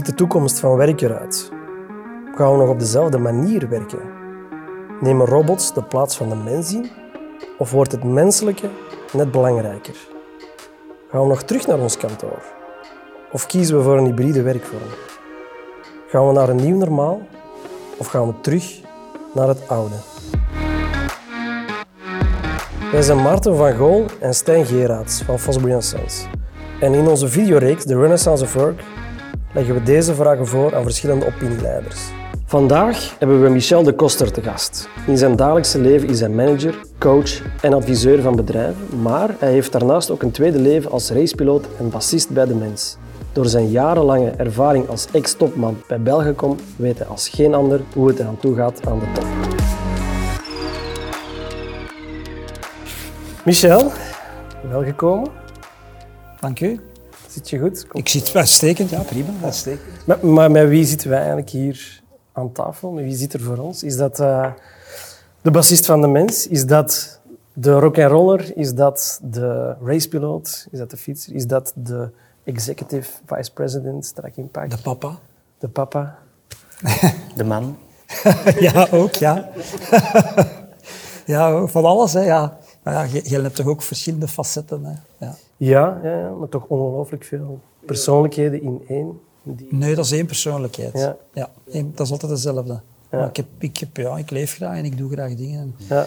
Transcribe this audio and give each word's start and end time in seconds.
ziet 0.00 0.08
de 0.08 0.24
toekomst 0.24 0.60
van 0.60 0.76
werk 0.76 1.00
eruit? 1.00 1.50
Gaan 2.34 2.52
we 2.52 2.58
nog 2.58 2.68
op 2.68 2.78
dezelfde 2.78 3.18
manier 3.18 3.68
werken? 3.68 3.98
Nemen 5.00 5.26
robots 5.26 5.74
de 5.74 5.82
plaats 5.82 6.16
van 6.16 6.28
de 6.28 6.34
mens 6.34 6.74
in? 6.74 6.90
Of 7.58 7.70
wordt 7.70 7.92
het 7.92 8.04
menselijke 8.04 8.68
net 9.12 9.30
belangrijker? 9.30 9.94
Gaan 11.10 11.20
we 11.20 11.26
nog 11.26 11.42
terug 11.42 11.66
naar 11.66 11.78
ons 11.78 11.96
kantoor? 11.96 12.42
Of 13.32 13.46
kiezen 13.46 13.76
we 13.76 13.82
voor 13.82 13.98
een 13.98 14.04
hybride 14.04 14.42
werkvorm? 14.42 14.88
Gaan 16.08 16.26
we 16.26 16.32
naar 16.32 16.48
een 16.48 16.56
nieuw 16.56 16.76
normaal? 16.76 17.20
Of 17.96 18.06
gaan 18.06 18.26
we 18.26 18.40
terug 18.40 18.80
naar 19.34 19.48
het 19.48 19.68
oude? 19.68 19.94
Wij 22.92 23.02
zijn 23.02 23.22
Maarten 23.22 23.56
van 23.56 23.72
Gool 23.72 24.04
en 24.20 24.34
Stijn 24.34 24.66
Geraerts 24.66 25.22
van 25.22 25.38
Fosbury 25.38 25.80
Sons. 25.80 26.26
En 26.80 26.94
in 26.94 27.08
onze 27.08 27.28
videoreeks 27.28 27.84
The 27.84 28.00
Renaissance 28.00 28.44
of 28.44 28.54
Work 28.54 28.82
leggen 29.52 29.74
we 29.74 29.82
deze 29.82 30.14
vragen 30.14 30.46
voor 30.46 30.76
aan 30.76 30.82
verschillende 30.82 31.26
opinieleiders. 31.26 32.00
Vandaag 32.44 33.18
hebben 33.18 33.42
we 33.42 33.48
Michel 33.48 33.82
de 33.82 33.92
Koster 33.92 34.32
te 34.32 34.42
gast. 34.42 34.88
In 35.06 35.18
zijn 35.18 35.36
dagelijkse 35.36 35.80
leven 35.80 36.08
is 36.08 36.20
hij 36.20 36.28
manager, 36.28 36.78
coach 36.98 37.42
en 37.62 37.72
adviseur 37.72 38.22
van 38.22 38.36
bedrijven, 38.36 39.00
maar 39.02 39.34
hij 39.38 39.52
heeft 39.52 39.72
daarnaast 39.72 40.10
ook 40.10 40.22
een 40.22 40.30
tweede 40.30 40.58
leven 40.58 40.90
als 40.90 41.10
racepiloot 41.10 41.66
en 41.78 41.90
bassist 41.90 42.30
bij 42.30 42.46
de 42.46 42.54
Mens. 42.54 42.96
Door 43.32 43.46
zijn 43.46 43.70
jarenlange 43.70 44.30
ervaring 44.30 44.88
als 44.88 45.06
ex-topman 45.12 45.82
bij 45.88 46.00
Belgacom 46.00 46.56
weet 46.76 46.98
hij 46.98 47.06
als 47.06 47.28
geen 47.28 47.54
ander 47.54 47.80
hoe 47.94 48.08
het 48.08 48.18
eraan 48.18 48.38
toe 48.38 48.54
gaat 48.54 48.86
aan 48.86 48.98
de 48.98 49.06
top. 49.12 49.24
Michel, 53.44 53.92
welgekomen. 54.70 55.30
Dank 56.40 56.60
u. 56.60 56.89
Zit 57.30 57.50
je 57.50 57.58
goed? 57.58 57.86
Kom. 57.86 58.00
Ik 58.00 58.08
zit 58.08 58.36
uitstekend, 58.36 58.90
ja 58.90 59.02
prima, 59.02 59.30
uitstekend. 59.42 60.06
Maar, 60.06 60.26
maar 60.26 60.50
met 60.50 60.68
wie 60.68 60.84
zitten 60.84 61.08
wij 61.08 61.18
eigenlijk 61.18 61.50
hier 61.50 62.02
aan 62.32 62.52
tafel? 62.52 62.90
Met 62.90 63.04
wie 63.04 63.16
zit 63.16 63.32
er 63.32 63.40
voor 63.40 63.58
ons? 63.58 63.82
Is 63.82 63.96
dat 63.96 64.20
eh, 64.20 64.52
de 65.42 65.50
bassist 65.50 65.86
van 65.86 66.00
de 66.00 66.06
mens? 66.06 66.46
Is 66.46 66.66
dat 66.66 67.20
de 67.52 67.72
rock'n'roller? 67.72 68.56
Is 68.56 68.74
dat 68.74 69.20
de 69.22 69.76
racepiloot? 69.84 70.66
Is 70.70 70.78
dat 70.78 70.90
de 70.90 70.96
fietser? 70.96 71.34
Is 71.34 71.46
dat 71.46 71.72
de 71.74 72.10
executive 72.44 73.10
vice 73.26 73.52
president, 73.52 74.06
strak 74.06 74.36
in 74.36 74.50
pak? 74.50 74.70
De 74.70 74.78
papa. 74.82 75.18
De 75.58 75.68
papa? 75.68 76.18
De 77.36 77.44
man. 77.44 77.78
ja, 78.58 78.88
ook, 78.90 79.14
ja. 79.14 79.48
ja, 81.26 81.66
van 81.66 81.84
alles, 81.84 82.12
hè, 82.12 82.20
ja. 82.20 82.58
Maar 82.82 82.94
ja, 82.94 83.02
je, 83.02 83.20
je 83.24 83.40
hebt 83.40 83.54
toch 83.54 83.66
ook 83.66 83.82
verschillende 83.82 84.28
facetten, 84.28 84.84
hè. 84.84 85.26
Ja. 85.26 85.34
Ja, 85.66 86.00
ja, 86.02 86.18
ja, 86.18 86.30
maar 86.30 86.48
toch 86.48 86.64
ongelooflijk 86.68 87.24
veel 87.24 87.60
persoonlijkheden 87.86 88.62
in 88.62 88.80
één. 88.88 89.20
Die... 89.42 89.66
Nee, 89.70 89.94
dat 89.94 90.04
is 90.04 90.12
één 90.12 90.26
persoonlijkheid. 90.26 90.92
Ja. 90.92 91.16
Ja. 91.32 91.50
één- 91.72 91.92
dat 91.94 92.06
is 92.06 92.12
altijd 92.12 92.30
hetzelfde. 92.32 92.80
Ja. 93.10 93.18
Maar 93.18 93.28
ik, 93.28 93.36
heb, 93.36 93.46
ik, 93.58 93.76
heb, 93.76 93.96
ja, 93.96 94.16
ik 94.18 94.30
leef 94.30 94.54
graag 94.54 94.76
en 94.76 94.84
ik 94.84 94.98
doe 94.98 95.10
graag 95.10 95.34
dingen. 95.34 95.60
En, 95.60 95.74
Ja. 95.88 96.06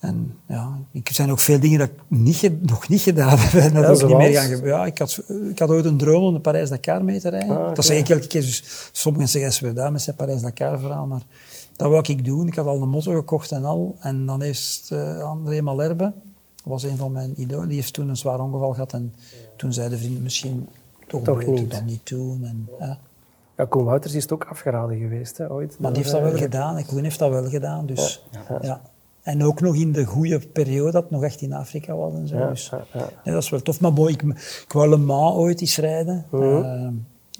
en 0.00 0.38
ja, 0.48 0.78
ik 0.92 1.08
er 1.08 1.14
zijn 1.14 1.30
ook 1.30 1.38
veel 1.38 1.60
dingen 1.60 1.78
dat 1.78 1.88
ik 1.88 1.94
niet, 2.08 2.66
nog 2.70 2.88
niet 2.88 3.00
gedaan 3.00 3.38
heb 3.38 3.62
en 3.62 3.74
dat 3.82 3.98
Ja, 3.98 4.04
ook 4.04 4.08
niet 4.10 4.18
meer 4.18 4.32
gaan 4.40 4.48
gebeuren. 4.48 4.78
Ja, 4.78 4.86
ik, 4.86 4.98
had, 4.98 5.22
ik 5.50 5.58
had 5.58 5.70
ooit 5.70 5.84
een 5.84 5.96
droom 5.96 6.22
om 6.24 6.34
de 6.34 6.40
Parijs-Dakar 6.40 7.04
mee 7.04 7.20
te 7.20 7.28
rijden. 7.28 7.56
Ah, 7.56 7.64
oké. 7.64 7.74
Dat 7.74 7.84
zeg 7.84 7.98
ik 7.98 8.08
elke 8.08 8.26
keer. 8.26 8.40
Dus 8.40 8.88
sommigen 8.92 9.28
zeggen, 9.28 9.52
ze 9.52 9.72
daar 9.72 9.92
met 9.92 10.02
zijn 10.02 10.16
Parijs-Dakar-verhaal, 10.16 11.06
maar 11.06 11.22
dat 11.76 11.90
wou 11.90 12.04
ik 12.08 12.24
doen. 12.24 12.46
Ik 12.46 12.54
had 12.54 12.66
al 12.66 12.82
een 12.82 12.88
motor 12.88 13.14
gekocht 13.16 13.50
en 13.52 13.64
al. 13.64 13.96
En 14.00 14.26
dan 14.26 14.42
heeft 14.42 14.90
uh, 14.92 15.18
André 15.22 15.60
Malherbe, 15.60 16.12
was 16.64 16.82
een 16.82 16.96
van 16.96 17.12
mijn 17.12 17.40
idolen, 17.40 17.68
die 17.68 17.76
heeft 17.76 17.92
toen 17.92 18.08
een 18.08 18.16
zwaar 18.16 18.40
ongeval 18.40 18.72
gehad. 18.72 18.92
En 18.92 19.14
toen 19.56 19.72
zei 19.72 19.88
de 19.88 19.98
vriend, 19.98 20.22
misschien 20.22 20.68
toch, 21.06 21.22
Toch 21.22 21.46
moet 21.46 21.58
je 21.58 21.62
niet. 21.62 21.70
dat 21.70 21.84
niet 21.84 22.08
doen. 22.08 22.44
En, 22.44 22.68
ja. 22.78 22.98
ja, 23.56 23.64
Koen 23.64 23.84
Wouters 23.84 24.14
is 24.14 24.22
het 24.22 24.32
ook 24.32 24.44
afgeraden 24.44 24.98
geweest, 24.98 25.38
hè, 25.38 25.50
ooit. 25.50 25.78
Maar 25.78 25.92
die 25.92 26.02
heeft 26.02 26.12
dat 26.12 26.22
wel 26.22 26.36
gedaan. 26.36 26.76
En 26.76 26.86
Koen 26.86 27.02
heeft 27.02 27.18
dat 27.18 27.30
wel 27.30 27.48
gedaan. 27.48 27.86
Dus, 27.86 28.24
ja. 28.60 28.80
En 29.22 29.44
ook 29.44 29.60
nog 29.60 29.74
in 29.74 29.92
de 29.92 30.04
goede 30.04 30.38
periode 30.38 30.90
dat 30.90 31.02
het 31.02 31.10
nog 31.10 31.22
echt 31.22 31.40
in 31.40 31.52
Afrika 31.52 31.94
was 31.96 32.12
en 32.14 32.28
zo. 32.28 32.36
Ja, 32.36 32.48
dus, 32.48 32.70
nee, 33.24 33.34
dat 33.34 33.42
is 33.42 33.50
wel 33.50 33.62
tof. 33.62 33.80
Maar 33.80 33.92
mooi, 33.92 34.14
ik, 34.14 34.22
ik 34.64 34.72
wou 34.72 34.88
Le 34.88 34.96
Mans 34.96 35.36
ooit 35.36 35.60
eens 35.60 35.76
rijden. 35.76 36.26
Mhm. 36.30 36.62
Eh, 36.62 36.88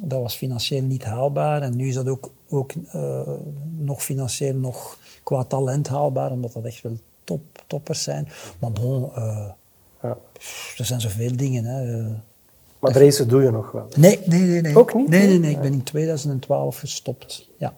dat 0.00 0.22
was 0.22 0.36
financieel 0.36 0.82
niet 0.82 1.04
haalbaar. 1.04 1.62
En 1.62 1.76
nu 1.76 1.88
is 1.88 1.94
dat 1.94 2.08
ook, 2.08 2.30
ook 2.48 2.72
eh, 2.92 3.20
nog 3.78 4.02
financieel, 4.02 4.54
nog 4.54 4.98
qua 5.22 5.44
talent 5.44 5.88
haalbaar. 5.88 6.30
Omdat 6.30 6.52
dat 6.52 6.64
echt 6.64 6.82
wel 6.82 6.96
top, 7.30 7.64
toppers 7.66 8.02
zijn. 8.02 8.28
Maar 8.58 8.72
bon, 8.72 9.10
eh, 9.14 9.50
Ja. 10.02 10.16
er 10.76 10.84
zijn 10.84 11.00
zoveel 11.00 11.36
dingen. 11.36 11.64
Hè. 11.64 12.08
Maar 12.78 12.92
doe 13.26 13.42
je 13.42 13.50
nog 13.50 13.70
wel. 13.70 13.86
Nee, 13.96 14.18
nee, 14.24 14.40
nee, 14.40 14.60
nee. 14.60 14.78
Ook 14.78 14.94
niet? 14.94 15.08
Nee, 15.08 15.26
nee, 15.26 15.38
nee. 15.38 15.50
Ik 15.50 15.60
ben 15.60 15.72
in 15.72 15.82
2012 15.82 16.78
gestopt. 16.78 17.48
Ja. 17.56 17.74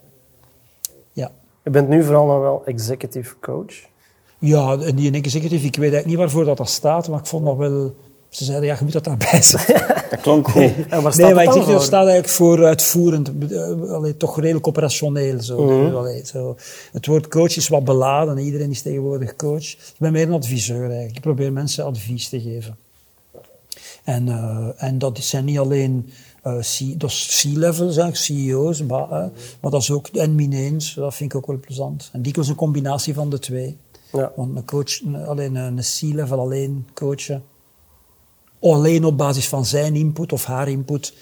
Ja. 1.12 1.30
Je 1.64 1.70
bent 1.70 1.88
nu 1.88 2.04
vooral 2.04 2.26
nog 2.26 2.40
wel 2.40 2.62
executive 2.64 3.34
coach. 3.40 3.74
Ja, 4.38 4.78
en 4.78 4.96
die 4.96 5.12
executive, 5.12 5.66
ik 5.66 5.76
weet 5.76 5.92
eigenlijk 5.92 6.06
niet 6.06 6.16
waarvoor 6.16 6.44
dat, 6.44 6.56
dat 6.56 6.68
staat, 6.68 7.08
maar 7.08 7.18
ik 7.18 7.26
vond 7.26 7.44
dat 7.44 7.56
wel... 7.56 7.94
Ze 8.32 8.44
zeiden, 8.44 8.66
ja, 8.68 8.74
je 8.78 8.82
moet 8.84 8.92
dat 8.92 9.04
daarbij 9.04 9.42
zetten. 9.42 9.74
Dat 10.10 10.20
klonk 10.20 10.48
goed. 10.48 10.62
En 10.88 11.02
wat 11.02 11.12
staat 11.14 11.34
Nee, 11.34 11.46
het 11.48 11.54
maar 11.54 11.64
voor? 11.64 11.80
staat 11.82 12.06
eigenlijk 12.06 12.28
voor 12.28 12.64
uitvoerend, 12.64 13.30
eh, 13.52 13.90
allee, 13.92 14.16
toch 14.16 14.40
redelijk 14.40 14.66
operationeel. 14.66 15.40
Zo. 15.42 15.64
Mhm. 15.64 15.94
Allee, 15.96 16.26
zo. 16.26 16.56
Het 16.92 17.06
woord 17.06 17.28
coach 17.28 17.56
is 17.56 17.68
wat 17.68 17.84
beladen, 17.84 18.38
iedereen 18.38 18.70
is 18.70 18.82
tegenwoordig 18.82 19.36
coach. 19.36 19.62
Ik 19.72 19.94
ben 19.98 20.12
meer 20.12 20.26
een 20.26 20.32
adviseur 20.32 20.84
eigenlijk. 20.84 21.16
Ik 21.16 21.20
probeer 21.20 21.52
mensen 21.52 21.84
advies 21.84 22.28
te 22.28 22.40
geven. 22.40 22.76
En, 24.04 24.28
eh, 24.28 24.68
en 24.76 24.98
dat 24.98 25.18
zijn 25.18 25.44
niet 25.44 25.58
alleen 25.58 26.10
eh, 26.42 26.58
C- 26.58 27.06
C-levels, 27.42 27.96
hè, 27.96 28.14
CEO's, 28.14 28.82
maar, 28.82 29.08
maar 29.60 29.70
dat 29.70 29.82
is 29.82 29.90
ook 29.90 30.06
en 30.08 30.34
mineens, 30.34 30.94
dat 30.94 31.14
vind 31.14 31.30
ik 31.32 31.36
ook 31.38 31.46
wel 31.46 31.58
plezant. 31.58 32.08
En 32.12 32.22
dikwijls 32.22 32.50
een 32.50 32.56
combinatie 32.56 33.14
van 33.14 33.30
de 33.30 33.38
twee. 33.38 33.76
Ja. 34.12 34.32
Want 34.36 34.56
een 34.56 34.64
coach, 34.64 35.00
een- 35.04 35.26
alleen 35.26 35.54
een 35.54 35.76
C-level 35.98 36.38
alleen 36.38 36.86
coachen, 36.94 37.42
alleen 38.62 39.04
op 39.04 39.18
basis 39.18 39.48
van 39.48 39.66
zijn 39.66 39.94
input 39.94 40.32
of 40.32 40.44
haar 40.44 40.68
input, 40.68 41.14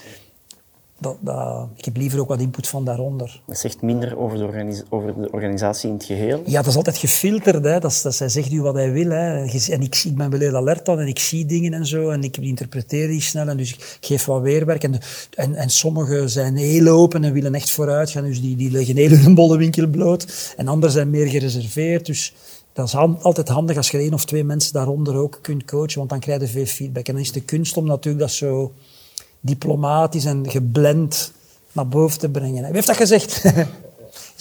dat, 1.01 1.17
dat, 1.21 1.69
ik 1.77 1.85
heb 1.85 1.97
liever 1.97 2.21
ook 2.21 2.29
wat 2.29 2.41
input 2.41 2.69
van 2.69 2.85
daaronder. 2.85 3.41
Dat 3.47 3.59
zegt 3.59 3.83
minder 3.83 4.19
over 4.19 4.39
de, 4.39 4.85
over 4.89 5.15
de 5.23 5.31
organisatie 5.31 5.89
in 5.89 5.95
het 5.95 6.05
geheel. 6.05 6.43
Ja, 6.47 6.57
dat 6.57 6.67
is 6.67 6.77
altijd 6.77 6.97
gefilterd. 6.97 7.65
Hè. 7.65 7.81
Dat 7.81 8.01
dat, 8.03 8.19
hij 8.19 8.29
zegt 8.29 8.53
u 8.53 8.61
wat 8.61 8.75
hij 8.75 8.93
wil. 8.93 9.11
Hè. 9.11 9.45
En 9.45 9.81
ik, 9.81 10.03
ik 10.05 10.17
ben 10.17 10.31
wel 10.31 10.41
heel 10.41 10.57
alert 10.57 10.85
dan 10.85 10.99
en 10.99 11.07
ik 11.07 11.19
zie 11.19 11.47
dingen 11.47 11.73
en 11.73 11.87
zo. 11.87 12.11
En 12.11 12.23
ik 12.23 12.37
interpreteer 12.37 13.09
die 13.09 13.21
snel. 13.21 13.49
En 13.49 13.57
dus 13.57 13.75
ik 13.75 13.99
geef 14.01 14.25
wat 14.25 14.43
weerwerk. 14.43 14.83
En, 14.83 14.99
en, 15.35 15.55
en 15.55 15.71
sommigen 15.71 16.31
zijn 16.31 16.57
heel 16.57 16.87
open 16.87 17.25
en 17.25 17.33
willen 17.33 17.55
echt 17.55 17.71
vooruit 17.71 18.11
gaan. 18.11 18.25
Dus 18.25 18.41
die, 18.41 18.57
die 18.57 18.71
leggen 18.71 18.97
heel 18.97 19.17
hun 19.17 19.35
bollenwinkel 19.35 19.87
bloot. 19.87 20.53
En 20.57 20.69
anderen 20.69 20.93
zijn 20.93 21.11
meer 21.11 21.27
gereserveerd. 21.27 22.07
Dus 22.07 22.35
dat 22.81 22.89
is 22.89 23.23
altijd 23.23 23.49
handig 23.49 23.77
als 23.77 23.91
je 23.91 23.99
één 23.99 24.15
of 24.15 24.25
twee 24.25 24.45
mensen 24.45 24.73
daaronder 24.73 25.17
ook 25.17 25.39
kunt 25.43 25.65
coachen. 25.65 25.99
Want 25.99 26.11
dan 26.11 26.21
krijg 26.21 26.41
je 26.41 26.47
veel 26.47 26.67
feedback. 26.67 27.07
En 27.07 27.13
dan 27.15 27.23
is 27.23 27.33
de 27.33 27.41
kunst 27.41 27.77
om 27.77 27.87
natuurlijk 27.87 28.25
dat 28.25 28.33
zo 28.33 28.73
diplomatisch 29.41 30.25
en 30.25 30.51
geblend 30.51 31.33
naar 31.73 31.89
boven 31.89 32.19
te 32.19 32.29
brengen. 32.29 32.65
Wie 32.65 32.73
heeft 32.73 32.87
dat 32.87 32.97
gezegd? 32.97 33.43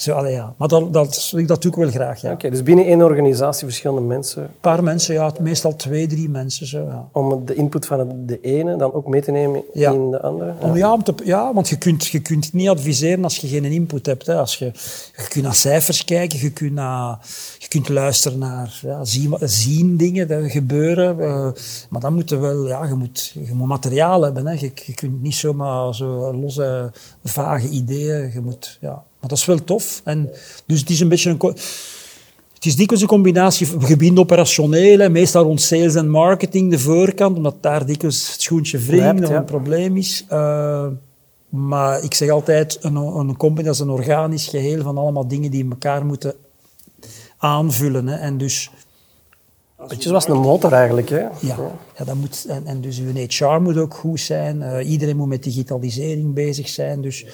Zo, 0.00 0.12
allee, 0.12 0.32
ja. 0.32 0.54
Maar 0.58 0.68
dat, 0.68 0.92
dat, 0.92 1.32
dat 1.46 1.62
doe 1.62 1.70
ik 1.72 1.76
wel 1.78 1.90
graag, 1.90 2.20
ja. 2.20 2.32
Oké, 2.32 2.50
dus 2.50 2.62
binnen 2.62 2.84
één 2.84 3.02
organisatie 3.02 3.66
verschillende 3.66 4.00
mensen. 4.00 4.42
Een 4.42 4.48
paar 4.60 4.82
mensen, 4.82 5.14
ja, 5.14 5.32
meestal 5.40 5.76
twee, 5.76 6.06
drie 6.06 6.28
mensen. 6.28 6.66
Zo, 6.66 6.84
ja. 6.84 7.08
Om 7.12 7.44
de 7.44 7.54
input 7.54 7.86
van 7.86 8.12
de 8.26 8.40
ene 8.40 8.76
dan 8.76 8.92
ook 8.92 9.06
mee 9.08 9.20
te 9.22 9.30
nemen 9.30 9.62
Ja. 9.72 9.92
in 9.92 10.10
de 10.10 10.20
andere. 10.20 10.54
Om, 10.60 10.76
ja, 10.76 10.92
om 10.92 11.02
te, 11.02 11.14
ja, 11.24 11.54
want 11.54 11.68
je 11.68 11.78
kunt, 11.78 12.06
je 12.06 12.20
kunt 12.20 12.52
niet 12.52 12.68
adviseren 12.68 13.24
als 13.24 13.36
je 13.36 13.48
geen 13.48 13.64
input 13.64 14.06
hebt. 14.06 14.26
Hè. 14.26 14.36
Als 14.36 14.56
je, 14.56 14.64
je 15.16 15.26
kunt 15.28 15.44
naar 15.44 15.54
cijfers 15.54 16.04
kijken, 16.04 16.38
je 16.40 16.50
kunt, 16.52 16.72
naar, 16.72 17.18
je 17.58 17.68
kunt 17.68 17.88
luisteren 17.88 18.38
naar 18.38 18.78
ja, 18.82 19.04
zien, 19.04 19.36
zien 19.40 19.96
dingen 19.96 20.28
dat 20.28 20.50
gebeuren. 20.50 21.20
eh, 21.20 21.48
maar 21.90 22.00
dan 22.00 22.14
moet 22.14 22.28
je 22.30 22.36
wel, 22.38 22.66
ja, 22.68 22.84
je 22.84 22.94
moet, 22.94 23.32
je 23.46 23.54
moet 23.54 23.68
materiaal 23.68 24.22
hebben. 24.22 24.46
Hè. 24.46 24.52
Je, 24.52 24.72
je 24.86 24.94
kunt 24.94 25.22
niet 25.22 25.34
zomaar 25.34 25.94
zo 25.94 26.34
losse, 26.34 26.92
vage 27.24 27.68
ideeën. 27.68 28.30
Je 28.34 28.40
moet, 28.40 28.78
ja. 28.80 29.02
Maar 29.20 29.28
dat 29.28 29.38
is 29.38 29.44
wel 29.44 29.64
tof. 29.64 30.00
En, 30.04 30.30
dus 30.66 30.80
het 30.80 30.90
is 30.90 31.00
een 31.00 31.08
beetje 31.08 31.30
een... 31.30 31.54
Het 32.54 32.68
is 32.68 32.76
dikwijls 32.76 33.02
een 33.02 33.08
combinatie 33.08 33.66
van 33.66 33.82
gebied 33.82 34.18
operationeel, 34.18 34.98
hè, 34.98 35.08
meestal 35.08 35.42
rond 35.42 35.60
sales 35.60 35.94
en 35.94 36.08
marketing, 36.08 36.70
de 36.70 36.78
voorkant, 36.78 37.36
omdat 37.36 37.56
daar 37.60 37.86
dikwijls 37.86 38.32
het 38.32 38.40
schoentje 38.40 38.78
wringt 38.78 39.28
ja. 39.28 39.36
een 39.36 39.44
probleem 39.44 39.96
is. 39.96 40.24
Eh, 40.28 40.86
maar 41.48 42.04
ik 42.04 42.14
zeg 42.14 42.30
altijd, 42.30 42.78
een, 42.80 42.96
een 42.96 43.36
company 43.36 43.66
dat 43.66 43.74
is 43.74 43.80
een 43.80 43.90
organisch 43.90 44.46
geheel 44.46 44.82
van 44.82 44.98
allemaal 44.98 45.28
dingen 45.28 45.50
die 45.50 45.68
elkaar 45.70 46.06
moeten 46.06 46.34
aanvullen. 47.36 48.06
Hè. 48.06 48.16
En 48.16 48.38
dus, 48.38 48.70
Beetje 49.88 50.08
zoals 50.08 50.28
een 50.28 50.40
motor 50.40 50.72
eigenlijk. 50.72 51.08
Hè? 51.08 51.20
ja, 51.20 51.56
ja 51.98 52.04
dat 52.04 52.14
moet, 52.14 52.44
en, 52.48 52.66
en 52.66 52.80
dus 52.80 52.98
uw 52.98 53.12
HR 53.14 53.60
moet 53.60 53.76
ook 53.76 53.94
goed 53.94 54.20
zijn. 54.20 54.62
Eh, 54.62 54.90
iedereen 54.90 55.16
moet 55.16 55.28
met 55.28 55.42
digitalisering 55.42 56.34
bezig 56.34 56.68
zijn. 56.68 57.00
Dus 57.00 57.26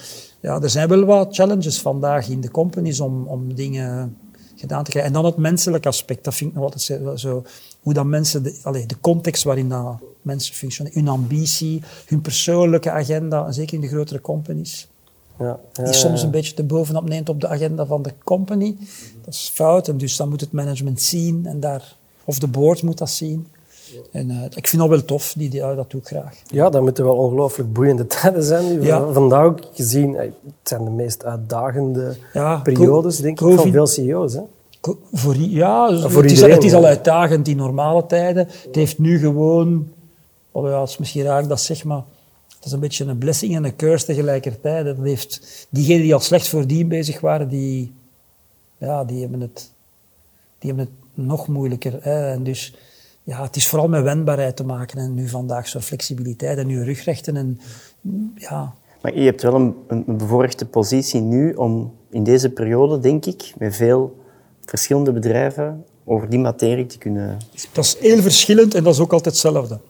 ja, 0.47 0.61
er 0.61 0.71
zijn 0.71 0.89
wel 0.89 1.05
wat 1.05 1.35
challenges 1.35 1.81
vandaag 1.81 2.29
in 2.29 2.41
de 2.41 2.51
companies 2.51 3.01
om, 3.01 3.27
om 3.27 3.55
dingen 3.55 4.17
gedaan 4.57 4.85
te 4.85 4.91
krijgen. 4.91 5.13
En 5.15 5.17
dan 5.23 5.25
het 5.31 5.37
menselijke 5.37 5.89
aspect, 5.89 6.25
dat 6.25 6.35
vind 6.35 6.51
ik 6.51 6.57
nog 6.57 6.65
altijd 6.73 7.19
zo- 7.21 7.43
hoe 7.83 7.93
dat 7.93 8.05
mensen, 8.05 8.43
de, 8.43 8.85
de 8.87 9.01
context 9.01 9.43
waarin 9.43 9.69
dat 9.69 9.97
mensen 10.23 10.55
functioneren. 10.55 10.99
Hun 10.99 11.09
ambitie, 11.09 11.83
hun 12.07 12.21
persoonlijke 12.21 12.91
agenda, 12.91 13.47
en 13.47 13.55
zeker 13.55 13.75
in 13.75 13.81
de 13.81 13.89
grotere 13.89 14.21
companies. 14.21 14.89
Ja, 15.39 15.59
ja, 15.73 15.85
Die 15.85 15.93
soms 15.93 16.23
een 16.23 16.31
beetje 16.31 16.55
te 16.55 16.63
bovenop 16.65 17.09
neemt 17.09 17.29
op 17.29 17.41
de 17.41 17.49
agenda 17.49 17.87
van 17.87 18.03
de 18.03 18.13
company. 18.25 18.77
Dat 19.25 19.35
is 19.35 19.51
fout. 19.55 19.89
En 19.89 19.97
dus 19.99 20.17
dan 20.17 20.29
moet 20.29 20.41
het 20.41 20.53
management 20.53 21.03
zien. 21.03 21.47
En 21.47 21.61
daar, 21.61 21.97
of 22.25 22.39
de 22.39 22.47
board 22.47 22.83
moet 22.83 22.99
dat 22.99 23.11
zien. 23.11 23.47
En 24.13 24.31
eh, 24.31 24.45
ik 24.55 24.67
vind 24.67 24.83
dat 24.83 24.91
wel 24.91 25.05
tof. 25.05 25.35
Die, 25.37 25.49
die, 25.49 25.61
dat 25.61 25.91
doe 25.91 26.01
ik 26.01 26.07
graag. 26.07 26.35
Ja, 26.47 26.71
dat 26.71 26.83
moeten 26.83 27.05
wel 27.05 27.17
ongelooflijk 27.17 27.73
boeiende 27.73 28.07
tijden 28.21 28.43
zijn. 28.43 28.83
Ja. 28.83 29.13
Vandaag 29.13 29.45
ook 29.45 29.61
gezien, 29.73 30.17
eh, 30.17 30.23
het 30.23 30.55
zijn 30.63 30.85
de 30.85 30.91
meest 30.91 31.25
uitdagende 31.25 32.17
Ja, 32.33 32.57
periodes, 32.57 33.17
denk 33.17 33.41
ik, 33.41 33.55
van 33.57 33.71
veel 33.73 33.87
CEO's. 33.87 34.35
Hè? 34.35 34.41
Voor, 35.13 35.37
ja, 35.37 35.89
dus 35.89 36.01
voor 36.01 36.23
het, 36.23 36.31
is, 36.31 36.37
iedereen, 36.37 36.55
het 36.55 36.65
is 36.65 36.75
al 36.75 36.85
uitdagend 36.85 37.49
in 37.49 37.57
normale 37.57 38.07
tijden. 38.07 38.49
Het 38.67 38.75
heeft 38.75 38.99
nu 38.99 39.19
gewoon, 39.19 39.89
oh 40.53 40.69
ja, 40.69 40.81
het 40.81 40.89
is 40.89 40.99
misschien 40.99 41.23
raar 41.23 41.47
dat 41.49 41.61
zeg, 41.61 41.85
maar 41.85 42.03
het 42.57 42.65
is 42.65 42.73
een 42.73 42.81
beetje 42.81 43.05
een 43.05 43.19
blessing 43.19 43.57
en 43.57 43.65
een 43.65 43.77
curse 43.77 44.07
tegelijkertijd. 44.07 44.85
Dat 44.85 44.97
heeft, 45.03 45.67
diegenen 45.71 46.03
die 46.03 46.15
al 46.15 46.21
slecht 46.21 46.49
voordien 46.49 46.89
bezig 46.89 47.21
waren, 47.21 47.49
die, 47.49 47.93
ja, 48.79 49.05
die, 49.05 49.21
hebben 49.21 49.41
het, 49.41 49.71
die 50.59 50.73
hebben 50.73 50.85
het 50.87 51.25
nog 51.27 51.49
moeilijker. 51.49 51.99
Hè. 52.01 52.31
En 52.31 52.43
dus 52.43 52.75
ja, 53.27 53.43
het 53.43 53.57
is 53.57 53.69
vooral 53.69 53.89
met 53.89 54.03
wendbaarheid 54.03 54.57
te 54.57 54.65
maken. 54.65 54.99
En 54.99 55.15
nu 55.15 55.29
vandaag 55.29 55.69
zo 55.69 55.81
flexibiliteit 55.81 56.59
en 56.59 56.67
nu 56.67 56.83
rugrechten. 56.83 57.37
En, 57.37 57.61
ja, 58.35 58.75
Maar 59.03 59.19
je 59.19 59.25
hebt 59.25 59.43
wel 59.43 59.55
een, 59.55 59.75
een 59.87 60.05
een 60.07 60.17
bevoorrechte 60.17 60.67
positie 60.67 61.21
nu 61.21 61.53
om 61.53 61.95
in 62.11 62.25
deze 62.25 62.51
periode, 62.51 62.99
denk 62.99 63.27
ik, 63.27 63.53
met 63.59 63.77
veel 63.77 64.17
verschillende 64.65 65.13
bedrijven 65.13 65.85
over 66.05 66.31
die 66.31 66.39
materie 66.39 66.87
te 66.87 66.99
kunnen... 66.99 67.39
Dat 67.73 67.85
is 67.85 67.97
heel 68.01 68.23
verschillend 68.23 68.75
en 68.75 68.85
dat 68.85 68.95
is 68.95 69.01
ook 69.01 69.13
altijd 69.13 69.35
hetzelfde. 69.35 69.81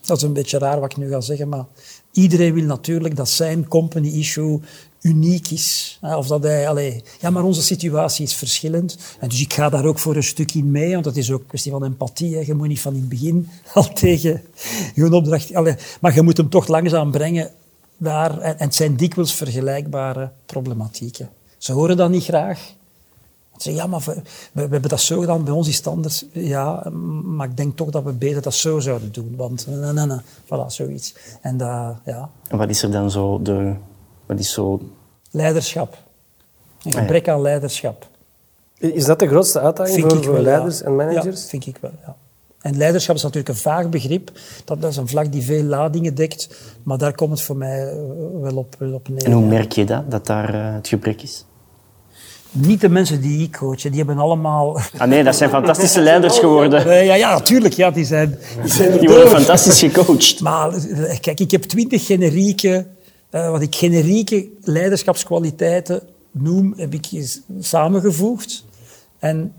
Dat 0.00 0.16
is 0.16 0.22
een 0.22 0.32
beetje 0.32 0.58
raar 0.58 0.80
wat 0.80 0.92
ik 0.92 0.98
nu 0.98 1.08
ga 1.08 1.20
zeggen, 1.20 1.48
maar 1.48 1.64
iedereen 2.12 2.54
wil 2.54 2.64
natuurlijk 2.64 3.16
dat 3.16 3.28
zijn 3.28 3.68
company 3.68 4.08
issue 4.08 4.60
uniek 5.06 5.50
is. 5.50 5.98
Of 6.02 6.26
dat 6.26 6.42
hij, 6.42 7.02
ja, 7.20 7.30
maar 7.30 7.44
onze 7.44 7.62
situatie 7.62 8.24
is 8.24 8.34
verschillend. 8.34 8.96
En 9.20 9.28
dus 9.28 9.40
ik 9.40 9.52
ga 9.52 9.68
daar 9.68 9.84
ook 9.84 9.98
voor 9.98 10.16
een 10.16 10.22
stuk 10.22 10.54
in 10.54 10.70
mee, 10.70 10.92
want 10.92 11.04
dat 11.04 11.16
is 11.16 11.30
ook 11.30 11.40
een 11.40 11.46
kwestie 11.46 11.72
van 11.72 11.84
empathie. 11.84 12.34
Hè. 12.34 12.40
Je 12.40 12.54
moet 12.54 12.68
niet 12.68 12.80
van 12.80 12.94
in 12.94 13.00
het 13.00 13.08
begin 13.08 13.48
al 13.74 13.92
tegen 13.92 14.42
je 14.94 15.14
opdracht... 15.14 15.52
Maar 16.00 16.14
je 16.14 16.22
moet 16.22 16.36
hem 16.36 16.48
toch 16.48 16.66
langzaam 16.66 17.10
brengen 17.10 17.50
daar. 17.96 18.38
En, 18.38 18.54
het 18.58 18.74
zijn 18.74 18.96
dikwijls 18.96 19.34
vergelijkbare 19.34 20.30
problematieken. 20.46 21.28
Ze 21.58 21.72
horen 21.72 21.96
dat 21.96 22.10
niet 22.10 22.24
graag. 22.24 22.74
Ze 23.56 23.72
ja, 23.72 23.86
maar 23.86 24.02
we, 24.52 24.60
hebben 24.60 24.82
dat 24.82 25.00
zo 25.00 25.20
gedaan, 25.20 25.44
bij 25.44 25.52
ons 25.52 25.68
is 25.68 25.76
het 25.76 25.86
anders. 25.86 26.24
Ja, 26.32 26.90
maar 27.24 27.48
ik 27.48 27.56
denk 27.56 27.76
toch 27.76 27.90
dat 27.90 28.02
we 28.02 28.12
beter 28.12 28.42
dat 28.42 28.54
zo 28.54 28.80
zouden 28.80 29.12
doen. 29.12 29.34
Want, 29.36 29.66
nee, 29.66 30.06
voilà, 30.44 30.66
zoiets. 30.66 31.14
En 31.40 31.58
ja, 32.04 32.30
wat 32.50 32.68
is 32.68 32.82
er 32.82 32.90
dan 32.90 33.10
zo 33.10 33.42
de... 33.42 33.74
Wat 34.26 34.38
is 34.38 34.52
zo... 34.52 34.80
leiderschap. 35.36 35.96
Een 36.82 36.90
ja. 36.90 36.98
gebrek 36.98 37.28
aan 37.28 37.40
leiderschap. 37.40 38.06
Is 38.78 39.04
dat 39.04 39.18
de 39.18 39.28
grootste 39.28 39.60
uitdaging 39.60 39.96
Vind 39.96 40.08
voor, 40.08 40.18
ik 40.18 40.24
voor 40.24 40.34
wel, 40.34 40.42
leiders 40.42 40.78
ja. 40.78 40.84
en 40.84 40.96
managers? 40.96 41.42
Ja, 41.42 41.48
vind 41.48 41.66
ik 41.66 41.76
wel, 41.80 41.92
ja. 42.06 42.16
En 42.60 42.76
leiderschap 42.76 43.16
is 43.16 43.22
natuurlijk 43.22 43.48
een 43.48 43.60
vaag 43.60 43.88
begrip. 43.88 44.30
Dat, 44.64 44.80
dat 44.80 44.90
is 44.90 44.96
een 44.96 45.08
vlak 45.08 45.32
die 45.32 45.42
veel 45.42 45.62
ladingen 45.62 46.14
dekt. 46.14 46.48
Maar 46.82 46.98
daar 46.98 47.14
komt 47.14 47.30
het 47.30 47.42
voor 47.42 47.56
mij 47.56 47.88
eh, 47.88 47.96
wel 48.40 48.56
op, 48.56 48.74
wel 48.78 48.92
op 48.92 49.08
neer. 49.08 49.24
En 49.24 49.32
hoe 49.32 49.44
merk 49.44 49.72
je 49.72 49.84
dat, 49.84 50.10
dat 50.10 50.26
daar 50.26 50.54
eh, 50.54 50.74
het 50.74 50.88
gebrek 50.88 51.22
is? 51.22 51.44
Niet 52.50 52.80
de 52.80 52.88
mensen 52.88 53.20
die 53.20 53.42
ik 53.42 53.56
coach, 53.56 53.80
die 53.80 53.96
hebben 53.96 54.18
allemaal... 54.18 54.80
Ah 54.96 55.08
nee, 55.08 55.24
dat 55.24 55.36
zijn 55.36 55.50
fantastische 55.50 56.00
leiders 56.00 56.38
geworden. 56.38 56.86
Eh, 56.86 57.06
ja, 57.06 57.14
ja, 57.14 57.32
natuurlijk. 57.32 57.74
Ja, 57.74 57.90
die 57.90 58.04
zijn, 58.04 58.38
die 58.62 58.70
zijn 58.70 58.98
Die 58.98 59.08
worden 59.08 59.28
fantastisch 59.28 59.78
gecoacht. 59.78 60.40
Maar 60.40 60.72
kijk, 61.20 61.40
ik 61.40 61.50
heb 61.50 61.62
twintig 61.62 62.06
generieke, 62.06 62.86
eh, 63.36 63.50
wat 63.50 63.62
ik 63.62 63.74
generieke 63.74 64.48
leiderschapskwaliteiten 64.60 66.02
noem, 66.30 66.74
heb 66.76 66.94
ik 66.94 67.28
samengevoegd. 67.60 68.64
En 69.18 69.54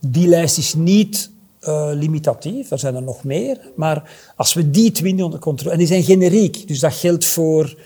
die 0.00 0.28
lijst 0.28 0.58
is 0.58 0.74
niet 0.74 1.30
eh, 1.60 1.90
limitatief, 1.94 2.70
er 2.70 2.78
zijn 2.78 2.94
er 2.94 3.02
nog 3.02 3.24
meer. 3.24 3.70
Maar 3.76 4.10
als 4.36 4.54
we 4.54 4.70
die 4.70 4.90
twintig 4.90 5.24
onder 5.24 5.40
controle... 5.40 5.72
En 5.72 5.78
die 5.78 5.86
zijn 5.86 6.02
generiek, 6.02 6.68
dus 6.68 6.80
dat 6.80 6.94
geldt 6.94 7.24
voor 7.24 7.78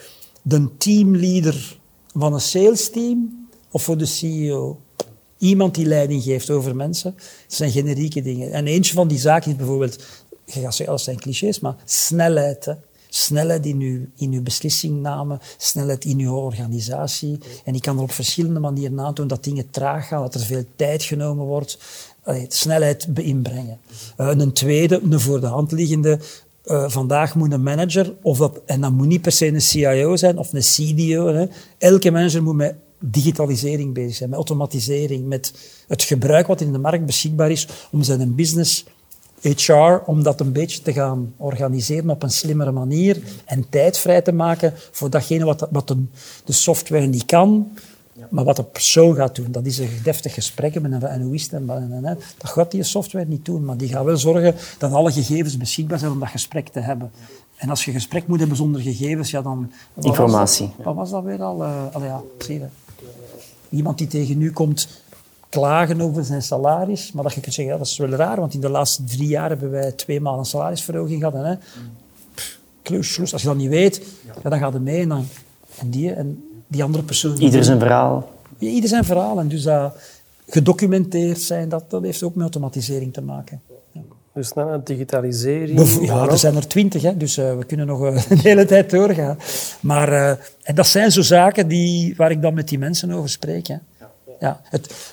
de 0.42 0.68
teamleader 0.78 1.78
van 2.14 2.32
een 2.32 2.40
sales 2.40 2.90
team 2.90 3.48
of 3.70 3.82
voor 3.82 3.98
de 3.98 4.06
CEO. 4.06 4.80
Iemand 5.38 5.74
die 5.74 5.86
leiding 5.86 6.22
geeft 6.22 6.50
over 6.50 6.76
mensen. 6.76 7.14
Dat 7.14 7.56
zijn 7.56 7.70
generieke 7.70 8.22
dingen. 8.22 8.52
En 8.52 8.66
eentje 8.66 8.94
van 8.94 9.08
die 9.08 9.18
zaken 9.18 9.50
is 9.50 9.56
bijvoorbeeld, 9.56 10.04
je 10.44 10.60
gaat 10.60 10.74
zeggen, 10.74 10.96
dat 10.96 11.04
zijn 11.04 11.20
clichés, 11.20 11.60
maar 11.60 11.76
snelheid. 11.84 12.76
Snelheid 13.14 13.66
in 13.66 13.80
uw, 13.80 14.06
in 14.16 14.32
uw 14.32 14.42
snelheid 15.58 16.04
in 16.04 16.18
uw 16.18 16.34
organisatie. 16.34 17.38
En 17.64 17.74
ik 17.74 17.82
kan 17.82 17.96
er 17.96 18.02
op 18.02 18.10
verschillende 18.10 18.60
manieren 18.60 19.00
aantonen 19.00 19.28
dat 19.28 19.44
dingen 19.44 19.70
traag 19.70 20.08
gaan, 20.08 20.22
dat 20.22 20.34
er 20.34 20.40
veel 20.40 20.64
tijd 20.76 21.02
genomen 21.02 21.44
wordt. 21.44 21.78
Snelheid 22.48 23.08
inbrengen. 23.14 23.78
Eh, 24.16 24.28
een 24.36 24.52
tweede, 24.52 25.00
een 25.02 25.20
voor 25.20 25.40
de 25.40 25.46
hand 25.46 25.72
liggende, 25.72 26.18
eh, 26.64 26.88
vandaag 26.88 27.34
moet 27.34 27.52
een 27.52 27.62
manager, 27.62 28.14
of 28.22 28.38
dat, 28.38 28.60
en 28.66 28.80
dat 28.80 28.92
moet 28.92 29.06
niet 29.06 29.22
per 29.22 29.32
se 29.32 29.46
een 29.46 29.60
CIO 29.60 30.16
zijn 30.16 30.38
of 30.38 30.52
een 30.52 30.60
CDO. 30.60 31.26
Hè. 31.26 31.46
Elke 31.78 32.10
manager 32.10 32.42
moet 32.42 32.54
met 32.54 32.74
digitalisering 32.98 33.94
bezig 33.94 34.14
zijn, 34.14 34.28
met 34.28 34.38
automatisering, 34.38 35.26
met 35.26 35.52
het 35.88 36.02
gebruik 36.02 36.46
wat 36.46 36.60
in 36.60 36.72
de 36.72 36.78
markt 36.78 37.06
beschikbaar 37.06 37.50
is 37.50 37.68
om 37.90 38.02
zijn 38.02 38.34
business, 38.34 38.84
HR, 39.42 40.02
om 40.06 40.22
dat 40.22 40.40
een 40.40 40.52
beetje 40.52 40.82
te 40.82 40.92
gaan 40.92 41.34
organiseren 41.36 42.10
op 42.10 42.22
een 42.22 42.30
slimmere 42.30 42.72
manier 42.72 43.22
en 43.44 43.68
tijd 43.68 43.98
vrij 43.98 44.22
te 44.22 44.32
maken 44.32 44.72
voor 44.90 45.10
datgene 45.10 45.44
wat, 45.44 45.68
wat 45.70 45.88
de, 45.88 46.04
de 46.44 46.52
software 46.52 47.06
niet 47.06 47.24
kan, 47.24 47.72
maar 48.28 48.44
wat 48.44 48.56
de 48.56 48.64
persoon 48.64 49.14
gaat 49.14 49.34
doen. 49.34 49.52
Dat 49.52 49.66
is 49.66 49.78
een 49.78 50.00
deftig 50.02 50.34
gesprek 50.34 50.80
met 50.80 50.92
een, 50.92 50.92
het 50.92 51.52
en, 51.52 51.70
en, 51.70 51.92
en, 51.92 52.04
en. 52.04 52.18
Dat 52.38 52.50
gaat 52.50 52.70
die 52.70 52.82
software 52.82 53.26
niet 53.26 53.44
doen, 53.44 53.64
maar 53.64 53.76
die 53.76 53.88
gaat 53.88 54.04
wel 54.04 54.16
zorgen 54.16 54.54
dat 54.78 54.92
alle 54.92 55.12
gegevens 55.12 55.56
beschikbaar 55.56 55.98
zijn 55.98 56.10
om 56.10 56.20
dat 56.20 56.28
gesprek 56.28 56.68
te 56.68 56.80
hebben. 56.80 57.10
En 57.56 57.70
als 57.70 57.84
je 57.84 57.92
gesprek 57.92 58.26
moet 58.26 58.38
hebben 58.38 58.56
zonder 58.56 58.80
gegevens, 58.80 59.30
ja 59.30 59.42
dan... 59.42 59.70
wat 59.94 60.04
was 60.04 60.04
Informatie. 60.04 60.70
dat? 60.76 60.84
Wat 60.84 60.94
was 60.94 61.10
dat 61.10 61.24
weer 61.24 61.42
al? 61.42 61.62
Uh, 61.62 61.84
allee, 61.92 62.08
ja, 62.08 62.20
zie 62.38 62.58
je. 62.58 62.66
Iemand 63.68 63.98
die 63.98 64.06
tegen 64.06 64.42
u 64.42 64.52
komt 64.52 64.88
klagen 65.52 66.00
over 66.00 66.24
zijn 66.24 66.42
salaris, 66.42 67.12
maar 67.12 67.22
dat 67.22 67.32
je 67.32 67.40
kunt 67.40 67.54
zeggen, 67.54 67.74
ja, 67.74 67.78
dat 67.78 67.88
is 67.88 67.96
wel 67.96 68.08
raar, 68.08 68.36
want 68.36 68.54
in 68.54 68.60
de 68.60 68.68
laatste 68.68 69.04
drie 69.04 69.28
jaar 69.28 69.48
hebben 69.48 69.70
wij 69.70 69.92
twee 69.92 70.20
maal 70.20 70.38
een 70.38 70.44
salarisverhoging 70.44 71.18
gehad. 71.18 71.34
En, 71.34 71.44
hè, 71.44 71.54
kloos. 72.82 73.32
Als 73.32 73.42
je 73.42 73.48
dat 73.48 73.56
niet 73.56 73.68
weet, 73.68 74.02
ja, 74.42 74.50
dan 74.50 74.58
gaat 74.58 74.72
het 74.72 74.82
mee 74.82 75.00
en, 75.00 75.08
dan, 75.08 75.26
en, 75.78 75.90
die, 75.90 76.12
en 76.12 76.44
die 76.66 76.82
andere 76.82 77.04
persoon... 77.04 77.36
Ieder 77.36 77.64
zijn 77.64 77.78
verhaal. 77.78 78.30
Ja, 78.58 78.68
ieder 78.68 78.88
zijn 78.88 79.04
verhaal. 79.04 79.38
En 79.38 79.48
dus 79.48 79.62
dat 79.62 79.94
gedocumenteerd 80.48 81.40
zijn, 81.40 81.68
dat, 81.68 81.90
dat 81.90 82.02
heeft 82.02 82.22
ook 82.22 82.34
met 82.34 82.42
automatisering 82.42 83.12
te 83.12 83.22
maken. 83.22 83.60
Ja. 83.92 84.00
Dus 84.34 84.48
snelheid, 84.48 84.86
digitalisering. 84.86 86.06
Ja, 86.06 86.28
er 86.28 86.38
zijn 86.38 86.56
er 86.56 86.68
twintig, 86.68 87.02
hè, 87.02 87.16
dus 87.16 87.36
eh, 87.36 87.56
we 87.56 87.64
kunnen 87.64 87.86
nog 87.86 88.04
eh, 88.04 88.22
een 88.30 88.38
hele 88.38 88.64
tijd 88.64 88.90
doorgaan. 88.90 89.38
Maar 89.80 90.12
eh, 90.12 90.30
en 90.62 90.74
dat 90.74 90.86
zijn 90.86 91.12
zo 91.12 91.22
zaken 91.22 91.68
die, 91.68 92.14
waar 92.16 92.30
ik 92.30 92.42
dan 92.42 92.54
met 92.54 92.68
die 92.68 92.78
mensen 92.78 93.12
over 93.12 93.30
spreek. 93.30 93.66
Hè. 93.66 93.76
Ja, 94.42 94.60
het, 94.64 95.12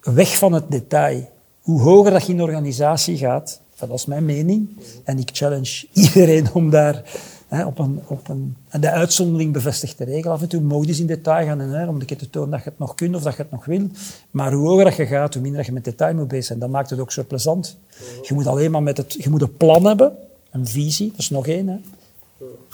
weg 0.00 0.38
van 0.38 0.52
het 0.52 0.70
detail. 0.70 1.30
Hoe 1.60 1.80
hoger 1.80 2.10
dat 2.10 2.22
je 2.26 2.30
in 2.30 2.36
de 2.36 2.42
organisatie 2.42 3.16
gaat, 3.16 3.60
dat 3.78 3.90
is 3.90 4.06
mijn 4.06 4.24
mening. 4.24 4.68
En 5.04 5.18
ik 5.18 5.30
challenge 5.32 5.86
iedereen 5.92 6.52
om 6.52 6.70
daar 6.70 7.02
hè, 7.48 7.64
op 7.64 7.78
een, 7.78 8.00
op 8.06 8.28
een, 8.28 8.56
en 8.68 8.80
de 8.80 8.90
uitzondering 8.90 9.52
bevestigt 9.52 9.98
de 9.98 10.04
regel. 10.04 10.30
Af 10.30 10.42
en 10.42 10.48
toe 10.48 10.80
je 10.80 10.88
eens 10.88 11.00
in 11.00 11.06
detail 11.06 11.46
gaan 11.46 11.60
en, 11.60 11.70
hè, 11.70 11.86
om 11.86 12.00
een 12.00 12.06
keer 12.06 12.16
te 12.16 12.30
tonen 12.30 12.50
dat 12.50 12.62
je 12.62 12.70
het 12.70 12.78
nog 12.78 12.94
kunt 12.94 13.14
of 13.14 13.22
dat 13.22 13.36
je 13.36 13.42
het 13.42 13.50
nog 13.50 13.64
wil. 13.64 13.86
Maar 14.30 14.52
hoe 14.52 14.68
hoger 14.68 14.84
dat 14.84 14.96
je 14.96 15.06
gaat, 15.06 15.32
hoe 15.32 15.42
minder 15.42 15.58
dat 15.58 15.68
je 15.68 15.74
met 15.74 15.84
detail 15.84 16.14
moet 16.14 16.28
bezig 16.28 16.44
zijn. 16.44 16.58
Dat 16.58 16.70
maakt 16.70 16.90
het 16.90 17.00
ook 17.00 17.12
zo 17.12 17.24
plezant. 17.24 17.76
Je 18.22 18.34
moet 18.34 18.46
alleen 18.46 18.70
maar 18.70 18.82
met 18.82 18.96
het, 18.96 19.16
je 19.18 19.30
moet 19.30 19.42
een 19.42 19.56
plan 19.56 19.84
hebben, 19.84 20.12
een 20.50 20.66
visie, 20.66 21.10
dat 21.10 21.18
is 21.18 21.30
nog 21.30 21.46
één. 21.46 21.68
Hè. 21.68 21.76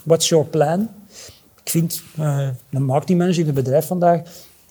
What's 0.04 0.28
your 0.28 0.44
plan? 0.44 0.88
Ik 1.62 1.70
vind, 1.70 2.02
een 2.70 2.84
marketingmanager 2.84 3.40
in 3.40 3.46
het 3.46 3.54
bedrijf 3.54 3.86
vandaag, 3.86 4.22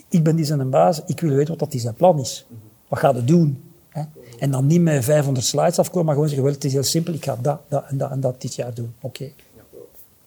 ik 0.09 0.23
ben 0.23 0.35
die 0.35 0.45
zijn 0.45 0.69
baas, 0.69 1.01
ik 1.05 1.19
wil 1.19 1.29
weten 1.29 1.49
wat 1.49 1.59
dat 1.59 1.71
die 1.71 1.79
zijn 1.79 1.93
plan 1.93 2.19
is. 2.19 2.45
Wat 2.87 2.99
gaat 2.99 3.15
het 3.15 3.27
doen? 3.27 3.63
Hè? 3.89 4.01
En 4.39 4.51
dan 4.51 4.67
niet 4.67 4.81
met 4.81 5.03
500 5.03 5.45
slides 5.45 5.79
afkomen, 5.79 6.05
maar 6.05 6.13
gewoon 6.13 6.29
zeggen, 6.29 6.45
wel, 6.45 6.55
het 6.55 6.65
is 6.65 6.73
heel 6.73 6.83
simpel, 6.83 7.13
ik 7.13 7.23
ga 7.23 7.37
dat, 7.41 7.59
dat 7.67 7.83
en 7.87 7.97
dat 7.97 8.11
en 8.11 8.19
dat 8.19 8.41
dit 8.41 8.55
jaar 8.55 8.73
doen. 8.73 8.93
Oké. 9.01 9.31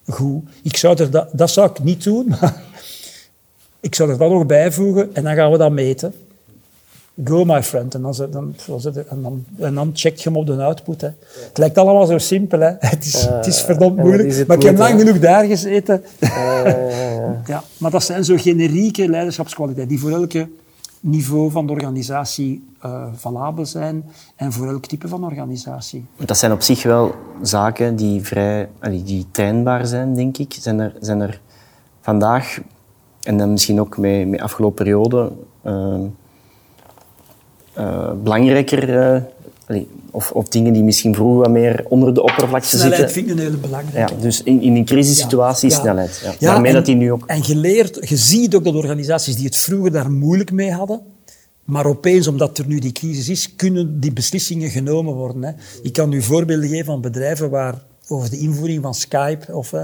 Goed. 0.06 0.44
Ik 0.62 0.76
zou 0.76 0.98
er 0.98 1.10
dat, 1.10 1.28
dat 1.32 1.50
zou 1.50 1.70
ik 1.70 1.78
niet 1.78 2.04
doen, 2.04 2.28
maar 2.40 2.62
ik 3.80 3.94
zou 3.94 4.10
er 4.10 4.18
dat 4.18 4.30
nog 4.30 4.46
bijvoegen 4.46 5.14
en 5.14 5.24
dan 5.24 5.34
gaan 5.34 5.50
we 5.50 5.58
dat 5.58 5.72
meten. 5.72 6.14
Go, 7.24 7.44
my 7.44 7.62
friend. 7.62 7.94
En 7.94 8.02
dan, 8.02 8.14
dan, 8.30 8.54
dan 8.66 8.94
en 9.08 9.22
dan, 9.22 9.44
en 9.58 9.74
dan 9.74 9.90
check 9.92 10.16
je 10.16 10.28
hem 10.28 10.38
op 10.38 10.46
de 10.46 10.62
output. 10.62 11.00
Hè. 11.00 11.08
Het 11.48 11.58
lijkt 11.58 11.78
allemaal 11.78 12.06
zo 12.06 12.18
simpel. 12.18 12.60
Hè. 12.60 12.70
Het, 12.78 13.04
is, 13.04 13.24
het 13.24 13.46
is 13.46 13.60
verdomd 13.60 13.96
moeilijk. 13.96 14.28
is 14.28 14.46
Maar 14.46 14.56
ik 14.56 14.62
heb 14.62 14.78
lang 14.78 15.00
genoeg 15.00 15.18
daar 15.18 15.44
gezeten. 15.44 16.02
Ja, 16.18 16.58
ja, 16.58 16.76
ja, 16.76 17.10
ja. 17.10 17.42
Ja, 17.46 17.62
maar 17.76 17.90
dat 17.90 18.02
zijn 18.02 18.24
zo 18.24 18.36
generieke 18.36 19.08
leiderschapskwaliteiten 19.08 19.96
die 19.96 20.04
voor 20.04 20.10
elke 20.10 20.48
niveau 21.00 21.50
van 21.50 21.66
de 21.66 21.72
organisatie 21.72 22.68
uh, 22.84 23.06
valabel 23.14 23.66
zijn 23.66 24.04
en 24.36 24.52
voor 24.52 24.68
elk 24.68 24.86
type 24.86 25.08
van 25.08 25.24
organisatie. 25.24 26.06
Dat 26.16 26.38
zijn 26.38 26.52
op 26.52 26.62
zich 26.62 26.82
wel 26.82 27.14
zaken 27.42 27.96
die 27.96 28.22
vrij 28.22 28.68
die 29.04 29.26
trainbaar 29.30 29.86
zijn, 29.86 30.14
denk 30.14 30.38
ik. 30.38 30.56
Zijn 30.60 30.78
er, 30.78 30.92
zijn 31.00 31.20
er 31.20 31.40
vandaag, 32.00 32.60
en 33.22 33.36
dan 33.36 33.50
misschien 33.50 33.80
ook 33.80 33.96
met, 33.96 34.28
met 34.28 34.40
afgelopen 34.40 34.76
periode, 34.76 35.32
uh, 37.78 37.84
uh, 37.84 38.12
belangrijker 38.22 38.88
uh, 39.68 39.82
of, 40.10 40.30
of, 40.30 40.48
dingen 40.48 40.72
die 40.72 40.82
misschien 40.82 41.14
vroeger 41.14 41.38
wat 41.38 41.50
meer 41.50 41.84
onder 41.88 42.14
de 42.14 42.22
oppervlakte 42.22 42.68
snelheid 42.68 42.94
zitten. 42.94 43.14
vind 43.14 43.26
ik 43.26 43.32
een 43.32 43.38
hele 43.38 43.56
belangrijke. 43.56 44.14
Ja, 44.14 44.20
dus 44.20 44.42
in, 44.42 44.62
in 44.62 44.76
een 44.76 44.84
crisissituatie 44.84 45.70
ja. 45.70 45.76
snelheid. 45.76 46.20
Ja. 46.24 46.30
Ja, 46.38 46.52
Daarmee 46.52 46.70
en, 46.70 46.76
dat 46.76 46.86
die 46.86 46.94
nu 46.94 47.12
ook... 47.12 47.26
En 47.26 47.44
geleerd, 47.44 48.08
je 48.08 48.16
ziet 48.16 48.54
ook 48.54 48.64
dat 48.64 48.74
organisaties 48.74 49.36
die 49.36 49.44
het 49.44 49.56
vroeger 49.56 49.92
daar 49.92 50.10
moeilijk 50.10 50.52
mee 50.52 50.72
hadden, 50.72 51.00
maar 51.64 51.86
opeens, 51.86 52.26
omdat 52.26 52.58
er 52.58 52.66
nu 52.66 52.78
die 52.78 52.92
crisis 52.92 53.28
is, 53.28 53.56
kunnen 53.56 54.00
die 54.00 54.12
beslissingen 54.12 54.70
genomen 54.70 55.14
worden. 55.14 55.42
Hè. 55.42 55.52
Ik 55.82 55.92
kan 55.92 56.12
u 56.12 56.22
voorbeelden 56.22 56.68
geven 56.68 56.84
van 56.84 57.00
bedrijven 57.00 57.50
waar 57.50 57.82
over 58.08 58.30
de 58.30 58.38
invoering 58.38 58.82
van 58.82 58.94
Skype, 58.94 59.54
of, 59.54 59.72
uh, 59.72 59.80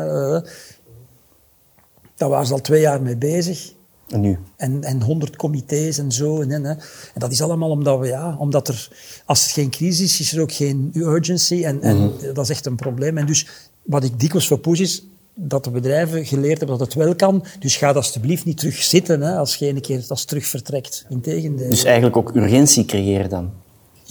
daar 2.16 2.28
waren 2.28 2.46
ze 2.46 2.52
al 2.52 2.60
twee 2.60 2.80
jaar 2.80 3.02
mee 3.02 3.16
bezig. 3.16 3.72
En 4.14 4.20
nu? 4.20 4.38
En, 4.56 4.82
en 4.82 5.02
100 5.02 5.36
comité's 5.36 5.98
en 5.98 6.12
zo. 6.12 6.40
En, 6.40 6.50
en, 6.50 6.64
en 6.64 6.78
dat 7.14 7.32
is 7.32 7.42
allemaal 7.42 7.70
omdat 7.70 7.98
we, 7.98 8.06
ja, 8.06 8.36
omdat 8.38 8.68
er, 8.68 8.88
als 9.24 9.44
er 9.44 9.50
geen 9.50 9.70
crisis 9.70 10.12
is, 10.12 10.20
is 10.20 10.32
er 10.32 10.42
ook 10.42 10.52
geen 10.52 10.90
urgency. 10.94 11.64
En, 11.64 11.82
en 11.82 12.12
dat 12.34 12.44
is 12.44 12.50
echt 12.50 12.66
een 12.66 12.76
probleem. 12.76 13.18
En 13.18 13.26
dus 13.26 13.46
wat 13.82 14.04
ik 14.04 14.20
dikwijls 14.20 14.46
voor 14.46 14.58
push 14.58 14.80
is, 14.80 15.06
dat 15.34 15.64
de 15.64 15.70
bedrijven 15.70 16.26
geleerd 16.26 16.58
hebben 16.58 16.78
dat 16.78 16.86
het 16.86 16.96
wel 16.96 17.14
kan. 17.14 17.44
Dus 17.58 17.76
ga 17.76 17.92
alsjeblieft 17.92 18.44
niet 18.44 18.56
terug 18.58 18.82
zitten 18.82 19.20
hè, 19.20 19.36
als 19.36 19.56
je 19.56 19.68
een 19.68 19.80
keer 19.80 20.04
als 20.08 20.24
terug 20.24 20.46
vertrekt. 20.46 21.06
Integendeel. 21.08 21.70
Dus 21.70 21.84
eigenlijk 21.84 22.16
ook 22.16 22.34
urgentie 22.34 22.84
creëren 22.84 23.28
dan? 23.28 23.50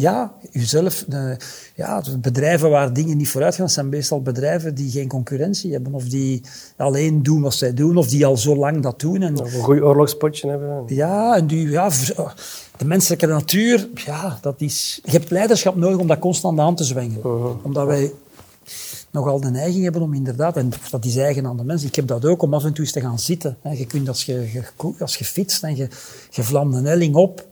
Ja, 0.04 0.34
jezelf. 0.52 1.06
De, 1.08 1.38
ja, 1.76 2.04
bedrijven 2.22 2.70
waar 2.70 2.94
dingen 2.94 3.18
niet 3.18 3.30
vooruit 3.30 3.56
gaan, 3.56 3.70
zijn 3.70 3.90
meestal 3.90 4.22
bedrijven 4.22 4.76
die 4.76 4.92
geen 4.92 5.08
concurrentie 5.08 5.72
hebben. 5.72 5.94
Of 5.94 6.04
die 6.04 6.42
alleen 6.78 7.24
doen 7.24 7.42
wat 7.42 7.54
zij 7.54 7.74
doen, 7.74 7.98
of 7.98 8.08
die 8.08 8.26
al 8.26 8.38
zo 8.38 8.56
lang 8.56 8.82
dat 8.82 9.00
doen. 9.00 9.22
En, 9.22 9.40
of 9.40 9.54
een 9.54 9.62
goed 9.62 9.82
oorlogspotje 9.82 10.50
hebben. 10.50 10.84
Ja, 10.88 11.36
en 11.36 11.48
die, 11.48 11.70
ja, 11.70 11.90
de 12.78 12.86
menselijke 12.86 13.26
natuur, 13.26 13.90
ja, 13.94 14.38
dat 14.42 14.62
is... 14.62 15.00
Je 15.04 15.12
hebt 15.12 15.30
leiderschap 15.30 15.76
nodig 15.76 15.98
om 15.98 16.08
dat 16.08 16.20
constant 16.20 16.60
aan 16.60 16.76
te 16.76 16.84
zwengen. 16.84 17.18
Uh 17.18 17.24
-huh. 17.24 17.66
Omdat 17.66 17.88
wij 17.88 18.12
nogal 19.12 19.40
de 19.40 19.50
neiging 19.50 19.84
hebben 19.84 20.02
om 20.02 20.14
inderdaad, 20.14 20.58
en 20.58 20.72
dat 20.92 21.06
is 21.06 21.18
eigen 21.18 21.46
aan 21.46 21.58
de 21.58 21.64
mens, 21.64 21.84
ik 21.84 21.96
heb 21.96 22.08
dat 22.08 22.26
ook, 22.26 22.42
om 22.42 22.54
af 22.54 22.64
en 22.64 22.74
toe 22.74 22.84
eens 22.84 22.94
te 22.94 23.02
gaan 23.02 23.20
zitten. 23.20 23.58
Je 23.72 23.86
kunt 23.86 24.08
als 24.08 24.24
je, 24.24 24.50
je, 24.54 24.64
als 25.00 25.16
je 25.16 25.26
fietst 25.26 25.64
en 25.64 25.76
je, 25.76 25.88
je 26.30 26.44
vlamt 26.44 26.76
een 26.76 26.86
helling 26.86 27.16
op, 27.16 27.46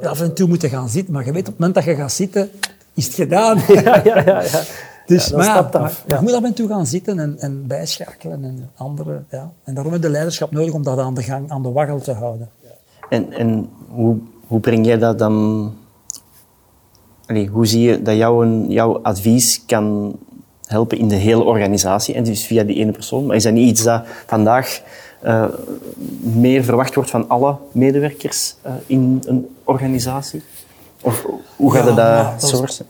af 0.00 0.20
en 0.20 0.34
toe 0.34 0.48
moeten 0.48 0.68
gaan 0.68 0.88
zitten. 0.88 1.12
Maar 1.12 1.24
je 1.24 1.32
weet, 1.32 1.40
op 1.40 1.46
het 1.46 1.58
moment 1.58 1.74
dat 1.74 1.84
je 1.84 1.94
gaat 1.94 2.12
zitten, 2.12 2.50
is 2.94 3.06
het 3.06 3.14
gedaan. 3.14 3.58
Ja, 3.68 4.00
ja, 4.04 4.22
ja. 4.24 4.42
ja. 4.42 4.60
Dus, 5.06 5.26
ja, 5.26 5.36
maar, 5.36 5.46
ja, 5.46 5.62
maar, 5.62 5.80
maar 5.80 6.18
je 6.18 6.18
moet 6.20 6.32
af 6.32 6.44
en 6.44 6.54
toe 6.54 6.68
gaan 6.68 6.86
zitten 6.86 7.18
en, 7.18 7.38
en 7.38 7.66
bijschakelen 7.66 8.44
en 8.44 8.70
andere. 8.76 9.22
Ja. 9.30 9.52
En 9.64 9.74
daarom 9.74 9.92
heb 9.92 10.02
je 10.02 10.08
leiderschap 10.08 10.50
nodig 10.50 10.74
om 10.74 10.82
dat 10.82 10.98
aan 10.98 11.14
de 11.14 11.22
gang, 11.22 11.50
aan 11.50 11.62
de 11.62 11.70
waggel 11.70 12.00
te 12.00 12.12
houden. 12.12 12.50
En, 13.08 13.32
en 13.32 13.68
hoe, 13.88 14.16
hoe 14.46 14.60
breng 14.60 14.86
jij 14.86 14.98
dat 14.98 15.18
dan... 15.18 15.74
Allee, 17.26 17.48
hoe 17.48 17.66
zie 17.66 17.80
je 17.80 18.02
dat 18.02 18.16
jouw, 18.16 18.66
jouw 18.68 19.02
advies 19.02 19.62
kan 19.66 20.16
helpen 20.66 20.98
in 20.98 21.08
de 21.08 21.14
hele 21.14 21.42
organisatie 21.42 22.14
en 22.14 22.24
dus 22.24 22.46
via 22.46 22.62
die 22.62 22.76
ene 22.76 22.92
persoon? 22.92 23.26
Maar 23.26 23.36
is 23.36 23.42
dat 23.42 23.52
niet 23.52 23.68
iets 23.68 23.82
dat 23.82 24.02
vandaag 24.26 24.82
uh, 25.24 25.48
meer 26.20 26.64
verwacht 26.64 26.94
wordt 26.94 27.10
van 27.10 27.28
alle 27.28 27.56
medewerkers 27.72 28.54
uh, 28.66 28.72
in 28.86 29.22
een 29.26 29.56
organisatie? 29.64 30.42
Of 31.00 31.26
hoe 31.56 31.72
gaat 31.72 31.86
Ja, 31.96 32.32
dat 32.32 32.42
is- 32.42 32.48
sourcen? 32.48 32.86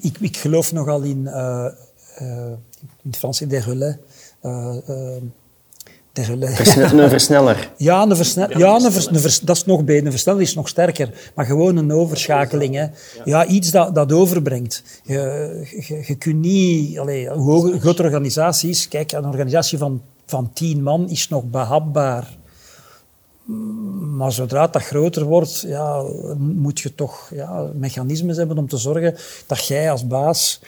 Ik, 0.00 0.16
ik 0.20 0.36
geloof 0.36 0.72
nogal 0.72 1.02
in, 1.02 1.26
eh, 1.26 1.66
eh, 2.16 2.50
in 3.02 3.10
het 3.10 3.16
Frans, 3.16 3.38
des 3.38 3.64
relais. 3.64 3.96
Versne- 6.24 7.02
een 7.02 7.08
versneller. 7.08 7.72
Ja, 7.76 8.02
een 8.02 8.16
versnel, 8.16 8.58
ja 8.58 8.74
een 8.74 8.92
vers- 8.92 9.06
een 9.06 9.20
vers- 9.20 9.40
dat 9.40 9.56
is 9.56 9.64
nog 9.64 9.84
beter. 9.84 10.04
Een 10.04 10.10
versneller 10.10 10.40
is 10.42 10.54
nog 10.54 10.68
sterker. 10.68 11.30
Maar 11.34 11.44
gewoon 11.44 11.76
een 11.76 11.92
overschakeling. 11.92 12.74
Hè. 12.74 12.86
Ja, 13.24 13.46
iets 13.46 13.70
dat, 13.70 13.94
dat 13.94 14.12
overbrengt. 14.12 14.82
Je, 15.02 15.18
je, 15.88 16.04
je 16.06 16.14
kunt 16.14 16.40
niet... 16.40 16.98
Allee, 16.98 17.28
hoe 17.28 17.72
een 17.72 17.80
grote 17.80 18.02
organisatie 18.02 18.70
is... 18.70 18.88
Kijk, 18.88 19.12
een 19.12 19.26
organisatie 19.26 19.78
van, 19.78 20.02
van 20.26 20.50
tien 20.52 20.82
man 20.82 21.08
is 21.08 21.28
nog 21.28 21.44
behapbaar. 21.44 22.38
Maar 24.16 24.32
zodra 24.32 24.66
dat 24.66 24.82
groter 24.82 25.24
wordt, 25.24 25.64
ja, 25.66 26.02
moet 26.38 26.80
je 26.80 26.94
toch 26.94 27.30
ja, 27.34 27.70
mechanismes 27.74 28.36
hebben 28.36 28.58
om 28.58 28.68
te 28.68 28.76
zorgen 28.76 29.16
dat 29.46 29.66
jij 29.66 29.90
als 29.90 30.06
baas 30.06 30.60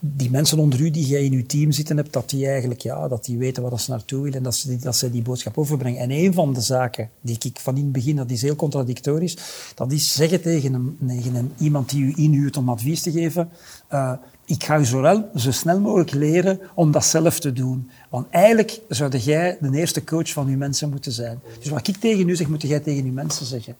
die 0.00 0.30
mensen 0.30 0.58
onder 0.58 0.80
u 0.80 0.90
die 0.90 1.06
jij 1.06 1.24
in 1.24 1.32
je 1.32 1.46
team 1.46 1.72
zitten 1.72 1.96
hebt, 1.96 2.12
dat 2.12 2.30
die 2.30 2.46
eigenlijk 2.46 2.80
ja, 2.80 3.08
dat 3.08 3.24
die 3.24 3.38
weten 3.38 3.62
waar 3.62 3.80
ze 3.80 3.90
naartoe 3.90 4.22
willen 4.22 4.38
en 4.38 4.42
dat 4.42 4.54
ze, 4.54 4.68
die, 4.68 4.78
dat 4.78 4.96
ze 4.96 5.10
die 5.10 5.22
boodschap 5.22 5.58
overbrengen. 5.58 6.00
En 6.00 6.10
een 6.10 6.32
van 6.32 6.52
de 6.52 6.60
zaken 6.60 7.10
die 7.20 7.36
ik 7.42 7.58
van 7.60 7.76
in 7.76 7.82
het 7.82 7.92
begin, 7.92 8.16
dat 8.16 8.30
is 8.30 8.42
heel 8.42 8.56
contradictorisch, 8.56 9.36
dat 9.74 9.92
is 9.92 10.14
zeggen 10.14 10.40
tegen, 10.40 10.74
een, 10.74 10.98
tegen 11.06 11.52
iemand 11.58 11.90
die 11.90 12.02
u 12.02 12.12
inhuurt 12.16 12.56
om 12.56 12.68
advies 12.68 13.02
te 13.02 13.10
geven, 13.10 13.48
eh, 13.88 14.12
ik 14.44 14.64
ga 14.64 14.78
u 14.78 14.84
zo, 14.84 15.24
zo 15.36 15.50
snel 15.50 15.80
mogelijk 15.80 16.12
leren 16.12 16.60
om 16.74 16.90
dat 16.90 17.04
zelf 17.04 17.40
te 17.40 17.52
doen. 17.52 17.90
Want 18.10 18.26
eigenlijk 18.30 18.80
zou 18.88 19.16
jij 19.16 19.58
de 19.60 19.78
eerste 19.78 20.04
coach 20.04 20.32
van 20.32 20.48
uw 20.48 20.56
mensen 20.56 20.90
moeten 20.90 21.12
zijn. 21.12 21.40
Dus 21.58 21.68
wat 21.68 21.88
ik 21.88 21.96
tegen 21.96 22.28
u 22.28 22.36
zeg, 22.36 22.48
moet 22.48 22.62
jij 22.62 22.80
tegen 22.80 23.04
uw 23.04 23.12
mensen 23.12 23.46
zeggen. 23.46 23.76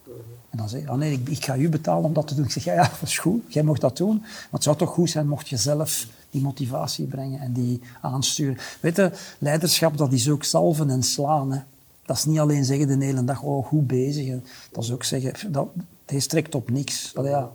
En 0.57 0.63
dan 0.63 0.71
zeg 0.71 0.81
je, 0.81 0.89
ah 0.89 0.99
nee, 0.99 1.13
ik, 1.13 1.29
ik 1.29 1.45
ga 1.45 1.57
u 1.57 1.69
betalen 1.69 2.05
om 2.05 2.13
dat 2.13 2.27
te 2.27 2.35
doen. 2.35 2.45
Ik 2.45 2.51
zeg, 2.51 2.65
ja, 2.65 2.73
ja, 2.73 2.83
dat 3.01 3.09
is 3.09 3.19
goed, 3.19 3.43
jij 3.49 3.63
mag 3.63 3.79
dat 3.79 3.97
doen. 3.97 4.19
Maar 4.19 4.49
het 4.51 4.63
zou 4.63 4.77
toch 4.77 4.91
goed 4.91 5.11
zijn 5.11 5.29
mocht 5.29 5.49
je 5.49 5.57
zelf 5.57 6.07
die 6.31 6.43
motivatie 6.43 7.07
brengen 7.07 7.41
en 7.41 7.53
die 7.53 7.81
aansturen. 8.01 8.59
Weet 8.81 8.97
je, 8.97 9.13
leiderschap, 9.39 9.97
dat 9.97 10.13
is 10.13 10.31
ook 10.31 10.45
salven 10.45 10.91
en 10.91 11.03
slaan. 11.03 11.53
Hè. 11.53 11.61
Dat 12.07 12.17
is 12.17 12.25
niet 12.25 12.39
alleen 12.39 12.65
zeggen 12.65 12.99
de 12.99 13.05
hele 13.05 13.25
dag, 13.25 13.43
oh, 13.43 13.67
goed 13.67 13.87
bezig. 13.87 14.27
hè. 14.27 14.41
Dat 14.73 14.85
is 14.85 14.93
ook 14.93 15.05
zeggen, 15.05 15.53
dat, 15.53 15.69
deze 16.05 16.27
trekt 16.27 16.55
op 16.55 16.71
niks. 16.71 17.13
Allee, 17.15 17.31
ja. 17.31 17.51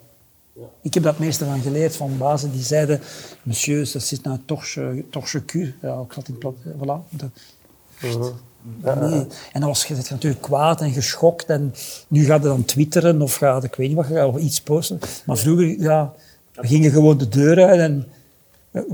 Ik 0.82 0.94
heb 0.94 1.04
dat 1.04 1.20
meeste 1.20 1.46
van 1.46 1.62
geleerd 1.62 1.96
van 1.96 2.18
bazen 2.18 2.52
die 2.52 2.64
zeiden, 2.64 3.02
monsieur, 3.44 3.90
dat 3.94 4.04
zit 4.04 4.24
nou 4.24 4.40
torche, 4.46 5.06
torche 5.10 5.46
cul. 5.46 5.68
Ja, 5.82 6.00
ik 6.00 6.14
zat 6.14 6.28
in 6.28 6.34
het 6.34 6.40
plat, 6.40 6.56
voilà. 6.56 7.10
De, 7.10 7.30
Nee. 8.84 9.26
En 9.52 9.60
dan 9.60 9.70
was 9.70 9.86
je 9.86 9.96
natuurlijk 10.10 10.42
kwaad 10.42 10.82
en 10.82 10.92
geschokt. 10.92 11.46
En 11.46 11.74
nu 12.08 12.26
gaat 12.26 12.42
je 12.42 12.48
dan 12.48 12.66
twitteren 12.66 13.22
of 13.22 13.36
gaat, 13.36 13.64
ik 13.64 13.76
weet 13.76 13.88
niet 13.88 13.98
wat, 13.98 14.08
je 14.08 14.40
iets 14.40 14.62
posten. 14.62 15.00
Maar 15.26 15.38
vroeger, 15.38 15.80
ja, 15.80 16.14
we 16.54 16.68
gingen 16.68 16.92
gewoon 16.92 17.18
de 17.18 17.28
deur 17.28 17.66
uit 17.66 17.80
en 17.80 18.08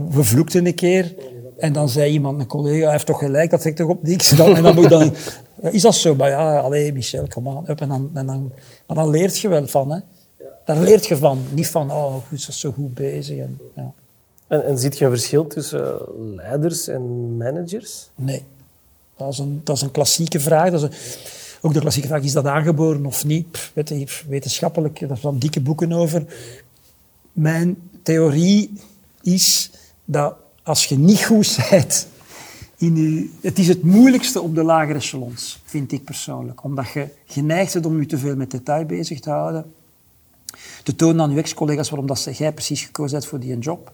we 0.10 0.24
vloekten 0.24 0.66
een 0.66 0.76
keer. 0.76 1.16
En 1.58 1.74
dan 1.74 1.90
zei 1.90 2.12
iemand, 2.12 2.40
een 2.40 2.48
collega, 2.48 2.84
hij 2.84 2.92
heeft 2.92 3.06
toch 3.06 3.20
gelijk, 3.20 3.50
dat 3.50 3.62
trekt 3.62 3.78
toch 3.78 3.90
op 3.90 4.04
niks. 4.04 4.30
Dan, 4.30 4.56
en 4.56 4.64
dan 4.64 4.76
moet 4.76 4.90
dan, 4.90 5.14
is 5.72 5.82
dat 5.82 5.96
zo? 5.96 6.16
Maar 6.16 6.30
ja, 6.30 6.60
allee 6.60 6.94
Michel, 6.94 7.28
kom 7.28 7.50
aan. 7.50 7.66
Up. 7.68 7.82
En 7.82 7.88
dan, 7.88 8.10
en 8.14 8.26
dan, 8.26 8.52
maar 8.88 8.96
dan 8.98 9.10
leert 9.10 9.40
je 9.40 9.48
wel 9.48 9.68
van, 9.68 9.92
hè. 9.92 10.00
Daar 10.66 10.80
leert 10.80 11.06
je 11.06 11.18
van. 11.18 11.44
Niet 11.54 11.68
van, 11.68 11.92
oh, 11.92 12.16
goed, 12.28 12.42
ze 12.42 12.50
is 12.50 12.60
zo 12.60 12.72
goed 12.72 12.94
bezig. 12.94 13.38
En, 13.38 13.60
ja. 13.76 13.94
En, 14.48 14.66
en 14.66 14.78
ziet 14.78 14.98
je 14.98 15.06
een 15.06 15.12
verschil 15.12 15.48
tussen 15.48 15.98
leiders 16.36 16.88
en 16.88 17.38
managers? 17.38 18.10
Nee. 18.16 18.46
Dat 19.18 19.32
is 19.32 19.38
een, 19.38 19.62
dat 19.64 19.76
is 19.76 19.82
een 19.82 19.92
klassieke 19.92 20.40
vraag. 20.40 20.72
Dat 20.72 20.96
ook 21.62 21.74
de 21.74 21.80
klassieke 21.80 22.08
vraag, 22.08 22.24
is 22.24 22.32
dat 22.32 22.46
aangeboren 22.46 23.06
of 23.06 23.26
niet? 23.26 23.52
Pff, 23.52 23.72
je, 23.74 24.08
wetenschappelijk, 24.28 25.08
daar 25.08 25.18
staan 25.18 25.40
dikke 25.40 25.62
boeken 25.62 25.92
over. 25.92 26.26
Mijn 27.32 27.78
theorie 28.04 28.74
is 29.22 29.72
dat 30.06 30.36
als 30.64 30.86
je 30.86 30.98
niet 30.98 31.26
goed 31.26 31.58
bent 31.70 32.08
in. 32.78 33.32
Het 33.42 33.60
is 33.60 33.68
het 33.68 33.84
moeilijkste 33.84 34.42
op 34.42 34.56
de 34.56 34.64
lagere 34.64 34.98
echelons, 34.98 35.62
vind 35.66 35.92
ik 35.92 36.04
persoonlijk. 36.04 36.64
Omdat 36.64 36.90
je 36.90 37.08
geneigd 37.26 37.74
bent 37.74 37.86
om 37.86 38.00
je 38.00 38.06
te 38.06 38.18
veel 38.18 38.36
met 38.36 38.52
detail 38.52 38.86
bezig 38.86 39.20
te 39.20 39.30
houden. 39.30 39.74
Te 40.84 40.96
tonen 40.96 41.22
aan 41.22 41.32
je 41.32 41.38
ex-collega's 41.38 41.90
waarom 41.90 42.08
dat 42.08 42.38
jij 42.38 42.54
precies 42.54 42.84
gekozen 42.84 43.18
hebt 43.18 43.30
voor 43.30 43.40
die 43.40 43.58
job. 43.58 43.92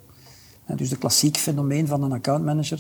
Dus 0.76 0.90
de 0.90 0.98
klassiek 0.98 1.38
fenomeen 1.38 1.88
van 1.88 2.04
een 2.04 2.12
accountmanager. 2.12 2.80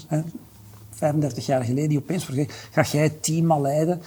Hè, 0.93 0.97
35 0.97 1.45
jaar 1.45 1.63
geleden, 1.63 1.89
die 1.89 1.97
opeens 1.97 2.25
gezegd, 2.25 2.53
ga 2.71 2.81
jij 2.91 3.03
het 3.03 3.23
team 3.23 3.62
leiden? 3.62 4.01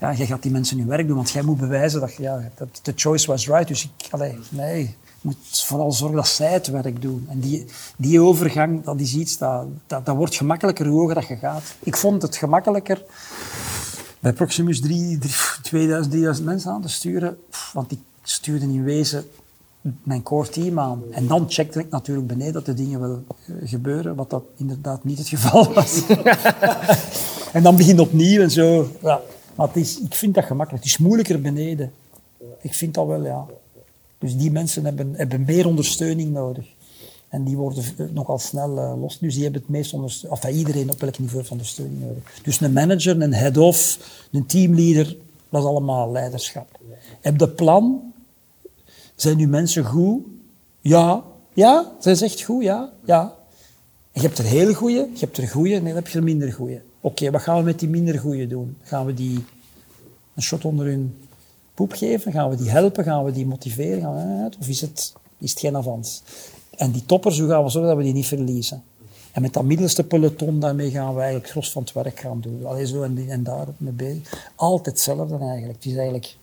Ja, 0.00 0.12
jij 0.12 0.26
gaat 0.26 0.42
die 0.42 0.50
mensen 0.52 0.78
hun 0.78 0.86
werk 0.86 1.06
doen, 1.06 1.16
want 1.16 1.30
jij 1.30 1.42
moet 1.42 1.58
bewijzen 1.58 2.00
dat, 2.00 2.14
ja, 2.14 2.50
de 2.82 2.92
choice 2.96 3.26
was 3.26 3.46
right. 3.46 3.68
Dus 3.68 3.84
ik, 3.84 4.10
nee, 4.50 4.96
moet 5.20 5.36
vooral 5.64 5.92
zorgen 5.92 6.16
dat 6.16 6.28
zij 6.28 6.52
het 6.52 6.66
werk 6.66 7.02
doen. 7.02 7.26
En 7.28 7.40
die, 7.40 7.64
die 7.96 8.20
overgang, 8.20 8.84
dat 8.84 9.00
is 9.00 9.14
iets, 9.14 9.38
dat, 9.38 9.66
dat, 9.86 10.06
dat 10.06 10.16
wordt 10.16 10.36
gemakkelijker 10.36 10.86
hoe 10.86 11.00
hoger 11.00 11.14
dat 11.14 11.26
je 11.26 11.36
gaat. 11.36 11.74
Ik 11.78 11.96
vond 11.96 12.22
het 12.22 12.36
gemakkelijker 12.36 13.04
bij 14.20 14.32
Proximus 14.32 14.80
3, 14.80 15.18
2000, 15.62 16.10
3000 16.10 16.46
mensen 16.46 16.70
aan 16.70 16.82
te 16.82 16.88
sturen, 16.88 17.38
want 17.72 17.92
ik 17.92 17.98
stuurde 18.22 18.64
in 18.64 18.84
wezen 18.84 19.24
mijn 20.02 20.22
core 20.22 20.48
team 20.48 20.78
aan. 20.78 21.02
En 21.10 21.26
dan 21.26 21.44
checkte 21.48 21.80
ik 21.80 21.90
natuurlijk 21.90 22.26
beneden 22.26 22.52
dat 22.52 22.66
de 22.66 22.74
dingen 22.74 23.00
wel 23.00 23.22
eh, 23.28 23.54
gebeuren, 23.68 24.14
wat 24.14 24.30
dat 24.30 24.44
inderdaad 24.56 25.04
niet 25.04 25.18
het 25.18 25.28
geval 25.28 25.72
was. 25.74 26.02
en 27.52 27.62
dan 27.62 27.76
begin 27.76 28.00
opnieuw 28.00 28.40
en 28.40 28.50
zo. 28.50 28.90
Ja. 29.02 29.20
Maar 29.54 29.66
het 29.66 29.76
is, 29.76 30.00
ik 30.00 30.14
vind 30.14 30.34
dat 30.34 30.44
gemakkelijk. 30.44 30.84
Het 30.84 30.92
is 30.92 30.98
moeilijker 30.98 31.40
beneden. 31.40 31.92
Ik 32.60 32.74
vind 32.74 32.94
dat 32.94 33.06
wel, 33.06 33.24
ja. 33.24 33.46
Dus 34.18 34.36
die 34.36 34.50
mensen 34.50 34.84
hebben, 34.84 35.14
hebben 35.14 35.44
meer 35.44 35.66
ondersteuning 35.66 36.32
nodig. 36.32 36.66
En 37.28 37.44
die 37.44 37.56
worden 37.56 37.84
nogal 38.12 38.38
snel 38.38 38.78
uh, 38.78 39.00
los. 39.00 39.18
Dus 39.18 39.34
die 39.34 39.42
hebben 39.42 39.60
het 39.60 39.70
meest 39.70 39.92
ondersteuning. 39.92 40.42
Of 40.42 40.50
iedereen 40.50 40.90
op 40.90 41.00
welk 41.00 41.18
niveau 41.18 41.44
van 41.44 41.52
ondersteuning 41.52 42.00
nodig. 42.00 42.40
Dus 42.42 42.60
een 42.60 42.72
manager, 42.72 43.22
een 43.22 43.34
head-off, 43.34 43.98
een 44.32 44.46
teamleader, 44.46 45.16
dat 45.48 45.62
is 45.62 45.68
allemaal 45.68 46.12
leiderschap. 46.12 46.80
Heb 47.20 47.40
je 47.40 47.48
plan? 47.48 48.14
Zijn 49.16 49.38
uw 49.38 49.48
mensen 49.48 49.84
goed? 49.84 50.22
Ja. 50.80 51.22
Ja? 51.52 51.92
Zijn 51.98 52.16
ze 52.16 52.24
echt 52.24 52.42
goed? 52.42 52.62
Ja. 52.62 52.92
Ja. 53.04 53.34
je 54.12 54.20
hebt 54.20 54.38
er 54.38 54.44
hele 54.44 54.74
goede, 54.74 55.08
je 55.12 55.20
hebt 55.20 55.36
er 55.36 55.48
goede, 55.48 55.68
nee, 55.68 55.82
dan 55.82 55.94
heb 55.94 56.08
je 56.08 56.18
er 56.18 56.24
minder 56.24 56.52
goede. 56.52 56.82
Oké, 57.00 57.30
wat 57.30 57.40
gaan 57.40 57.58
we 57.58 57.62
met 57.62 57.78
die 57.78 57.88
minder 57.88 58.18
goede 58.18 58.46
doen? 58.46 58.76
Gaan 58.82 59.06
we 59.06 59.14
die 59.14 59.44
een 60.34 60.42
shot 60.42 60.64
onder 60.64 60.86
hun 60.86 61.16
poep 61.74 61.92
geven? 61.92 62.32
Gaan 62.32 62.50
we 62.50 62.56
die 62.56 62.70
helpen? 62.70 63.04
Gaan 63.04 63.24
we 63.24 63.32
die 63.32 63.46
motiveren? 63.46 64.14
We, 64.14 64.50
of 64.60 64.68
is 64.68 64.80
het, 64.80 65.12
is 65.38 65.50
het 65.50 65.60
geen 65.60 65.76
avans? 65.76 66.22
En 66.76 66.90
die 66.90 67.04
toppers, 67.06 67.38
hoe 67.38 67.48
gaan 67.48 67.64
we 67.64 67.70
zorgen 67.70 67.90
dat 67.90 67.98
we 67.98 68.04
die 68.04 68.14
niet 68.14 68.26
verliezen? 68.26 68.82
En 69.32 69.42
met 69.42 69.52
dat 69.52 69.64
middelste 69.64 70.04
peloton, 70.04 70.60
daarmee 70.60 70.90
gaan 70.90 71.14
we 71.14 71.20
eigenlijk 71.20 71.50
gros 71.50 71.72
van 71.72 71.82
het 71.82 71.92
werk 71.92 72.20
gaan 72.20 72.40
doen. 72.40 72.66
Allee, 72.66 72.86
zo 72.86 73.02
en, 73.02 73.28
en 73.28 73.42
daar 73.42 73.66
mee 73.76 73.92
bezig. 73.92 74.50
Altijd 74.54 74.86
hetzelfde 74.86 75.38
eigenlijk. 75.38 75.74
Het 75.74 75.84
is 75.84 75.96
eigenlijk... 75.96 76.36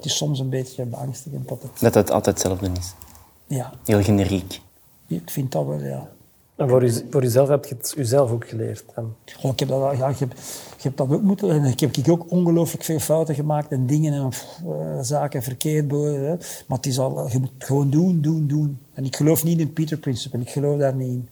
Het 0.00 0.10
is 0.10 0.16
soms 0.16 0.38
een 0.38 0.48
beetje 0.48 0.84
beangstigend 0.84 1.48
dat 1.48 1.62
het... 1.62 1.80
Dat 1.80 1.94
het 1.94 2.10
altijd 2.10 2.38
hetzelfde 2.38 2.70
is. 2.78 2.94
Ja. 3.46 3.72
Heel 3.84 4.02
generiek. 4.02 4.60
Ik 5.06 5.30
vind 5.30 5.52
dat 5.52 5.66
wel, 5.66 5.82
ja. 5.82 6.08
En 6.56 6.68
voor, 6.68 6.84
u, 6.84 6.92
voor 7.10 7.24
uzelf 7.24 7.48
heb 7.48 7.64
je 7.64 7.74
het 7.74 7.94
uzelf 7.96 8.30
ook 8.30 8.48
geleerd? 8.48 8.84
Goh, 9.36 9.52
ik 9.52 9.58
heb 9.58 9.68
dat, 9.68 9.96
ja, 9.96 10.08
ik 10.08 10.18
heb, 10.18 10.32
ik 10.76 10.82
heb 10.82 10.96
dat 10.96 11.10
ook 11.10 11.22
moeten... 11.22 11.50
En 11.50 11.64
ik 11.64 11.80
heb 11.80 11.96
ik 11.96 12.08
ook 12.08 12.30
ongelooflijk 12.30 12.84
veel 12.84 12.98
fouten 12.98 13.34
gemaakt 13.34 13.72
en 13.72 13.86
dingen 13.86 14.12
en 14.12 14.30
uh, 14.66 14.98
zaken 15.00 15.42
verkeerd. 15.42 15.90
Hè. 15.90 16.36
Maar 16.66 16.76
het 16.76 16.86
is 16.86 16.98
al... 16.98 17.28
Je 17.28 17.38
moet 17.38 17.50
gewoon 17.58 17.90
doen, 17.90 18.20
doen, 18.20 18.46
doen. 18.46 18.78
En 18.94 19.04
ik 19.04 19.16
geloof 19.16 19.44
niet 19.44 19.58
in 19.58 19.64
het 19.64 19.74
Peter 19.74 19.96
Principle. 19.96 20.40
Ik 20.40 20.50
geloof 20.50 20.78
daar 20.78 20.94
niet 20.94 21.08
in. 21.08 21.28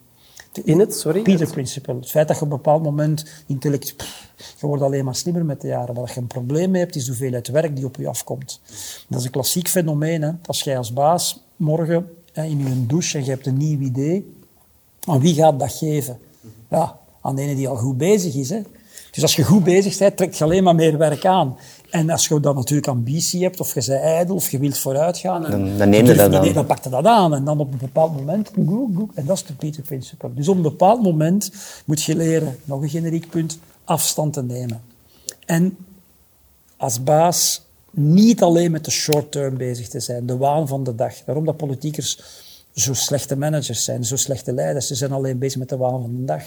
In 0.64 0.78
het, 0.78 0.94
sorry? 0.94 1.22
Peter 1.22 1.50
Principle. 1.50 1.94
Het 1.94 2.10
feit 2.10 2.28
dat 2.28 2.38
je 2.38 2.44
op 2.44 2.50
een 2.50 2.56
bepaald 2.56 2.82
moment 2.82 3.24
intellect... 3.46 3.94
je 4.36 4.66
wordt 4.66 4.82
alleen 4.82 5.04
maar 5.04 5.14
slimmer 5.14 5.44
met 5.44 5.60
de 5.60 5.68
jaren. 5.68 5.94
Wat 5.94 6.10
je 6.10 6.20
een 6.20 6.26
probleem 6.26 6.70
mee 6.70 6.82
hebt, 6.82 6.96
is 6.96 7.04
de 7.04 7.10
hoeveelheid 7.10 7.48
werk 7.48 7.76
die 7.76 7.84
op 7.84 7.96
je 7.96 8.08
afkomt. 8.08 8.60
Dat 9.08 9.18
is 9.18 9.24
een 9.24 9.30
klassiek 9.30 9.68
fenomeen. 9.68 10.22
Hè. 10.22 10.30
Als 10.46 10.62
jij 10.62 10.78
als 10.78 10.92
baas 10.92 11.44
morgen 11.56 12.10
hè, 12.32 12.44
in 12.44 12.58
je 12.58 12.86
douche 12.86 13.18
en 13.18 13.24
je 13.24 13.30
hebt 13.30 13.46
een 13.46 13.56
nieuw 13.56 13.80
idee 13.80 14.36
aan 15.08 15.20
wie 15.20 15.34
gaat 15.34 15.58
dat 15.58 15.72
geven? 15.72 16.18
Ja, 16.70 16.98
aan 17.20 17.36
de 17.36 17.42
ene 17.42 17.54
die 17.54 17.68
al 17.68 17.76
goed 17.76 17.98
bezig 17.98 18.34
is. 18.34 18.50
Hè. 18.50 18.60
Dus 19.10 19.22
als 19.22 19.36
je 19.36 19.44
goed 19.44 19.64
bezig 19.64 19.98
bent, 19.98 20.16
trekt 20.16 20.38
je 20.38 20.44
alleen 20.44 20.62
maar 20.62 20.74
meer 20.74 20.98
werk 20.98 21.24
aan. 21.24 21.56
En 21.90 22.10
als 22.10 22.28
je 22.28 22.40
dan 22.40 22.54
natuurlijk 22.54 22.88
ambitie 22.88 23.42
hebt, 23.42 23.60
of 23.60 23.74
je 23.74 23.82
bent 23.86 24.00
ijdel, 24.02 24.34
of 24.34 24.50
je 24.50 24.58
wilt 24.58 24.78
vooruitgaan, 24.78 25.42
dan, 25.42 25.76
dan 25.76 25.88
neem 25.88 26.06
je 26.06 26.14
dat 26.14 26.34
aan. 26.34 26.52
Dan 26.52 26.66
pak 26.66 26.84
je 26.84 26.90
dat 26.90 27.04
aan. 27.04 27.34
En 27.34 27.44
dan 27.44 27.60
op 27.60 27.72
een 27.72 27.78
bepaald 27.78 28.16
moment, 28.16 28.50
en 29.14 29.26
dat 29.26 29.36
is 29.36 29.44
de 29.44 29.52
Peter 29.52 29.82
Principle. 29.82 30.34
Dus 30.34 30.48
op 30.48 30.56
een 30.56 30.62
bepaald 30.62 31.02
moment 31.02 31.52
moet 31.84 32.02
je 32.02 32.16
leren, 32.16 32.58
nog 32.64 32.82
een 32.82 32.88
generiek 32.88 33.30
punt, 33.30 33.58
afstand 33.84 34.32
te 34.32 34.42
nemen. 34.42 34.80
En 35.46 35.76
als 36.76 37.02
baas 37.02 37.62
niet 37.90 38.42
alleen 38.42 38.70
met 38.70 38.84
de 38.84 38.90
short 38.90 39.32
term 39.32 39.56
bezig 39.56 39.88
te 39.88 40.00
zijn, 40.00 40.26
de 40.26 40.36
waan 40.36 40.68
van 40.68 40.84
de 40.84 40.94
dag. 40.94 41.14
Daarom 41.24 41.44
dat 41.44 41.56
politiekers 41.56 42.20
zo 42.74 42.94
slechte 42.94 43.36
managers 43.36 43.84
zijn, 43.84 44.04
zo 44.04 44.16
slechte 44.16 44.52
leiders. 44.52 44.86
Ze 44.86 44.94
zijn 44.94 45.12
alleen 45.12 45.38
bezig 45.38 45.58
met 45.58 45.68
de 45.68 45.76
waan 45.76 46.00
van 46.00 46.16
de 46.16 46.24
dag. 46.24 46.42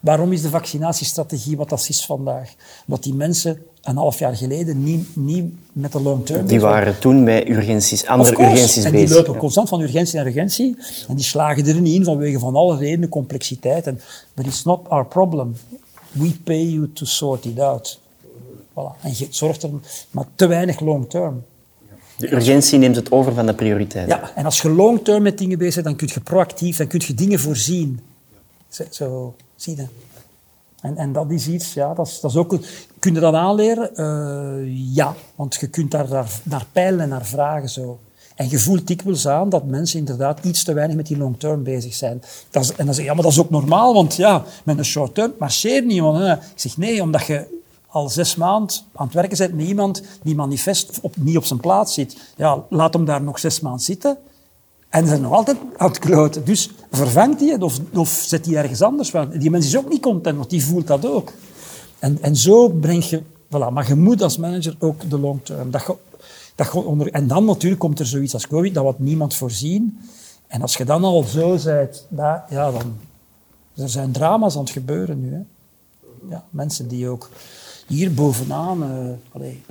Waarom 0.00 0.32
is 0.32 0.42
de 0.42 0.48
vaccinatiestrategie 0.48 1.56
wat 1.56 1.68
dat 1.68 1.86
is 1.88 2.04
vandaag? 2.04 2.54
Omdat 2.86 3.02
die 3.02 3.14
mensen 3.14 3.62
een 3.86 3.96
half 3.96 4.18
jaar 4.18 4.36
geleden 4.36 4.82
niet, 4.82 5.16
niet 5.16 5.44
met 5.72 5.92
de 5.92 6.00
long 6.00 6.26
term... 6.26 6.46
Die 6.46 6.60
waren 6.60 6.98
toen 6.98 7.22
met 7.22 7.48
urgenties, 7.48 8.06
andere 8.06 8.30
urgenties 8.30 8.84
en 8.84 8.92
bezig. 8.92 9.00
En 9.00 9.06
die 9.06 9.14
lopen 9.14 9.36
constant 9.36 9.68
van 9.68 9.80
urgentie 9.80 10.16
naar 10.16 10.26
urgentie. 10.26 10.76
En 11.08 11.14
die 11.14 11.24
slagen 11.24 11.66
er 11.66 11.80
niet 11.80 11.94
in 11.94 12.04
vanwege 12.04 12.38
van 12.38 12.56
alle 12.56 12.76
redenen, 12.76 13.08
complexiteit. 13.08 13.86
En, 13.86 14.00
but 14.34 14.46
it's 14.46 14.64
not 14.64 14.88
our 14.88 15.06
problem. 15.06 15.56
We 16.12 16.32
pay 16.44 16.64
you 16.64 16.90
to 16.92 17.04
sort 17.04 17.44
it 17.44 17.60
out. 17.60 18.00
Voilà. 18.70 19.00
En 19.02 19.10
je 19.14 19.26
zorgt 19.30 19.62
er 19.62 19.70
maar 20.10 20.26
te 20.34 20.46
weinig 20.46 20.80
long 20.80 21.10
term. 21.10 21.42
De 22.16 22.32
urgentie 22.32 22.78
neemt 22.78 22.96
het 22.96 23.10
over 23.10 23.34
van 23.34 23.46
de 23.46 23.54
prioriteit. 23.54 24.08
Ja, 24.08 24.30
en 24.34 24.44
als 24.44 24.62
je 24.62 24.70
long-term 24.70 25.22
met 25.22 25.38
dingen 25.38 25.58
bezig 25.58 25.74
bent, 25.74 25.86
dan 25.86 25.96
kun 25.96 26.08
je 26.14 26.20
proactief, 26.20 26.76
dan 26.76 26.86
kun 26.86 27.02
je 27.06 27.14
dingen 27.14 27.38
voorzien. 27.40 28.00
Zo, 28.68 28.84
zo 28.90 29.34
zie 29.56 29.76
je. 29.76 29.86
En, 30.80 30.96
en 30.96 31.12
dat 31.12 31.30
is 31.30 31.48
iets, 31.48 31.74
ja, 31.74 31.94
dat 31.94 32.06
is, 32.06 32.20
dat 32.20 32.30
is 32.30 32.36
ook... 32.36 32.58
Kun 33.06 33.14
je 33.14 33.20
dat 33.20 33.34
aanleren? 33.34 33.90
Uh, 33.94 34.94
ja, 34.94 35.14
want 35.34 35.54
je 35.54 35.66
kunt 35.66 35.90
daar 35.90 36.08
naar, 36.08 36.40
naar 36.42 36.66
peilen 36.72 37.00
en 37.00 37.08
naar 37.08 37.26
vragen 37.26 37.68
zo. 37.68 37.98
En 38.34 38.48
je 38.50 38.58
voelt 38.58 38.86
dikwijls 38.86 39.28
aan 39.28 39.48
dat 39.48 39.64
mensen 39.64 39.98
inderdaad 39.98 40.44
iets 40.44 40.64
te 40.64 40.72
weinig 40.72 40.96
met 40.96 41.06
die 41.06 41.16
long-term 41.16 41.62
bezig 41.62 41.94
zijn. 41.94 42.22
Dat 42.50 42.62
is, 42.62 42.72
en 42.72 42.84
dan 42.84 42.94
zeg 42.94 43.04
je, 43.04 43.10
ja, 43.10 43.14
maar 43.14 43.22
dat 43.22 43.32
is 43.32 43.40
ook 43.40 43.50
normaal, 43.50 43.94
want 43.94 44.14
ja, 44.16 44.44
met 44.64 44.78
een 44.78 44.84
short-term 44.84 45.32
marcheert 45.38 45.84
niemand. 45.84 46.18
Hè. 46.18 46.32
Ik 46.32 46.40
zeg, 46.54 46.76
nee, 46.76 47.02
omdat 47.02 47.26
je 47.26 47.60
al 47.86 48.08
zes 48.08 48.36
maanden 48.36 48.76
aan 48.94 49.06
het 49.06 49.14
werken 49.14 49.38
bent 49.38 49.54
met 49.54 49.66
iemand 49.66 50.02
die 50.22 50.34
manifest 50.34 50.98
op, 51.02 51.16
niet 51.16 51.36
op 51.36 51.44
zijn 51.44 51.60
plaats 51.60 51.94
zit. 51.94 52.16
Ja, 52.36 52.64
laat 52.68 52.94
hem 52.94 53.04
daar 53.04 53.22
nog 53.22 53.38
zes 53.38 53.60
maanden 53.60 53.82
zitten. 53.82 54.18
En 54.88 55.02
ze 55.02 55.08
zijn 55.08 55.20
nog 55.20 55.32
altijd 55.32 55.56
aan 55.76 55.88
het 55.88 55.98
kloten. 55.98 56.44
Dus 56.44 56.70
vervangt 56.90 57.40
hij 57.40 57.48
het 57.48 57.62
of, 57.62 57.78
of 57.94 58.08
zet 58.26 58.46
hij 58.46 58.54
ergens 58.54 58.82
anders. 58.82 59.10
Want 59.10 59.40
die 59.40 59.50
mens 59.50 59.66
is 59.66 59.76
ook 59.76 59.88
niet 59.88 60.02
content, 60.02 60.36
want 60.36 60.50
die 60.50 60.64
voelt 60.64 60.86
dat 60.86 61.06
ook. 61.06 61.32
En, 61.98 62.22
en 62.22 62.36
zo 62.36 62.68
breng 62.68 63.04
je... 63.04 63.22
Voilà, 63.46 63.72
maar 63.72 63.88
je 63.88 63.94
moet 63.94 64.22
als 64.22 64.36
manager 64.36 64.76
ook 64.78 65.10
de 65.10 65.18
long 65.18 65.44
term. 65.44 65.70
Dat 65.70 65.82
je, 65.86 65.96
dat 66.54 66.72
je 66.72 66.78
onder, 66.78 67.12
en 67.12 67.26
dan 67.26 67.44
natuurlijk 67.44 67.80
komt 67.80 67.98
er 67.98 68.06
zoiets 68.06 68.34
als 68.34 68.46
COVID, 68.46 68.74
dat 68.74 68.84
wat 68.84 68.98
niemand 68.98 69.34
voorzien. 69.34 69.98
En 70.46 70.62
als 70.62 70.76
je 70.76 70.84
dan 70.84 71.04
al 71.04 71.22
zo 71.22 71.58
bent, 71.64 72.06
ja, 72.48 72.70
dan... 72.70 72.96
Er 73.76 73.88
zijn 73.88 74.12
drama's 74.12 74.54
aan 74.54 74.62
het 74.62 74.70
gebeuren 74.70 75.20
nu. 75.20 75.32
Hè. 75.32 75.40
Ja, 76.28 76.44
mensen 76.50 76.88
die 76.88 77.08
ook 77.08 77.30
hier 77.86 78.14
bovenaan, 78.14 78.82
uh, 78.82 79.12
allee, 79.32 79.62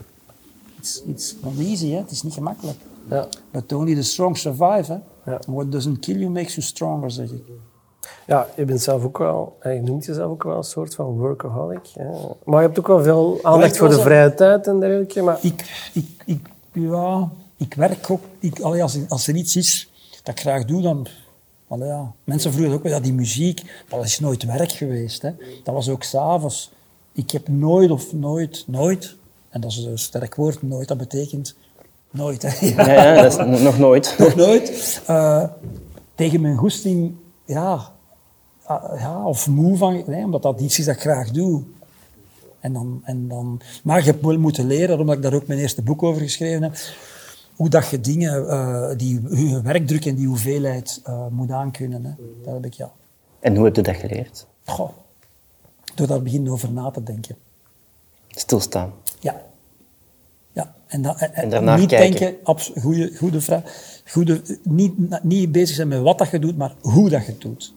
it's, 0.77 1.03
it's 1.05 1.35
not 1.41 1.59
easy, 1.59 1.89
hè? 1.89 1.97
het 1.97 2.11
is 2.11 2.23
niet 2.23 2.33
gemakkelijk. 2.33 2.77
Ja. 3.09 3.27
But 3.51 3.73
only 3.73 3.95
the 3.95 4.01
strong 4.01 4.37
survive. 4.37 4.91
Hè? 4.91 5.31
Ja. 5.31 5.39
What 5.47 5.71
doesn't 5.71 5.99
kill 5.99 6.17
you 6.17 6.29
makes 6.29 6.55
you 6.55 6.65
stronger, 6.65 7.11
zeg 7.11 7.31
ik. 7.31 7.43
Ja, 8.25 8.47
je 8.55 8.65
bent 8.65 8.81
zelf 8.81 9.03
ook 9.03 9.17
wel, 9.17 9.57
je 9.63 9.81
noemt 9.83 10.05
jezelf 10.05 10.31
ook 10.31 10.43
wel 10.43 10.57
een 10.57 10.63
soort 10.63 10.95
van 10.95 11.05
workaholic. 11.05 11.87
Hè? 11.93 12.05
Maar 12.43 12.61
je 12.61 12.65
hebt 12.65 12.79
ook 12.79 12.87
wel 12.87 13.03
veel 13.03 13.39
aandacht 13.41 13.77
voor 13.77 13.89
de 13.89 13.99
vrije 13.99 14.33
tijd 14.33 14.67
en 14.67 14.79
dergelijke. 14.79 15.21
Maar... 15.21 15.37
Ik, 15.41 15.89
ik, 15.93 16.07
ik, 16.25 16.47
ja, 16.71 17.29
ik 17.57 17.73
werk 17.73 18.09
ook, 18.09 18.21
ik, 18.39 18.59
allee, 18.59 18.81
als, 18.81 18.97
als 19.07 19.27
er 19.27 19.35
iets 19.35 19.55
is 19.55 19.89
dat 20.23 20.35
ik 20.35 20.41
graag 20.41 20.65
doe, 20.65 20.81
dan... 20.81 21.07
Allee, 21.67 21.87
ja. 21.87 22.11
Mensen 22.23 22.53
vroegen 22.53 22.75
ook 22.75 22.83
wel, 22.83 22.91
ja, 22.91 22.99
die 22.99 23.13
muziek, 23.13 23.61
dat 23.89 24.03
is 24.03 24.19
nooit 24.19 24.43
werk 24.43 24.71
geweest. 24.71 25.21
Hè? 25.21 25.31
Dat 25.63 25.73
was 25.73 25.89
ook 25.89 26.03
s'avonds. 26.03 26.71
Ik 27.11 27.31
heb 27.31 27.47
nooit 27.47 27.91
of 27.91 28.13
nooit, 28.13 28.63
nooit, 28.67 29.15
en 29.49 29.61
dat 29.61 29.71
is 29.71 29.77
een 29.77 29.97
sterk 29.97 30.35
woord, 30.35 30.61
nooit, 30.61 30.87
dat 30.87 30.97
betekent 30.97 31.55
nooit. 32.11 32.41
Hè? 32.41 32.67
Ja. 32.67 32.91
ja, 32.91 33.21
dat 33.21 33.39
is 33.39 33.61
nog 33.61 33.77
nooit. 33.77 34.15
nog 34.17 34.35
nooit. 34.35 35.01
Uh, 35.09 35.43
tegen 36.15 36.41
mijn 36.41 36.57
goesting, 36.57 37.15
ja, 37.45 37.93
ja, 38.97 39.25
of 39.25 39.47
moe 39.47 39.77
van, 39.77 40.03
nee, 40.07 40.23
omdat 40.23 40.41
dat 40.41 40.59
iets 40.59 40.79
is 40.79 40.85
dat 40.85 40.95
ik 40.95 41.01
graag 41.01 41.31
doe. 41.31 41.63
En 42.59 42.73
dan, 42.73 43.01
en 43.03 43.27
dan, 43.27 43.61
maar 43.83 43.99
je 43.99 44.05
hebt 44.05 44.25
wel 44.25 44.37
moeten 44.37 44.67
leren, 44.67 44.99
omdat 44.99 45.15
ik 45.15 45.21
daar 45.21 45.33
ook 45.33 45.47
mijn 45.47 45.59
eerste 45.59 45.81
boek 45.81 46.03
over 46.03 46.21
geschreven 46.21 46.63
heb, 46.63 46.77
hoe 47.55 47.69
dat 47.69 47.89
je 47.89 47.99
dingen, 47.99 48.43
uh, 48.43 48.89
die 48.97 49.21
je 49.21 49.61
werkdruk 49.61 50.05
en 50.05 50.15
die 50.15 50.27
hoeveelheid 50.27 51.01
moet 51.29 51.51
aankunnen. 51.51 52.05
Hè. 52.05 52.11
Dat 52.43 52.53
heb 52.53 52.65
ik, 52.65 52.73
ja. 52.73 52.91
En 53.39 53.55
hoe 53.55 53.65
heb 53.65 53.75
je 53.75 53.81
dat 53.81 53.95
geleerd? 53.95 54.45
Goh, 54.65 54.89
door 55.95 56.07
daar 56.07 56.21
beginnen 56.21 56.51
over 56.51 56.71
na 56.71 56.91
te 56.91 57.03
denken. 57.03 57.35
Stilstaan. 58.27 58.93
Ja. 59.19 59.41
ja. 60.51 60.75
En, 60.87 61.01
da, 61.01 61.17
en, 61.19 61.53
en 61.53 61.79
niet 61.79 61.89
kijken. 61.89 62.19
denken, 62.19 62.81
goede, 62.81 63.15
goede 63.17 63.41
vraag, 63.41 63.63
goede, 64.05 64.41
niet, 64.63 65.23
niet 65.23 65.51
bezig 65.51 65.75
zijn 65.75 65.87
met 65.87 66.01
wat 66.01 66.17
dat 66.17 66.29
je 66.29 66.39
doet, 66.39 66.57
maar 66.57 66.75
hoe 66.81 67.09
dat 67.09 67.25
je 67.25 67.31
het 67.31 67.41
doet. 67.41 67.73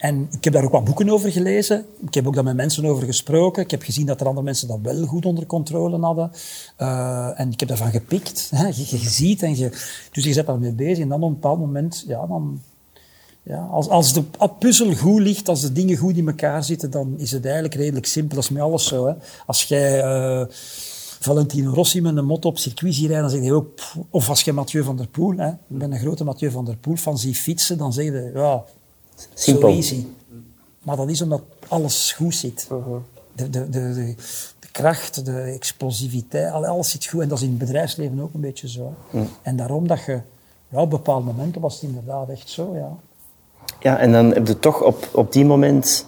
En 0.00 0.28
ik 0.30 0.44
heb 0.44 0.52
daar 0.52 0.64
ook 0.64 0.72
wat 0.72 0.84
boeken 0.84 1.08
over 1.08 1.32
gelezen. 1.32 1.84
Ik 2.06 2.14
heb 2.14 2.26
ook 2.26 2.34
daar 2.34 2.44
met 2.44 2.56
mensen 2.56 2.84
over 2.84 3.04
gesproken. 3.04 3.62
Ik 3.62 3.70
heb 3.70 3.82
gezien 3.82 4.06
dat 4.06 4.20
er 4.20 4.26
andere 4.26 4.44
mensen 4.44 4.68
dat 4.68 4.78
wel 4.82 5.06
goed 5.06 5.26
onder 5.26 5.46
controle 5.46 5.98
hadden. 5.98 6.30
Uh, 6.78 7.40
en 7.40 7.50
ik 7.50 7.60
heb 7.60 7.68
daarvan 7.68 7.90
gepikt. 7.90 8.50
Hè. 8.54 8.66
Je, 8.66 8.98
ziet 8.98 9.42
en 9.42 9.56
je... 9.56 9.68
Dus 10.12 10.24
je 10.24 10.32
zet 10.32 10.46
daarmee 10.46 10.72
bezig. 10.72 10.98
En 10.98 11.08
dan 11.08 11.22
op 11.22 11.28
een 11.28 11.34
bepaald 11.34 11.58
moment, 11.58 12.04
ja, 12.06 12.26
dan, 12.26 12.60
ja, 13.42 13.66
als, 13.70 13.88
als 13.88 14.12
de 14.12 14.22
puzzel 14.58 14.94
goed 14.94 15.20
ligt, 15.20 15.48
als 15.48 15.60
de 15.60 15.72
dingen 15.72 15.96
goed 15.96 16.16
in 16.16 16.28
elkaar 16.28 16.64
zitten, 16.64 16.90
dan 16.90 17.14
is 17.18 17.30
het 17.30 17.44
eigenlijk 17.44 17.74
redelijk 17.74 18.06
simpel. 18.06 18.34
Dat 18.34 18.44
is 18.44 18.50
met 18.50 18.62
alles 18.62 18.86
zo. 18.86 19.06
Hè. 19.06 19.14
Als 19.46 19.62
jij 19.62 20.04
uh, 20.04 20.46
Valentino 21.20 21.72
Rossi 21.72 22.00
met 22.00 22.16
een 22.16 22.24
mot 22.24 22.44
op 22.44 22.58
circuit 22.58 22.96
rijden, 22.96 23.20
dan 23.20 23.30
zeg 23.30 23.42
je 23.42 23.52
ook... 23.52 23.80
Of 24.10 24.28
als 24.28 24.42
je 24.42 24.52
Mathieu 24.52 24.82
van 24.84 24.96
der 24.96 25.08
Poel, 25.08 25.36
hè, 25.36 25.48
ik 25.48 25.56
ben 25.78 25.92
een 25.92 25.98
grote 25.98 26.24
Mathieu 26.24 26.50
van 26.50 26.64
der 26.64 26.76
Poel 26.76 26.96
fan, 26.96 27.18
zie 27.18 27.34
fietsen, 27.34 27.78
dan 27.78 27.92
zeg 27.92 28.04
je, 28.04 28.30
ja, 28.34 28.64
simpel. 29.34 29.68
easy. 29.68 30.06
Maar 30.82 30.96
dat 30.96 31.08
is 31.10 31.22
omdat 31.22 31.42
alles 31.68 32.12
goed 32.12 32.34
zit. 32.34 32.68
de, 33.32 33.50
de, 33.50 33.68
de, 33.70 33.92
de, 33.94 34.14
de 34.58 34.68
kracht, 34.72 35.24
de 35.24 35.40
explosiviteit, 35.40 36.52
al- 36.52 36.66
alles 36.66 36.90
zit 36.90 37.06
goed. 37.06 37.20
En 37.22 37.28
dat 37.28 37.38
is 37.38 37.44
in 37.44 37.50
het 37.50 37.58
bedrijfsleven 37.58 38.20
ook 38.20 38.34
een 38.34 38.40
beetje 38.40 38.68
zo. 38.68 38.94
En 39.42 39.56
daarom 39.56 39.86
dat 39.88 40.04
je, 40.04 40.20
ja, 40.68 40.80
op 40.80 40.90
bepaalde 40.90 41.24
momenten 41.26 41.60
was 41.60 41.74
het 41.74 41.82
inderdaad 41.82 42.28
echt 42.28 42.50
zo, 42.50 42.74
ja. 42.76 42.92
Ja, 43.80 43.98
en 43.98 44.12
dan 44.12 44.32
heb 44.34 44.46
je 44.46 44.58
toch 44.58 44.82
op, 44.82 45.08
op 45.12 45.32
die 45.32 45.44
moment 45.44 46.06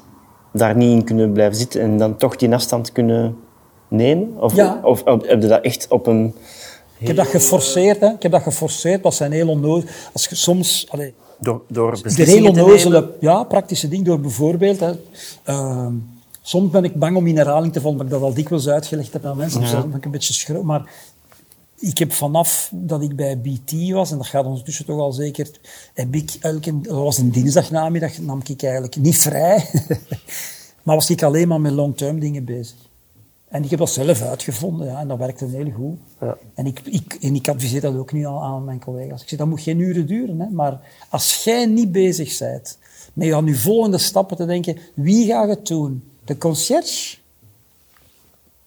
daar 0.53 0.77
niet 0.77 0.91
in 0.91 1.05
kunnen 1.05 1.33
blijven 1.33 1.57
zitten 1.57 1.81
en 1.81 1.99
dan 1.99 2.17
toch 2.17 2.37
die 2.37 2.55
afstand 2.55 2.93
kunnen 2.93 3.37
nemen? 3.89 4.43
Of, 4.43 4.55
Ja. 4.55 4.81
of, 4.85 5.03
of 5.03 5.27
heb 5.27 5.43
je 5.43 5.49
dat 5.49 5.63
echt 5.63 5.87
op 5.89 6.07
een... 6.07 6.35
Ik 7.03 7.09
heb 7.09 7.17
dat 7.17 7.27
geforceerd, 7.27 8.01
hè. 8.01 8.09
Ik 8.09 8.23
heb 8.23 8.33
dat 8.33 8.43
geforceerd, 8.43 9.03
dat 9.03 9.15
zijn 9.15 9.33
heel 9.33 9.49
onnozel. 9.49 9.89
Als 10.13 10.27
je 10.27 10.35
soms... 10.35 10.87
Allee, 10.89 11.15
Door, 11.39 11.63
door 11.69 11.99
heel 12.15 12.49
onnozele 12.49 13.17
ja, 13.21 13.45
praktische 13.45 13.89
ding 13.89 14.05
door 14.05 14.21
bijvoorbeeld... 14.21 14.81
Hè, 14.81 14.93
ehm, 15.43 15.95
soms 16.43 16.71
ben 16.71 16.85
ik 16.85 16.95
bang 16.95 17.17
om 17.17 17.27
in 17.27 17.37
herhaling 17.37 17.73
te 17.73 17.81
vallen, 17.81 17.99
omdat 17.99 18.07
ik 18.07 18.21
dat 18.21 18.29
al 18.29 18.35
dikwijls 18.35 18.69
uitgelegd 18.69 19.13
heb 19.13 19.25
aan 19.25 19.37
mensen. 19.37 19.61
Dus 19.61 19.71
dan 19.71 19.89
ben 19.89 19.99
ik 19.99 20.05
een 20.05 20.11
beetje 20.11 20.33
schroom. 20.33 20.67
Maar 20.67 20.91
ik 21.79 21.99
heb 21.99 22.13
vanaf 22.13 22.71
dat 22.75 23.03
ik 23.03 23.17
bij 23.17 23.41
BT 23.41 23.91
was, 23.91 24.11
en 24.11 24.17
dat 24.17 24.27
gaat 24.27 24.45
ondertussen 24.45 24.85
toch 24.85 24.99
al 24.99 25.13
zeker, 25.13 25.51
heb 25.95 26.15
ik 26.15 26.37
elke, 26.41 26.81
dat 26.81 26.95
was 26.95 27.19
een 27.19 27.31
dinsdagnamiddag, 27.31 28.19
nam 28.19 28.41
ik 28.47 28.63
eigenlijk 28.63 28.97
niet 28.97 29.19
vrij, 29.19 29.71
maar 30.83 30.97
was 30.97 31.11
ik 31.11 31.23
alleen 31.23 31.49
maar 31.49 31.61
met 31.61 31.73
long-term 31.73 32.21
dingen 32.21 32.45
bezig. 32.45 32.77
En 33.53 33.65
ik 33.65 33.71
heb 33.71 33.79
dat 33.79 33.91
zelf 33.91 34.23
uitgevonden, 34.23 34.87
ja, 34.87 35.01
en 35.01 35.09
dat 35.09 35.19
werkte 35.19 35.45
heel 35.45 35.71
goed. 35.71 35.99
Ja. 36.21 36.37
En, 36.55 36.67
ik, 36.67 36.81
ik, 36.81 37.15
en 37.21 37.35
ik 37.35 37.49
adviseer 37.49 37.81
dat 37.81 37.97
ook 37.97 38.13
nu 38.13 38.27
aan, 38.27 38.39
aan 38.39 38.65
mijn 38.65 38.81
collega's. 38.81 39.23
Ik 39.23 39.29
zeg, 39.29 39.39
dat 39.39 39.49
moet 39.49 39.61
geen 39.61 39.79
uren 39.79 40.07
duren, 40.07 40.41
hè, 40.41 40.49
maar 40.51 40.81
als 41.09 41.45
jij 41.45 41.67
niet 41.67 41.93
bezig 41.93 42.39
bent 42.39 42.79
met 43.13 43.33
aan 43.33 43.47
je 43.47 43.55
volgende 43.55 43.99
stappen 43.99 44.37
te 44.37 44.45
denken, 44.47 44.79
wie 44.95 45.27
gaat 45.27 45.49
het 45.49 45.67
doen? 45.67 46.05
De 46.25 46.39
conciërge? 46.39 47.17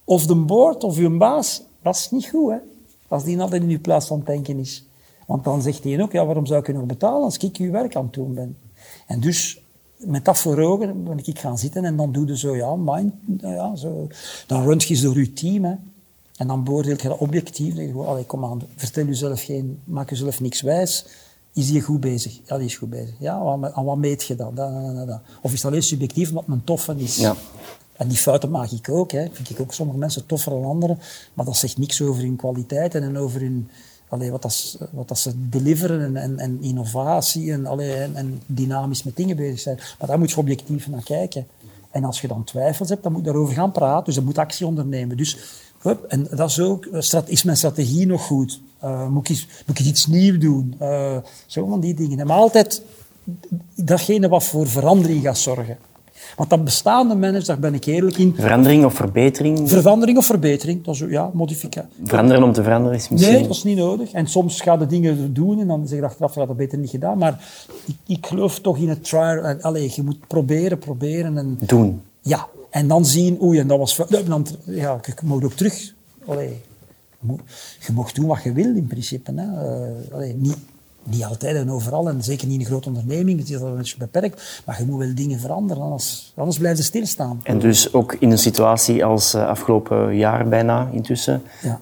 Of 0.03 0.25
de 0.25 0.35
board 0.35 0.83
of 0.83 0.97
je 0.97 1.09
baas? 1.09 1.63
Dat 1.81 1.95
is 1.95 2.11
niet 2.11 2.25
goed, 2.25 2.51
hè. 2.51 2.57
Als 3.07 3.23
die 3.23 3.39
altijd 3.39 3.61
in 3.61 3.69
je 3.69 3.79
plaats 3.79 4.07
van 4.07 4.21
denken 4.25 4.59
is. 4.59 4.85
Want 5.27 5.43
dan 5.43 5.61
zegt 5.61 5.83
hij 5.83 6.01
ook, 6.01 6.11
ja, 6.11 6.25
waarom 6.25 6.45
zou 6.45 6.59
ik 6.59 6.67
je 6.67 6.73
nog 6.73 6.85
betalen 6.85 7.23
als 7.23 7.37
ik 7.37 7.57
je 7.57 7.69
werk 7.69 7.95
aan 7.95 8.03
het 8.03 8.13
doen 8.13 8.33
ben? 8.33 8.57
En 9.07 9.19
dus, 9.19 9.61
met 9.97 10.25
dat 10.25 10.37
voor 10.37 10.59
ogen 10.59 11.03
ben 11.03 11.19
ik 11.23 11.39
gaan 11.39 11.57
zitten 11.57 11.85
en 11.85 11.95
dan 11.95 12.11
doe 12.11 12.27
je 12.27 12.37
zo, 12.37 12.55
ja, 12.55 12.75
mind, 12.75 13.13
ja, 13.37 13.75
zo. 13.75 14.07
Dan 14.47 14.63
runt 14.63 14.83
je 14.83 15.01
door 15.01 15.19
je 15.19 15.33
team, 15.33 15.63
hè. 15.63 15.73
En 16.35 16.47
dan 16.47 16.63
beoordeel 16.63 16.95
je 17.01 17.07
dat 17.07 17.17
objectief. 17.17 17.75
Dan 17.75 17.85
gewoon, 17.85 18.07
allee, 18.07 18.25
kom 18.25 18.45
aan, 18.45 18.61
vertel 18.75 19.05
jezelf 19.05 19.43
geen, 19.43 19.79
maak 19.83 20.09
jezelf 20.09 20.41
niks 20.41 20.61
wijs. 20.61 21.05
Is 21.53 21.71
die 21.71 21.81
goed 21.81 21.99
bezig? 21.99 22.39
Ja, 22.45 22.57
die 22.57 22.65
is 22.65 22.75
goed 22.75 22.89
bezig. 22.89 23.15
Ja, 23.19 23.33
aan, 23.33 23.73
aan 23.73 23.85
wat 23.85 23.97
meet 23.97 24.23
je 24.23 24.35
dat? 24.35 24.55
Dat, 24.55 24.73
dat, 24.73 24.95
dat, 24.95 25.07
dat. 25.07 25.21
Of 25.41 25.51
is 25.51 25.57
het 25.57 25.71
alleen 25.71 25.83
subjectief 25.83 26.29
omdat 26.29 26.43
een 26.47 26.63
toffe 26.63 26.95
is? 26.97 27.15
Ja. 27.15 27.35
En 27.97 28.07
die 28.07 28.17
fouten 28.17 28.49
maak 28.49 28.71
ik 28.71 28.89
ook. 28.89 29.11
Hè. 29.11 29.27
Vind 29.31 29.49
ik 29.49 29.59
ook 29.59 29.73
sommige 29.73 29.97
mensen 29.97 30.25
toffer 30.25 30.51
dan 30.51 30.63
anderen. 30.63 30.99
Maar 31.33 31.45
dat 31.45 31.57
zegt 31.57 31.77
niks 31.77 32.01
over 32.01 32.21
hun 32.21 32.35
kwaliteiten 32.35 33.03
en 33.03 33.17
over 33.17 33.41
hun, 33.41 33.69
allee, 34.09 34.31
wat, 34.31 34.41
dat, 34.41 34.77
wat 34.91 35.07
dat 35.07 35.19
ze 35.19 35.31
deliveren 35.49 36.01
en, 36.01 36.17
en, 36.17 36.39
en 36.39 36.61
innovatie 36.61 37.51
en, 37.51 37.65
allee, 37.65 37.93
en, 37.93 38.41
dynamisch 38.45 39.03
met 39.03 39.15
dingen 39.15 39.35
bezig 39.35 39.59
zijn. 39.59 39.79
Maar 39.99 40.07
daar 40.07 40.19
moet 40.19 40.31
je 40.31 40.37
objectief 40.37 40.87
naar 40.87 41.03
kijken. 41.03 41.47
En 41.91 42.03
als 42.03 42.21
je 42.21 42.27
dan 42.27 42.43
twijfels 42.43 42.89
hebt, 42.89 43.03
dan 43.03 43.11
moet 43.11 43.21
je 43.25 43.31
daarover 43.31 43.55
gaan 43.55 43.71
praten. 43.71 44.05
Dus 44.05 44.15
dan 44.15 44.23
moet 44.23 44.37
actie 44.37 44.65
ondernemen. 44.65 45.17
Dus, 45.17 45.37
hup, 45.81 46.03
en 46.03 46.27
dat 46.31 46.49
is 46.49 46.59
ook, 46.59 46.85
eh, 46.85 47.19
is 47.25 47.43
mijn 47.43 47.57
strategie 47.57 48.05
nog 48.05 48.25
goed? 48.25 48.59
Eh, 48.79 49.07
moet, 49.07 49.29
ik, 49.29 49.35
iets- 49.35 49.47
moet 49.65 49.79
ik 49.79 49.85
iets 49.85 50.07
nieuws 50.07 50.39
doen? 50.39 50.75
Eh, 50.79 51.17
zo 51.45 51.67
van 51.67 51.79
die 51.79 51.93
dingen. 51.93 52.27
Maar 52.27 52.37
altijd 52.37 52.81
datgene 53.75 54.27
wat 54.27 54.43
voor 54.43 54.67
verandering 54.67 55.23
gaat 55.23 55.37
zorgen. 55.37 55.77
Want 56.35 56.49
dat 56.49 56.63
bestaande 56.63 57.15
manager, 57.15 57.45
daar 57.45 57.59
ben 57.59 57.73
ik 57.73 57.85
eerlijk 57.85 58.17
in, 58.17 58.33
Verandering 58.37 58.85
of 58.85 58.93
verbetering? 58.93 59.69
verandering 59.69 60.17
of 60.17 60.25
verbetering, 60.25 60.83
dat 60.83 60.95
is 60.95 61.03
ja, 61.09 61.29
modificatie. 61.33 61.89
Veranderen 62.03 62.43
om 62.43 62.53
te 62.53 62.63
veranderen 62.63 62.97
is 62.97 63.09
misschien... 63.09 63.33
Nee, 63.33 63.41
dat 63.41 63.55
is 63.55 63.63
niet 63.63 63.77
nodig. 63.77 64.11
En 64.11 64.27
soms 64.27 64.61
ga 64.61 64.77
je 64.79 64.85
dingen 64.85 65.33
doen 65.33 65.59
en 65.59 65.67
dan 65.67 65.87
zeg 65.87 65.99
je 65.99 66.05
achteraf, 66.05 66.33
je 66.33 66.39
had 66.39 66.47
dat 66.47 66.57
beter 66.57 66.77
niet 66.77 66.89
gedaan. 66.89 67.17
Maar 67.17 67.43
ik, 67.85 67.95
ik 68.17 68.25
geloof 68.25 68.59
toch 68.59 68.77
in 68.77 68.89
het 68.89 69.03
trial. 69.03 69.43
en, 69.43 69.61
Allee, 69.61 69.91
je 69.95 70.03
moet 70.03 70.27
proberen, 70.27 70.79
proberen 70.79 71.37
en 71.37 71.57
Doen. 71.59 72.01
ja. 72.21 72.47
En 72.69 72.87
dan 72.87 73.05
zien, 73.05 73.41
oei, 73.41 73.59
en 73.59 73.67
dat 73.67 73.77
was... 73.77 74.01
Dan, 74.25 74.47
ja, 74.65 74.99
je 75.03 75.13
mag 75.23 75.43
ook 75.43 75.53
terug... 75.53 75.93
Allee, 76.25 76.61
je, 77.19 77.25
moet, 77.27 77.41
je 77.87 77.93
mag 77.93 78.11
doen 78.11 78.25
wat 78.25 78.43
je 78.43 78.53
wil, 78.53 78.75
in 78.75 78.87
principe. 78.87 79.31
Hè. 79.35 79.41
Eh, 79.43 80.13
allee, 80.13 80.33
niet, 80.33 80.57
niet 81.09 81.23
altijd 81.25 81.55
en 81.55 81.71
overal, 81.71 82.09
en 82.09 82.23
zeker 82.23 82.45
niet 82.47 82.55
in 82.55 82.59
een 82.61 82.65
grote 82.71 82.87
onderneming, 82.87 83.39
het 83.39 83.49
is 83.49 83.59
dat 83.59 83.69
een 83.69 83.77
beetje 83.77 83.97
beperkt. 83.97 84.61
Maar 84.65 84.75
je 84.79 84.85
moet 84.85 84.99
wel 84.99 85.15
dingen 85.15 85.39
veranderen, 85.39 85.83
anders, 85.83 86.33
anders 86.35 86.57
blijf 86.57 86.77
je 86.77 86.83
stilstaan. 86.83 87.39
En 87.43 87.59
dus 87.59 87.93
ook 87.93 88.15
in 88.19 88.31
een 88.31 88.37
situatie 88.37 89.05
als 89.05 89.33
eh, 89.33 89.47
afgelopen 89.47 90.15
jaar 90.15 90.47
bijna 90.47 90.89
intussen, 90.91 91.41
Ja. 91.61 91.79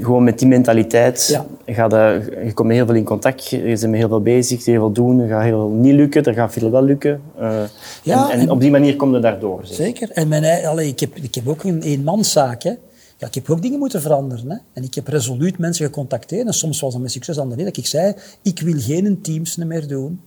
gewoon 0.00 0.24
met 0.24 0.38
die 0.38 0.48
mentaliteit, 0.48 1.26
Ja. 1.26 1.46
ga 1.66 1.84
je, 1.90 2.38
je 2.44 2.52
komt 2.52 2.68
met 2.68 2.76
heel 2.76 2.86
veel 2.86 2.94
in 2.94 3.04
contact, 3.04 3.48
je 3.48 3.58
bent 3.62 3.80
met 3.82 3.94
heel 3.94 4.08
veel 4.08 4.20
bezig, 4.22 4.64
heel 4.64 4.74
veel 4.80 4.92
doen, 4.92 5.18
er 5.20 5.28
gaat 5.28 5.42
heel 5.42 5.58
veel 5.68 5.68
niet 5.76 5.94
lukken, 5.94 6.24
er 6.24 6.34
gaat 6.34 6.52
veel 6.52 6.70
wel 6.70 6.82
lukken. 6.82 7.20
Eh, 7.38 7.60
Ja, 8.02 8.24
en, 8.26 8.32
en 8.34 8.40
en- 8.40 8.50
op 8.50 8.60
die 8.60 8.70
manier 8.70 8.96
kom 8.96 9.14
je 9.14 9.20
daardoor. 9.20 9.60
zeg. 9.62 9.76
Zeker. 9.76 10.10
En 10.10 10.28
mijn, 10.28 10.66
allee, 10.66 10.88
ik, 10.88 11.00
heb, 11.00 11.16
ik 11.16 11.34
heb 11.34 11.48
ook 11.48 11.62
een 11.64 11.82
eenmanszaak. 11.82 12.62
Hè. 12.62 12.72
Ja, 13.18 13.26
ik 13.26 13.34
heb 13.34 13.50
ook 13.50 13.62
dingen 13.62 13.78
moeten 13.78 14.02
veranderen. 14.02 14.50
Hè. 14.50 14.56
En 14.72 14.82
ik 14.82 14.94
heb 14.94 15.06
resoluut 15.06 15.58
mensen 15.58 15.86
gecontacteerd. 15.86 16.46
En 16.46 16.52
soms 16.52 16.80
was 16.80 16.92
dat 16.92 17.02
met 17.02 17.10
succes, 17.10 17.38
andere 17.38 17.56
niet. 17.56 17.74
Dat 17.74 17.76
ik 17.76 17.86
zei, 17.86 18.14
ik 18.42 18.60
wil 18.60 18.80
geen 18.80 19.20
teams 19.20 19.56
meer 19.56 19.88
doen. 19.88 20.20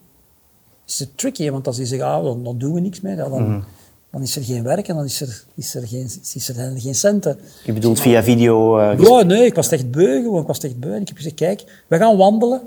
Dat 0.86 1.00
is 1.00 1.08
tricky, 1.16 1.50
want 1.50 1.68
als 1.68 1.76
die 1.76 1.86
zeggen, 1.86 2.08
ah, 2.08 2.24
dan, 2.24 2.44
dan 2.44 2.58
doen 2.58 2.74
we 2.74 2.80
niks 2.80 3.02
meer. 3.02 3.16
Ja, 3.16 3.30
dan, 3.30 3.64
dan 4.12 4.22
is 4.22 4.36
er 4.36 4.44
geen 4.44 4.64
werk 4.64 4.88
en 4.88 4.96
dan 4.96 5.06
is 5.06 5.22
er, 5.22 5.44
is 5.56 5.76
er, 5.76 5.88
geen, 5.88 6.10
is 6.34 6.50
er, 6.50 6.60
er 6.60 6.82
geen 6.82 6.96
centen. 6.96 7.40
Je 7.64 7.74
bedoelt 7.74 8.00
via 8.00 8.24
video... 8.24 8.82
Ja, 8.82 9.24
nee, 9.24 9.46
ik 9.46 9.56
was 9.56 9.72
echt 9.72 9.92
beu 9.92 10.22
gewoon. 10.22 10.42
Ik 10.42 10.48
was 10.48 10.60
echt 10.60 10.80
beu. 10.80 10.94
En 10.94 11.02
ik 11.02 11.08
heb 11.08 11.18
gezegd, 11.18 11.36
kijk, 11.36 11.84
we 11.88 11.98
gaan 11.98 12.18
wandelen. 12.18 12.62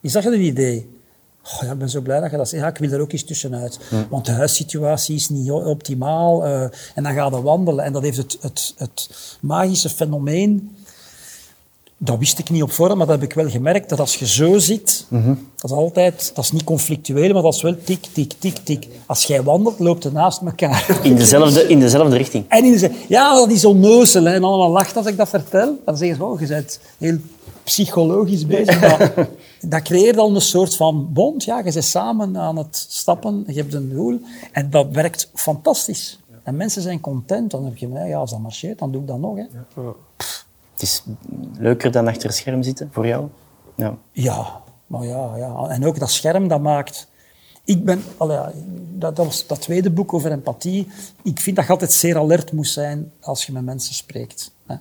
Is 0.00 0.12
dat 0.12 0.24
een 0.24 0.40
idee? 0.40 0.97
Oh, 1.54 1.62
ja, 1.62 1.72
ik 1.72 1.78
ben 1.78 1.90
zo 1.90 2.00
blij 2.00 2.20
dat 2.20 2.30
je 2.30 2.36
dat 2.36 2.48
zegt. 2.48 2.62
Ja, 2.62 2.68
ik 2.68 2.76
wil 2.78 2.90
er 2.90 3.00
ook 3.00 3.12
eens 3.12 3.24
tussenuit. 3.24 3.78
Want 4.10 4.24
de 4.26 4.32
huissituatie 4.32 5.14
is 5.14 5.28
niet 5.28 5.50
optimaal. 5.50 6.44
eh, 6.44 6.62
en 6.94 7.02
dan 7.02 7.12
gaan 7.14 7.30
we 7.32 7.40
wandelen. 7.40 7.84
En 7.84 7.92
dat 7.92 8.02
heeft 8.02 8.16
het, 8.16 8.38
het, 8.40 8.74
het 8.76 9.08
magische 9.40 9.88
fenomeen... 9.88 10.76
Dat 12.00 12.18
wist 12.18 12.38
ik 12.38 12.50
niet 12.50 12.62
op 12.62 12.72
voorhand, 12.72 12.98
maar 12.98 13.06
dat 13.06 13.20
heb 13.20 13.30
ik 13.30 13.34
wel 13.34 13.50
gemerkt. 13.50 13.88
Dat 13.88 14.00
als 14.00 14.16
je 14.16 14.26
zo 14.26 14.58
zit, 14.58 15.06
dat 15.08 15.70
is 15.70 15.76
altijd... 15.76 16.30
Dat 16.34 16.44
is 16.44 16.52
niet 16.52 16.64
conflictueel, 16.64 17.32
maar 17.32 17.42
dat 17.42 17.54
is 17.54 17.62
wel 17.62 17.76
tik, 17.84 18.06
tik, 18.12 18.32
tik, 18.38 18.56
tik. 18.56 18.86
Als 19.06 19.24
jij 19.24 19.42
wandelt, 19.42 19.78
loopt 19.78 20.04
er 20.04 20.12
naast 20.12 20.40
elkaar. 20.40 20.98
in, 21.02 21.16
dezelfde, 21.16 21.68
in 21.68 21.80
dezelfde 21.80 22.16
richting. 22.16 22.44
En 22.48 22.62
die 22.62 22.78
zeggen, 22.78 22.98
ja, 23.08 23.34
dat 23.34 23.50
is 23.50 23.64
onnozel. 23.64 24.24
hè. 24.24 24.32
En 24.32 24.44
allemaal 24.44 24.70
lacht 24.70 24.96
als 24.96 25.06
ik 25.06 25.16
dat 25.16 25.28
vertel. 25.28 25.78
Dan 25.84 25.96
zeggen 25.96 26.16
ze, 26.16 26.24
oh, 26.24 26.40
je 26.40 26.46
bent 26.46 26.80
heel 26.98 27.16
psychologisch 27.68 28.46
bezig. 28.46 28.80
Maar 28.88 29.28
dat 29.60 29.82
creëert 29.82 30.16
al 30.16 30.34
een 30.34 30.40
soort 30.40 30.76
van 30.76 31.12
bond. 31.12 31.44
Ja, 31.44 31.58
je 31.58 31.72
bent 31.72 31.84
samen 31.84 32.36
aan 32.36 32.56
het 32.56 32.86
stappen, 32.88 33.44
je 33.46 33.60
hebt 33.60 33.74
een 33.74 33.88
doel. 33.88 34.20
En 34.52 34.70
dat 34.70 34.86
werkt 34.90 35.30
fantastisch. 35.34 36.20
En 36.42 36.56
mensen 36.56 36.82
zijn 36.82 37.00
content. 37.00 37.50
Dan 37.50 37.64
heb 37.64 37.76
je, 37.76 37.88
ja, 37.88 38.18
als 38.18 38.30
dat 38.30 38.40
marcheert, 38.40 38.78
dan 38.78 38.92
doe 38.92 39.00
ik 39.00 39.06
dat 39.06 39.18
nog. 39.18 39.36
Hè. 39.36 39.44
Het 40.72 40.82
is 40.82 41.02
leuker 41.58 41.90
dan 41.90 42.08
achter 42.08 42.26
een 42.26 42.34
scherm 42.34 42.62
zitten, 42.62 42.88
voor 42.92 43.06
jou? 43.06 43.28
Ja. 43.74 43.96
Ja, 44.12 44.60
maar 44.86 45.04
ja, 45.04 45.36
ja. 45.36 45.68
En 45.68 45.86
ook 45.86 45.98
dat 45.98 46.10
scherm, 46.10 46.48
dat 46.48 46.60
maakt... 46.60 47.08
Ik 47.64 47.84
ben... 47.84 48.02
ja, 48.18 48.52
dat, 48.92 49.16
dat 49.16 49.26
was 49.26 49.46
dat 49.46 49.60
tweede 49.60 49.90
boek 49.90 50.14
over 50.14 50.30
empathie. 50.30 50.88
Ik 51.22 51.40
vind 51.40 51.56
dat 51.56 51.64
je 51.64 51.70
altijd 51.70 51.92
zeer 51.92 52.18
alert 52.18 52.52
moet 52.52 52.68
zijn 52.68 53.12
als 53.20 53.46
je 53.46 53.52
met 53.52 53.64
mensen 53.64 53.94
spreekt. 53.94 54.52
Hè. 54.66 54.74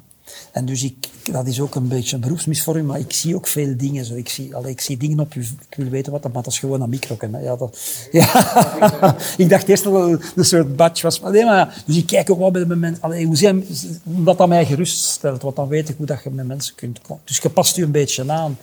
En 0.51 0.65
dus 0.65 0.83
ik, 0.83 1.09
dat 1.31 1.47
is 1.47 1.59
ook 1.59 1.75
een 1.75 1.87
beetje 1.87 2.15
een 2.15 2.21
beroepsmisvorming, 2.21 2.87
maar 2.87 2.99
ik 2.99 3.13
zie 3.13 3.35
ook 3.35 3.47
veel 3.47 3.77
dingen. 3.77 4.05
Zo. 4.05 4.15
Ik, 4.15 4.29
zie, 4.29 4.55
allee, 4.55 4.71
ik 4.71 4.81
zie 4.81 4.97
dingen 4.97 5.19
op 5.19 5.33
je... 5.33 5.39
Ik 5.39 5.77
wil 5.77 5.89
weten 5.89 6.11
wat 6.11 6.23
dat 6.23 6.33
maar 6.33 6.43
dat 6.43 6.51
is 6.51 6.59
gewoon 6.59 6.81
een 6.81 6.89
micro. 6.89 7.15
Hè. 7.19 7.39
Ja, 7.39 7.55
dat, 7.55 7.77
ik 9.37 9.49
dacht 9.49 9.67
eerst 9.67 9.83
dat 9.83 10.09
het 10.09 10.21
een 10.35 10.45
soort 10.45 10.75
badge 10.75 11.03
was. 11.03 11.19
Maar 11.19 11.31
nee, 11.31 11.45
maar. 11.45 11.83
Dus 11.85 11.97
ik 11.97 12.05
kijk 12.05 12.29
ook 12.29 12.39
wel 12.39 12.51
bij 12.51 12.65
de 12.65 12.75
mensen... 12.75 13.03
Allee, 13.03 13.25
hoe 13.25 13.35
zijn, 13.35 13.65
omdat 14.03 14.37
dat 14.37 14.47
mij 14.47 14.65
geruststelt, 14.65 15.41
want 15.41 15.55
dan 15.55 15.67
weet 15.67 15.89
ik 15.89 15.97
hoe 15.97 16.05
dat 16.05 16.23
je 16.23 16.29
met 16.29 16.47
mensen 16.47 16.75
kunt 16.75 17.01
komen. 17.01 17.23
Dus 17.25 17.37
je 17.37 17.49
past 17.49 17.75
je 17.75 17.83
een 17.83 17.91
beetje 17.91 18.31
aan 18.31 18.57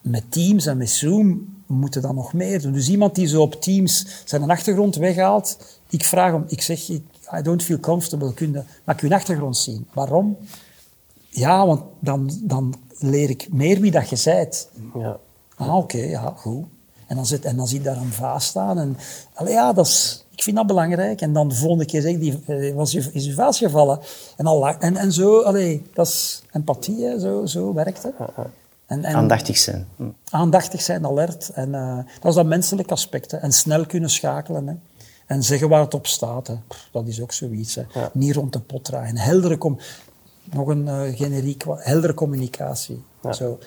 met 0.00 0.24
Teams 0.28 0.66
en 0.66 0.76
met 0.76 0.90
Zoom 0.90 1.56
moeten 1.66 2.02
dan 2.02 2.14
nog 2.14 2.32
meer 2.32 2.62
doen. 2.62 2.72
Dus 2.72 2.88
iemand 2.88 3.14
die 3.14 3.26
zo 3.26 3.42
op 3.42 3.62
Teams 3.62 4.06
zijn 4.24 4.50
achtergrond 4.50 4.96
weghaalt, 4.96 5.78
ik 5.90 6.04
vraag 6.04 6.32
hem, 6.32 6.44
ik 6.48 6.62
zeg, 6.62 6.88
I 7.34 7.42
don't 7.42 7.62
feel 7.62 7.80
comfortable, 7.80 8.34
kun 8.34 8.52
je, 8.52 8.62
ik 8.92 9.00
uw 9.00 9.12
achtergrond 9.12 9.56
zien? 9.56 9.86
Waarom? 9.92 10.36
Ja, 11.28 11.66
want 11.66 11.82
dan, 12.00 12.30
dan 12.42 12.74
leer 12.98 13.30
ik 13.30 13.48
meer 13.52 13.80
wie 13.80 13.90
dat 13.90 14.08
je 14.08 14.16
zijt. 14.16 14.68
Ja. 14.94 15.16
Ah, 15.56 15.76
oké, 15.76 15.98
ja, 15.98 16.32
goed. 16.36 16.64
En 17.06 17.16
dan, 17.16 17.26
zit, 17.26 17.44
en 17.44 17.56
dan 17.56 17.68
zie 17.68 17.78
je 17.78 17.84
daar 17.84 17.96
een 17.96 18.12
vaas 18.12 18.46
staan. 18.46 18.78
En, 18.78 18.96
allee, 19.34 19.52
ja, 19.52 19.72
dat 19.72 19.86
is, 19.86 20.24
ik 20.34 20.42
vind 20.42 20.56
dat 20.56 20.66
belangrijk. 20.66 21.20
En 21.20 21.32
dan 21.32 21.48
de 21.48 21.54
volgende 21.54 21.84
keer 21.84 22.00
zeg 22.00 22.12
ik, 22.12 22.20
die, 22.20 22.42
eh, 22.46 22.74
was 22.74 22.92
je, 22.92 23.10
is 23.12 23.26
uw 23.26 23.34
vaas 23.34 23.58
gevallen? 23.58 24.00
En, 24.36 24.46
al, 24.46 24.68
en, 24.68 24.96
en 24.96 25.12
zo, 25.12 25.42
allee, 25.42 25.82
dat 25.94 26.06
is 26.06 26.42
empathie, 26.52 27.04
hè, 27.04 27.18
zo, 27.20 27.46
zo 27.46 27.74
werkt 27.74 28.02
het. 28.02 28.14
En, 28.86 29.04
en, 29.04 29.14
Aandachtig 29.14 29.58
zijn. 29.58 29.86
Hm. 29.96 30.04
aandachtig 30.30 30.82
zijn, 30.82 31.06
alert. 31.06 31.48
En, 31.48 31.74
eh, 31.74 31.96
dat 31.96 32.30
is 32.30 32.34
dat 32.34 32.46
menselijke 32.46 32.92
aspect. 32.92 33.30
hè. 33.30 33.36
En 33.38 33.52
snel 33.52 33.86
kunnen 33.86 34.10
schakelen. 34.10 34.66
Hè. 34.66 34.74
En 35.28 35.42
zeggen 35.42 35.68
waar 35.68 35.80
het 35.80 35.94
op 35.94 36.06
staat, 36.06 36.46
hè. 36.46 36.54
Dat 36.92 37.06
is 37.06 37.20
ook 37.20 37.32
zoiets. 37.32 37.74
Hè. 37.74 37.84
Niet 38.12 38.34
rond 38.34 38.52
de 38.52 38.60
pot 38.60 38.84
draaien. 38.84 39.16
Heldere 39.16 39.58
com 39.58 39.78
nog 40.52 40.68
een 40.68 40.86
uh, 40.86 41.16
generiek, 41.16 41.64
heldere 41.76 42.14
communicatie. 42.14 43.02
Zo. 43.32 43.58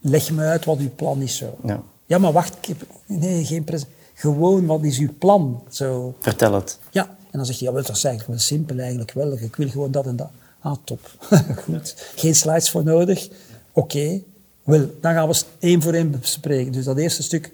Leg 0.00 0.30
me 0.30 0.44
uit 0.44 0.64
wat 0.64 0.78
uw 0.78 0.90
plan 0.94 1.20
is. 1.20 1.36
Zo. 1.36 1.56
Ja. 1.64 1.82
ja, 2.06 2.18
maar 2.18 2.32
wacht, 2.32 2.56
ik 2.56 2.64
heb, 2.66 2.86
nee, 3.06 3.44
geen 3.44 3.64
present. 3.64 3.90
Gewoon, 4.14 4.66
wat 4.66 4.82
is 4.82 4.98
uw 4.98 5.14
plan? 5.18 5.62
Zo. 5.70 6.14
Vertel 6.20 6.52
het. 6.52 6.78
Ja, 6.90 7.06
en 7.06 7.38
dan 7.38 7.46
zegt 7.46 7.58
hij, 7.58 7.68
ja, 7.68 7.74
dat 7.74 7.96
is 7.96 8.04
eigenlijk 8.04 8.26
wel 8.26 8.38
simpel 8.38 8.78
eigenlijk 8.78 9.12
wel. 9.12 9.32
Ik 9.32 9.56
wil 9.56 9.68
gewoon 9.68 9.90
dat 9.90 10.06
en 10.06 10.16
dat. 10.16 10.30
Ah, 10.60 10.76
top. 10.84 11.10
Goed. 11.64 12.12
Geen 12.16 12.34
slides 12.34 12.70
voor 12.70 12.84
nodig. 12.84 13.28
Oké. 13.72 14.20
Wel, 14.62 14.90
dan 15.00 15.12
gaan 15.12 15.28
we 15.28 15.34
het 15.34 15.46
één 15.58 15.82
voor 15.82 15.92
één 15.92 16.10
bespreken. 16.10 16.72
Dus 16.72 16.84
dat 16.84 16.96
eerste 16.96 17.22
stuk, 17.22 17.52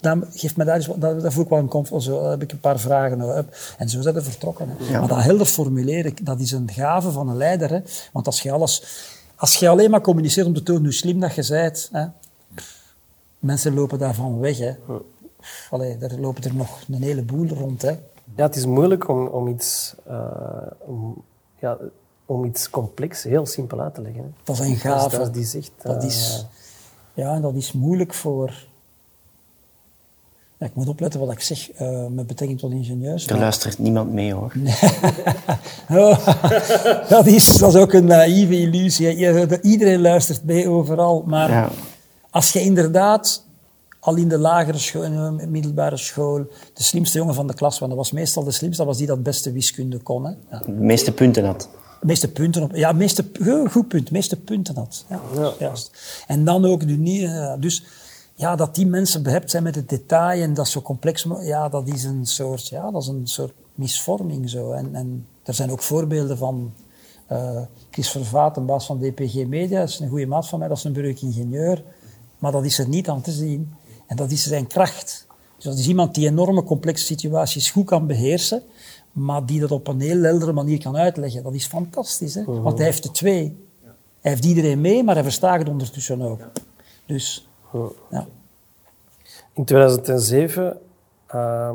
dan 0.00 0.24
geeft 0.30 0.56
me 0.56 0.64
daar, 0.64 0.76
eens, 0.76 0.86
dat, 0.96 1.20
dat 1.20 1.32
voel 1.32 1.44
ik 1.44 1.50
wel 1.50 1.58
een 1.58 1.68
comfort. 1.68 2.02
Zo 2.02 2.30
heb 2.30 2.42
ik 2.42 2.52
een 2.52 2.60
paar 2.60 2.78
vragen 2.78 3.20
over. 3.20 3.74
En 3.78 3.88
zo 3.88 4.00
zijn 4.00 4.14
we 4.14 4.22
vertrokken. 4.22 4.68
Hè. 4.68 4.98
Maar 4.98 5.08
dat 5.08 5.22
helder 5.22 5.46
formuleren, 5.46 6.14
dat 6.22 6.40
is 6.40 6.52
een 6.52 6.70
gave 6.72 7.10
van 7.10 7.28
een 7.28 7.36
leider. 7.36 7.70
Hè. 7.70 7.80
Want 8.12 8.26
als 8.26 8.40
je 8.40 8.52
alles... 8.52 9.06
Als 9.36 9.56
je 9.56 9.68
alleen 9.68 9.90
maar 9.90 10.00
communiceert 10.00 10.46
om 10.46 10.54
te 10.54 10.62
tonen 10.62 10.82
hoe 10.82 10.92
slim 10.92 11.20
dat 11.20 11.34
je 11.34 11.46
bent, 11.48 11.88
hè, 11.92 12.06
mensen 13.38 13.74
lopen 13.74 13.98
daarvan 13.98 14.38
weg. 14.38 14.58
Hè. 14.58 14.74
Allee, 15.70 15.98
daar 15.98 16.12
lopen 16.18 16.42
er 16.42 16.54
nog 16.54 16.80
een 16.88 17.02
heleboel 17.02 17.48
rond. 17.48 17.82
Hè. 17.82 17.90
Ja, 18.36 18.46
het 18.46 18.56
is 18.56 18.66
moeilijk 18.66 19.08
om, 19.08 19.26
om 19.26 19.48
iets... 19.48 19.94
Uh, 20.08 20.16
om, 20.78 21.22
ja, 21.58 21.76
om 22.26 22.44
iets 22.44 22.70
complex 22.70 23.22
heel 23.22 23.46
simpel 23.46 23.80
uit 23.80 23.94
te 23.94 24.02
leggen. 24.02 24.22
Hè. 24.22 24.28
Dat 24.44 24.58
is 24.58 24.66
een 24.66 24.76
gave. 24.76 25.18
Dat, 25.18 25.34
die 25.34 25.44
zegt, 25.44 25.72
dat 25.82 26.02
is, 26.02 26.46
ja, 27.14 27.34
en 27.34 27.42
dat 27.42 27.54
is 27.54 27.72
moeilijk 27.72 28.14
voor... 28.14 28.66
Ja, 30.60 30.66
ik 30.66 30.74
moet 30.74 30.88
opletten 30.88 31.20
wat 31.20 31.32
ik 31.32 31.40
zeg 31.40 31.80
uh, 31.80 32.06
met 32.06 32.26
betrekking 32.26 32.60
tot 32.60 32.72
ingenieurs. 32.72 33.26
Er 33.26 33.38
luistert 33.38 33.78
niemand 33.78 34.12
mee, 34.12 34.34
hoor. 34.34 34.52
oh, 35.90 36.26
dat, 37.08 37.26
is, 37.26 37.58
dat 37.58 37.74
is 37.74 37.80
ook 37.80 37.92
een 37.92 38.04
naïeve 38.04 38.60
illusie. 38.60 39.16
Iedereen 39.62 40.00
luistert 40.00 40.44
mee 40.44 40.68
overal. 40.68 41.24
Maar 41.26 41.50
ja. 41.50 41.70
als 42.30 42.52
je 42.52 42.60
inderdaad 42.60 43.44
al 44.00 44.16
in 44.16 44.28
de 44.28 44.38
lagere 44.38 44.78
school, 44.78 45.02
in 45.02 45.36
de 45.36 45.46
middelbare 45.46 45.96
school, 45.96 46.46
de 46.74 46.82
slimste 46.82 47.18
jongen 47.18 47.34
van 47.34 47.46
de 47.46 47.54
klas, 47.54 47.78
want 47.78 47.90
dat 47.90 48.00
was 48.00 48.12
meestal 48.12 48.44
de 48.44 48.50
slimste, 48.50 48.78
dat 48.78 48.86
was 48.86 48.98
die 48.98 49.06
dat 49.06 49.22
beste 49.22 49.52
wiskunde 49.52 49.98
kon. 49.98 50.24
Hè. 50.24 50.32
Ja. 50.50 50.62
De 50.66 50.72
meeste 50.72 51.12
punten 51.12 51.44
had. 51.44 51.68
De 52.00 52.06
meeste 52.06 52.30
punten 52.30 52.62
op, 52.62 52.76
ja, 52.76 52.92
meeste, 52.92 53.24
goed 53.70 53.88
punt, 53.88 54.06
de 54.06 54.12
meeste 54.12 54.36
punten 54.36 54.74
had. 54.76 55.04
Ja, 55.08 55.20
ja. 55.34 55.52
Juist. 55.58 55.90
En 56.26 56.44
dan 56.44 56.64
ook 56.64 56.86
de 56.86 56.96
nieuwe, 56.96 57.56
dus 57.60 57.84
ja, 58.40 58.56
dat 58.56 58.74
die 58.74 58.86
mensen 58.86 59.22
behept 59.22 59.50
zijn 59.50 59.62
met 59.62 59.74
het 59.74 59.88
detail 59.88 60.42
en 60.42 60.54
dat 60.54 60.68
zo 60.68 60.82
complex, 60.82 61.26
ja, 61.40 61.68
dat 61.68 61.88
is 61.88 62.04
een 62.04 62.26
soort, 62.26 62.68
ja, 62.68 62.90
dat 62.90 63.02
is 63.02 63.08
een 63.08 63.26
soort 63.26 63.52
misvorming 63.74 64.50
zo. 64.50 64.72
En, 64.72 64.94
en 64.94 65.26
er 65.42 65.54
zijn 65.54 65.70
ook 65.70 65.82
voorbeelden 65.82 66.38
van 66.38 66.72
uh, 67.32 67.60
Chris 67.90 68.10
Vervaat, 68.10 68.56
een 68.56 68.66
baas 68.66 68.86
van 68.86 68.98
DPG 68.98 69.46
Media, 69.46 69.78
dat 69.78 69.88
is 69.88 69.98
een 69.98 70.08
goede 70.08 70.26
maat 70.26 70.48
van 70.48 70.58
mij, 70.58 70.68
dat 70.68 70.76
is 70.76 70.84
een 70.84 70.92
burgeringenieur, 70.92 71.84
maar 72.38 72.52
dat 72.52 72.64
is 72.64 72.78
er 72.78 72.88
niet 72.88 73.08
aan 73.08 73.20
te 73.20 73.30
zien. 73.30 73.74
En 74.06 74.16
dat 74.16 74.30
is 74.30 74.42
zijn 74.42 74.66
kracht. 74.66 75.26
Dus 75.56 75.64
dat 75.64 75.78
is 75.78 75.88
iemand 75.88 76.14
die 76.14 76.26
enorme 76.26 76.62
complexe 76.62 77.04
situaties 77.04 77.70
goed 77.70 77.86
kan 77.86 78.06
beheersen, 78.06 78.62
maar 79.12 79.46
die 79.46 79.60
dat 79.60 79.70
op 79.70 79.88
een 79.88 80.00
heel 80.00 80.22
heldere 80.22 80.52
manier 80.52 80.78
kan 80.78 80.96
uitleggen. 80.96 81.42
Dat 81.42 81.54
is 81.54 81.66
fantastisch, 81.66 82.34
hè? 82.34 82.44
want 82.44 82.76
hij 82.76 82.86
heeft 82.86 83.02
de 83.02 83.10
twee. 83.10 83.56
Hij 84.20 84.30
heeft 84.30 84.44
iedereen 84.44 84.80
mee, 84.80 85.04
maar 85.04 85.14
hij 85.14 85.24
verstaat 85.24 85.58
het 85.58 85.68
ondertussen 85.68 86.22
ook. 86.22 86.40
Dus, 87.06 87.49
ja. 88.10 88.26
In 89.54 89.64
2007 89.64 90.78
uh, 91.34 91.70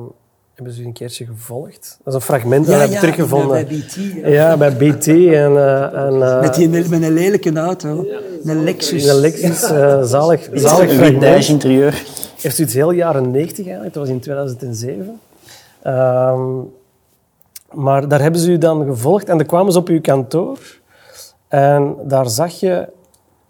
hebben 0.54 0.74
ze 0.74 0.82
u 0.82 0.86
een 0.86 0.94
keertje 0.94 1.26
gevolgd. 1.26 1.98
Dat 2.04 2.14
is 2.14 2.14
een 2.14 2.26
fragment 2.26 2.66
dat 2.66 2.76
ja, 2.76 2.82
heb 2.82 2.90
ik 2.90 2.98
teruggevonden. 2.98 3.50
Bij 3.50 3.66
BT. 3.66 3.96
Ja, 4.16 4.28
ja 4.28 4.58
bij 4.58 4.76
BT. 4.78 5.08
En, 5.08 5.52
uh, 5.52 5.94
en, 5.94 6.14
uh, 6.14 6.42
met, 6.42 6.56
die, 6.56 6.70
met 6.70 6.92
een 6.92 7.14
lelijke 7.14 7.54
auto. 7.54 8.06
Een 8.44 8.64
Lexus. 8.64 9.08
Een 9.08 9.16
Lexus, 9.16 9.72
uh, 9.72 10.04
zalig, 10.04 10.50
zalig 10.54 10.94
fragment. 10.94 11.48
interieur. 11.48 12.04
Heeft 12.42 12.58
u 12.58 12.64
het 12.64 12.74
heel 12.74 12.92
jaren 12.92 13.32
90 13.32 13.58
eigenlijk, 13.66 13.94
dat 13.94 14.04
was 14.04 14.12
in 14.12 14.20
2007. 14.20 15.20
Um, 15.88 16.74
maar 17.72 18.08
daar 18.08 18.22
hebben 18.22 18.42
ze 18.42 18.52
u 18.52 18.58
dan 18.58 18.86
gevolgd 18.86 19.30
en 19.30 19.38
dan 19.38 19.48
kwamen 19.48 19.72
ze 19.72 19.80
op 19.80 19.88
uw 19.88 20.02
kantoor. 20.02 20.60
En 21.48 21.96
daar 22.04 22.30
zag 22.30 22.52
je, 22.52 22.90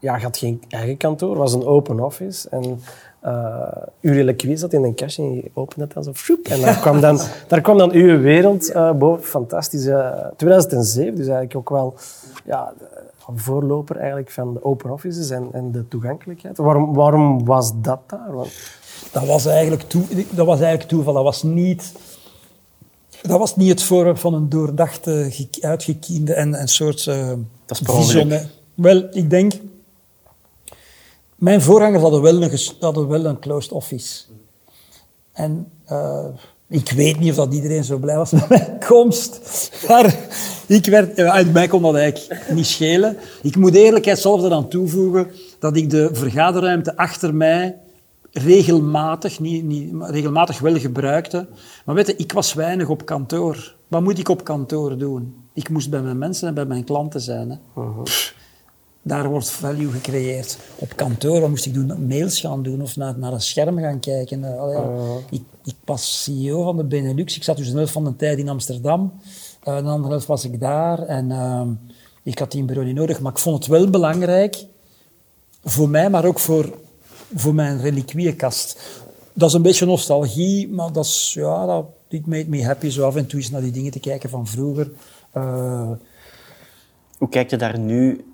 ja, 0.05 0.17
je 0.17 0.23
had 0.23 0.37
geen 0.37 0.61
eigen 0.69 0.97
kantoor, 0.97 1.29
het 1.29 1.39
was 1.39 1.53
een 1.53 1.65
open 1.65 1.99
office. 1.99 2.49
En 2.49 2.81
uh, 3.25 3.67
uw 4.01 4.13
reliquie 4.13 4.57
zat 4.57 4.73
in 4.73 4.83
een 4.83 4.95
kastje 4.95 5.23
en 5.23 5.35
je 5.35 5.51
opende 5.53 5.83
het 5.83 5.93
dan 5.93 6.03
zo. 6.03 6.35
En 6.43 6.61
daar 6.61 6.79
kwam 6.79 7.01
dan, 7.01 7.19
daar 7.47 7.61
kwam 7.61 7.77
dan 7.77 7.91
uw 7.91 8.19
wereld 8.19 8.69
uh, 8.69 8.91
boven. 8.91 9.23
Fantastisch. 9.23 9.85
Uh, 9.85 10.11
2007, 10.35 11.15
dus 11.15 11.27
eigenlijk 11.27 11.55
ook 11.55 11.69
wel 11.69 11.93
ja, 12.45 12.73
een 13.27 13.39
voorloper 13.39 13.97
eigenlijk 13.97 14.31
van 14.31 14.53
de 14.53 14.63
open 14.63 14.91
offices 14.91 15.29
en, 15.29 15.49
en 15.51 15.71
de 15.71 15.87
toegankelijkheid. 15.87 16.57
Waarom, 16.57 16.93
waarom 16.93 17.45
was 17.45 17.71
dat 17.81 17.99
daar? 18.07 18.33
Want... 18.33 18.49
Dat, 19.11 19.25
was 19.25 19.45
eigenlijk 19.45 19.81
toe, 19.81 20.03
dat 20.29 20.45
was 20.45 20.59
eigenlijk 20.59 20.89
toeval. 20.89 21.13
Dat 21.13 21.23
was 21.23 21.43
niet... 21.43 21.91
Dat 23.21 23.39
was 23.39 23.55
niet 23.55 23.69
het 23.69 23.83
voorwerp 23.83 24.17
van 24.17 24.33
een 24.33 24.49
doordachte, 24.49 25.45
uitgekiende 25.59 26.33
en 26.33 26.61
een 26.61 26.67
soort 26.67 27.05
uh, 27.05 27.31
dat. 27.65 27.81
Wel, 28.75 29.07
ik 29.11 29.29
denk... 29.29 29.53
Mijn 31.45 31.61
voorgangers 31.61 32.01
hadden 32.01 32.21
wel 32.21 32.41
een, 32.41 32.59
hadden 32.79 33.07
wel 33.07 33.25
een 33.25 33.39
closed 33.39 33.71
office. 33.71 34.23
En 35.31 35.67
uh, 35.91 36.25
ik 36.67 36.91
weet 36.91 37.19
niet 37.19 37.29
of 37.29 37.35
dat 37.35 37.53
iedereen 37.53 37.83
zo 37.83 37.97
blij 37.97 38.15
was 38.15 38.31
met 38.39 38.49
mijn 38.49 38.79
komst. 38.87 39.71
Maar 39.87 40.15
ik 40.67 40.85
werd, 40.85 41.19
uit 41.19 41.53
mij 41.53 41.67
kon 41.67 41.81
dat 41.81 41.95
eigenlijk 41.95 42.51
niet 42.51 42.65
schelen. 42.65 43.17
Ik 43.41 43.55
moet 43.55 43.75
eerlijkheid 43.75 44.19
zelf 44.19 44.43
eraan 44.43 44.67
toevoegen 44.67 45.27
dat 45.59 45.75
ik 45.75 45.89
de 45.89 46.09
vergaderruimte 46.13 46.97
achter 46.97 47.35
mij 47.35 47.77
regelmatig, 48.31 49.39
niet, 49.39 49.63
niet, 49.63 49.93
regelmatig 49.99 50.59
wel 50.59 50.79
gebruikte. 50.79 51.47
Maar 51.85 51.95
weet 51.95 52.07
je, 52.07 52.15
ik 52.15 52.31
was 52.31 52.53
weinig 52.53 52.89
op 52.89 53.05
kantoor. 53.05 53.75
Wat 53.87 54.01
moet 54.01 54.19
ik 54.19 54.29
op 54.29 54.43
kantoor 54.43 54.97
doen? 54.97 55.35
Ik 55.53 55.69
moest 55.69 55.89
bij 55.89 56.01
mijn 56.01 56.17
mensen 56.17 56.47
en 56.47 56.53
bij 56.53 56.65
mijn 56.65 56.83
klanten 56.83 57.21
zijn. 57.21 57.49
Hè. 57.49 57.81
Uh 57.81 57.95
-huh. 57.95 58.03
Pff, 58.03 58.34
daar 59.07 59.29
wordt 59.29 59.49
value 59.49 59.91
gecreëerd. 59.91 60.57
Op 60.75 60.95
kantoor, 60.95 61.39
wat 61.39 61.49
moest 61.49 61.65
ik 61.65 61.73
doen? 61.73 62.07
Mails 62.07 62.39
gaan 62.39 62.63
doen 62.63 62.81
of 62.81 62.95
naar, 62.95 63.17
naar 63.17 63.33
een 63.33 63.41
scherm 63.41 63.77
gaan 63.77 63.99
kijken. 63.99 64.43
Allee, 64.59 64.75
uh 64.75 64.83
-huh. 64.83 65.15
ik, 65.29 65.41
ik 65.63 65.75
was 65.85 66.23
CEO 66.23 66.63
van 66.63 66.77
de 66.77 66.83
Benelux. 66.83 67.35
Ik 67.35 67.43
zat 67.43 67.57
dus 67.57 67.67
een 67.67 67.75
helft 67.75 67.91
van 67.91 68.03
de 68.03 68.15
tijd 68.15 68.37
in 68.37 68.49
Amsterdam. 68.49 69.13
Uh, 69.67 69.77
de 69.77 69.83
andere 69.83 70.09
helft 70.09 70.27
was 70.27 70.45
ik 70.45 70.59
daar. 70.59 70.99
En 70.99 71.29
uh, 71.29 71.61
ik 72.23 72.39
had 72.39 72.51
die 72.51 72.63
bureau 72.63 72.87
niet 72.87 72.95
nodig. 72.95 73.19
Maar 73.19 73.31
ik 73.31 73.37
vond 73.37 73.57
het 73.57 73.67
wel 73.67 73.89
belangrijk, 73.89 74.65
voor 75.63 75.89
mij, 75.89 76.09
maar 76.09 76.25
ook 76.25 76.39
voor 76.39 76.83
voor 77.35 77.55
mijn 77.55 77.81
reliquieënkast. 77.81 78.79
Dat 79.33 79.49
is 79.49 79.55
een 79.55 79.61
beetje 79.61 79.85
nostalgie, 79.85 80.69
maar 80.69 80.91
dat 80.91 81.05
is, 81.05 81.31
ja, 81.33 81.65
dat 81.65 81.85
it 82.09 82.25
made 82.25 82.49
me 82.49 82.65
happy 82.65 82.89
zo 82.89 83.05
af 83.05 83.15
en 83.15 83.25
toe 83.25 83.39
eens 83.39 83.49
naar 83.49 83.61
die 83.61 83.71
dingen 83.71 83.91
te 83.91 83.99
kijken 83.99 84.29
van 84.29 84.47
vroeger. 84.47 84.91
Hoe 87.17 87.29
kijk 87.29 87.49
je 87.49 87.57
daar 87.57 87.79
nu, 87.79 88.25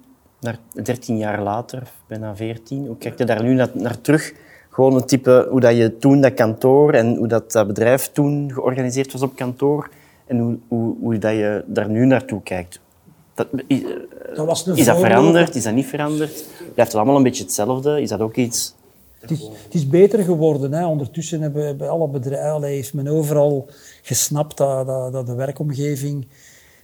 naar 0.41 0.59
13 0.83 1.17
jaar 1.17 1.41
later, 1.41 1.91
bijna 2.07 2.35
14, 2.35 2.87
hoe 2.87 2.97
kijk 2.97 3.17
je 3.17 3.25
daar 3.25 3.43
nu 3.43 3.53
naar, 3.53 3.69
naar 3.73 4.01
terug? 4.01 4.33
Gewoon 4.69 4.95
een 4.95 5.05
type, 5.05 5.47
hoe 5.49 5.59
dat 5.59 5.75
je 5.75 5.97
toen 5.97 6.21
dat 6.21 6.33
kantoor 6.33 6.93
en 6.93 7.15
hoe 7.15 7.27
dat, 7.27 7.51
dat 7.51 7.67
bedrijf 7.67 8.09
toen 8.11 8.51
georganiseerd 8.53 9.11
was 9.11 9.21
op 9.21 9.35
kantoor 9.35 9.89
en 10.27 10.39
hoe, 10.39 10.57
hoe, 10.67 10.95
hoe 10.99 11.17
dat 11.17 11.31
je 11.31 11.63
daar 11.67 11.89
nu 11.89 12.05
naartoe 12.05 12.41
kijkt. 12.43 12.79
Dat, 13.33 13.47
is, 13.67 13.81
dat 14.35 14.45
was 14.45 14.67
is 14.67 14.85
dat 14.85 14.99
veranderd? 14.99 15.55
Is 15.55 15.63
dat 15.63 15.73
niet 15.73 15.85
veranderd? 15.85 16.45
Blijft 16.57 16.91
het 16.91 16.95
allemaal 16.95 17.15
een 17.15 17.23
beetje 17.23 17.43
hetzelfde? 17.43 18.01
Is 18.01 18.09
dat 18.09 18.19
ook 18.19 18.35
iets... 18.35 18.73
Het 19.19 19.31
is, 19.31 19.39
het 19.63 19.73
is 19.73 19.87
beter 19.87 20.23
geworden. 20.23 20.73
Hè. 20.73 20.85
Ondertussen 20.85 21.41
hebben, 21.41 21.65
hebben 21.65 21.89
alle 21.89 22.07
bedrijven, 22.07 22.63
heeft 22.63 22.93
men 22.93 23.07
overal 23.07 23.67
gesnapt 24.01 24.57
dat, 24.57 24.87
dat, 24.87 25.11
dat 25.11 25.25
de 25.25 25.35
werkomgeving... 25.35 26.27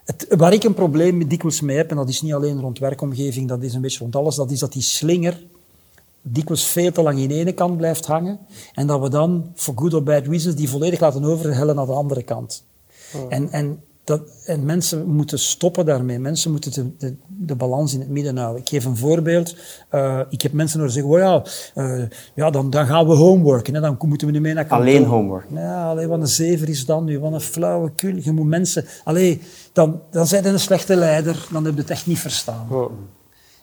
Het, 0.08 0.26
waar 0.38 0.54
ik 0.54 0.64
een 0.64 0.74
probleem 0.74 1.28
dikwijls 1.28 1.62
mee 1.62 1.78
heb, 1.78 1.90
en 1.90 1.96
dat 1.96 2.10
is 2.10 2.22
niet 2.22 2.34
alleen 2.34 2.62
rond 2.62 2.80
werkomgeving, 2.80 3.48
dat 3.48 3.64
is 3.64 3.74
een 3.74 3.82
beetje 3.82 4.00
rond 4.00 4.16
alles, 4.16 4.36
dat 4.36 4.52
is 4.52 4.60
dat 4.60 4.74
die 4.74 4.82
slinger 4.82 5.44
dikwijls 6.22 6.66
veel 6.66 6.92
te 6.92 7.02
lang 7.02 7.20
in 7.20 7.32
ene 7.32 7.52
kant 7.52 7.78
blijft 7.78 8.06
hangen 8.06 8.40
en 8.74 8.88
dat 8.88 9.02
we 9.02 9.10
dan, 9.10 9.52
for 9.56 9.74
good 9.78 9.94
or 9.94 10.04
bad 10.04 10.28
reasons, 10.28 10.56
die 10.56 10.70
volledig 10.70 11.00
laten 11.00 11.24
overhellen 11.24 11.76
naar 11.76 11.86
de 11.86 11.92
andere 11.92 12.24
kant. 12.24 12.64
Oh. 13.16 13.26
En, 13.30 13.52
en 13.52 13.80
dat, 14.08 14.22
en 14.46 14.66
mensen 14.66 15.08
moeten 15.08 15.40
stoppen 15.40 15.86
daarmee. 15.86 16.20
Mensen 16.20 16.52
moeten 16.52 16.72
de, 16.72 16.96
de, 16.98 17.16
de, 17.28 17.56
balans 17.56 17.94
in 17.94 18.00
het 18.00 18.10
midden 18.10 18.38
houden. 18.38 18.62
Ik 18.62 18.70
geef 18.70 18.86
een 18.86 18.98
voorbeeld. 18.98 19.56
Uh, 19.92 20.20
ik 20.30 20.42
heb 20.42 20.52
mensen 20.52 20.80
horen 20.80 20.94
zeggen, 20.94 21.12
oh 21.12 21.20
ja, 21.20 21.44
uh, 21.76 22.04
ja 22.36 22.50
dan, 22.50 22.70
dan 22.70 22.86
gaan 22.86 23.08
we 23.08 23.14
homeworken. 23.14 23.74
Hè. 23.74 23.82
Dan 23.82 23.98
moeten 24.00 24.28
we 24.28 24.34
niet 24.34 24.42
mee 24.42 24.54
naar 24.54 24.66
kantoor. 24.66 24.88
Alleen 24.88 25.06
homework? 25.06 25.46
Ja, 25.54 25.90
alleen 25.90 26.08
wat 26.08 26.20
een 26.20 26.28
zever 26.28 26.70
is 26.70 26.86
dan 26.86 27.04
nu. 27.04 27.20
Wat 27.20 27.34
een 27.34 27.42
flauwe 27.42 27.92
kul. 27.96 28.16
Je 28.16 28.32
moet 28.32 28.48
mensen... 28.48 28.86
Allee, 29.04 29.42
dan, 29.78 30.02
dan 30.12 30.28
zijn 30.28 30.44
je 30.44 30.50
een 30.50 30.60
slechte 30.60 30.96
leider. 30.96 31.48
Dan 31.52 31.66
heb 31.66 31.74
je 31.74 31.82
het 31.82 31.90
echt 31.90 32.06
niet 32.06 32.20
verstaan. 32.20 32.68
Oh. 32.70 32.92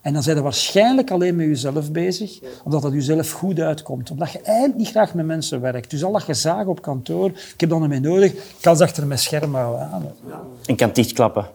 En 0.02 0.12
dan 0.12 0.22
zijn 0.22 0.36
je 0.36 0.42
waarschijnlijk 0.42 1.10
alleen 1.10 1.36
met 1.36 1.46
jezelf 1.46 1.92
bezig, 1.92 2.38
omdat 2.64 2.82
dat 2.82 2.92
jezelf 2.92 3.30
goed 3.30 3.60
uitkomt. 3.60 4.10
Omdat 4.10 4.32
je 4.32 4.40
eigenlijk 4.40 4.78
niet 4.78 4.88
graag 4.88 5.14
met 5.14 5.26
mensen 5.26 5.60
werkt. 5.60 5.90
Dus 5.90 6.04
al 6.04 6.12
dat 6.12 6.22
gezaag 6.22 6.66
op 6.66 6.82
kantoor, 6.82 7.30
ik 7.30 7.60
heb 7.60 7.68
dat 7.68 7.80
niet 7.80 7.88
meer 7.88 8.00
nodig, 8.00 8.32
ik 8.32 8.56
kan 8.60 8.76
ze 8.76 8.82
achter 8.82 9.06
mijn 9.06 9.18
scherm 9.18 9.54
houden. 9.54 9.88
Ja, 10.28 10.42
En 10.66 10.76
kan 10.76 10.90
dichtklappen. 10.92 11.46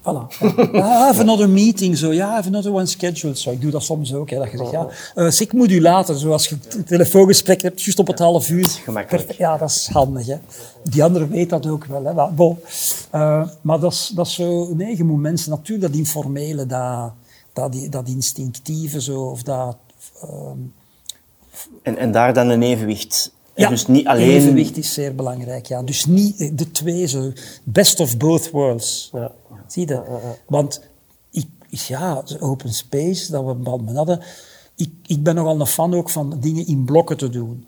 Voilà. 0.00 0.26
Ja, 0.72 1.10
even 1.10 1.20
another 1.20 1.48
meeting, 1.48 1.98
zo. 1.98 2.12
Ja, 2.12 2.38
even 2.38 2.52
another 2.52 2.72
one 2.72 2.86
scheduled. 2.86 3.38
Zo. 3.38 3.50
Ik 3.50 3.60
doe 3.60 3.70
dat 3.70 3.82
soms 3.82 4.14
ook. 4.14 4.30
Hè, 4.30 4.38
dat 4.38 4.50
je 4.50 4.56
zegt, 4.56 4.70
ja, 4.70 4.86
uh, 5.14 5.40
ik 5.40 5.52
moet 5.52 5.70
u 5.70 5.80
later, 5.80 6.18
zoals 6.18 6.48
je 6.48 6.56
een 6.68 6.84
telefoongesprek 6.84 7.62
hebt, 7.62 7.82
juist 7.82 7.98
op 7.98 8.06
het 8.06 8.18
half 8.18 8.48
uur. 8.48 8.68
Gemakkelijk. 8.68 9.32
Ja, 9.32 9.56
dat 9.56 9.70
is 9.70 9.88
handig. 9.92 10.26
Hè. 10.26 10.36
Die 10.82 11.04
andere 11.04 11.28
weet 11.28 11.50
dat 11.50 11.66
ook 11.66 11.84
wel. 11.84 12.04
Hè. 12.04 12.12
Maar, 12.12 12.34
bon. 12.34 12.58
uh, 13.14 13.48
maar 13.60 13.80
dat, 13.80 13.92
is, 13.92 14.12
dat 14.14 14.26
is 14.26 14.34
zo... 14.34 14.74
Nee, 14.74 14.96
je 14.96 15.04
moet 15.04 15.20
mensen 15.20 15.50
natuurlijk 15.50 15.88
dat 15.88 16.00
informele, 16.00 16.66
dat, 16.66 17.12
dat, 17.52 17.76
dat 17.90 18.08
instinctieve, 18.08 19.00
zo, 19.00 19.20
of 19.20 19.42
dat... 19.42 19.76
Uh, 20.24 20.30
en, 21.82 21.96
en 21.96 22.12
daar 22.12 22.34
dan 22.34 22.48
een 22.48 22.62
evenwicht 22.62 23.32
ja, 23.54 23.68
dus 23.68 23.86
niet 23.86 24.06
alleen... 24.06 24.28
evenwicht 24.28 24.76
is 24.76 24.92
zeer 24.92 25.14
belangrijk. 25.14 25.66
Ja. 25.66 25.82
Dus 25.82 26.06
niet 26.06 26.58
de 26.58 26.70
twee, 26.70 27.06
zo, 27.06 27.32
best 27.64 28.00
of 28.00 28.16
both 28.16 28.50
worlds. 28.50 29.10
Ja. 29.12 29.32
Zie 29.66 29.88
je? 29.88 30.02
Want 30.46 30.80
ik, 31.30 31.46
ja, 31.70 32.22
open 32.38 32.72
space, 32.72 33.30
dat 33.30 33.44
we 33.44 33.92
hadden. 33.92 34.20
Ik, 34.76 34.92
ik 35.06 35.22
ben 35.22 35.34
nogal 35.34 35.60
een 35.60 35.66
fan 35.66 35.94
ook 35.94 36.10
van 36.10 36.40
dingen 36.40 36.66
in 36.66 36.84
blokken 36.84 37.16
te 37.16 37.28
doen. 37.28 37.66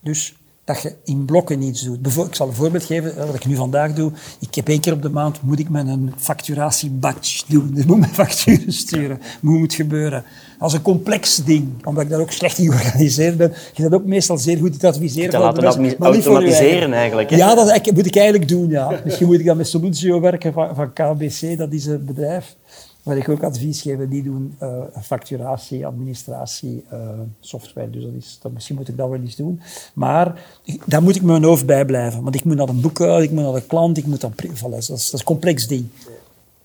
Dus 0.00 0.34
dat 0.64 0.82
je 0.82 0.94
in 1.04 1.24
blokken 1.24 1.62
iets 1.62 1.82
doet. 1.82 2.06
Ik 2.26 2.34
zal 2.34 2.48
een 2.48 2.54
voorbeeld 2.54 2.84
geven, 2.84 3.26
wat 3.26 3.34
ik 3.34 3.46
nu 3.46 3.54
vandaag 3.54 3.92
doe. 3.92 4.12
Ik 4.40 4.54
heb 4.54 4.68
één 4.68 4.80
keer 4.80 4.92
op 4.92 5.02
de 5.02 5.08
maand, 5.08 5.42
moet 5.42 5.58
ik 5.58 5.68
een 5.72 6.12
facturatiebatch 6.16 7.44
doen. 7.46 7.70
Dus 7.74 7.84
moet 7.84 7.98
mijn 7.98 8.14
facturen 8.14 8.72
sturen. 8.72 9.20
Moet 9.40 9.74
gebeuren? 9.74 10.24
Dat 10.58 10.68
is 10.68 10.74
een 10.74 10.82
complex 10.82 11.36
ding, 11.36 11.84
omdat 11.84 12.02
ik 12.02 12.10
daar 12.10 12.20
ook 12.20 12.30
slecht 12.30 12.58
in 12.58 12.64
georganiseerd 12.64 13.36
ben. 13.36 13.52
Je 13.74 13.82
dat 13.82 13.94
ook 13.94 14.04
meestal 14.04 14.38
zeer 14.38 14.58
goed 14.58 14.80
te 14.80 14.86
adviseren. 14.86 15.30
Te 15.30 15.38
laten 15.38 15.62
dat 15.62 16.00
automatiseren 16.00 16.92
eigenlijk. 16.92 17.30
Hè? 17.30 17.36
Ja, 17.36 17.54
dat 17.54 17.92
moet 17.94 18.06
ik 18.06 18.16
eigenlijk 18.16 18.48
doen, 18.48 18.68
ja. 18.68 19.00
Misschien 19.04 19.26
moet 19.26 19.38
ik 19.38 19.46
dan 19.46 19.56
met 19.56 19.68
Solutio 19.68 20.20
werken 20.20 20.52
van, 20.52 20.74
van 20.74 20.92
KBC, 20.92 21.58
dat 21.58 21.72
is 21.72 21.86
een 21.86 22.04
bedrijf 22.04 22.56
waar 23.04 23.16
ik 23.16 23.28
ook 23.28 23.42
advies 23.42 23.82
geef, 23.82 24.08
die 24.08 24.22
doen 24.22 24.56
uh, 24.62 24.82
facturatie, 25.02 25.86
administratie, 25.86 26.84
uh, 26.92 26.98
software. 27.40 27.90
Dus 27.90 28.02
dat 28.02 28.12
is, 28.12 28.38
dat, 28.42 28.52
misschien 28.52 28.76
moet 28.76 28.88
ik 28.88 28.96
dat 28.96 29.08
wel 29.08 29.20
eens 29.20 29.36
doen. 29.36 29.60
Maar 29.94 30.44
daar 30.86 31.02
moet 31.02 31.16
ik 31.16 31.22
mijn 31.22 31.44
hoofd 31.44 31.66
bij 31.66 31.84
blijven. 31.84 32.22
Want 32.22 32.34
ik 32.34 32.44
moet 32.44 32.56
naar 32.56 32.68
een 32.68 32.80
boekhouden, 32.80 33.24
ik 33.24 33.30
moet 33.30 33.42
naar 33.42 33.52
de 33.52 33.66
klant, 33.66 33.96
ik 33.96 34.06
moet 34.06 34.20
dan... 34.20 34.32
Voilà, 34.32 34.70
dat, 34.70 34.78
is, 34.78 34.86
dat 34.86 34.98
is 34.98 35.12
een 35.12 35.24
complex 35.24 35.66
ding. 35.66 35.86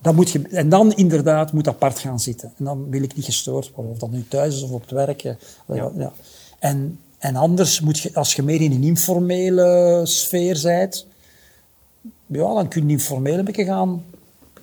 Dat 0.01 0.15
moet 0.15 0.29
je, 0.29 0.41
en 0.41 0.69
dan 0.69 0.93
inderdaad 0.93 1.53
moet 1.53 1.67
apart 1.67 1.99
gaan 1.99 2.19
zitten. 2.19 2.51
En 2.57 2.65
dan 2.65 2.89
wil 2.89 3.03
ik 3.03 3.15
niet 3.15 3.25
gestoord 3.25 3.71
worden, 3.75 3.93
of 3.93 3.99
dat 3.99 4.11
nu 4.11 4.25
thuis 4.27 4.55
is 4.55 4.61
of 4.61 4.71
op 4.71 4.81
het 4.81 4.91
werk. 4.91 5.21
Ja. 5.21 5.37
Ja. 5.67 6.11
En, 6.59 6.99
en 7.17 7.35
anders 7.35 7.81
moet 7.81 7.99
je, 7.99 8.13
als 8.13 8.35
je 8.35 8.43
meer 8.43 8.61
in 8.61 8.71
een 8.71 8.83
informele 8.83 10.01
sfeer 10.03 10.59
bent, 10.63 11.07
ja, 12.25 12.53
dan 12.53 12.67
kun 12.67 12.87
je 12.87 12.91
informeel 12.91 13.37
een 13.37 13.45
beetje 13.45 13.65
gaan 13.65 14.03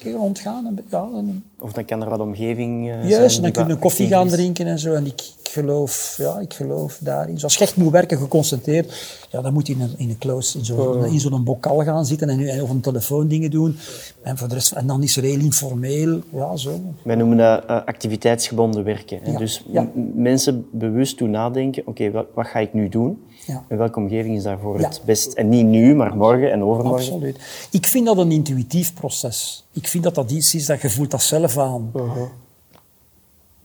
rondgaan. 0.04 0.78
Ja, 0.90 1.08
en... 1.14 1.44
Of 1.60 1.72
dan 1.72 1.84
kan 1.84 2.02
er 2.02 2.08
wat 2.08 2.20
omgeving 2.20 2.88
uh, 2.88 3.08
Juist, 3.08 3.42
dan 3.42 3.50
kun 3.50 3.68
je 3.68 3.76
koffie 3.76 4.08
gaan 4.08 4.28
drinken 4.28 4.66
en 4.66 4.78
zo. 4.78 4.92
En 4.92 5.06
ik, 5.06 5.20
ik, 5.42 5.48
geloof, 5.50 6.14
ja, 6.18 6.38
ik 6.38 6.54
geloof 6.54 6.98
daarin. 7.00 7.42
Als 7.42 7.54
je 7.54 7.60
echt 7.60 7.76
moet 7.76 7.92
werken, 7.92 8.18
geconcentreerd, 8.18 9.16
ja, 9.30 9.40
dan 9.40 9.52
moet 9.52 9.66
je 9.66 9.72
in 9.72 9.80
een, 9.80 9.94
in 9.96 10.08
een 10.08 10.18
close, 10.18 10.58
in 10.58 10.64
zo'n 10.64 10.78
oh. 10.78 11.12
in 11.12 11.20
zo'n 11.20 11.44
bokal 11.44 11.82
gaan 11.82 12.06
zitten 12.06 12.28
en, 12.28 12.48
en 12.48 12.62
of 12.62 12.70
een 12.70 12.80
telefoon 12.80 13.28
dingen 13.28 13.50
doen. 13.50 13.76
En, 14.22 14.36
voor 14.38 14.48
de 14.48 14.54
rest, 14.54 14.72
en 14.72 14.86
dan 14.86 15.02
is 15.02 15.16
er 15.16 15.22
heel 15.22 15.38
informeel, 15.38 16.20
ja, 16.32 16.56
zo. 16.56 16.80
Wij 17.02 17.14
noemen 17.14 17.36
dat 17.36 17.62
uh, 17.64 17.70
activiteitsgebonden 17.84 18.84
werken. 18.84 19.20
Ja. 19.24 19.38
Dus 19.38 19.64
ja. 19.70 19.88
mensen 20.14 20.66
bewust 20.70 21.18
doen 21.18 21.30
nadenken, 21.30 21.82
oké, 21.86 21.90
okay, 21.90 22.12
wat, 22.12 22.26
wat 22.34 22.46
ga 22.46 22.58
ik 22.58 22.72
nu 22.72 22.88
doen? 22.88 23.25
Ja. 23.46 23.64
En 23.68 23.78
welke 23.78 23.98
omgeving 23.98 24.36
is 24.36 24.42
daarvoor 24.42 24.78
het 24.78 25.02
best? 25.04 25.32
En 25.32 25.48
niet 25.48 25.66
nu, 25.66 25.94
maar 25.94 26.16
morgen 26.16 26.52
en 26.52 26.62
overmorgen. 26.62 27.12
Absoluut. 27.12 27.68
Ik 27.70 27.86
vind 27.86 28.06
dat 28.06 28.18
een 28.18 28.30
intuïtief 28.30 28.94
proces. 28.94 29.64
Ik 29.72 29.88
vind 29.88 30.04
dat 30.04 30.14
dat 30.14 30.30
iets 30.30 30.54
is 30.54 30.66
dat 30.66 30.80
je 30.80 30.90
voelt 30.90 31.10
dat 31.10 31.22
zelf 31.22 31.58
aan. 31.58 31.90
Uh 31.94 32.14
-huh. 32.14 32.22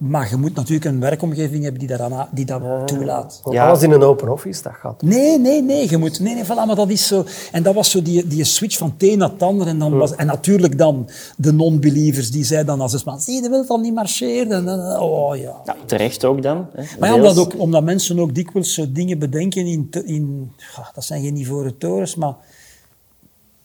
Maar 0.02 0.30
je 0.30 0.36
moet 0.36 0.54
natuurlijk 0.54 0.86
een 0.86 1.00
werkomgeving 1.00 1.64
hebben 1.64 1.80
die 1.80 1.98
dat, 1.98 2.28
die 2.32 2.46
dat 2.46 2.62
ja, 2.62 2.84
toelaat. 2.84 3.42
Ja. 3.50 3.68
Alles 3.68 3.82
in 3.82 3.92
een 3.92 4.04
open 4.04 4.30
office, 4.30 4.64
dat 4.64 4.74
gaat. 4.74 5.02
Nee, 5.02 5.40
nee, 5.40 5.62
nee. 5.62 5.90
Je 5.90 5.98
moet, 5.98 6.20
nee, 6.20 6.34
nee, 6.34 6.44
voilà, 6.44 6.66
maar 6.66 6.76
dat 6.76 6.90
is 6.90 7.08
zo. 7.08 7.26
En 7.52 7.64
dat 7.64 7.76
was 7.76 7.92
zo 7.92 8.02
die, 8.02 8.28
die 8.28 8.44
switch 8.44 8.78
van 8.78 8.90
het 8.98 9.04
een 9.04 9.18
naar 9.18 9.30
het 9.30 9.42
ander. 9.42 9.68
En, 9.68 9.80
dan 9.80 9.98
was, 9.98 10.16
en 10.16 10.26
natuurlijk 10.26 10.78
dan 10.78 11.10
de 11.38 11.54
non-believers 11.54 12.32
die 12.32 12.44
zeiden 12.44 12.68
dan 12.68 12.82
als 12.82 12.94
eens 12.94 13.04
man, 13.04 13.22
zie 13.22 13.42
je 13.42 13.50
wilt 13.50 13.68
dan 13.68 13.82
niet 13.82 13.94
marcheren. 13.94 14.68
En, 14.68 15.00
oh 15.00 15.36
ja. 15.36 15.62
ja. 15.66 15.76
Terecht 15.86 16.26
ook 16.26 16.42
dan. 16.42 16.68
Hè? 16.74 16.84
Maar 17.00 17.10
ja, 17.10 17.16
omdat, 17.16 17.38
ook, 17.38 17.60
omdat 17.60 17.84
mensen 17.84 18.20
ook 18.20 18.36
dikwijls 18.36 18.74
zo 18.74 18.92
dingen 18.92 19.20
bedenken 19.20 19.66
in... 19.66 19.90
in 20.06 20.52
dat 20.94 21.04
zijn 21.04 21.22
geen 21.22 21.36
ivoren 21.36 21.78
torens, 21.78 22.16
maar 22.16 22.36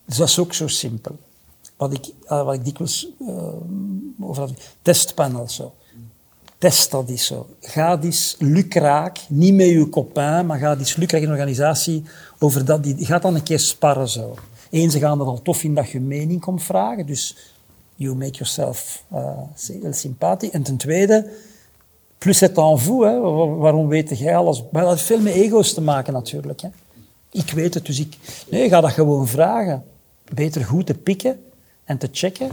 dat 0.07 0.29
is 0.29 0.38
ook 0.38 0.53
zo 0.53 0.68
simpel. 0.68 1.16
Wat 1.77 1.92
ik, 1.92 2.12
wat 2.29 2.55
ik 2.55 2.64
dikwijls 2.64 3.09
uh, 3.20 3.37
over 4.20 4.42
had, 4.42 4.53
testpanel 4.83 5.49
zo. 5.49 5.72
Test 6.59 6.90
dat 6.90 7.09
eens 7.09 7.27
zo. 7.27 7.47
Ga 7.61 8.01
eens 8.01 8.37
lukraak, 8.38 9.19
niet 9.29 9.55
met 9.55 9.66
je 9.66 9.88
copain, 9.88 10.47
maar 10.47 10.59
ga 10.59 10.77
eens 10.77 10.97
lukraak 10.97 11.21
in 11.21 11.27
een 11.27 11.33
organisatie 11.33 12.03
over 12.38 12.64
dat. 12.64 12.83
Die, 12.83 13.05
gaat 13.05 13.23
dan 13.23 13.35
een 13.35 13.42
keer 13.42 13.59
sparren 13.59 14.09
zo. 14.09 14.35
Eén, 14.71 14.90
ze 14.90 14.99
gaan 14.99 15.21
er 15.21 15.27
al 15.27 15.42
tof 15.42 15.62
in 15.62 15.75
dat 15.75 15.90
je 15.90 16.01
mening 16.01 16.40
komt 16.40 16.62
vragen, 16.62 17.07
dus 17.07 17.37
you 17.95 18.14
make 18.14 18.31
yourself 18.31 19.05
uh, 19.12 19.38
heel 19.66 19.92
sympathisch. 19.92 20.51
En 20.51 20.62
ten 20.62 20.77
tweede, 20.77 21.31
plus 22.19 22.40
het 22.40 22.59
en 22.59 22.79
vous, 22.79 23.05
hè, 23.05 23.21
waarom 23.57 23.88
weet 23.88 24.19
jij 24.19 24.37
alles? 24.37 24.62
Maar 24.73 24.83
dat 24.83 24.90
heeft 24.90 25.05
veel 25.05 25.21
met 25.21 25.33
ego's 25.33 25.75
te 25.75 25.81
maken 25.81 26.12
natuurlijk. 26.12 26.61
Hè. 26.61 26.69
Ik 27.31 27.51
weet 27.51 27.75
het, 27.75 27.87
dus 27.87 28.01
ik... 28.01 28.16
Nee, 28.51 28.69
ga 28.69 28.81
dat 28.81 28.92
gewoon 28.92 29.29
vragen. 29.29 29.85
Beter 30.35 30.64
goed 30.64 30.87
te 30.87 30.95
pikken 30.95 31.40
en 31.85 31.99
te 31.99 32.09
checken 32.12 32.51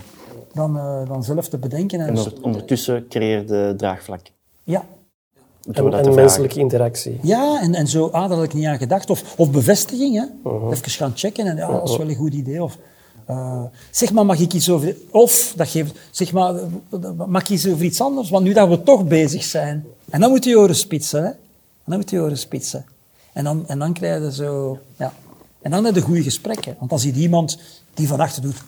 dan, 0.54 0.76
uh, 0.76 1.08
dan 1.08 1.24
zelf 1.24 1.50
te 1.50 1.58
bedenken. 1.58 2.00
En, 2.00 2.18
en 2.18 2.44
ondertussen 2.44 3.08
creëer 3.08 3.48
de 3.48 3.74
draagvlak. 3.78 4.22
Ja. 4.63 4.86
En, 5.72 5.94
en 5.94 6.13
menselijke 6.13 6.60
interactie. 6.60 7.20
Ja, 7.22 7.62
en, 7.62 7.74
en 7.74 7.88
zo, 7.88 8.06
ah, 8.06 8.30
daar 8.30 8.38
had 8.38 8.46
ik 8.46 8.54
niet 8.54 8.66
aan 8.66 8.78
gedacht. 8.78 9.10
Of, 9.10 9.34
of 9.38 9.52
bevestiging, 9.52 10.16
hè. 10.16 10.24
Uh 10.24 10.62
-huh. 10.62 10.72
even 10.72 10.92
gaan 10.92 11.12
checken 11.16 11.46
en 11.46 11.56
ja, 11.56 11.72
dat 11.72 11.89
is 11.89 11.98
wel 11.98 12.10
een 12.10 12.16
goed 12.16 12.34
idee. 12.34 12.63
Of, 12.63 12.78
uh, 13.30 13.63
zeg 13.92 14.12
maar, 14.12 14.26
mag 14.26 14.39
ik 14.39 14.54
iets 14.54 14.70
over... 14.70 14.96
Of, 15.12 15.54
dat 15.56 15.68
geeft, 15.68 16.00
zeg 16.12 16.32
maar, 16.32 16.56
mag 17.28 17.42
ik 17.42 17.50
iets 17.50 17.68
over 17.68 17.86
iets 17.86 18.02
anders? 18.02 18.30
Want 18.30 18.44
nu 18.44 18.54
dat 18.54 18.70
we 18.70 18.84
toch 18.84 19.08
bezig 19.08 19.44
zijn. 19.44 19.86
En 20.10 20.20
dan 20.20 20.30
moet 20.30 20.44
je 20.44 20.58
oren 20.58 20.76
spitsen, 20.76 21.24
hè. 21.24 21.28
En 21.28 21.92
dan 21.92 21.98
moet 21.98 22.10
je 22.10 22.20
oren 22.20 22.38
spitsen. 22.38 22.86
En 23.34 23.44
dan, 23.44 23.68
en 23.68 23.80
dan 23.80 23.94
krijg 23.94 24.24
je 24.24 24.32
zo... 24.32 24.80
Ja. 24.98 25.13
En 25.62 25.72
dan 25.72 25.86
heb 25.86 25.96
je 25.96 26.02
goede 26.02 26.24
gesprekken. 26.24 26.76
Want 26.80 26.92
als 26.92 27.04
je 27.04 27.12
iemand 27.12 27.58
die 27.94 28.08
van 28.08 28.20
achter 28.20 28.42
doet... 28.42 28.63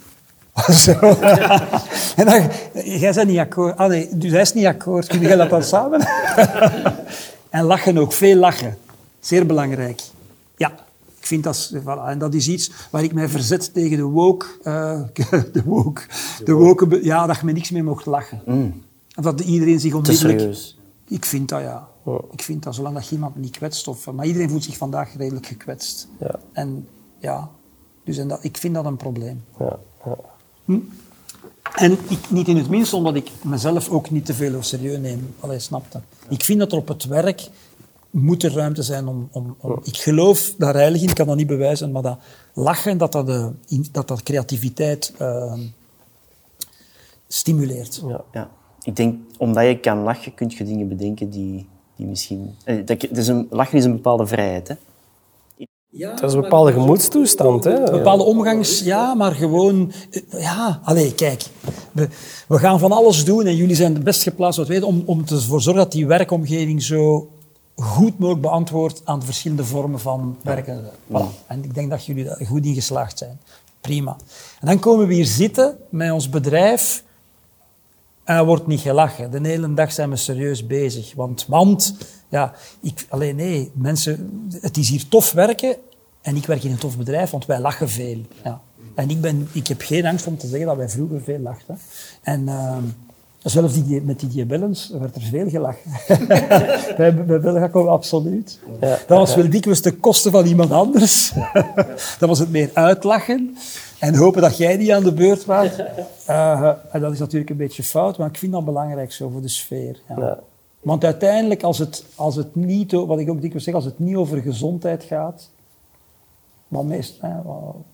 en 2.15 2.25
dan, 2.25 2.49
jij 2.83 3.13
bent 3.13 3.27
niet 3.27 3.37
akkoord. 3.37 3.77
Ah 3.77 3.89
nee, 3.89 4.09
dus 4.17 4.31
hij 4.31 4.41
is 4.41 4.53
niet 4.53 4.65
akkoord. 4.65 5.07
Kun 5.07 5.21
je 5.21 5.35
dat 5.35 5.49
dan 5.49 5.63
samen? 5.63 6.07
en 7.49 7.63
lachen 7.63 7.97
ook, 7.97 8.13
veel 8.13 8.35
lachen. 8.35 8.77
Zeer 9.19 9.45
belangrijk. 9.45 10.01
Ja, 10.57 10.71
ik 11.19 11.25
vind 11.25 11.43
dat... 11.43 11.73
Voilà. 11.81 12.07
En 12.07 12.17
dat 12.17 12.33
is 12.33 12.47
iets 12.47 12.71
waar 12.89 13.03
ik 13.03 13.13
mij 13.13 13.29
verzet 13.29 13.73
tegen 13.73 13.97
de 13.97 14.03
woke... 14.03 14.45
Uh, 14.63 15.01
de 15.53 15.63
woke... 15.65 16.01
De 16.43 16.53
woke... 16.53 17.03
Ja, 17.03 17.25
dat 17.25 17.37
je 17.39 17.45
met 17.45 17.55
niks 17.55 17.71
meer 17.71 17.83
mocht 17.83 18.05
lachen. 18.05 18.41
Mm. 18.45 18.83
Dat 19.07 19.39
iedereen 19.39 19.79
zich 19.79 19.93
onmiddellijk... 19.93 20.39
serieus. 20.39 20.77
Ik 21.07 21.25
vind 21.25 21.49
dat, 21.49 21.61
ja. 21.61 21.87
Oh. 22.03 22.31
Ik 22.31 22.41
vind 22.41 22.63
dat, 22.63 22.75
zolang 22.75 22.95
dat 22.95 23.11
iemand 23.11 23.35
niet 23.35 23.57
kwetst. 23.57 23.87
Of, 23.87 24.11
maar 24.11 24.25
iedereen 24.25 24.49
voelt 24.49 24.63
zich 24.63 24.77
vandaag 24.77 25.17
redelijk 25.17 25.45
gekwetst. 25.45 26.07
Ja. 26.19 26.39
En 26.53 26.87
ja, 27.19 27.49
dus 28.03 28.17
en 28.17 28.27
dat, 28.27 28.43
ik 28.43 28.57
vind 28.57 28.73
dat 28.73 28.85
een 28.85 28.97
probleem. 28.97 29.43
Ja. 29.59 29.79
ja. 30.05 30.15
Hm? 30.65 30.79
En 31.75 31.91
ik, 31.91 32.29
niet 32.29 32.47
in 32.47 32.57
het 32.57 32.69
minst 32.69 32.93
omdat 32.93 33.15
ik 33.15 33.31
mezelf 33.43 33.89
ook 33.89 34.09
niet 34.09 34.25
te 34.25 34.33
veel 34.33 34.63
serieus 34.63 34.99
neem. 34.99 35.35
Allee, 35.39 35.59
snapte. 35.59 36.01
Ik 36.29 36.43
vind 36.43 36.59
dat 36.59 36.71
er 36.71 36.77
op 36.77 36.87
het 36.87 37.05
werk 37.05 37.49
moet 38.09 38.43
er 38.43 38.53
ruimte 38.53 38.83
zijn 38.83 39.07
om... 39.07 39.27
om, 39.31 39.55
om 39.59 39.79
ik 39.83 39.97
geloof 39.97 40.53
daar 40.57 40.73
heilig 40.73 41.01
in, 41.01 41.09
ik 41.09 41.15
kan 41.15 41.27
dat 41.27 41.35
niet 41.35 41.47
bewijzen, 41.47 41.91
maar 41.91 42.01
dat 42.01 42.17
lachen, 42.53 42.97
dat 42.97 43.11
dat, 43.11 43.25
de, 43.25 43.51
dat, 43.91 44.07
dat 44.07 44.23
creativiteit 44.23 45.13
uh, 45.21 45.53
stimuleert. 47.27 48.01
Ja. 48.07 48.23
ja. 48.31 48.49
Ik 48.83 48.95
denk, 48.95 49.19
omdat 49.37 49.65
je 49.65 49.79
kan 49.79 49.97
lachen, 49.97 50.33
kun 50.33 50.51
je 50.57 50.63
dingen 50.63 50.87
bedenken 50.87 51.29
die, 51.29 51.67
die 51.95 52.05
misschien... 52.05 52.55
Eh, 52.63 52.85
dat, 52.85 53.09
is 53.11 53.27
een, 53.27 53.47
lachen 53.49 53.77
is 53.77 53.85
een 53.85 53.91
bepaalde 53.91 54.27
vrijheid, 54.27 54.67
hè? 54.67 54.75
Ja, 55.97 56.09
dat 56.13 56.29
is 56.29 56.33
een 56.33 56.41
bepaalde 56.41 56.71
gemoedstoestand. 56.71 57.63
Hè? 57.63 57.85
Een 57.85 57.91
bepaalde 57.91 58.23
omgangs... 58.23 58.79
Ja, 58.79 59.13
maar 59.13 59.31
gewoon... 59.31 59.91
Ja, 60.29 60.79
allee, 60.83 61.13
kijk. 61.13 61.43
We, 61.91 62.09
we 62.47 62.57
gaan 62.57 62.79
van 62.79 62.91
alles 62.91 63.25
doen 63.25 63.45
en 63.45 63.55
jullie 63.55 63.75
zijn 63.75 63.93
het 63.93 64.03
best 64.03 64.23
geplaatst 64.23 64.57
wat 64.57 64.67
weten, 64.67 64.87
om, 64.87 65.03
om 65.05 65.19
ervoor 65.19 65.57
te 65.57 65.63
zorgen 65.63 65.83
dat 65.83 65.91
die 65.91 66.07
werkomgeving 66.07 66.83
zo 66.83 67.29
goed 67.75 68.19
mogelijk 68.19 68.41
beantwoordt 68.41 69.01
aan 69.03 69.19
de 69.19 69.25
verschillende 69.25 69.65
vormen 69.65 69.99
van 69.99 70.37
werken. 70.41 70.83
Voilà. 71.11 71.47
En 71.47 71.63
ik 71.63 71.73
denk 71.73 71.89
dat 71.89 72.05
jullie 72.05 72.23
daar 72.23 72.41
goed 72.47 72.65
in 72.65 72.73
geslaagd 72.73 73.17
zijn. 73.17 73.39
Prima. 73.81 74.17
En 74.59 74.67
dan 74.67 74.79
komen 74.79 75.07
we 75.07 75.13
hier 75.13 75.25
zitten 75.25 75.77
met 75.89 76.11
ons 76.11 76.29
bedrijf 76.29 77.03
En 78.23 78.35
er 78.35 78.45
wordt 78.45 78.67
niet 78.67 78.79
gelachen. 78.79 79.31
De 79.31 79.47
hele 79.47 79.73
dag 79.73 79.91
zijn 79.91 80.09
we 80.09 80.15
serieus 80.15 80.67
bezig. 80.67 81.13
Want, 81.15 81.45
want 81.47 81.95
ja, 82.29 82.53
ik, 82.79 83.05
alleen 83.09 83.35
nee, 83.35 83.71
mensen, 83.73 84.47
het 84.61 84.77
is 84.77 84.89
hier 84.89 85.07
tof 85.07 85.31
werken 85.31 85.75
en 86.21 86.35
ik 86.35 86.45
werk 86.45 86.63
in 86.63 86.71
een 86.71 86.77
tof 86.77 86.97
bedrijf, 86.97 87.29
want 87.29 87.45
wij 87.45 87.59
lachen 87.59 87.89
veel. 87.89 88.21
Ja. 88.43 88.61
En 88.95 89.09
ik, 89.09 89.21
ben, 89.21 89.47
ik 89.51 89.67
heb 89.67 89.81
geen 89.81 90.05
angst 90.05 90.27
om 90.27 90.37
te 90.37 90.47
zeggen 90.47 90.67
dat 90.67 90.77
wij 90.77 90.89
vroeger 90.89 91.21
veel 91.21 91.39
lachten. 91.39 91.79
En 92.21 92.41
uh, 92.41 92.77
zelfs 93.43 93.73
die, 93.73 94.01
met 94.01 94.19
die 94.19 94.29
diabellens 94.29 94.91
werd 94.99 95.15
er 95.15 95.21
veel 95.21 95.49
gelachen. 95.49 95.91
bij, 96.97 97.25
bij 97.25 97.39
Belgaco 97.39 97.87
absoluut. 97.87 98.59
Ja. 98.81 98.97
Dat 99.07 99.17
was 99.17 99.35
wel 99.35 99.49
dikwijls 99.49 99.81
de 99.81 99.91
kosten 99.91 100.31
van 100.31 100.45
iemand 100.45 100.71
anders. 100.71 101.31
dat 102.19 102.29
was 102.29 102.39
het 102.39 102.51
meer 102.51 102.69
uitlachen 102.73 103.57
en 103.99 104.15
hopen 104.15 104.41
dat 104.41 104.57
jij 104.57 104.77
niet 104.77 104.91
aan 104.91 105.03
de 105.03 105.13
beurt 105.13 105.45
was. 105.45 105.69
Uh, 106.29 106.71
en 106.93 107.01
dat 107.01 107.13
is 107.13 107.19
natuurlijk 107.19 107.49
een 107.49 107.57
beetje 107.57 107.83
fout, 107.83 108.17
maar 108.17 108.29
ik 108.29 108.37
vind 108.37 108.51
dat 108.51 108.65
belangrijk 108.65 109.11
zo 109.11 109.29
voor 109.29 109.41
de 109.41 109.47
sfeer. 109.47 109.99
Ja. 110.07 110.39
Want 110.85 111.03
uiteindelijk, 111.03 111.63
als 111.63 111.77
het, 111.77 112.05
als 112.15 112.35
het 112.35 112.55
niet, 112.55 112.91
wat 112.91 113.19
ik 113.19 113.29
ook 113.29 113.41
dikwijls 113.41 113.63
zeg, 113.63 113.73
als 113.73 113.85
het 113.85 113.99
niet 113.99 114.15
over 114.15 114.41
gezondheid 114.41 115.03
gaat, 115.03 115.49
maar 116.67 116.85
meestal, 116.85 117.85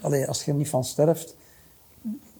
allee, 0.00 0.26
als 0.26 0.44
je 0.44 0.50
er 0.50 0.56
niet 0.56 0.68
van 0.68 0.84
sterft, 0.84 1.36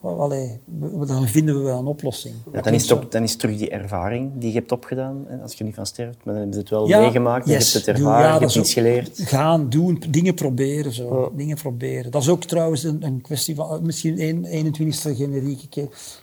allee, 0.01 0.59
dan 1.07 1.27
vinden 1.27 1.57
we 1.57 1.61
wel 1.61 1.79
een 1.79 1.85
oplossing. 1.85 2.35
Ja, 2.53 2.61
dan, 2.61 2.73
is 2.73 2.87
dan 3.09 3.23
is 3.23 3.35
terug 3.35 3.57
die 3.57 3.69
ervaring 3.69 4.31
die 4.35 4.51
je 4.51 4.57
hebt 4.57 4.71
opgedaan. 4.71 5.27
Als 5.41 5.51
je 5.51 5.59
er 5.59 5.65
niet 5.65 5.75
van 5.75 5.85
sterft, 5.85 6.17
maar 6.23 6.33
dan 6.33 6.43
heb 6.43 6.53
je 6.53 6.59
het 6.59 6.69
wel 6.69 6.87
meegemaakt, 6.87 7.47
je 7.47 7.51
hebt 7.51 7.73
het 7.73 7.87
ervaren, 7.87 8.27
ja, 8.27 8.33
je 8.33 8.39
hebt 8.39 8.55
iets 8.55 8.73
geleerd. 8.73 9.19
Gaan, 9.19 9.69
doen, 9.69 10.03
dingen 10.09 10.33
proberen. 10.33 10.93
Zo. 10.93 11.31
Dingen 11.35 11.55
proberen. 11.55 12.11
Dat 12.11 12.21
is 12.21 12.29
ook 12.29 12.43
trouwens 12.43 12.83
een, 12.83 13.03
een 13.03 13.21
kwestie 13.21 13.55
van 13.55 13.85
misschien 13.85 14.45
21ste 14.45 15.15
generiek. 15.15 15.73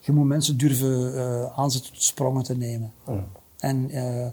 Je 0.01 0.13
moet 0.13 0.27
mensen 0.27 0.57
durven 0.57 1.15
uh, 1.15 1.59
aanzetten 1.59 1.93
tot 1.93 2.03
sprongen 2.03 2.43
te 2.43 2.57
nemen. 2.57 2.93
En 3.59 3.95
uh, 3.95 4.27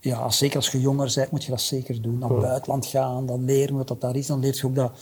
ja, 0.00 0.30
zeker 0.30 0.56
als 0.56 0.70
je 0.70 0.80
jonger 0.80 1.12
bent, 1.14 1.30
moet 1.30 1.44
je 1.44 1.50
dat 1.50 1.60
zeker 1.60 2.02
doen. 2.02 2.18
Naar 2.18 2.30
het 2.30 2.40
buitenland 2.40 2.86
gaan, 2.86 3.26
dan 3.26 3.44
leren 3.44 3.76
wat 3.76 3.88
dat 3.88 4.00
daar 4.00 4.16
is. 4.16 4.26
Dan 4.26 4.40
leert 4.40 4.58
je 4.58 4.66
ook 4.66 4.74
dat 4.74 4.92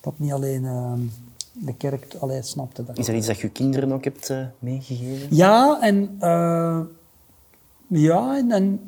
dat 0.00 0.18
niet 0.18 0.32
alleen 0.32 0.62
uh, 0.62 0.92
de 1.58 1.74
kerk 1.74 2.14
alleen 2.20 2.44
snapte. 2.44 2.84
Dat 2.84 2.98
is 2.98 3.06
dat 3.06 3.14
iets 3.14 3.26
dat 3.26 3.38
je 3.38 3.48
kinderen 3.48 3.92
ook 3.92 4.04
hebt 4.04 4.30
uh, 4.30 4.38
meegegeven? 4.58 5.28
Ja, 5.30 5.78
en... 5.80 6.16
Uh, 6.20 6.80
ja, 7.86 8.36
en, 8.36 8.50
en... 8.50 8.80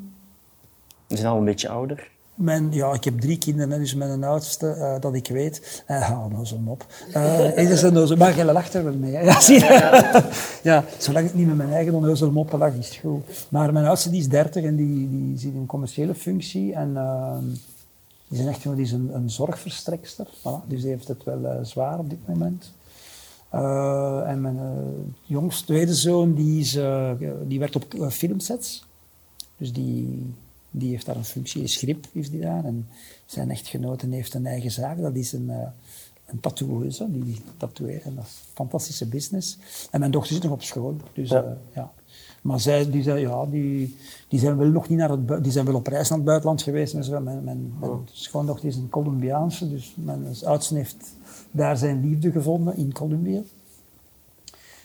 Ze 1.08 1.16
zijn 1.16 1.32
al 1.32 1.38
een 1.38 1.44
beetje 1.44 1.68
ouder? 1.68 2.10
Mijn, 2.34 2.72
ja, 2.72 2.92
ik 2.92 3.04
heb 3.04 3.20
drie 3.20 3.38
kinderen, 3.38 3.78
dus 3.78 3.94
mijn 3.94 4.24
oudste, 4.24 4.74
uh, 4.78 5.00
dat 5.00 5.14
ik 5.14 5.28
weet. 5.28 5.82
Hou 5.86 6.32
nou 6.32 6.44
zo 6.44 6.58
op. 6.66 6.86
Uh, 7.08 8.16
maar 8.18 8.36
jij 8.36 8.44
lacht 8.44 8.74
er 8.74 8.84
wel 8.84 8.94
mee. 8.94 9.14
Hè? 9.14 9.20
Ja, 9.20 9.40
zie 9.40 9.58
je? 9.58 10.22
ja, 10.62 10.84
zolang 10.98 11.26
ik 11.26 11.34
niet 11.34 11.46
met 11.46 11.56
mijn 11.56 11.72
eigen 11.72 11.94
onnozel 11.94 12.30
mop 12.30 12.52
lach, 12.52 12.74
is 12.74 12.88
het 12.88 12.96
goed. 12.96 13.46
Maar 13.48 13.72
mijn 13.72 13.86
oudste 13.86 14.10
die 14.10 14.20
is 14.20 14.28
30 14.28 14.64
en 14.64 14.76
die, 14.76 15.10
die 15.10 15.38
zit 15.38 15.52
in 15.52 15.58
een 15.58 15.66
commerciële 15.66 16.14
functie. 16.14 16.74
En 16.74 16.96
ehm, 16.96 17.44
die 18.28 18.40
is 18.40 18.46
echt 18.46 18.62
die 18.62 18.76
is 18.76 18.92
een, 18.92 19.14
een 19.14 19.30
zorgverstrekster. 19.30 20.26
Voilà. 20.38 20.66
Dus 20.68 20.80
die 20.80 20.90
heeft 20.90 21.08
het 21.08 21.24
wel 21.24 21.38
uh, 21.38 21.58
zwaar 21.62 21.98
op 21.98 22.10
dit 22.10 22.28
moment. 22.28 22.72
Uh, 23.54 24.28
en 24.28 24.40
mijn 24.40 24.56
uh, 24.56 25.14
jongste 25.22 25.64
tweede 25.64 25.94
zoon, 25.94 26.34
die, 26.34 26.60
is, 26.60 26.72
die 27.46 27.58
werkt 27.58 27.76
op 27.76 28.06
filmsets. 28.10 28.86
Dus 29.56 29.72
die, 29.72 30.34
die 30.70 30.90
heeft 30.90 31.06
daar 31.06 31.16
een 31.16 31.24
functie, 31.24 31.62
is 31.62 31.76
grip 31.76 32.06
heeft 32.12 32.30
die 32.30 32.40
daar. 32.40 32.64
En 32.64 32.88
zijn 33.26 33.50
echtgenote 33.50 34.06
heeft 34.10 34.34
een 34.34 34.46
eigen 34.46 34.70
zaak, 34.70 35.00
dat 35.00 35.14
is 35.14 35.32
een, 35.32 35.50
een 36.26 36.40
tattooeuse, 36.40 37.10
die, 37.10 37.24
die 37.24 37.40
tatoeëert. 37.56 38.02
En 38.02 38.14
dat 38.14 38.24
is 38.24 38.30
een 38.30 38.54
fantastische 38.54 39.06
business. 39.06 39.58
En 39.90 40.00
mijn 40.00 40.12
dochter 40.12 40.34
zit 40.34 40.42
nog 40.42 40.52
op 40.52 40.62
school, 40.62 40.96
dus 41.12 41.28
ja. 41.28 41.56
ja. 41.74 41.92
Maar 42.46 42.60
zij, 42.60 42.90
die, 42.90 43.02
zei, 43.02 43.20
ja, 43.20 43.46
die, 43.46 43.96
die 44.28 44.38
zijn 44.40 44.56
wel 44.56 44.68
nog 44.68 44.88
niet 44.88 44.98
naar 44.98 45.10
het 45.10 45.42
die 45.42 45.52
zijn 45.52 45.66
wel 45.66 45.74
op 45.74 45.86
reis 45.86 46.08
naar 46.08 46.18
het 46.18 46.26
buitenland 46.26 46.62
geweest. 46.62 46.94
En 46.94 47.04
zo. 47.04 47.20
Mijn, 47.20 47.44
mijn, 47.44 47.74
mijn 47.80 47.92
oh. 47.92 47.98
schoondochter 48.04 48.68
is 48.68 48.76
een 48.76 48.88
Colombiaanse, 48.88 49.70
dus 49.70 49.94
mijn 49.96 50.26
oudste 50.44 50.74
heeft 50.74 51.14
daar 51.50 51.76
zijn 51.76 52.08
liefde 52.08 52.30
gevonden 52.30 52.76
in 52.76 52.92
Colombia. 52.92 53.40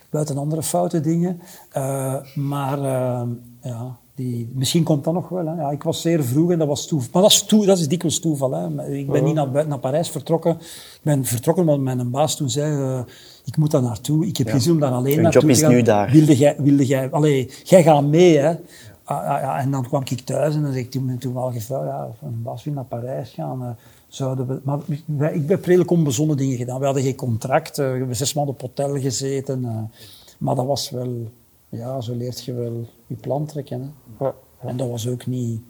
Buiten 0.10 0.38
andere 0.38 0.64
foute 0.64 1.02
dingen. 1.02 1.42
Uh, 1.78 2.36
maar 2.36 2.78
uh, 2.78 3.22
ja, 3.62 3.98
die, 4.16 4.52
misschien 4.54 4.84
komt 4.84 5.04
dat 5.04 5.14
nog 5.14 5.30
wel. 5.30 5.46
Hè. 5.46 5.54
Ja, 5.54 5.72
ik 5.72 5.84
was 5.84 6.02
zeer 6.02 6.24
vroeg 6.24 6.52
en 6.52 6.60
dat 6.60 6.68
was 6.68 6.88
toeval. 6.88 7.10
Maar 7.14 7.22
dat 7.22 7.32
is, 7.32 7.44
toe, 7.44 7.66
dat 7.66 7.80
is 7.80 7.88
dikwijls 7.88 8.20
toeval. 8.20 8.52
Hè. 8.52 8.92
Ik 8.92 9.12
ben 9.12 9.24
niet 9.24 9.34
naar, 9.34 9.68
naar 9.68 9.80
Parijs 9.80 10.10
vertrokken. 10.10 10.52
Ik 10.52 11.00
ben 11.02 11.26
vertrokken 11.26 11.70
omdat 11.70 11.96
mijn 11.96 12.10
baas 12.10 12.36
toen 12.36 12.50
zei... 12.50 12.78
Uh, 12.78 13.00
ik 13.46 13.58
moet 13.58 13.72
daar 13.72 13.82
naartoe. 13.82 14.28
Ik 14.28 14.38
heb 14.38 14.48
ja. 14.48 14.52
geen 14.54 14.62
zin 14.62 14.72
om 14.72 14.80
daar 14.80 14.92
alleen 14.92 15.04
Mijn 15.12 15.22
naartoe 15.22 15.42
job 15.42 15.50
is 15.50 15.60
te 15.60 15.66
gaan. 15.66 15.74
nu 15.74 15.82
daar. 15.82 16.12
Wilde 16.12 16.38
jij... 16.38 16.56
Wilde 16.58 16.86
jij 16.86 17.12
allee, 17.12 17.52
jij 17.64 17.84
gaat 17.84 18.04
mee, 18.04 18.38
hè. 18.38 18.56
Ah, 19.04 19.18
ah, 19.18 19.42
ja, 19.42 19.60
en 19.60 19.72
dan 19.72 19.84
kwam 19.84 20.02
ik 20.10 20.22
thuis 20.22 20.56
en 20.56 20.62
dan 20.62 20.72
zei 20.72 20.84
ik 20.84 20.92
toen, 20.92 21.18
toen 21.18 21.38
al 21.38 21.52
gevraagd, 21.52 21.86
ja, 21.86 22.10
een 22.22 22.42
baas 22.42 22.64
wil 22.64 22.74
naar 22.74 22.84
Parijs 22.84 23.30
gaan. 23.30 23.62
Uh, 23.62 23.70
zouden 24.08 24.48
we, 24.48 24.60
maar 24.64 24.80
wij, 25.06 25.34
ik 25.34 25.50
heb 25.50 25.66
redelijk 25.66 25.92
onbezonnen 25.92 26.38
dingen 26.38 26.58
gedaan. 26.58 26.80
We 26.80 26.86
hadden 26.86 27.04
geen 27.04 27.16
contract. 27.16 27.80
Uh, 27.80 27.92
we 27.92 27.98
hebben 27.98 28.16
zes 28.16 28.34
maanden 28.34 28.54
op 28.54 28.62
hotel 28.62 29.00
gezeten. 29.00 29.90
Maar 30.38 30.56
dat 30.56 30.66
was 30.66 30.90
wel... 30.90 31.30
Ja, 31.72 32.02
zo 32.02 32.16
leert 32.16 32.44
je 32.44 32.54
wel 32.54 32.86
je 33.08 33.16
plan 33.16 33.46
trekken. 33.46 33.94
Hè. 34.18 34.26
Ja. 34.26 34.36
En 34.60 34.78
dat 34.78 34.90
was 34.90 35.08
ook 35.08 35.26
niet... 35.26 35.62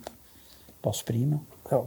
pas 0.80 1.02
prima. 1.02 1.40
Ja. 1.70 1.82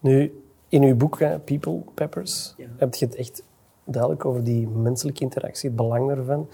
Nu, 0.00 0.42
in 0.68 0.82
uw 0.82 0.96
boek, 0.96 1.18
hè, 1.18 1.38
People 1.38 1.82
Peppers, 1.94 2.54
heb 2.76 2.94
je 2.94 3.04
het 3.06 3.14
echt 3.14 3.42
duidelijk 3.84 4.24
over 4.24 4.44
die 4.44 4.68
menselijke 4.68 5.22
interactie, 5.22 5.68
het 5.68 5.78
belang 5.78 6.08
daarvan. 6.08 6.48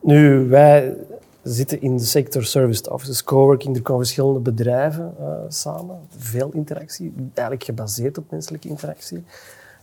Nu, 0.00 0.48
wij 0.48 0.96
zitten 1.42 1.80
in 1.80 1.96
de 1.96 2.04
sector 2.04 2.44
service 2.44 2.92
offices, 2.92 3.24
coworking, 3.24 3.76
er 3.76 3.82
komen 3.82 4.02
verschillende 4.02 4.40
bedrijven 4.40 5.14
uh, 5.20 5.32
samen. 5.48 6.00
Veel 6.08 6.50
interactie, 6.52 7.12
eigenlijk 7.34 7.64
gebaseerd 7.64 8.18
op 8.18 8.30
menselijke 8.30 8.68
interactie. 8.68 9.24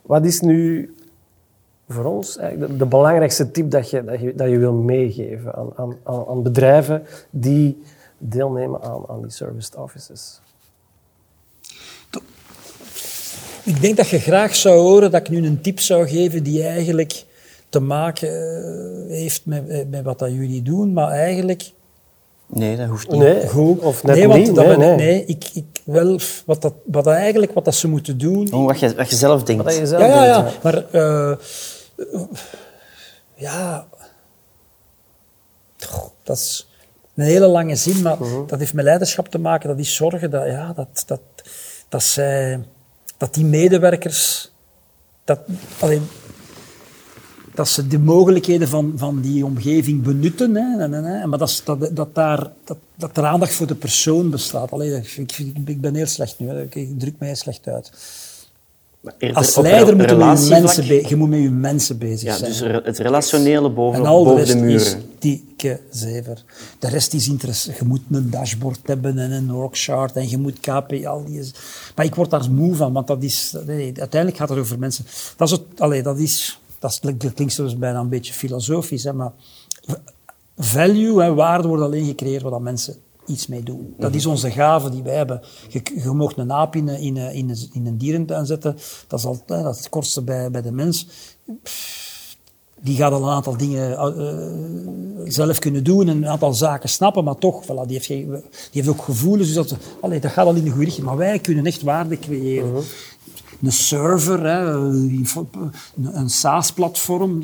Wat 0.01 0.25
is 0.25 0.39
nu 0.39 0.95
voor 1.87 2.05
ons 2.05 2.33
de, 2.33 2.77
de, 2.77 2.85
belangrijkste 2.85 3.51
tip 3.51 3.71
dat 3.71 3.89
je, 3.89 4.03
dat 4.03 4.19
je, 4.19 4.33
dat 4.35 4.49
je 4.49 4.57
wil 4.57 4.73
meegeven 4.73 5.55
aan, 5.55 5.97
aan, 6.03 6.27
aan 6.27 6.43
bedrijven 6.43 7.03
die 7.29 7.81
deelnemen 8.17 8.81
aan, 8.81 9.03
aan 9.07 9.21
die 9.21 9.31
service 9.31 9.81
offices? 9.81 10.39
Ik 13.63 13.81
denk 13.81 13.97
dat 13.97 14.09
je 14.09 14.19
graag 14.19 14.55
zou 14.55 14.79
horen 14.79 15.11
dat 15.11 15.21
ik 15.21 15.29
nu 15.29 15.45
een 15.45 15.61
tip 15.61 15.79
zou 15.79 16.07
geven 16.07 16.43
die 16.43 16.63
eigenlijk 16.63 17.25
te 17.69 17.79
maken 17.79 18.29
eh, 18.29 19.17
heeft 19.17 19.45
met, 19.45 19.67
eh, 19.67 19.79
met 19.89 20.03
wat 20.03 20.19
dat 20.19 20.31
jullie 20.31 20.61
doen, 20.61 20.93
maar 20.93 21.09
eigenlijk... 21.09 21.71
Nee, 22.45 22.77
dat 22.77 22.87
hoeft 22.87 23.09
niet. 23.09 23.19
Nee, 23.19 23.47
goed. 23.47 23.79
Of 23.79 24.03
net 24.03 24.15
nee, 24.15 24.27
want 24.27 24.45
niet. 24.45 24.55
Dat 24.55 24.65
nee, 24.65 24.77
ben 24.77 24.97
nee. 24.97 25.19
Ik, 25.19 25.25
nee, 25.25 25.25
ik, 25.25 25.49
ik 25.53 25.81
wel, 25.83 26.19
wat, 26.45 26.61
dat, 26.61 26.73
wat 26.85 27.03
dat 27.03 27.13
eigenlijk 27.13 27.53
wat 27.53 27.65
dat 27.65 27.75
ze 27.75 27.87
moeten 27.87 28.17
doen... 28.17 28.53
Oh, 28.53 28.65
wat, 28.65 28.79
je, 28.79 28.95
wat 28.95 29.09
je 29.09 29.15
zelf 29.15 29.43
denkt. 29.43 29.63
Wat 29.63 29.77
je 29.77 29.87
zelf 29.87 30.01
ja, 30.01 30.07
ja, 30.07 30.25
ja, 30.25 30.41
denkt, 30.41 30.63
maar... 30.63 30.85
Uh, 30.91 31.35
ja... 33.35 33.87
Goh, 35.79 36.09
dat 36.23 36.37
is 36.37 36.67
een 37.15 37.25
hele 37.25 37.47
lange 37.47 37.75
zin, 37.75 38.01
maar 38.01 38.21
uh 38.21 38.31
-huh. 38.31 38.47
dat 38.47 38.59
heeft 38.59 38.73
met 38.73 38.85
leiderschap 38.85 39.27
te 39.27 39.37
maken. 39.37 39.69
Dat 39.69 39.79
is 39.79 39.95
zorgen 39.95 40.31
dat, 40.31 40.45
ja, 40.45 40.73
dat, 40.73 41.03
dat, 41.05 41.21
dat, 41.89 42.03
zij, 42.03 42.63
dat 43.17 43.33
die 43.33 43.45
medewerkers... 43.45 44.51
Dat, 45.23 45.39
alleen, 45.79 46.07
dat 47.57 47.67
ze 47.67 47.87
de 47.87 47.99
mogelijkheden 47.99 48.67
van, 48.67 48.93
van 48.95 49.21
die 49.21 49.45
omgeving 49.45 50.03
benutten. 50.03 50.55
Hè, 50.55 50.83
en, 50.83 50.93
en, 50.93 51.29
maar 51.29 51.39
dat, 51.39 51.61
dat, 51.65 51.95
dat, 51.95 52.15
daar, 52.15 52.51
dat, 52.65 52.77
dat 52.95 53.17
er 53.17 53.25
aandacht 53.25 53.53
voor 53.53 53.67
de 53.67 53.75
persoon 53.75 54.29
bestaat. 54.29 54.71
Allee, 54.71 55.01
ik, 55.15 55.31
ik, 55.65 55.81
ben 55.81 55.95
heel 55.95 56.05
slecht 56.05 56.39
nu, 56.39 56.47
hè. 56.47 56.61
ik 56.61 56.99
druk 56.99 57.15
mij 57.19 57.27
heel 57.27 57.37
slecht 57.37 57.67
uit. 57.67 57.91
Als 59.33 59.55
leider 59.55 59.95
moet 59.95 60.09
je 60.09 60.15
met 60.15 60.43
je 60.43 60.49
mensen, 60.49 60.87
be- 60.87 61.05
je 61.07 61.15
moet 61.15 61.29
met 61.29 61.41
je 61.41 61.49
mensen 61.49 61.97
bezig 61.97 62.21
ja, 62.21 62.35
zijn. 62.37 62.51
Dus 62.51 62.83
het 62.85 62.97
relationele 62.97 63.69
boven, 63.69 63.99
en 63.99 64.05
al 64.05 64.23
boven 64.23 64.45
de, 64.45 64.53
de 64.53 64.59
muren. 64.59 64.75
Is 64.75 64.95
dikke 65.19 65.79
zever. 65.89 66.43
De 66.79 66.87
rest 66.89 67.13
is 67.13 67.27
interessant. 67.27 67.77
Je 67.77 67.85
moet 67.85 68.01
een 68.11 68.29
dashboard 68.29 68.79
hebben 68.83 69.17
en 69.17 69.31
een 69.31 69.51
orgchart 69.53 70.15
en 70.15 70.29
je 70.29 70.37
moet 70.37 70.59
KPI. 70.59 71.05
Al 71.05 71.23
die 71.25 71.39
is... 71.39 71.51
Maar 71.95 72.05
ik 72.05 72.15
word 72.15 72.29
daar 72.29 72.51
moe 72.51 72.75
van, 72.75 72.93
want 72.93 73.07
dat 73.07 73.23
is, 73.23 73.55
nee, 73.65 73.93
uiteindelijk 73.99 74.37
gaat 74.41 74.49
het 74.49 74.59
over 74.59 74.79
mensen. 74.79 75.05
Dat 75.37 75.47
is, 75.47 75.53
het, 75.53 75.61
allee, 75.77 76.03
dat 76.03 76.17
is 76.17 76.59
dat, 76.79 76.99
dat 77.01 77.33
klinkt 77.33 77.53
soms 77.53 77.77
bijna 77.77 77.99
een 77.99 78.09
beetje 78.09 78.33
filosofisch, 78.33 79.03
hè, 79.03 79.13
maar 79.13 79.31
value 80.57 81.23
en 81.23 81.35
waarde 81.35 81.67
wordt 81.67 81.83
alleen 81.83 82.05
gecreëerd 82.05 82.43
waar 82.43 82.61
mensen 82.61 82.95
iets 83.27 83.47
mee 83.47 83.63
doen. 83.63 83.93
Dat 83.97 84.15
is 84.15 84.25
onze 84.25 84.51
gave 84.51 84.89
die 84.89 85.03
wij 85.03 85.15
hebben. 85.15 85.41
Je, 85.69 85.81
je 86.03 86.09
mocht 86.09 86.37
een 86.37 86.51
aap 86.51 86.75
in, 86.75 86.87
in, 86.87 87.17
in, 87.17 87.55
in 87.73 87.85
een 87.85 87.97
dierentuin 87.97 88.45
zetten, 88.45 88.77
dat 89.07 89.19
is, 89.19 89.25
al, 89.25 89.41
dat 89.45 89.73
is 89.73 89.77
het 89.77 89.89
kortste 89.89 90.21
bij, 90.21 90.51
bij 90.51 90.61
de 90.61 90.71
mens. 90.71 91.07
Die 92.81 92.95
gaat 92.95 93.11
al 93.11 93.23
een 93.23 93.29
aantal 93.29 93.57
dingen 93.57 93.91
uh, 93.91 95.31
zelf 95.31 95.59
kunnen 95.59 95.83
doen, 95.83 96.07
een 96.07 96.27
aantal 96.27 96.53
zaken 96.53 96.89
snappen, 96.89 97.23
maar 97.23 97.37
toch, 97.37 97.63
voilà, 97.63 97.85
die, 97.85 97.93
heeft 97.93 98.05
geen, 98.05 98.27
die 98.31 98.41
heeft 98.71 98.87
ook 98.87 99.01
gevoelens. 99.01 99.53
Dus 99.53 99.55
dat, 99.55 99.77
allee, 100.01 100.19
dat 100.19 100.31
gaat 100.31 100.45
al 100.45 100.55
in 100.55 100.63
de 100.63 100.69
goede 100.69 100.85
richting. 100.85 101.05
Maar 101.05 101.17
wij 101.17 101.39
kunnen 101.39 101.65
echt 101.65 101.81
waarde 101.81 102.19
creëren. 102.19 102.69
Uh 102.69 102.73
-huh. 102.75 102.83
Een 103.61 103.71
server, 103.71 104.43
hè, 104.43 104.75
een, 106.13 106.29
SaaS-platform, 106.29 107.43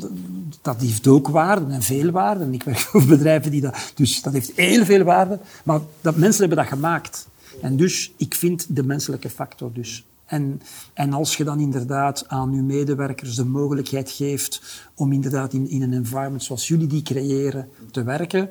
dat 0.62 0.80
heeft 0.80 1.06
ook 1.06 1.28
waarde 1.28 1.72
en 1.72 1.82
veel 1.82 2.10
waarde. 2.10 2.50
Ik 2.50 2.62
werk 2.62 2.78
voor 2.90 3.04
bedrijven 3.04 3.50
die 3.50 3.60
dat... 3.60 3.92
Dus 3.94 4.22
dat 4.22 4.32
heeft 4.32 4.52
heel 4.54 4.84
veel 4.84 5.02
waarde. 5.02 5.38
Maar 5.64 5.80
dat, 6.00 6.16
mensen 6.16 6.40
hebben 6.40 6.58
dat 6.58 6.72
gemaakt. 6.72 7.26
En 7.60 7.76
dus, 7.76 8.12
ik 8.16 8.34
vind 8.34 8.76
de 8.76 8.82
menselijke 8.82 9.30
factor 9.30 9.72
dus. 9.72 10.04
En, 10.24 10.60
en 10.92 11.12
als 11.12 11.36
je 11.36 11.44
dan 11.44 11.60
inderdaad 11.60 12.28
aan 12.28 12.54
je 12.54 12.62
medewerkers 12.62 13.34
de 13.34 13.44
mogelijkheid 13.44 14.10
geeft 14.10 14.82
om 14.94 15.12
inderdaad 15.12 15.52
in, 15.52 15.68
in 15.68 15.82
een 15.82 15.92
environment 15.92 16.42
zoals 16.42 16.68
jullie 16.68 16.86
die 16.86 17.02
creëren 17.02 17.68
te 17.90 18.02
werken, 18.02 18.50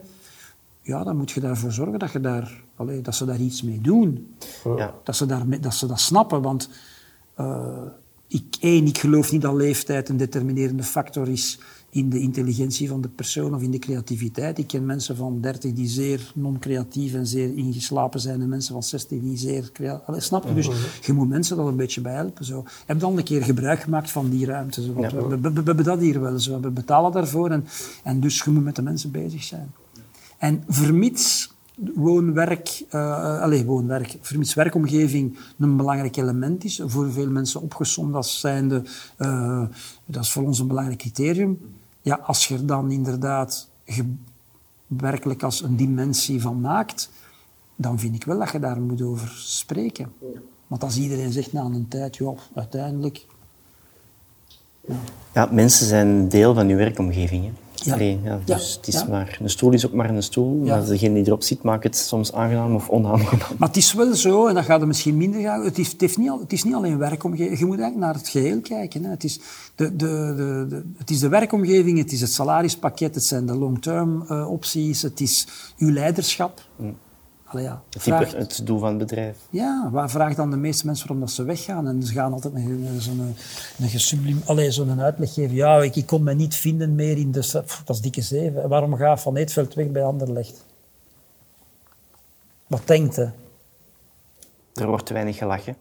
ja, 0.82 1.04
dan 1.04 1.18
moet 1.18 1.32
je 1.32 1.40
daarvoor 1.40 1.72
zorgen 1.72 2.00
dat, 2.00 2.12
je 2.12 2.20
daar, 2.20 2.64
allee, 2.76 3.02
dat 3.02 3.16
ze 3.16 3.26
daar 3.26 3.40
iets 3.40 3.62
mee 3.62 3.82
doen. 3.82 4.36
Ja. 4.78 4.94
Dat, 5.04 5.16
ze 5.16 5.26
daar, 5.26 5.62
dat 5.62 5.74
ze 5.74 5.88
dat 5.88 6.00
snappen. 6.00 6.42
Want 6.42 6.70
eh, 7.36 7.82
ik, 8.28 8.44
één, 8.60 8.86
ik 8.88 8.98
geloof 8.98 9.32
niet 9.32 9.42
dat 9.42 9.54
leeftijd 9.54 10.10
een 10.10 10.18
determinerende 10.18 10.84
factor 10.84 11.30
is 11.30 11.60
in 11.90 12.10
de 12.10 12.20
intelligentie 12.20 12.88
van 12.90 13.02
de 13.02 13.08
persoon 13.08 13.56
of 13.56 13.62
in 13.62 13.72
de 13.72 13.80
creativiteit. 13.80 14.58
Ik 14.58 14.68
ken 14.68 14.86
mensen 14.86 15.16
van 15.16 15.42
30 15.42 15.74
die 15.74 15.88
zeer 15.88 16.32
non-creatief 16.36 17.14
en 17.14 17.28
zeer 17.28 17.58
ingeslapen 17.58 18.20
zijn 18.20 18.42
en 18.42 18.50
mensen 18.50 18.74
van 18.74 18.84
60 18.84 19.20
die 19.22 19.38
zeer 19.38 19.70
creatief 19.74 20.24
Snap 20.24 20.48
je? 20.48 20.54
Dus 20.54 20.70
je 21.02 21.14
moet 21.14 21.30
mensen 21.30 21.58
er 21.60 21.66
een 21.66 21.76
beetje 21.76 22.02
bij 22.02 22.14
helpen. 22.14 22.46
Zo. 22.46 22.64
Heb 22.86 23.00
dan 23.00 23.18
een 23.18 23.24
keer 23.24 23.44
gebruik 23.44 23.80
gemaakt 23.82 24.12
van 24.12 24.30
die 24.30 24.46
ruimte. 24.46 24.82
Zo. 24.84 24.94
Want 24.94 25.12
we- 25.12 25.52
we 25.54 25.62
hebben 25.64 25.84
dat 25.86 26.00
hier 26.00 26.22
wel. 26.22 26.40
Zo. 26.40 26.60
We 26.60 26.70
betalen 26.70 27.12
daarvoor 27.12 27.50
en, 27.52 27.66
en 28.04 28.20
dus 28.20 28.42
je 28.44 28.50
moet 28.52 28.64
met 28.64 28.76
de 28.76 28.82
mensen 28.82 29.12
bezig 29.12 29.44
zijn. 29.44 29.72
En 30.38 30.64
vermits 30.68 31.53
woonwerk, 31.76 32.84
eh 32.90 33.42
allez, 33.42 33.64
woonwerk, 33.64 34.18
vermits 34.22 34.54
werkomgeving 34.54 35.38
een 35.60 35.78
belangrijk 35.78 36.16
element 36.16 36.64
is, 36.64 36.82
voor 36.86 37.12
veel 37.12 37.30
mensen 37.30 37.62
opgesomd 37.62 38.16
als 38.16 38.40
zijnde, 38.40 38.84
eh, 39.18 39.64
dat 40.06 40.24
is 40.24 40.32
voor 40.32 40.44
ons 40.44 40.60
een 40.60 40.68
belangrijk 40.68 41.00
criterium. 41.00 41.60
Ja, 42.02 42.16
als 42.16 42.48
je 42.48 42.54
er 42.54 42.66
dan 42.66 42.92
inderdaad 42.92 43.70
werkelijk 44.88 45.44
als 45.44 45.62
een 45.62 45.76
dimensie 45.76 46.42
van 46.42 46.62
maakt, 46.62 47.10
dan 47.76 48.00
vind 48.00 48.16
ik 48.16 48.24
wel 48.24 48.40
dat 48.40 48.52
je 48.52 48.60
daar 48.60 48.82
moet 48.82 49.02
over 49.02 49.34
spreken. 49.36 50.14
Want 50.68 50.84
als 50.84 50.98
iedereen 50.98 51.32
zegt 51.32 51.54
na 51.54 51.62
een 51.62 51.88
tijd, 51.88 52.16
ja, 52.16 52.34
uiteindelijk, 52.56 53.26
Ja, 55.34 55.50
mensen 55.52 55.88
zijn 55.88 56.30
deel 56.30 56.54
van 56.54 56.68
uw 56.68 56.78
werkomgeving. 56.78 57.52
Ja. 57.86 57.94
Allee, 57.94 58.20
ja, 58.24 58.40
Ja, 58.46 58.56
dus 58.56 58.76
het 58.76 58.88
is 58.88 58.94
ja. 58.94 59.06
maar, 59.10 59.38
een 59.42 59.50
stoel 59.50 59.72
is 59.74 59.86
ook 59.86 59.94
maar 59.94 60.10
een 60.10 60.24
stoel. 60.24 60.56
Maar 60.56 60.86
degene 60.86 61.14
die 61.14 61.28
erop 61.28 61.44
zit, 61.44 61.64
maakt 61.64 61.84
het 61.84 61.96
soms 61.98 62.34
aangenaam 62.34 62.76
of 62.76 62.90
onaangenaam. 62.90 63.50
Maar 63.58 63.68
het 63.68 63.78
is 63.78 63.94
wel 63.94 64.16
zo, 64.16 64.48
en 64.48 64.56
dat 64.56 64.64
gaat 64.66 64.82
er 64.82 64.88
misschien 64.88 65.18
minder 65.18 65.42
gaan. 65.42 65.64
Het 65.64 65.78
is, 65.80 65.92
het 65.92 66.02
heeft 66.02 66.18
niet, 66.18 66.30
al- 66.30 66.40
het 66.40 66.54
is 66.54 66.64
niet 66.64 66.74
alleen 66.74 66.98
werkomgeving. 66.98 67.60
Je 67.60 67.66
moet 67.66 67.80
eigenlijk 67.80 68.12
naar 68.12 68.22
het 68.22 68.30
geheel 68.30 68.62
kijken. 68.62 69.04
Hè. 69.04 69.10
Het, 69.10 69.24
is 69.24 69.40
de, 69.76 69.96
de, 69.96 70.34
de, 70.36 70.66
de, 70.70 70.84
het 70.98 71.10
is 71.10 71.20
de 71.20 71.28
werkomgeving, 71.30 71.98
het 71.98 72.12
is 72.12 72.22
het 72.22 72.32
salarispakket, 72.32 73.16
het 73.16 73.24
zijn 73.24 73.46
de 73.46 73.56
long-term 73.56 74.26
eh, 74.28 74.50
opties, 74.52 75.02
het 75.02 75.20
is 75.22 75.48
uw 75.78 75.92
leiderschap. 75.92 76.62
Allee, 77.54 77.66
ja, 77.66 77.82
Het, 77.90 78.02
vraag- 78.02 78.28
type, 78.30 78.38
het 78.42 78.62
doel 78.64 78.80
van 78.80 78.88
het 78.90 78.98
bedrijf. 78.98 79.38
ja, 79.50 79.90
waar 79.92 80.10
vraagt 80.10 80.36
dan 80.36 80.50
de 80.50 80.58
meeste 80.58 80.86
mensen 80.86 81.08
waarom 81.08 81.26
dat 81.26 81.36
ze 81.36 81.44
weggaan? 81.44 81.88
En 81.88 82.04
ze 82.04 82.14
gaan 82.14 82.34
altijd 82.34 82.54
een, 82.54 82.88
een, 82.94 83.02
zo'n 83.02 83.36
een 83.80 83.90
gesublim, 83.90 84.42
allee, 84.46 84.72
zo'n 84.72 85.02
uitleg 85.02 85.34
geven. 85.34 85.56
Ja, 85.56 85.82
ik, 85.82 85.96
ik 85.96 86.06
kon 86.06 86.24
me 86.24 86.34
niet 86.34 86.56
vinden 86.56 86.96
meer 86.96 87.18
in 87.18 87.32
de... 87.32 87.40
Pff, 87.40 87.82
dat 87.86 87.96
is 87.96 88.02
dikke 88.02 88.22
zeven. 88.22 88.70
Waarom 88.70 88.96
gaat 88.96 89.22
Van 89.22 89.36
Eetveld 89.36 89.74
weg 89.74 89.88
bij 89.92 90.04
Anderlecht? 90.04 90.66
Wat 92.68 92.82
denkt 92.86 93.16
hij? 93.16 93.32
Er 94.74 94.88
wordt 94.88 95.06
te 95.06 95.14
weinig 95.14 95.38
gelachen. 95.38 95.76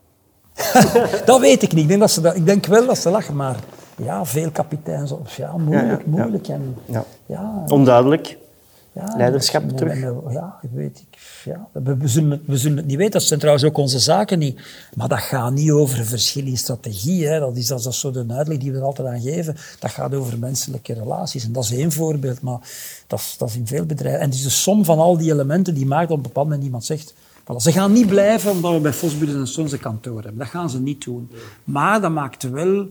Dat 1.25 1.41
weet 1.41 1.63
ik 1.63 1.73
niet. 1.73 1.83
Ik 1.83 1.89
denk, 1.89 2.01
dat 2.01 2.11
ze 2.11 2.21
dat, 2.21 2.37
ik 2.37 2.47
denk 2.47 2.67
wel 2.67 2.87
dat 2.87 2.99
ze 2.99 3.11
lachen, 3.11 3.37
maar 3.37 3.57
ja, 3.97 4.25
veel 4.25 4.51
kapiteins. 4.51 5.13
Ja, 5.37 5.57
moeilijk, 5.57 5.83
Ja, 5.85 5.91
ja, 5.91 5.99
ja. 5.99 6.23
moeilijk. 6.23 6.49
En, 6.49 6.77
Ja. 6.85 7.05
ja, 7.27 7.65
Onduidelijk. 7.69 8.39
Ja, 8.95 9.15
leiderschap 9.17 9.63
en- 9.63 9.77
terug. 9.77 10.01
en- 10.03 10.23
Ja, 10.31 10.59
weet 10.73 10.99
ik. 11.11 11.19
Ja, 11.45 11.69
we, 11.73 11.97
we, 11.97 12.09
zullen 12.09 12.31
het, 12.31 12.41
we 12.47 12.57
zullen 12.57 12.77
het 12.77 12.87
niet 12.87 12.97
weten. 12.97 13.13
Dat 13.13 13.23
zijn 13.23 13.39
trouwens 13.39 13.67
ook 13.67 13.77
onze 13.77 13.99
zaken 13.99 14.39
niet. 14.39 14.61
Maar 14.95 15.09
dat 15.09 15.19
gaat 15.19 15.53
niet 15.53 15.71
over 15.71 15.99
een 15.99 16.07
verschil 16.07 16.47
in 16.47 16.57
strategie. 16.57 17.27
Hè. 17.27 17.39
Dat, 17.39 17.57
is, 17.57 17.67
dat 17.67 17.87
is 17.87 18.01
zo 18.01 18.11
de 18.11 18.25
uitleg 18.29 18.59
die 18.59 18.73
we 18.73 18.79
er 18.79 18.85
altijd 18.85 19.09
aan 19.09 19.21
geven. 19.21 19.57
Dat 19.79 19.91
gaat 19.91 20.15
over 20.15 20.39
menselijke 20.39 20.93
relaties. 20.93 21.45
En 21.45 21.53
dat 21.53 21.65
is 21.65 21.73
één 21.73 21.93
voorbeeld, 21.93 22.41
maar 22.41 22.59
dat 23.07 23.19
is, 23.19 23.35
dat 23.39 23.49
is 23.49 23.57
in 23.57 23.67
veel 23.67 23.85
bedrijven. 23.87 24.21
En 24.21 24.27
het 24.27 24.35
is 24.35 24.43
de 24.43 24.51
som 24.51 24.85
van 24.85 24.99
al 24.99 25.17
die 25.17 25.33
elementen 25.33 25.75
die 25.75 25.87
maakt 25.87 26.09
dat 26.09 26.11
op 26.11 26.17
een 26.17 26.23
bepaald 26.23 26.47
moment 26.47 26.65
iemand 26.65 26.85
zegt... 26.85 27.15
Voilà, 27.43 27.57
ze 27.57 27.73
gaan 27.73 27.93
niet 27.93 28.07
blijven 28.07 28.51
omdat 28.51 28.73
we 28.73 28.81
bij 28.81 28.93
Vosburen 28.93 29.41
en 29.41 29.47
Sons 29.47 29.73
een 29.73 29.81
kantoor 29.81 30.15
hebben. 30.23 30.39
Dat 30.39 30.49
gaan 30.49 30.71
ze 30.71 30.81
niet 30.81 31.05
doen. 31.05 31.31
Maar 31.65 32.01
dat 32.01 32.11
maakt 32.11 32.43
wel 32.43 32.87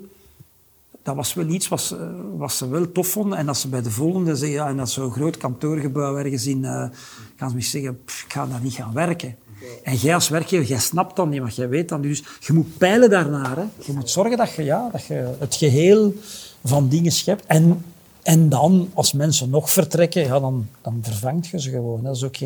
dat 1.04 1.16
was 1.16 1.34
wel 1.34 1.47
iets 1.47 1.68
wat 1.68 1.95
wat 2.38 2.52
ze 2.52 2.70
wel 2.70 2.91
tof 2.91 3.08
vonden. 3.08 3.38
En 3.38 3.47
als 3.47 3.62
ze 3.62 3.68
bij 3.68 3.82
de 3.82 3.91
volgende 3.91 4.36
zeggen, 4.36 4.58
ja, 4.58 4.68
en 4.68 4.78
dat 4.78 4.89
zo'n 4.89 5.12
groot 5.12 5.38
kantoorgebouw 5.38 6.18
ergens 6.18 6.45
in, 6.45 6.66
eh, 6.66 6.89
gaan 7.36 7.49
ze 7.49 7.56
misschien 7.56 7.82
zeggen, 7.82 8.04
"Pff, 8.06 8.24
ik 8.24 8.34
ga 8.34 8.45
daar 8.45 8.62
niet 8.62 8.74
gaan 8.74 8.93
werken. 8.93 9.36
En 9.84 9.95
jij 9.95 10.14
als 10.14 10.30
werkgever, 10.30 10.66
jij 10.66 10.80
snapt 10.80 11.16
dat 11.16 11.30
niet, 11.30 11.39
want 11.39 11.56
jij 11.56 11.70
weet 11.70 11.91
niet. 11.91 12.02
Dus 12.04 12.24
je 12.39 12.54
moet 12.54 12.78
peilen 12.78 13.10
daarnaar. 13.10 13.58
Hè. 13.58 13.64
Je 13.86 13.93
moet 13.93 14.10
zorgen 14.10 14.38
dat 14.38 14.52
je, 14.52 14.64
ja, 14.64 14.89
dat 14.91 15.06
je 15.06 15.36
het 15.39 15.56
geheel 15.56 16.14
van 16.64 16.89
dingen 16.89 17.12
schept. 17.12 17.45
En, 17.45 17.86
en 18.22 18.49
dan, 18.49 18.89
als 18.93 19.14
mensen 19.14 19.49
nog 19.49 19.70
vertrekken, 19.70 20.24
ja, 20.24 20.39
dan, 20.39 20.68
dan 20.82 20.99
vervangt 21.02 21.47
je 21.47 21.62
ze 21.62 21.70
gewoon. 21.70 22.04
Dat 22.04 22.16
is 22.16 22.24
ook 22.24 22.38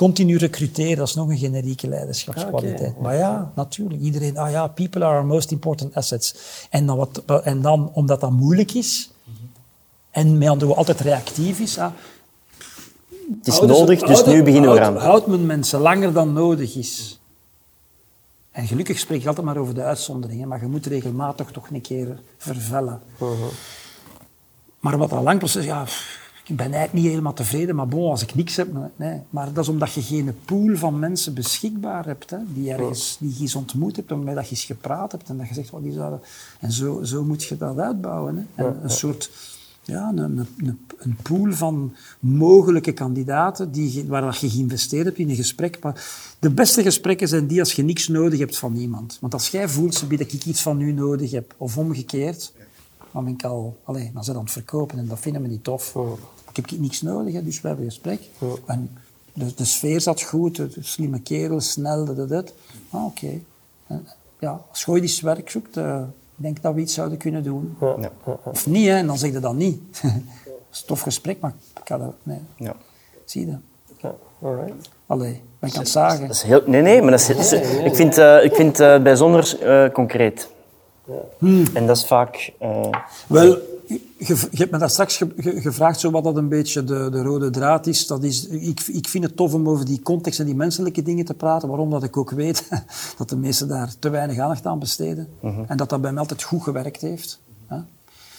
continu 0.00 0.36
recruteren, 0.36 0.96
dat 0.96 1.08
is 1.08 1.14
nog 1.14 1.28
een 1.28 1.38
generieke 1.38 1.88
leiderschapskwaliteit. 1.88 3.00
Maar 3.00 3.16
ja, 3.16 3.52
natuurlijk. 3.54 4.00
Iedereen, 4.00 4.38
ah 4.38 4.50
ja, 4.50 4.66
people 4.66 5.04
are 5.04 5.16
our 5.16 5.26
most 5.26 5.50
important 5.50 5.94
assets. 5.94 6.34
En 6.70 6.86
dan, 6.86 6.96
wat, 6.96 7.22
en 7.44 7.62
dan 7.62 7.90
omdat 7.92 8.20
dat 8.20 8.30
moeilijk 8.30 8.72
is, 8.74 9.10
en 10.10 10.38
met 10.38 10.48
andere 10.48 10.74
altijd 10.74 11.00
reactief 11.00 11.58
is, 11.60 11.78
ah, 11.78 11.92
Het 13.38 13.46
is 13.46 13.60
nodig, 13.60 14.00
dus 14.00 14.24
nu 14.24 14.42
beginnen 14.42 14.70
we 14.70 14.76
eraan. 14.76 14.96
Houdt 14.96 15.26
men 15.26 15.46
mensen 15.46 15.80
langer 15.80 16.12
dan 16.12 16.32
nodig 16.32 16.76
is. 16.76 17.20
En 18.50 18.66
gelukkig 18.66 18.98
spreek 18.98 19.20
ik 19.20 19.26
altijd 19.26 19.46
maar 19.46 19.56
over 19.56 19.74
de 19.74 19.82
uitzonderingen, 19.82 20.48
maar 20.48 20.60
je 20.60 20.66
moet 20.66 20.86
regelmatig 20.86 21.50
toch 21.50 21.70
een 21.70 21.80
keer 21.80 22.20
vervellen. 22.36 23.00
Maar 24.80 24.98
wat 24.98 25.10
dat 25.10 25.22
lang 25.22 25.38
proces, 25.38 25.64
ja, 25.64 25.82
pff, 25.82 26.19
ik 26.50 26.56
ben 26.56 26.72
eigenlijk 26.72 26.92
niet 26.92 27.04
helemaal 27.04 27.32
tevreden, 27.32 27.76
maar 27.76 27.88
bon, 27.88 28.10
als 28.10 28.22
ik 28.22 28.34
niks 28.34 28.56
heb, 28.56 28.68
nee. 28.96 29.20
Maar 29.30 29.52
dat 29.52 29.64
is 29.64 29.70
omdat 29.70 29.92
je 29.92 30.02
geen 30.02 30.34
pool 30.44 30.76
van 30.76 30.98
mensen 30.98 31.34
beschikbaar 31.34 32.06
hebt, 32.06 32.30
hè, 32.30 32.38
die 32.54 32.72
ergens, 32.72 33.16
die 33.20 33.34
je 33.34 33.40
eens 33.40 33.54
ontmoet 33.54 33.96
hebt, 33.96 34.10
waarmee 34.10 34.34
dat 34.34 34.44
je 34.44 34.50
eens 34.50 34.64
gepraat 34.64 35.12
hebt 35.12 35.28
en 35.28 35.36
dat 35.36 35.48
je 35.48 35.54
zegt, 35.54 35.70
wat 35.70 35.82
die 35.82 35.92
zouden... 35.92 36.20
En 36.60 36.72
zo, 36.72 37.02
zo 37.02 37.24
moet 37.24 37.44
je 37.44 37.56
dat 37.56 37.78
uitbouwen. 37.78 38.48
Hè. 38.54 38.64
En 38.64 38.78
een 38.82 38.90
soort, 38.90 39.30
ja, 39.84 40.08
een, 40.08 40.18
een, 40.18 40.78
een, 40.98 41.16
pool 41.22 41.52
van 41.52 41.94
mogelijke 42.20 42.92
kandidaten 42.92 43.72
die, 43.72 44.04
waar 44.08 44.38
je 44.40 44.48
geïnvesteerd 44.48 45.04
hebt 45.04 45.18
in 45.18 45.30
een 45.30 45.36
gesprek. 45.36 45.78
Maar 45.82 46.04
de 46.38 46.50
beste 46.50 46.82
gesprekken 46.82 47.28
zijn 47.28 47.46
die 47.46 47.60
als 47.60 47.72
je 47.72 47.82
niks 47.82 48.08
nodig 48.08 48.38
hebt 48.38 48.58
van 48.58 48.76
iemand. 48.76 49.18
Want 49.20 49.32
als 49.32 49.48
jij 49.48 49.68
voelt, 49.68 49.94
ze 49.94 50.06
dat 50.06 50.20
ik 50.20 50.44
iets 50.44 50.62
van 50.62 50.80
u 50.80 50.92
nodig 50.92 51.30
heb, 51.30 51.54
of 51.56 51.78
omgekeerd, 51.78 52.52
dan 53.12 53.24
ben 53.24 53.32
ik 53.32 53.44
al, 53.44 53.78
allee, 53.84 54.10
dan 54.12 54.24
zijn 54.24 54.24
ze 54.24 54.32
aan 54.32 54.44
het 54.44 54.52
verkopen 54.52 54.98
en 54.98 55.06
dat 55.06 55.18
vinden 55.18 55.42
we 55.42 55.48
niet 55.48 55.64
tof. 55.64 55.96
Ik 56.52 56.56
heb 56.56 56.80
niks 56.80 57.02
nodig, 57.02 57.34
hè, 57.34 57.42
dus 57.44 57.60
we 57.60 57.66
hebben 57.68 57.84
een 57.86 57.90
gesprek. 57.92 58.20
En 58.66 58.98
de, 59.32 59.54
de 59.54 59.64
sfeer 59.64 60.00
zat 60.00 60.22
goed, 60.22 60.56
de, 60.56 60.68
de 60.68 60.82
slimme 60.82 61.20
kerel, 61.20 61.60
snel, 61.60 62.04
dat, 62.04 62.16
dat, 62.16 62.28
dat. 62.28 62.52
Ah, 62.90 63.04
oké. 63.04 63.40
Ja, 64.38 64.60
als 64.70 64.84
je 64.84 65.18
werk 65.22 65.50
zoekt, 65.50 65.76
eh, 65.76 66.00
ik 66.36 66.42
denk 66.42 66.62
dat 66.62 66.74
we 66.74 66.80
iets 66.80 66.94
zouden 66.94 67.18
kunnen 67.18 67.42
doen. 67.42 67.76
Ja. 67.80 68.10
Of 68.44 68.66
niet, 68.66 68.86
hè, 68.86 68.96
en 68.96 69.06
dan 69.06 69.18
zeg 69.18 69.32
je 69.32 69.40
dat 69.40 69.54
niet. 69.54 69.80
dat 70.02 70.12
is 70.72 70.80
een 70.80 70.86
tof 70.86 71.00
gesprek, 71.00 71.40
maar 71.40 71.52
ik 71.80 71.88
ga 71.88 71.98
dat... 71.98 72.14
Nee, 72.22 72.38
Ja. 72.56 72.74
zie 73.24 73.46
je 73.46 73.52
dat? 74.00 74.12
Alright. 74.42 74.88
Allee, 75.06 75.40
ben 75.58 75.68
ik 75.70 75.74
aan 75.76 75.80
het 75.82 75.90
zagen. 75.90 76.20
Dat 76.26 76.36
is 76.36 76.42
heel, 76.42 76.62
nee, 76.66 76.82
nee, 76.82 77.02
maar 77.02 77.10
dat 77.10 77.20
is, 77.28 77.52
ik 77.52 77.94
vind 77.94 78.16
het 78.16 78.44
ik 78.44 78.54
vind, 78.54 78.80
eh, 78.80 79.02
bijzonder 79.02 79.58
eh, 79.62 79.92
concreet. 79.92 80.48
En 81.74 81.86
dat 81.86 81.96
is 81.96 82.06
vaak... 82.06 82.52
eh, 82.58 82.86
Wel, 83.26 83.56
je, 84.16 84.34
je 84.50 84.56
hebt 84.56 84.70
me 84.70 84.78
daar 84.78 84.90
straks 84.90 85.16
ge- 85.16 85.32
ge- 85.36 85.60
gevraagd 85.60 86.00
zo 86.00 86.10
wat 86.10 86.24
dat 86.24 86.36
een 86.36 86.48
beetje 86.48 86.84
de, 86.84 87.08
de 87.10 87.22
rode 87.22 87.50
draad 87.50 87.86
is. 87.86 88.06
Dat 88.06 88.22
is 88.22 88.46
ik, 88.46 88.80
ik 88.80 89.08
vind 89.08 89.24
het 89.24 89.36
tof 89.36 89.54
om 89.54 89.68
over 89.68 89.84
die 89.84 90.02
context 90.02 90.40
en 90.40 90.46
die 90.46 90.54
menselijke 90.54 91.02
dingen 91.02 91.24
te 91.24 91.34
praten. 91.34 91.68
Waarom? 91.68 91.90
Dat 91.90 92.02
ik 92.02 92.16
ook 92.16 92.30
weet 92.30 92.68
dat 93.18 93.28
de 93.28 93.36
meesten 93.36 93.68
daar 93.68 93.94
te 93.98 94.08
weinig 94.08 94.38
aandacht 94.38 94.66
aan 94.66 94.78
besteden. 94.78 95.28
En 95.66 95.76
dat 95.76 95.88
dat 95.88 96.00
bij 96.00 96.10
mij 96.10 96.20
altijd 96.20 96.42
goed 96.42 96.62
gewerkt 96.62 97.00
heeft. 97.00 97.40
hè. 97.66 97.76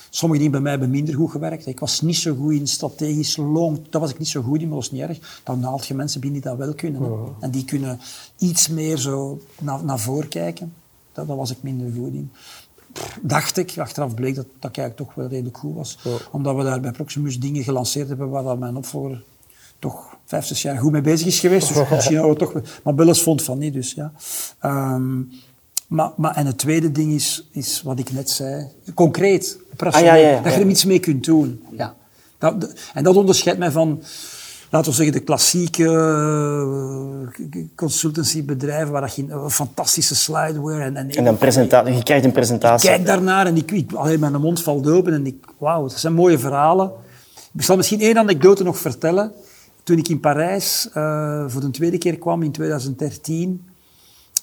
Sommige 0.09 0.37
dingen 0.39 0.51
bij 0.53 0.61
mij 0.61 0.71
hebben 0.71 0.89
minder 0.89 1.15
goed 1.15 1.31
gewerkt. 1.31 1.65
Ik 1.67 1.79
was 1.79 2.01
niet 2.01 2.15
zo 2.15 2.35
goed 2.35 2.53
in 2.53 2.67
strategisch 2.67 3.37
long. 3.37 3.79
Dat 3.89 4.01
was 4.01 4.09
ik 4.11 4.19
niet 4.19 4.27
zo 4.27 4.41
goed 4.41 4.59
in, 4.61 4.67
maar 4.67 4.75
dat 4.75 4.83
is 4.85 4.91
niet 4.91 5.01
erg. 5.01 5.41
Dan 5.43 5.63
haalt 5.63 5.85
je 5.87 5.93
mensen 5.93 6.21
binnen 6.21 6.41
die 6.41 6.49
dat 6.49 6.59
wel 6.59 6.73
kunnen. 6.73 7.01
hè. 7.01 7.07
En 7.39 7.51
die 7.51 7.65
kunnen 7.65 7.99
iets 8.37 8.67
meer 8.67 8.97
zo 8.97 9.39
naar, 9.61 9.83
naar 9.83 9.99
voren 9.99 10.27
kijken. 10.27 10.73
Dat 11.13 11.25
was 11.27 11.51
ik 11.51 11.57
minder 11.63 11.91
goed 11.95 12.13
in 12.13 12.31
dacht 13.21 13.57
ik, 13.57 13.77
achteraf 13.77 14.13
bleek 14.13 14.35
dat 14.35 14.45
dat 14.59 14.77
eigenlijk 14.77 14.97
toch 14.97 15.13
wel 15.13 15.27
redelijk 15.27 15.57
goed 15.57 15.75
was. 15.75 15.97
Omdat 16.31 16.55
we 16.55 16.63
daar 16.63 16.79
bij 16.79 16.91
Proximus 16.91 17.39
dingen 17.39 17.63
gelanceerd 17.63 18.07
hebben 18.07 18.29
waar 18.29 18.43
dat 18.43 18.59
mijn 18.59 18.75
opvolger 18.75 19.23
toch 19.79 20.17
vijf, 20.25 20.45
zes 20.45 20.61
jaar 20.61 20.77
goed 20.77 20.91
mee 20.91 21.01
bezig 21.01 21.27
is 21.27 21.39
geweest. 21.39 21.67
Dus 21.67 21.89
misschien 21.89 22.17
hadden 22.17 22.47
we 22.47 22.53
toch... 22.53 22.81
Maar 22.83 22.95
Bulles 22.95 23.21
vond 23.21 23.43
van 23.43 23.57
niet, 23.57 23.73
dus 23.73 23.93
ja. 23.93 24.11
Ehm, 24.59 25.19
Maar, 25.87 26.11
maar, 26.17 26.35
en 26.35 26.45
het 26.45 26.57
tweede 26.57 26.91
ding 26.91 27.11
is, 27.11 27.47
is 27.51 27.81
wat 27.81 27.99
ik 27.99 28.11
net 28.11 28.29
zei, 28.29 28.67
concreet, 28.93 29.59
Ah, 29.77 30.01
ja, 30.01 30.13
ja, 30.13 30.29
ja, 30.29 30.41
dat 30.41 30.53
je 30.53 30.59
er 30.59 30.67
iets 30.67 30.85
mee 30.85 30.99
kunt 30.99 31.25
doen. 31.25 31.63
Ja. 31.77 31.95
Dat, 32.37 32.73
en 32.93 33.03
dat 33.03 33.15
onderscheidt 33.15 33.59
mij 33.59 33.71
van, 33.71 34.03
laten 34.71 34.91
we 34.91 34.97
zeggen, 34.97 35.13
de 35.13 35.23
klassieke 35.23 35.83
eh, 35.83 37.63
consultancybedrijven 37.75 38.91
waar 38.91 39.01
dat 39.01 39.15
je 39.15 39.25
een 39.29 39.49
fantastische 39.49 40.15
slideware 40.15 40.83
en, 40.83 40.95
en, 40.95 41.09
En 41.09 41.23
dan 41.23 41.37
presentatie, 41.37 41.93
je 41.93 42.03
krijgt 42.03 42.25
een 42.25 42.31
presentatie. 42.31 42.89
kijk 42.89 43.05
daarnaar 43.05 43.45
en 43.45 43.57
ik, 43.57 43.71
ik 43.71 43.93
allee, 43.93 44.17
mijn 44.17 44.41
mond 44.41 44.61
valt 44.61 44.87
open 44.87 45.13
en 45.13 45.25
ik, 45.25 45.45
wauw, 45.57 45.81
dat 45.81 45.99
zijn 45.99 46.13
mooie 46.13 46.39
verhalen. 46.39 46.91
Ik 47.53 47.61
zal 47.61 47.75
misschien 47.75 48.01
één 48.01 48.17
anekdote 48.17 48.63
nog 48.63 48.77
vertellen. 48.77 49.31
Toen 49.83 49.97
ik 49.97 50.07
in 50.07 50.19
Parijs 50.19 50.89
eh, 50.93 51.43
voor 51.47 51.61
de 51.61 51.71
tweede 51.71 51.97
keer 51.97 52.17
kwam 52.17 52.43
in 52.43 52.51
2013, 52.51 53.65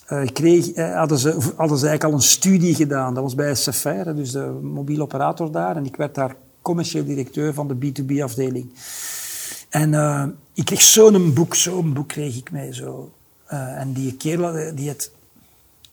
eh, 0.06 0.26
kreeg, 0.32 0.74
hadden, 0.94 1.18
ze, 1.18 1.28
hadden 1.56 1.78
ze 1.78 1.86
eigenlijk 1.86 2.04
al 2.04 2.12
een 2.12 2.22
studie 2.22 2.74
gedaan. 2.74 3.14
Dat 3.14 3.22
was 3.22 3.34
bij 3.34 3.54
SFR, 3.54 4.10
dus 4.14 4.32
de 4.32 4.58
mobiele 4.62 5.02
operator 5.02 5.52
daar. 5.52 5.76
En 5.76 5.84
ik 5.84 5.96
werd 5.96 6.14
daar 6.14 6.36
commercieel 6.62 7.04
directeur 7.04 7.54
van 7.54 7.68
de 7.68 7.74
B2B-afdeling. 7.74 8.70
En 9.68 9.94
eh, 9.94 10.24
ik 10.52 10.64
kreeg 10.64 10.80
zo'n 10.80 11.34
boek, 11.34 11.54
zo'n 11.54 11.92
boek 11.92 12.08
kreeg 12.08 12.36
ik 12.36 12.50
mee. 12.50 12.74
Zo. 12.74 13.12
Eh, 13.46 13.80
en 13.80 13.92
die 13.92 14.16
kerel, 14.16 14.56
eh, 14.56 14.76
die 14.76 14.88
het 14.88 15.10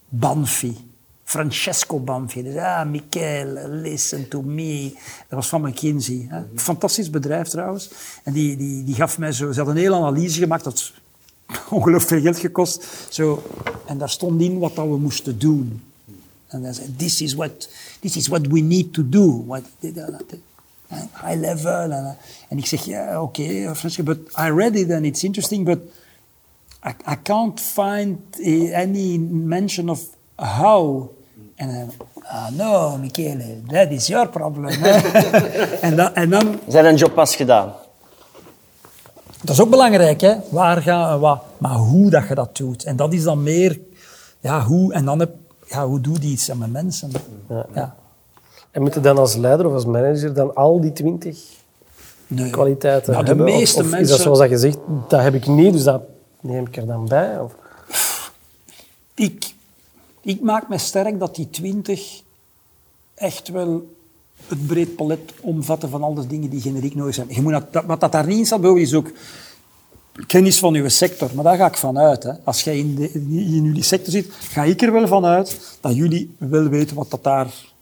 Banfi. 0.09 0.93
Francesco 1.23 1.99
Banfi. 1.99 2.43
Dus, 2.43 2.55
ah, 2.55 2.89
Michael, 2.89 3.69
listen 3.69 4.27
to 4.27 4.41
me. 4.41 4.91
Dat 4.93 5.39
was 5.39 5.47
van 5.47 5.61
McKinsey. 5.61 6.25
Hè. 6.29 6.41
Fantastisch 6.55 7.09
bedrijf 7.09 7.47
trouwens. 7.47 7.89
En 8.23 8.33
die, 8.33 8.57
die, 8.57 8.83
die 8.83 8.95
gaf 8.95 9.17
mij 9.17 9.31
zo... 9.31 9.51
Ze 9.51 9.57
hadden 9.57 9.75
een 9.75 9.81
hele 9.81 9.95
analyse 9.95 10.39
gemaakt. 10.39 10.63
Dat 10.63 10.91
ongelooflijk 11.69 12.07
veel 12.07 12.21
geld 12.21 12.37
gekost. 12.37 12.85
Zo. 13.09 13.43
En 13.85 13.97
daar 13.97 14.09
stond 14.09 14.41
in 14.41 14.59
wat 14.59 14.75
dat 14.75 14.87
we 14.87 14.97
moesten 14.97 15.39
doen. 15.39 15.81
En 16.47 16.63
hij 16.63 16.73
zei, 16.73 16.95
this 16.95 17.21
is 17.21 17.33
what, 17.33 17.69
this 17.99 18.15
is 18.15 18.27
what 18.27 18.47
we 18.47 18.59
need 18.59 18.93
to 18.93 19.09
do. 19.09 19.45
What, 19.45 19.63
high 21.23 21.39
level. 21.39 21.91
En, 21.91 22.17
en 22.49 22.57
ik 22.57 22.65
zeg, 22.65 22.85
ja, 22.85 23.21
oké, 23.21 23.41
okay, 23.41 23.75
Francesco, 23.75 24.03
but 24.03 24.17
I 24.37 24.49
read 24.49 24.75
it 24.75 24.91
and 24.91 25.05
it's 25.05 25.23
interesting, 25.23 25.65
but 25.65 25.79
I, 26.83 27.11
I 27.11 27.15
can't 27.23 27.59
find 27.59 28.17
eh, 28.43 28.81
any 28.81 29.17
mention 29.17 29.89
of 29.89 30.01
how. 30.35 31.09
En 31.55 31.73
dan, 31.73 31.91
ah, 32.23 32.49
no, 32.51 32.97
Michele, 32.97 33.61
that 33.67 33.91
is 33.91 34.07
your 34.07 34.29
problem. 34.29 34.69
en, 35.81 35.95
dan, 35.95 36.13
en 36.13 36.29
dan... 36.29 36.59
Zijn 36.67 36.85
een 36.85 36.95
job 36.95 37.13
pas 37.13 37.35
gedaan. 37.35 37.73
Dat 39.41 39.55
is 39.55 39.61
ook 39.61 39.69
belangrijk, 39.69 40.21
hè. 40.21 40.35
Waar 40.49 40.81
gaan 40.81 41.19
wat. 41.19 41.41
Maar 41.57 41.75
hoe 41.75 42.09
dat 42.09 42.27
je 42.27 42.35
dat 42.35 42.57
doet. 42.57 42.83
En 42.83 42.95
dat 42.95 43.13
is 43.13 43.23
dan 43.23 43.43
meer, 43.43 43.79
ja, 44.39 44.63
hoe. 44.63 44.93
En 44.93 45.05
dan 45.05 45.19
heb, 45.19 45.31
ja, 45.67 45.85
hoe 45.85 46.01
doe 46.01 46.21
je 46.21 46.27
iets 46.27 46.51
aan 46.51 46.57
mijn 46.57 46.71
mensen? 46.71 47.11
Ja. 47.49 47.65
Ja. 47.73 47.95
En 48.75 48.81
moet 48.81 48.93
je 48.93 48.99
dan 48.99 49.17
als 49.17 49.35
leider 49.35 49.65
of 49.67 49.73
als 49.73 49.85
manager 49.85 50.33
dan 50.33 50.55
al 50.55 50.81
die 50.81 50.93
twintig 50.93 51.39
Nee. 52.27 52.49
kwaliteiten 52.49 53.11
Nou, 53.11 53.23
de 53.23 53.29
hebben? 53.29 53.45
Meeste 53.45 53.79
of, 53.79 53.85
is 53.85 53.91
mensen- 53.91 54.09
dat 54.09 54.19
zoals 54.19 54.39
dat 54.39 54.49
je 54.49 54.57
zegt, 54.57 54.77
dat 55.07 55.21
heb 55.21 55.33
ik 55.33 55.47
niet, 55.47 55.73
dus 55.73 55.83
dat 55.83 56.01
neem 56.39 56.65
ik 56.65 56.77
er 56.77 56.85
dan 56.85 57.07
bij? 57.07 57.39
Of? 57.39 57.55
Ik, 59.13 59.53
ik 60.21 60.41
maak 60.41 60.69
me 60.69 60.77
sterk 60.77 61.19
dat 61.19 61.35
die 61.35 61.49
twintig 61.49 62.21
echt 63.13 63.47
wel 63.49 63.87
het 64.47 64.67
breed 64.67 64.95
palet 64.95 65.19
omvatten 65.41 65.89
van 65.89 66.03
al 66.03 66.13
de 66.13 66.27
dingen 66.27 66.49
die 66.49 66.61
generiek 66.61 66.95
nodig 66.95 67.13
zijn. 67.15 67.27
Je 67.29 67.41
moet 67.41 67.51
dat, 67.71 67.83
wat 67.85 67.99
dat 67.99 68.11
daar 68.11 68.27
niet 68.27 68.37
in 68.37 68.45
staat, 68.45 68.63
is 68.63 68.93
ook 68.93 69.11
kennis 70.27 70.59
van 70.59 70.73
uw 70.73 70.89
sector. 70.89 71.29
Maar 71.33 71.43
daar 71.43 71.57
ga 71.57 71.67
ik 71.67 71.77
van 71.77 71.97
uit. 71.99 72.23
Hè. 72.23 72.31
Als 72.43 72.61
jij 72.63 72.77
in, 72.77 72.95
de, 72.95 73.11
in 73.11 73.63
jullie 73.63 73.83
sector 73.83 74.11
zit, 74.11 74.27
ga 74.31 74.63
ik 74.63 74.81
er 74.81 74.91
wel 74.91 75.07
van 75.07 75.25
uit 75.25 75.77
dat 75.81 75.95
jullie 75.95 76.35
wel 76.37 76.67
weten 76.67 76.95
wat 76.95 77.11
dat 77.11 77.23
daar... 77.23 77.73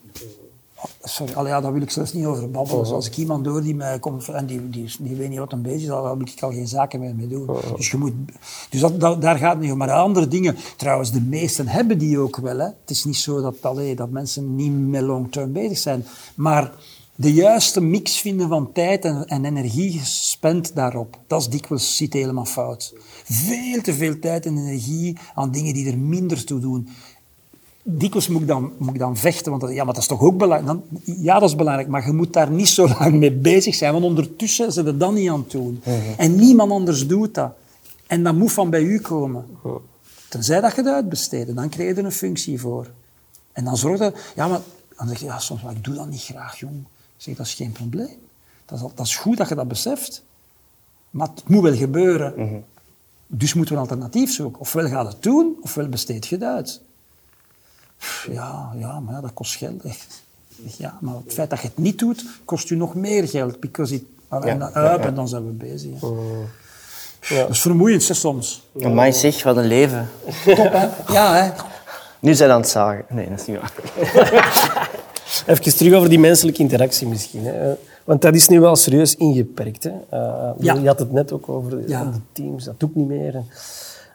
Sorry, 1.04 1.34
allee, 1.34 1.52
ja, 1.52 1.62
daar 1.62 1.74
wil 1.74 1.82
ik 1.82 1.90
zelfs 1.92 2.14
niet 2.14 2.26
over 2.26 2.52
babbelen. 2.52 2.86
Als 2.86 3.08
ik 3.08 3.18
iemand 3.18 3.44
door 3.44 3.62
die 3.64 3.76
mij 3.76 4.00
komt 4.00 4.28
en 4.30 4.46
die, 4.46 4.70
die, 4.70 4.92
die 5.00 5.16
weet 5.16 5.30
niet 5.30 5.40
wat 5.40 5.52
een 5.52 5.62
bezig 5.62 5.82
is, 5.82 5.88
dan 5.88 6.18
wil 6.18 6.28
ik 6.36 6.42
al 6.42 6.52
geen 6.52 6.68
zaken 6.68 7.00
meer 7.00 7.16
mee 7.16 7.28
doen. 7.28 7.50
Dus, 7.76 7.92
je 7.92 7.98
moet, 7.98 8.14
dus 8.70 8.80
dat, 8.82 9.00
dat- 9.00 9.22
daar 9.22 9.38
gaat 9.38 9.54
het 9.54 9.62
niet 9.62 9.72
om. 9.72 9.78
Maar 9.78 9.92
andere 9.92 10.28
dingen, 10.28 10.56
trouwens, 10.78 11.12
de 11.12 11.22
meesten 11.22 11.68
hebben 11.68 11.98
die 11.98 12.20
ook 12.20 12.38
wel. 12.38 12.58
Hè. 12.58 12.66
Het 12.66 12.90
is 12.90 13.04
niet 13.04 13.18
zo 13.18 13.42
dat, 13.42 13.56
allee, 13.62 13.96
dat 13.96 14.10
mensen 14.10 14.56
niet 14.56 14.72
met 14.90 15.02
long-term 15.02 15.52
bezig 15.52 15.78
zijn. 15.78 16.06
Maar 16.36 16.72
de 17.16 17.34
juiste 17.34 17.82
mix 17.82 18.18
vinden 18.20 18.48
van 18.48 18.72
tijd 18.72 19.06
en, 19.06 19.26
en 19.26 19.46
energie 19.46 20.00
gespend 20.00 20.76
daarop, 20.76 21.20
dat 21.28 21.42
is 21.42 21.48
dikwijls 21.50 21.96
zit 21.98 22.14
helemaal 22.14 22.46
fout. 22.46 22.94
Veel 23.24 23.82
te 23.82 23.94
veel 23.94 24.20
tijd 24.20 24.46
en 24.46 24.58
energie 24.58 25.18
aan 25.36 25.52
dingen 25.52 25.74
die 25.74 25.92
er 25.92 25.98
minder 25.98 26.46
toe 26.46 26.60
doen 26.60 26.88
dikwijls 27.84 28.28
moet 28.28 28.42
ik, 28.42 28.48
dan, 28.48 28.72
moet 28.78 28.94
ik 28.94 29.00
dan 29.00 29.18
vechten, 29.18 29.50
want 29.50 29.62
dat, 29.62 29.74
ja, 29.74 29.84
maar 29.84 29.94
dat 29.94 30.02
is 30.04 30.08
toch 30.08 30.22
ook 30.22 30.38
belangrijk? 30.38 30.66
Dan, 30.66 31.00
ja, 31.18 31.40
dat 31.40 31.50
is 31.50 31.56
belangrijk, 31.56 31.88
maar 31.88 32.06
je 32.06 32.14
moet 32.14 32.34
daar 32.34 32.52
niet 32.52 32.68
zo 32.68 32.88
lang 33.00 33.14
mee 33.14 33.32
bezig 33.32 33.76
zijn, 33.76 33.94
want 33.94 34.06
ondertussen 34.06 34.72
zijn 34.72 34.86
ze 34.86 34.98
dat 34.98 35.14
niet 35.14 35.30
aan 35.30 35.40
het 35.40 35.52
doen. 35.52 35.82
En 36.18 36.36
niemand 36.36 36.72
anders 36.72 37.08
doet 37.08 37.34
dat. 37.34 37.54
En 38.08 38.24
dat 38.24 38.36
moet 38.36 38.52
van 38.52 38.70
bij 38.70 38.82
u 38.82 39.00
komen. 39.00 39.46
Tenzij 40.30 40.62
dat 40.62 40.76
je 40.76 40.82
het 40.82 40.90
uitbesteedt, 40.90 41.56
dan 41.56 41.70
krijg 41.70 41.90
je 41.90 41.96
er 41.96 42.06
een 42.06 42.12
functie 42.12 42.60
voor. 42.60 42.88
En 43.52 43.64
dan 43.64 43.78
zorg 43.78 44.00
je... 44.00 44.14
Ja, 44.36 44.48
maar 44.48 44.60
dan 44.98 45.08
zeg 45.08 45.20
je, 45.20 45.26
ja, 45.26 45.40
soms, 45.40 45.62
maar 45.62 45.76
ik 45.76 45.84
doe 45.84 45.96
dat 45.96 46.10
niet 46.10 46.22
graag, 46.22 46.60
jong. 46.60 46.76
Ik 46.80 46.88
zeg, 47.18 47.36
dat 47.36 47.46
is 47.46 47.54
geen 47.54 47.72
probleem. 47.72 48.18
Dat 48.66 48.78
is, 48.80 48.86
dat 48.96 49.06
is 49.06 49.16
goed 49.16 49.38
dat 49.38 49.50
je 49.50 49.56
dat 49.56 49.68
beseft. 49.68 50.24
Maar 51.10 51.28
het 51.28 51.50
moet 51.50 51.62
wel 51.62 51.76
gebeuren. 51.76 52.64
Dus 53.28 53.54
moeten 53.54 53.76
we 53.76 53.82
een 53.82 53.88
alternatief 53.88 54.34
zoeken. 54.34 54.62
Ofwel 54.62 54.88
gaat 54.88 55.08
het 55.14 55.24
doen, 55.24 55.56
ofwel 55.62 55.90
besteed 55.90 56.28
je 56.28 56.36
het 56.36 56.44
uit. 56.44 56.82
Ja, 58.32 58.72
ja, 58.78 59.00
maar 59.00 59.14
ja, 59.14 59.22
dat 59.22 59.34
kost 59.34 59.56
geld. 59.56 59.84
Ja, 60.78 60.98
maar 61.02 61.14
het 61.26 61.34
feit 61.34 61.50
dat 61.50 61.62
je 61.62 61.68
het 61.68 61.78
niet 61.78 62.00
doet, 62.00 62.26
kost 62.46 62.70
u 62.70 62.76
nog 62.76 62.96
meer 62.96 63.28
geld. 63.28 63.60
Because 63.60 63.94
it, 63.94 64.04
en 64.30 64.60
dan 64.60 64.70
up 64.78 65.06
en 65.06 65.16
dan 65.16 65.28
zijn 65.28 65.46
we 65.46 65.52
bezig. 65.52 65.92
hè. 66.02 66.08
Dat 67.40 67.50
is 67.50 67.62
vermoeiend, 67.62 68.08
hè, 68.08 68.14
soms. 68.14 68.68
Amai 68.84 69.14
zeg, 69.14 69.44
wat 69.44 69.58
een 69.58 69.66
leven. 69.68 70.10
Top, 70.46 70.58
hè? 70.72 70.88
Ja, 71.14 71.36
hè? 71.36 71.52
Nu 72.20 72.34
zijn 72.34 72.50
we 72.50 72.56
aan 72.56 72.62
het 72.62 72.70
zagen. 72.70 73.06
Nee, 73.10 73.30
dat 73.30 73.40
is 73.40 73.46
niet 73.46 73.58
waar. 73.60 73.74
Even 75.48 75.76
terug 75.78 75.94
over 75.94 76.10
die 76.10 76.20
menselijke 76.20 76.60
interactie 76.62 77.08
misschien. 77.08 77.44
Hè. 77.46 77.74
Want 78.04 78.22
dat 78.22 78.36
is 78.36 78.48
nu 78.48 78.60
wel 78.60 78.76
serieus 78.76 79.16
ingeperkt. 79.16 79.84
Hè. 79.84 79.92
Eh, 80.10 80.50
Ja. 80.58 80.74
Je 80.74 80.88
had 80.88 81.00
het 81.00 81.12
net 81.12 81.32
ook 81.32 81.50
over 81.50 81.70
de, 81.70 81.84
Ja. 81.88 82.04
de 82.04 82.18
teams, 82.32 82.64
dat 82.64 82.80
doe 82.80 82.90
ik 82.90 82.96
niet 82.96 83.08
meer. 83.08 83.36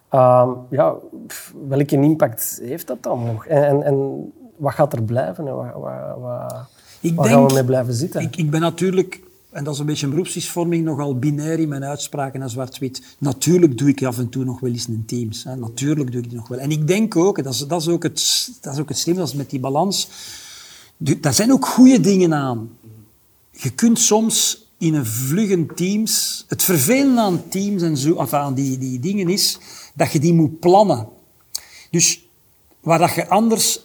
Ehm, 0.08 0.50
ja, 0.70 0.94
pff, 1.26 1.54
welke 1.68 1.96
impact 1.96 2.58
heeft 2.62 2.86
dat 2.86 3.02
dan 3.02 3.24
nog? 3.24 3.46
En, 3.46 3.62
en, 3.64 3.82
en 3.82 3.96
wat 4.56 4.74
gaat 4.74 4.92
er 4.92 5.02
blijven? 5.02 5.46
En 5.46 5.54
wat, 5.54 5.66
wat, 5.74 6.18
wat, 6.20 6.54
Ik 7.00 7.14
waar 7.14 7.26
denk- 7.26 7.38
gaan 7.38 7.46
we 7.48 7.54
mee 7.54 7.64
blijven 7.64 7.94
zitten? 7.94 8.20
Ik, 8.20 8.36
ik 8.36 8.50
ben 8.50 8.60
natuurlijk, 8.60 9.20
en 9.50 9.64
dat 9.64 9.74
is 9.74 9.80
een 9.80 9.86
beetje 9.86 10.04
een 10.04 10.10
beroepsvorming, 10.12 10.84
nogal 10.84 11.18
binair 11.18 11.58
in 11.58 11.68
mijn 11.68 11.84
uitspraken 11.84 12.42
en 12.42 12.50
zwart-wit. 12.50 13.16
Natuurlijk 13.18 13.78
doe 13.78 13.88
ik 13.88 14.04
af 14.04 14.18
en 14.18 14.28
toe 14.28 14.44
nog 14.44 14.60
wel 14.60 14.70
eens 14.70 14.88
in 14.88 15.04
teams. 15.06 15.44
Hè. 15.44 15.56
Natuurlijk 15.56 16.12
doe 16.12 16.22
ik 16.22 16.28
die 16.28 16.38
nog 16.38 16.48
wel. 16.48 16.58
En 16.58 16.70
ik 16.70 16.86
denk 16.86 17.16
ook, 17.16 17.42
dat 17.44 17.52
is, 17.54 17.66
dat 17.66 17.80
is 17.80 17.88
ook 17.88 18.02
het, 18.02 18.48
dat 18.60 18.72
is 18.74 18.80
ook 18.80 18.88
het 18.88 18.98
slim, 18.98 19.16
dat 19.16 19.28
is 19.28 19.34
met 19.34 19.50
die 19.50 19.60
balans. 19.60 20.08
Daar 20.96 21.34
zijn 21.34 21.52
ook 21.52 21.66
goede 21.66 22.00
dingen 22.00 22.34
aan. 22.34 22.70
Je 23.50 23.70
kunt 23.70 23.98
soms 23.98 24.67
in 24.78 24.94
een 24.94 25.06
vluggen 25.06 25.74
teams... 25.74 26.44
Het 26.48 26.62
vervelende 26.62 27.20
aan 27.20 27.48
teams 27.48 27.82
en 27.82 27.96
zo, 27.96 28.12
of 28.12 28.32
aan 28.32 28.54
die, 28.54 28.78
die 28.78 29.00
dingen 29.00 29.28
is 29.28 29.58
dat 29.94 30.12
je 30.12 30.18
die 30.18 30.34
moet 30.34 30.60
plannen. 30.60 31.08
Dus 31.90 32.26
waar 32.80 32.98
dat 32.98 33.14
je 33.14 33.28
anders 33.28 33.80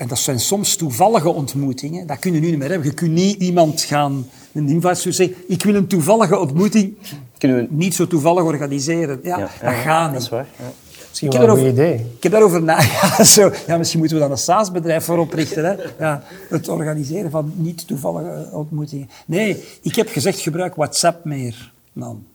en 0.00 0.08
dat 0.08 0.18
zijn 0.18 0.40
soms 0.40 0.76
toevallige 0.76 1.28
ontmoetingen. 1.28 2.06
Dat 2.06 2.18
kun 2.18 2.34
je 2.34 2.40
nu 2.40 2.50
niet 2.50 2.58
meer 2.58 2.68
hebben. 2.70 2.88
Je 2.88 2.94
kunt 2.94 3.12
niet 3.12 3.40
iemand 3.40 3.80
gaan, 3.80 4.28
een 4.52 4.68
inviteer 4.68 5.12
zeggen, 5.12 5.36
ik 5.48 5.62
wil 5.62 5.74
een 5.74 5.86
toevallige 5.86 6.38
ontmoeting 6.38 6.96
Kunnen 7.38 7.56
we... 7.56 7.66
niet 7.70 7.94
zo 7.94 8.06
toevallig 8.06 8.42
organiseren. 8.42 9.20
Ja, 9.22 9.38
Ja, 9.38 9.44
dat 9.44 9.50
ja, 9.60 9.72
gaat 9.72 10.04
niet. 10.04 10.12
Dat 10.12 10.22
is 10.22 10.28
waar. 10.28 10.46
Ja. 10.58 10.72
Misschien 11.10 11.30
Ik 11.30 11.38
wel 11.38 11.46
heb 11.46 11.56
een 11.56 11.62
goed 11.62 11.72
idee. 11.72 11.94
Ik 12.16 12.22
heb 12.22 12.32
daarover 12.32 12.62
na... 12.62 12.80
Ja, 13.18 13.24
zo. 13.24 13.52
ja, 13.66 13.76
misschien 13.76 13.98
moeten 13.98 14.16
we 14.16 14.22
dan 14.22 14.32
een 14.32 14.38
SaaS-bedrijf 14.38 15.04
voor 15.04 15.18
oprichten. 15.18 15.64
Hè? 15.64 15.76
Ja, 15.98 16.22
het 16.48 16.68
organiseren 16.68 17.30
van 17.30 17.52
niet 17.56 17.86
toevallige 17.86 18.48
ontmoetingen. 18.52 19.10
Nee, 19.26 19.64
ik 19.82 19.94
heb 19.94 20.08
gezegd, 20.08 20.40
gebruik 20.40 20.74
WhatsApp 20.74 21.24
meer. 21.24 21.72
Man. 21.92 22.26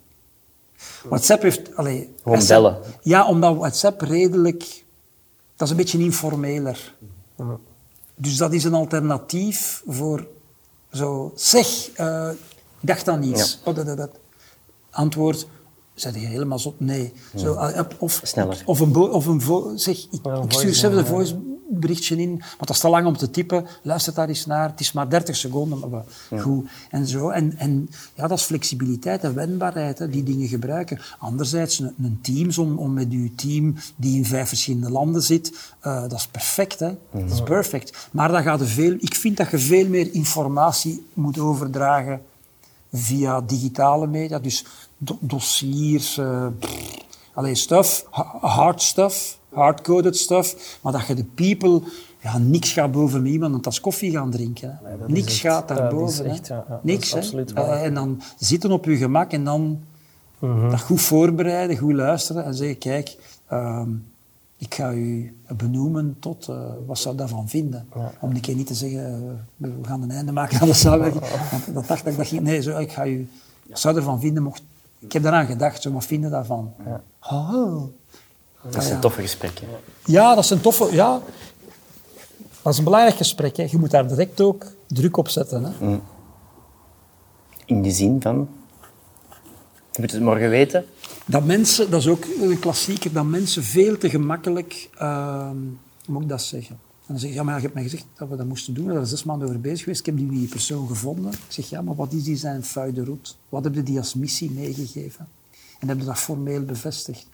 WhatsApp 1.03 1.41
heeft... 1.41 1.75
Allee, 1.75 1.97
Gewoon 1.97 2.13
WhatsApp- 2.23 2.61
bellen. 2.61 2.77
Ja, 3.01 3.27
omdat 3.27 3.55
WhatsApp 3.55 4.01
redelijk... 4.01 4.83
Dat 5.55 5.67
is 5.67 5.69
een 5.69 5.77
beetje 5.77 5.99
informeler. 5.99 6.93
Dus 8.15 8.37
dat 8.37 8.53
is 8.53 8.63
een 8.63 8.73
alternatief 8.73 9.83
voor 9.87 10.27
zo... 10.91 11.31
Zeg, 11.35 11.89
eh, 11.93 12.29
ik 12.79 12.87
dacht 12.87 13.07
aan 13.07 13.23
iets. 13.23 13.59
Oh, 13.63 13.75
dat, 13.75 13.85
dat, 13.85 13.97
dat. 13.97 14.11
Antwoord... 14.89 15.47
Zeg 15.95 16.13
je 16.13 16.19
helemaal 16.19 16.59
zot? 16.59 16.79
Nee. 16.79 17.13
Zo, 17.35 17.53
eh, 17.53 17.81
of, 17.97 18.19
Sneller. 18.23 18.61
Of 18.65 18.79
een, 18.79 18.95
of 18.95 19.25
een 19.25 19.79
zeg, 19.79 19.97
ik, 20.11 20.19
Ja, 20.23 20.31
een 20.31 20.43
ik 20.43 20.51
stuur 20.51 20.61
voice 20.61 20.79
zelf 20.79 20.93
een 20.93 21.05
voice 21.05 21.35
berichtje 21.69 22.15
in, 22.15 22.29
want 22.29 22.57
dat 22.59 22.69
is 22.69 22.79
te 22.79 22.89
lang 22.89 23.07
om 23.07 23.17
te 23.17 23.29
typen. 23.29 23.65
Luister 23.81 24.13
daar 24.13 24.27
eens 24.27 24.45
naar. 24.45 24.69
Het 24.69 24.79
is 24.79 24.91
maar 24.91 25.09
30 25.09 25.35
seconden, 25.35 25.89
maar 25.89 26.03
goed. 26.39 26.67
En, 26.89 27.07
zo. 27.07 27.29
En, 27.29 27.57
en 27.57 27.89
ja, 28.13 28.27
dat 28.27 28.37
is 28.37 28.43
flexibiliteit 28.43 29.23
en 29.23 29.35
wendbaarheid, 29.35 29.99
hè, 29.99 30.09
die 30.09 30.23
dingen 30.23 30.47
gebruiken. 30.47 30.99
Anderzijds, 31.19 31.79
een, 31.79 31.93
een 32.03 32.19
Teams, 32.21 32.57
om, 32.57 32.77
om 32.77 32.93
met 32.93 33.11
uw 33.11 33.29
team 33.35 33.75
die 33.95 34.17
in 34.17 34.25
vijf 34.25 34.47
verschillende 34.47 34.91
landen 34.91 35.21
zit, 35.21 35.73
eh, 35.79 36.01
dat 36.01 36.13
is 36.13 36.27
perfect. 36.27 36.79
Hè? 36.79 36.95
Dat 37.11 37.31
is 37.31 37.43
perfect. 37.43 38.09
Maar 38.11 38.31
dan 38.31 38.43
gaat 38.43 38.59
er 38.59 38.67
veel, 38.67 38.95
ik 38.99 39.15
vind 39.15 39.37
dat 39.37 39.51
je 39.51 39.57
veel 39.57 39.87
meer 39.87 40.13
informatie 40.13 41.05
moet 41.13 41.39
overdragen 41.39 42.21
via 42.93 43.41
digitale 43.41 44.07
media. 44.07 44.39
Dus 44.39 44.65
do- 44.97 45.17
dossiers, 45.21 46.17
eh 46.17 46.47
alleen 47.33 47.55
stuff, 47.55 48.05
ha- 48.09 48.37
hard 48.41 48.81
stuff, 48.81 49.39
hardcoded 49.53 50.17
stuff. 50.17 50.77
Maar 50.81 50.91
dat 50.91 51.07
je 51.07 51.13
de 51.13 51.23
people, 51.23 51.81
ja, 52.21 52.37
niks 52.37 52.71
gaat 52.71 52.91
boven 52.91 53.25
iemand, 53.25 53.63
dat 53.63 53.73
is 53.73 53.81
koffie 53.81 54.11
gaan 54.11 54.31
drinken. 54.31 54.79
Hè. 54.83 55.07
niks 55.07 55.39
gaat 55.39 55.67
daarboven. 55.67 56.25
hè. 56.25 56.31
echt, 56.31 56.47
ja, 56.47 56.55
ja, 56.55 56.65
dat 56.69 56.83
niks, 56.83 57.11
hè. 57.13 57.43
Eh, 57.53 57.83
en 57.83 57.93
dan 57.93 58.21
zitten 58.37 58.71
op 58.71 58.85
je 58.85 58.97
gemak 58.97 59.31
en 59.31 59.43
dan 59.43 59.79
Mhm. 60.39 60.69
dat 60.69 60.81
goed 60.81 61.01
voorbereiden, 61.01 61.77
goed 61.77 61.93
luisteren 61.93 62.45
en 62.45 62.53
zeggen, 62.53 62.77
kijk, 62.77 63.17
ehm, 63.47 63.89
ik 64.57 64.73
ga 64.75 64.91
u 64.91 65.37
benoemen 65.57 66.17
tot, 66.19 66.47
eh, 66.49 66.71
wat 66.85 66.97
zou 66.99 67.15
daarvan 67.15 67.49
vinden? 67.49 67.87
Om 68.19 68.29
een 68.29 68.41
keer 68.41 68.55
niet 68.55 68.67
te 68.67 68.73
zeggen, 68.73 69.05
eh, 69.57 69.69
we 69.69 69.87
gaan 69.87 70.01
een 70.01 70.11
einde 70.11 70.31
maken 70.31 70.59
aan 70.59 70.67
de 70.67 70.73
samenwerking. 70.73 71.23
Want 71.51 71.73
dat 71.73 71.87
dacht 71.87 72.05
ik, 72.05 72.17
dat 72.17 72.27
ging, 72.27 72.41
nee, 72.41 72.61
zo, 72.61 72.77
ik 72.77 72.91
ga 72.91 73.05
u, 73.05 73.29
wat 73.67 73.79
zou 73.79 73.93
je 73.93 73.99
ervan 73.99 74.19
vinden? 74.19 74.43
Mocht, 74.43 74.63
ik 74.99 75.11
heb 75.11 75.23
daaraan 75.23 75.45
gedacht, 75.45 75.81
zo, 75.81 75.91
wat 75.91 76.05
vinden 76.05 76.31
daarvan? 76.31 76.73
Oh. 77.31 77.83
Dat 78.71 78.83
is 78.83 78.89
een 78.89 78.99
toffe 78.99 79.21
gesprek. 79.21 79.59
hè. 79.59 79.65
Ja, 80.05 80.35
dat 80.35 80.43
is 80.43 80.49
een 80.49 80.61
toffe, 80.61 80.93
ja. 80.93 81.21
Dat 82.61 82.73
is 82.73 82.77
een 82.79 82.83
belangrijk 82.83 83.15
gesprek. 83.15 83.57
Hè. 83.57 83.67
Je 83.69 83.77
moet 83.77 83.91
daar 83.91 84.07
direct 84.07 84.41
ook 84.41 84.65
druk 84.87 85.17
op 85.17 85.29
zetten. 85.29 85.63
Hè. 85.63 85.99
In 87.65 87.81
de 87.81 87.91
zin 87.91 88.21
van... 88.21 88.47
Je 89.95 90.01
moet 90.01 90.11
het 90.11 90.21
morgen 90.21 90.49
weten. 90.49 90.85
Dat 91.25 91.45
mensen, 91.45 91.89
dat 91.89 91.99
is 91.99 92.07
ook 92.07 92.25
een 92.41 92.59
klassieker, 92.59 93.13
dat 93.13 93.25
mensen 93.25 93.63
veel 93.63 93.97
te 93.97 94.09
gemakkelijk, 94.09 94.89
hoe 94.97 95.53
moet 96.05 96.21
ik 96.21 96.29
dat 96.29 96.41
zeggen? 96.41 96.79
En 96.79 97.13
dan 97.13 97.19
zeg 97.19 97.29
je, 97.29 97.35
ja, 97.35 97.43
maar 97.43 97.55
je 97.55 97.61
hebt 97.61 97.73
mij 97.73 97.83
gezegd 97.83 98.05
dat 98.17 98.29
we 98.29 98.35
dat 98.35 98.45
moesten 98.45 98.73
doen. 98.73 98.85
Zijn 98.85 98.97
er 98.97 99.07
zes 99.07 99.23
maanden 99.23 99.47
over 99.47 99.61
bezig 99.61 99.79
geweest. 99.79 99.99
Ik 99.99 100.05
heb 100.05 100.17
die 100.17 100.47
persoon 100.47 100.87
gevonden. 100.87 101.31
Ik 101.31 101.39
zeg, 101.47 101.69
ja, 101.69 101.81
maar 101.81 101.95
wat 101.95 102.13
is 102.13 102.23
die 102.23 102.35
zijn 102.35 102.63
de 102.93 103.03
route? 103.03 103.31
Wat 103.49 103.63
heb 103.63 103.75
je 103.75 103.83
die 103.83 103.97
als 103.97 104.13
missie 104.13 104.51
meegegeven? 104.51 105.27
En 105.79 105.87
heb 105.87 105.99
je 105.99 106.05
dat 106.05 106.17
formeel 106.17 106.61
bevestigd? 106.61 107.27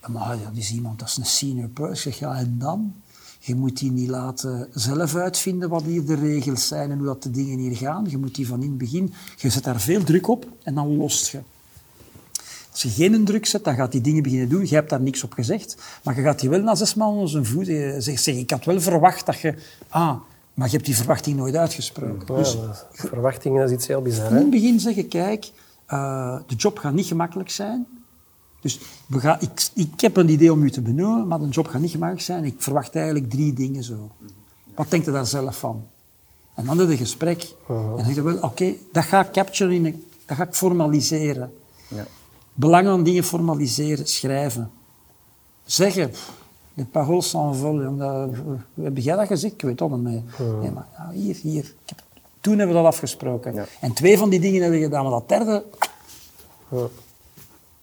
Ja, 0.00 0.08
maar 0.08 0.38
die 0.52 0.60
is 0.60 0.72
iemand, 0.72 0.98
dat 0.98 1.08
is 1.08 1.16
een 1.16 1.26
senior 1.26 1.68
person. 1.68 1.94
Ik 1.94 2.00
zeg, 2.00 2.18
ja, 2.18 2.34
en 2.34 2.56
dan? 2.58 2.94
Je 3.38 3.54
moet 3.54 3.78
die 3.78 3.92
niet 3.92 4.08
laten 4.08 4.68
zelf 4.72 5.14
uitvinden 5.14 5.68
wat 5.68 5.82
hier 5.82 6.04
de 6.04 6.14
regels 6.14 6.66
zijn 6.66 6.90
en 6.90 6.98
hoe 6.98 7.06
dat 7.06 7.22
de 7.22 7.30
dingen 7.30 7.58
hier 7.58 7.76
gaan. 7.76 8.06
Je 8.08 8.18
moet 8.18 8.34
die 8.34 8.46
van 8.46 8.62
in 8.62 8.68
het 8.68 8.78
begin... 8.78 9.12
Je 9.36 9.50
zet 9.50 9.64
daar 9.64 9.80
veel 9.80 10.04
druk 10.04 10.28
op 10.28 10.46
en 10.62 10.74
dan 10.74 10.96
lost 10.96 11.28
je. 11.28 11.40
Als 12.72 12.82
je 12.82 12.88
geen 12.90 13.24
druk 13.24 13.46
zet, 13.46 13.64
dan 13.64 13.74
gaat 13.74 13.92
die 13.92 14.00
dingen 14.00 14.22
beginnen 14.22 14.48
doen. 14.48 14.66
Je 14.68 14.74
hebt 14.74 14.90
daar 14.90 15.00
niks 15.00 15.22
op 15.24 15.32
gezegd, 15.32 15.76
maar 16.04 16.16
je 16.16 16.22
gaat 16.22 16.40
die 16.40 16.48
wel 16.50 16.60
na 16.62 16.74
zes 16.74 16.94
maanden 16.94 17.16
onder 17.16 17.30
zijn 17.30 17.46
voet 17.46 17.68
eh, 17.68 17.74
zeggen. 17.98 18.18
Zeg, 18.18 18.34
ik 18.34 18.50
had 18.50 18.64
wel 18.64 18.80
verwacht 18.80 19.26
dat 19.26 19.40
je... 19.40 19.54
Ah, 19.88 20.16
maar 20.54 20.66
je 20.66 20.72
hebt 20.74 20.86
die 20.86 20.96
verwachting 20.96 21.36
nooit 21.36 21.54
uitgesproken. 21.56 22.34
Ja, 22.34 22.40
Dus 22.40 22.54
is- 22.54 22.84
verwachtingen, 23.08 23.60
dat 23.60 23.68
is 23.70 23.76
iets 23.76 23.86
heel 23.86 24.02
bizar. 24.02 24.30
in 24.30 24.36
het 24.36 24.50
begin 24.50 24.80
zeggen, 24.80 25.08
kijk, 25.08 25.50
eh, 25.86 26.38
de 26.46 26.54
job 26.54 26.78
gaat 26.78 26.92
niet 26.92 27.06
gemakkelijk 27.06 27.50
zijn. 27.50 27.86
Dus 28.60 28.80
we 29.06 29.20
gaan, 29.20 29.36
ik, 29.40 29.68
ik 29.74 30.00
heb 30.00 30.16
een 30.16 30.28
idee 30.28 30.52
om 30.52 30.62
u 30.62 30.70
te 30.70 30.80
benoemen, 30.80 31.26
maar 31.26 31.38
de 31.38 31.48
job 31.48 31.66
gaat 31.66 31.80
niet 31.80 31.90
gemakkelijk 31.90 32.24
zijn. 32.26 32.44
Ik 32.44 32.54
verwacht 32.58 32.94
eigenlijk 32.96 33.30
drie 33.30 33.52
dingen 33.52 33.84
zo. 33.84 34.10
Wat 34.74 34.90
denkt 34.90 35.08
u 35.08 35.12
daar 35.12 35.26
zelf 35.26 35.58
van? 35.58 35.84
En 36.54 36.64
dan 36.64 36.78
heb 36.78 36.86
je 36.86 36.92
een 36.92 36.98
gesprek. 36.98 37.42
En 37.68 37.74
dan 37.96 38.04
zeg 38.04 38.14
je 38.14 38.22
wel, 38.22 38.36
oké, 38.38 38.72
dat 38.92 39.04
ga 39.04 39.20
ik 39.26 39.32
capturen, 39.32 39.74
in 39.74 39.84
een, 39.86 40.04
dat 40.26 40.36
ga 40.36 40.42
ik 40.46 40.54
formaliseren. 40.54 41.52
Ja. 41.88 42.06
Belang 42.54 42.86
aan 42.88 43.02
dingen 43.02 43.24
formaliseren, 43.24 44.06
schrijven. 44.06 44.70
Zeggen, 45.64 46.10
de 46.74 46.84
paroles 46.84 47.28
sans 47.30 47.58
vol, 47.58 47.96
dat, 47.96 48.30
heb 48.82 48.96
jij 48.98 49.16
dat 49.16 49.26
gezegd? 49.26 49.54
Ik 49.54 49.62
weet 49.62 49.78
dat 49.78 49.90
niet 49.90 49.98
meer. 50.02 50.22
Nee, 50.60 50.70
maar 50.70 50.86
ja, 50.96 51.10
hier, 51.10 51.36
hier. 51.42 51.74
Heb- 51.86 52.02
toen 52.40 52.58
hebben 52.58 52.76
we 52.76 52.82
dat 52.82 52.92
afgesproken. 52.92 53.54
Ja. 53.54 53.64
En 53.80 53.92
twee 53.92 54.18
van 54.18 54.30
die 54.30 54.40
dingen 54.40 54.60
hebben 54.62 54.78
we 54.78 54.84
gedaan, 54.84 55.02
maar 55.02 55.12
dat 55.12 55.28
derde, 55.28 55.64
Ja. 56.68 56.86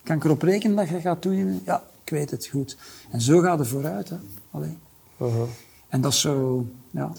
kan 0.04 0.16
ik 0.16 0.24
erop 0.24 0.42
rekenen 0.42 0.76
dat 0.76 0.90
je 0.90 1.00
gaat 1.02 1.22
doen? 1.22 1.62
Ja, 1.66 1.84
ik 2.04 2.10
weet 2.10 2.32
het 2.32 2.46
goed. 2.48 2.78
En 3.12 3.22
zo 3.22 3.40
gaat 3.40 3.60
het 3.60 3.68
vooruit. 3.68 4.10
Hè. 4.10 4.16
Allee. 4.52 4.78
Mhm. 5.18 5.32
En 5.90 6.02
dat 6.02 6.12
is 6.12 6.20
zo, 6.22 6.66
ja. 6.92 7.12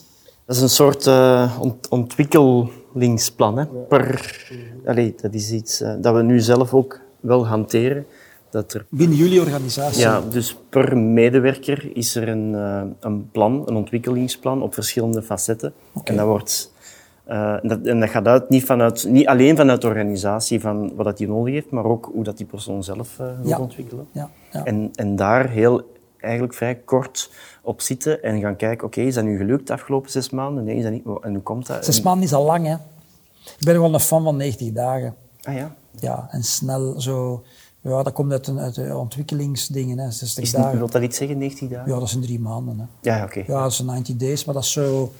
Dat 0.45 0.57
is 0.57 0.63
een 0.63 0.69
soort 0.71 1.07
eh, 1.07 1.57
ont- 1.61 1.89
ontwikkelingsplan. 1.89 3.59
Hè? 3.59 3.67
Per, 3.67 4.41
allee, 4.87 5.15
dat 5.21 5.35
is 5.35 5.51
iets 5.51 5.81
eh, 5.81 5.95
dat 6.01 6.15
we 6.15 6.23
nu 6.23 6.41
zelf 6.41 6.75
ook 6.75 7.01
wel 7.21 7.47
hanteren. 7.47 8.07
Dat 8.51 8.73
er, 8.73 8.87
binnen 8.89 9.17
jullie 9.17 9.41
organisatie. 9.41 10.01
ja, 10.01 10.21
dus 10.31 10.57
per 10.69 10.97
medewerker 10.99 11.97
is 11.97 12.15
er 12.17 12.29
een, 12.29 12.55
eh, 12.55 12.83
een 13.01 13.31
plan, 13.31 13.63
een 13.69 13.75
ontwikkelingsplan 13.77 14.63
op 14.63 14.75
verschillende 14.75 15.23
facetten. 15.23 15.73
En 16.05 16.17
dat 16.17 16.27
wordt... 16.27 16.73
eh, 17.25 17.57
dat, 17.63 17.81
en 17.87 18.01
dat 18.01 18.09
gaat 18.09 18.27
uit, 18.27 18.49
niet, 18.49 18.65
vanuit, 18.65 19.07
niet 19.09 19.27
alleen 19.27 19.57
vanuit 19.57 19.81
de 19.81 19.87
organisatie, 19.87 20.61
van 20.61 20.95
wat 20.95 21.05
dat 21.05 21.17
die 21.17 21.29
nodig 21.29 21.55
heeft, 21.55 21.71
maar 21.71 21.85
ook 21.85 22.11
hoe 22.15 22.25
dat 22.25 22.37
die 22.37 22.47
persoon 22.47 22.85
zelf 22.85 23.19
eh, 23.19 23.27
wil 23.41 23.49
Ja. 23.49 23.59
ontwikkelen. 23.59 24.07
Ja, 24.13 24.31
ja. 24.53 24.65
En, 24.65 24.91
en 24.95 25.17
daar 25.17 25.49
heel, 25.49 25.95
eigenlijk 26.21 26.55
vrij 26.55 26.75
kort 26.75 27.31
op 27.63 27.81
zitten 27.81 28.23
en 28.23 28.41
gaan 28.41 28.57
kijken, 28.57 28.87
oké, 28.87 29.01
is 29.01 29.15
dat 29.15 29.25
nu 29.25 29.37
gelukt 29.37 29.67
de 29.67 29.73
afgelopen 29.73 30.11
zes 30.11 30.31
maanden? 30.31 30.65
Nee, 30.65 30.77
is 30.77 30.83
dat 30.83 30.93
niet? 30.93 31.05
En 31.21 31.33
hoe 31.33 31.43
komt 31.43 31.67
dat? 31.67 31.85
Zes 31.85 32.01
maanden 32.03 32.25
is 32.25 32.33
al 32.33 32.45
lang, 32.45 32.67
hè. 32.67 32.75
Ik 33.59 33.65
ben 33.65 33.81
wel 33.81 33.95
een 33.95 34.01
fan 34.01 34.23
van 34.23 34.37
90 34.37 34.73
dagen. 34.73 35.15
Ah 35.43 35.55
ja. 35.55 35.75
Ja, 36.01 36.29
en 36.31 36.43
snel 36.43 37.01
zo... 37.01 37.43
Ja, 37.83 38.03
dat 38.03 38.13
komt 38.13 38.33
uit, 38.33 38.47
een, 38.47 38.59
uit 38.59 38.75
de 38.75 38.97
ontwikkelingsdingen, 38.97 39.99
hè. 39.99 40.11
60 40.11 40.45
Is, 40.45 40.51
dagen. 40.51 40.79
wil 40.79 40.91
dat 40.91 41.03
iets 41.03 41.17
zeggen, 41.17 41.39
90 41.39 41.69
dagen? 41.69 41.93
Ja, 41.93 41.99
dat 41.99 42.09
zijn 42.09 42.23
drie 42.23 42.41
maanden, 42.41 42.79
hè. 42.79 42.85
Ja, 43.11 43.17
ja, 43.17 43.25
oké. 43.25 43.45
Ja, 43.47 43.63
dat 43.63 43.73
zijn 43.73 43.89
90 43.89 44.17
days, 44.17 44.45
maar 44.45 44.55
dat 44.55 44.65
is 44.65 44.73
zo... 44.73 45.13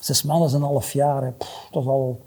Zes 0.00 0.22
maanden 0.22 0.48
is 0.48 0.54
een 0.54 0.62
half 0.62 0.92
jaar, 0.92 1.22
hè. 1.22 1.30
Pff, 1.30 1.68
dat 1.70 1.82
is 1.82 1.88
al... 1.88 2.20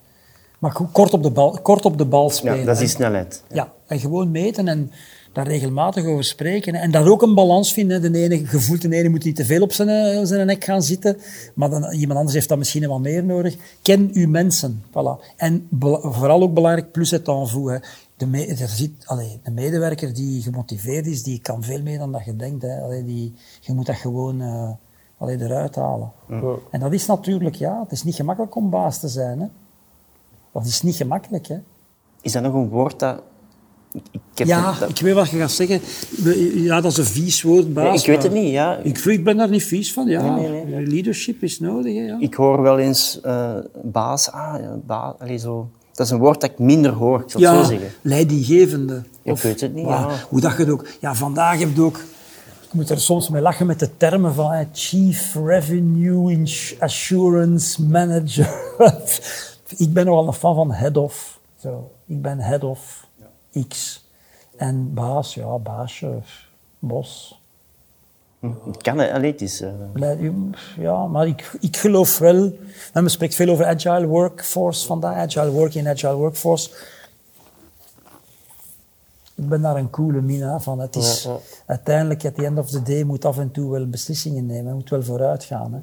Maar 0.59 0.77
kort 0.91 1.13
op 1.13 1.23
de 1.23 1.31
bal, 1.31 1.59
kort 1.61 1.85
op 1.85 1.97
de 1.97 2.05
bal 2.05 2.29
spelen. 2.29 2.59
Ja, 2.59 2.65
dat 2.65 2.73
is 2.73 2.79
die 2.79 2.89
snelheid. 2.89 3.43
Ja, 3.49 3.71
en 3.87 3.99
gewoon 3.99 4.31
meten 4.31 4.67
en 4.67 4.91
daar 5.32 5.47
regelmatig 5.47 6.05
over 6.05 6.23
spreken. 6.23 6.75
En 6.75 6.91
daar 6.91 7.07
ook 7.07 7.21
een 7.21 7.36
balans 7.36 7.73
vinden. 7.73 8.01
hè. 8.01 8.09
De 8.11 8.19
ene 8.19 8.45
gevoelt, 8.45 8.82
de 8.82 8.95
ene 8.95 9.09
moet 9.09 9.23
niet 9.23 9.36
te 9.36 9.45
veel 9.45 9.61
op 9.61 9.71
zijn, 9.71 9.89
eh, 9.89 10.19
zijn 10.23 10.45
nek 10.45 10.63
gaan 10.63 10.82
zitten. 10.84 11.17
Maar 11.55 11.69
dan, 11.69 11.91
iemand 11.91 12.17
anders 12.17 12.36
heeft 12.36 12.49
dat 12.49 12.57
misschien 12.57 12.88
wat 12.88 12.99
meer 12.99 13.23
nodig. 13.23 13.55
Ken 13.82 14.09
uw 14.13 14.27
mensen. 14.27 14.84
Voilà. 14.89 15.36
En 15.36 15.67
vooral 16.01 16.41
ook 16.41 16.53
belangrijk, 16.53 16.91
plus 16.91 17.11
het. 17.11 17.27
Hè. 17.27 17.77
De, 18.17 18.25
me, 18.27 18.45
er 18.45 18.67
zit, 18.67 18.91
allee, 19.05 19.39
de 19.43 19.51
medewerker 19.51 20.13
die 20.13 20.41
gemotiveerd 20.41 21.07
is, 21.07 21.23
die 21.23 21.39
kan 21.41 21.63
veel 21.63 21.82
meer 21.82 21.97
dan 21.97 22.11
dat 22.11 22.25
je 22.25 22.36
denkt. 22.36 22.61
Hè. 22.61 22.82
Allee, 22.82 23.03
die, 23.05 23.34
je 23.59 23.73
moet 23.73 23.86
dat 23.86 23.95
gewoon 23.95 24.41
eh, 24.41 24.69
allee, 25.17 25.39
eruit 25.41 25.75
halen. 25.75 26.11
En 26.71 26.79
dat 26.79 26.93
is 26.93 27.05
natuurlijk, 27.05 27.55
ja, 27.55 27.79
het 27.84 27.91
is 27.91 28.03
niet 28.03 28.15
gemakkelijk 28.15 28.55
om 28.55 28.69
baas 28.69 28.99
te 28.99 29.07
zijn. 29.07 29.39
Hè. 29.39 29.47
Dat 30.53 30.65
is 30.65 30.82
niet 30.82 30.95
gemakkelijk, 30.95 31.47
hè. 31.47 31.57
Is 32.21 32.32
dat 32.32 32.43
nog 32.43 32.53
een 32.53 32.69
woord 32.69 32.99
dat... 32.99 33.21
Ik, 34.35 34.45
Ja, 34.47 34.73
dat- 34.79 34.89
ik 34.89 34.99
weet 34.99 35.13
wat 35.13 35.29
je 35.29 35.37
gaat 35.37 35.51
zeggen. 35.51 35.81
Ja, 36.55 36.81
dat 36.81 36.91
is 36.91 36.97
een 36.97 37.05
vies 37.05 37.41
woord, 37.41 37.73
baas. 37.73 37.85
Nee, 37.85 37.99
ik 37.99 38.05
weet 38.05 38.23
het 38.23 38.31
niet, 38.33 38.51
ja. 38.51 38.77
Ik, 38.77 38.97
ik 38.97 39.23
ben 39.23 39.37
daar 39.37 39.49
niet 39.49 39.63
vies 39.63 39.93
van, 39.93 40.07
ja. 40.07 40.35
Nee, 40.35 40.49
nee, 40.49 40.65
nee. 40.65 40.87
Leadership 40.87 41.43
is 41.43 41.59
nodig, 41.59 41.95
hè, 41.95 42.01
ja. 42.01 42.17
Ik 42.19 42.33
hoor 42.33 42.61
wel 42.61 42.79
eens 42.79 43.19
eh, 43.21 43.51
baas, 43.83 44.31
ah, 44.31 44.55
ja, 44.61 44.79
baas, 44.85 45.13
allee, 45.19 45.37
zo. 45.37 45.69
Dat 45.93 46.05
is 46.05 46.11
een 46.11 46.19
woord 46.19 46.41
dat 46.41 46.49
ik 46.49 46.59
minder 46.59 46.91
hoor, 46.91 47.19
ik 47.21 47.29
zal 47.29 47.41
ja, 47.41 47.63
zo 47.63 47.69
zeggen. 47.69 47.89
leidinggevende. 48.01 49.03
Ik 49.23 49.37
weet 49.37 49.61
het 49.61 49.73
niet, 49.73 49.85
maar 49.85 50.09
ja. 50.09 50.15
Hoe 50.29 50.39
dat 50.39 50.51
je 50.51 50.57
het 50.57 50.69
ook... 50.69 50.87
Ja, 50.99 51.15
vandaag 51.15 51.59
heb 51.59 51.75
je 51.75 51.81
ook... 51.81 51.97
Ik 52.61 52.73
moet 52.77 52.89
er 52.89 52.99
soms 53.01 53.29
mee 53.29 53.41
lachen 53.41 53.65
met 53.65 53.79
de 53.79 53.97
termen 53.97 54.33
van 54.33 54.51
hè, 54.51 54.63
Chief 54.73 55.35
Revenue 55.45 56.43
Assurance 56.79 57.83
Manager. 57.83 58.49
ik 59.77 59.93
ben 59.93 60.05
nogal 60.05 60.27
een 60.27 60.33
fan 60.33 60.55
van 60.55 60.71
head 60.71 60.97
of. 60.97 61.39
Zo. 61.61 61.91
Ik 62.07 62.21
ben 62.21 62.39
head 62.39 62.63
of 62.63 63.00
X. 63.67 64.05
En 64.57 64.93
baas, 64.93 65.33
ja, 65.33 65.57
baasje, 65.57 66.19
bos. 66.79 67.39
Het 68.65 68.81
kan, 68.81 68.97
hè. 68.99 69.13
Allee, 69.13 69.31
het 69.31 69.41
is... 69.41 69.61
eh, 69.61 69.69
Leid- 69.93 70.19
Ja, 70.77 71.07
maar 71.07 71.27
ik, 71.27 71.51
ik 71.59 71.77
geloof 71.77 72.17
wel. 72.17 72.53
Men 72.93 73.09
spreekt 73.09 73.35
veel 73.35 73.49
over 73.49 73.65
agile 73.65 74.05
workforce 74.07 74.85
vandaag, 74.85 75.15
agile 75.15 75.51
working, 75.51 75.87
agile 75.87 76.13
workforce. 76.15 76.69
Ik 79.35 79.49
ben 79.49 79.61
daar 79.61 79.75
een 79.75 79.89
coole 79.89 80.21
mina 80.21 80.59
van. 80.59 80.79
Het 80.79 80.95
is 80.95 81.23
Ja, 81.23 81.31
ja. 81.31 81.37
uiteindelijk, 81.65 82.25
at 82.25 82.35
the 82.35 82.45
end 82.45 82.57
of 82.57 82.69
the 82.69 82.81
day, 82.81 83.03
moet 83.03 83.25
af 83.25 83.37
en 83.37 83.51
toe 83.51 83.71
wel 83.71 83.87
beslissingen 83.87 84.45
nemen. 84.45 84.73
Moet 84.73 84.89
wel 84.89 85.03
vooruit 85.03 85.43
gaan. 85.43 85.73
Hè. 85.73 85.79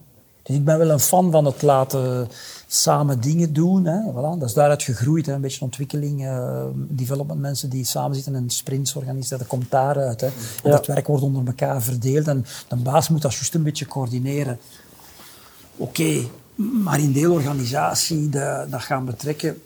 Dus 0.49 0.57
ik 0.57 0.65
ben 0.65 0.79
wel 0.79 0.91
een 0.91 1.01
fan 1.01 1.31
van 1.31 1.45
het 1.45 1.63
laten 1.63 2.29
samen 2.67 3.21
dingen 3.21 3.53
doen. 3.53 3.85
Hè. 3.85 4.01
Voilà. 4.13 4.39
Dat 4.39 4.49
is 4.49 4.55
daaruit 4.55 4.83
gegroeid. 4.83 5.27
Hè. 5.27 5.33
Een 5.33 5.41
beetje 5.41 5.61
ontwikkeling, 5.61 6.25
uh, 6.25 6.65
development 6.75 7.41
mensen 7.41 7.71
die 7.71 7.85
samen 7.85 8.15
zitten 8.15 8.35
en 8.35 8.51
sprints 8.51 8.95
organiseren. 8.95 9.39
Dat 9.39 9.47
komt 9.47 9.71
daaruit. 9.71 10.21
Hè. 10.21 10.27
Ja. 10.63 10.71
Dat 10.71 10.87
werk 10.87 11.07
wordt 11.07 11.23
onder 11.23 11.47
elkaar 11.47 11.83
verdeeld 11.83 12.29
en 12.29 12.47
de 12.69 12.77
baas 12.77 13.09
moet 13.09 13.23
dat 13.23 13.35
juist 13.35 13.55
een 13.55 13.63
beetje 13.63 13.87
coördineren. 13.87 14.59
Oké, 15.77 16.21
maar 16.55 17.01
in 17.01 17.13
deelorganisatie 17.13 18.29
dat, 18.29 18.71
dat 18.71 18.83
gaan 18.83 19.05
betrekken, 19.05 19.63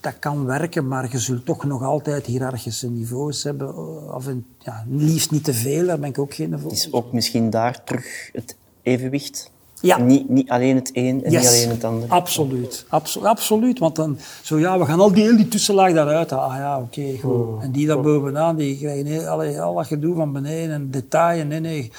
dat 0.00 0.18
kan 0.18 0.44
werken, 0.44 0.88
maar 0.88 1.10
je 1.10 1.18
zult 1.18 1.44
toch 1.44 1.64
nog 1.64 1.82
altijd 1.82 2.26
hiërarchische 2.26 2.90
niveaus 2.90 3.42
hebben. 3.42 3.68
Eh, 3.68 4.14
of 4.14 4.26
een, 4.26 4.46
ja, 4.58 4.84
liefst 4.88 5.30
niet 5.30 5.44
te 5.44 5.54
veel, 5.54 5.86
daar 5.86 5.98
ben 5.98 6.08
ik 6.08 6.18
ook 6.18 6.34
geen 6.34 6.58
voor. 6.58 6.70
Het 6.70 6.78
is 6.78 6.92
ook 6.92 7.12
misschien 7.12 7.50
daar 7.50 7.84
terug 7.84 8.30
het 8.32 8.56
evenwicht. 8.82 9.51
Ja. 9.82 9.98
Niet, 9.98 10.28
niet 10.28 10.50
alleen 10.50 10.74
het 10.74 10.90
een 10.92 11.24
en 11.24 11.30
niet 11.30 11.46
alleen 11.46 11.68
het 11.68 11.84
ander. 11.84 12.08
Absoluut. 12.08 12.84
Absolu 12.88 13.26
absoluut. 13.26 13.78
Want 13.78 13.96
dan, 13.96 14.18
zo 14.42 14.58
ja, 14.58 14.78
we 14.78 14.84
gaan 14.84 15.00
al 15.00 15.12
die, 15.12 15.36
die 15.36 15.48
tussenlaag 15.48 15.92
daaruit. 15.92 16.32
Ah 16.32 16.54
ja, 16.56 16.80
oké, 16.80 17.18
goed. 17.20 17.30
Oh. 17.30 17.62
En 17.62 17.72
die 17.72 17.86
daar 17.86 18.00
bovenaan, 18.00 18.56
die 18.56 18.78
krijgen 18.78 19.06
heel, 19.06 19.26
al 19.60 19.74
dat 19.74 19.86
gedoe 19.86 20.14
van 20.14 20.32
beneden 20.32 20.74
en 20.74 20.90
detail. 20.90 21.44
Nee, 21.44 21.60
nee. 21.60 21.90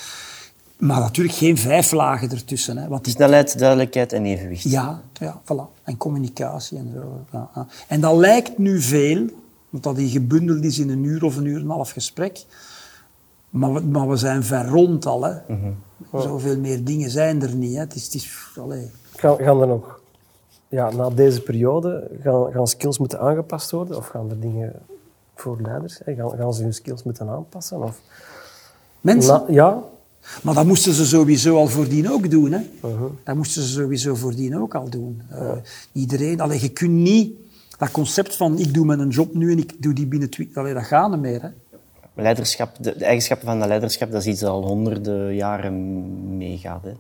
Maar 0.78 1.00
natuurlijk 1.00 1.36
geen 1.36 1.58
vijf 1.58 1.92
lagen 1.92 2.32
ertussen. 2.32 2.78
Hè, 2.78 2.88
want 2.88 3.08
Snelheid, 3.08 3.60
duidelijkheid 3.60 4.14
en 4.14 4.26
evenwicht. 4.26 4.64
Ja, 4.64 5.02
ja 5.14 5.42
voilà. 5.44 5.84
En 5.84 5.98
communicatie 5.98 6.78
en 6.78 6.92
zo. 6.94 7.26
Ja, 7.32 7.50
ja. 7.56 7.68
En 7.88 8.02
dat 8.02 8.16
lijkt 8.16 8.58
nu 8.58 8.82
veel, 8.82 9.26
want 9.70 9.84
dat 9.84 9.96
die 9.96 10.10
gebundeld 10.10 10.64
is 10.64 10.80
in 10.80 10.90
een 10.90 11.04
uur 11.04 11.24
of 11.24 11.38
een 11.38 11.46
uur 11.46 11.56
en 11.56 11.62
een 11.62 11.70
half 11.70 11.92
gesprek. 11.92 12.46
Maar 13.54 13.74
we, 13.74 13.82
maar 13.82 14.10
we 14.10 14.16
zijn 14.16 14.44
ver 14.44 14.68
rond 14.68 15.06
al. 15.06 15.24
Hè. 15.24 15.34
Mm 15.48 15.60
-hmm. 15.62 16.22
Zoveel 16.22 16.58
meer 16.58 16.84
dingen 16.84 17.10
zijn 17.10 17.42
er 17.42 17.56
niet. 17.56 17.74
Hè. 17.74 17.80
Het 17.80 17.96
is, 17.96 18.04
het 18.04 18.14
is, 18.14 18.52
gaan, 19.16 19.38
gaan 19.38 19.62
er 19.62 19.68
nog, 19.68 20.00
ja, 20.68 20.92
na 20.92 21.10
deze 21.10 21.42
periode, 21.42 22.10
gaan, 22.22 22.52
gaan 22.52 22.68
skills 22.68 22.98
moeten 22.98 23.20
aangepast 23.20 23.72
worden? 23.72 23.98
Of 23.98 24.08
gaan 24.08 24.30
er 24.30 24.40
dingen 24.40 24.74
voor 25.36 25.62
leiders, 25.62 26.00
hè? 26.04 26.16
Gaan, 26.16 26.30
gaan 26.30 26.54
ze 26.54 26.64
hun 26.64 26.74
skills 26.74 27.04
moeten 27.04 27.30
aanpassen? 27.30 27.84
Of, 27.84 28.00
Mensen? 29.02 29.44
ja, 29.48 29.84
maar 30.44 30.54
dat 30.54 30.66
moesten 30.66 30.94
ze 30.94 31.06
sowieso 31.06 31.56
al 31.56 31.68
voordien 31.68 32.12
ook 32.12 32.30
doen. 32.30 32.52
Hè? 32.52 32.60
Uh-huh. 32.86 33.12
Dat 33.24 33.36
moesten 33.36 33.62
ze 33.62 33.70
sowieso 33.70 34.16
voordien 34.16 34.58
ook 34.62 34.76
al 34.76 34.90
doen. 34.90 35.22
Uh, 35.32 35.52
iedereen, 35.92 36.42
allee, 36.42 36.62
je 36.62 36.70
kunt 36.70 36.92
niet 36.92 37.34
dat 37.78 37.92
concept 37.92 38.36
van 38.36 38.60
ik 38.60 38.74
doe 38.74 38.86
mijn 38.86 39.10
job 39.10 39.34
nu 39.34 39.52
en 39.52 39.58
ik 39.58 39.82
doe 39.82 39.94
die 39.94 40.08
binnen 40.08 40.30
twee... 40.30 40.50
Allee, 40.54 40.74
dat 40.74 40.84
gaat 40.84 41.10
niet 41.10 41.20
meer. 41.20 41.42
Hè? 41.42 41.50
Leiderschap, 42.14 42.76
de, 42.80 42.98
de, 42.98 43.06
eigenschappen 43.06 43.48
van 43.48 43.60
dat 43.60 43.68
leiderschap, 43.68 44.12
dat 44.12 44.22
is 44.22 44.28
iets 44.28 44.40
dat 44.40 44.50
al 44.50 44.66
honderden 44.66 45.36
jaren 45.36 46.38
meegaat. 46.38 46.84
Hè? 46.84 46.92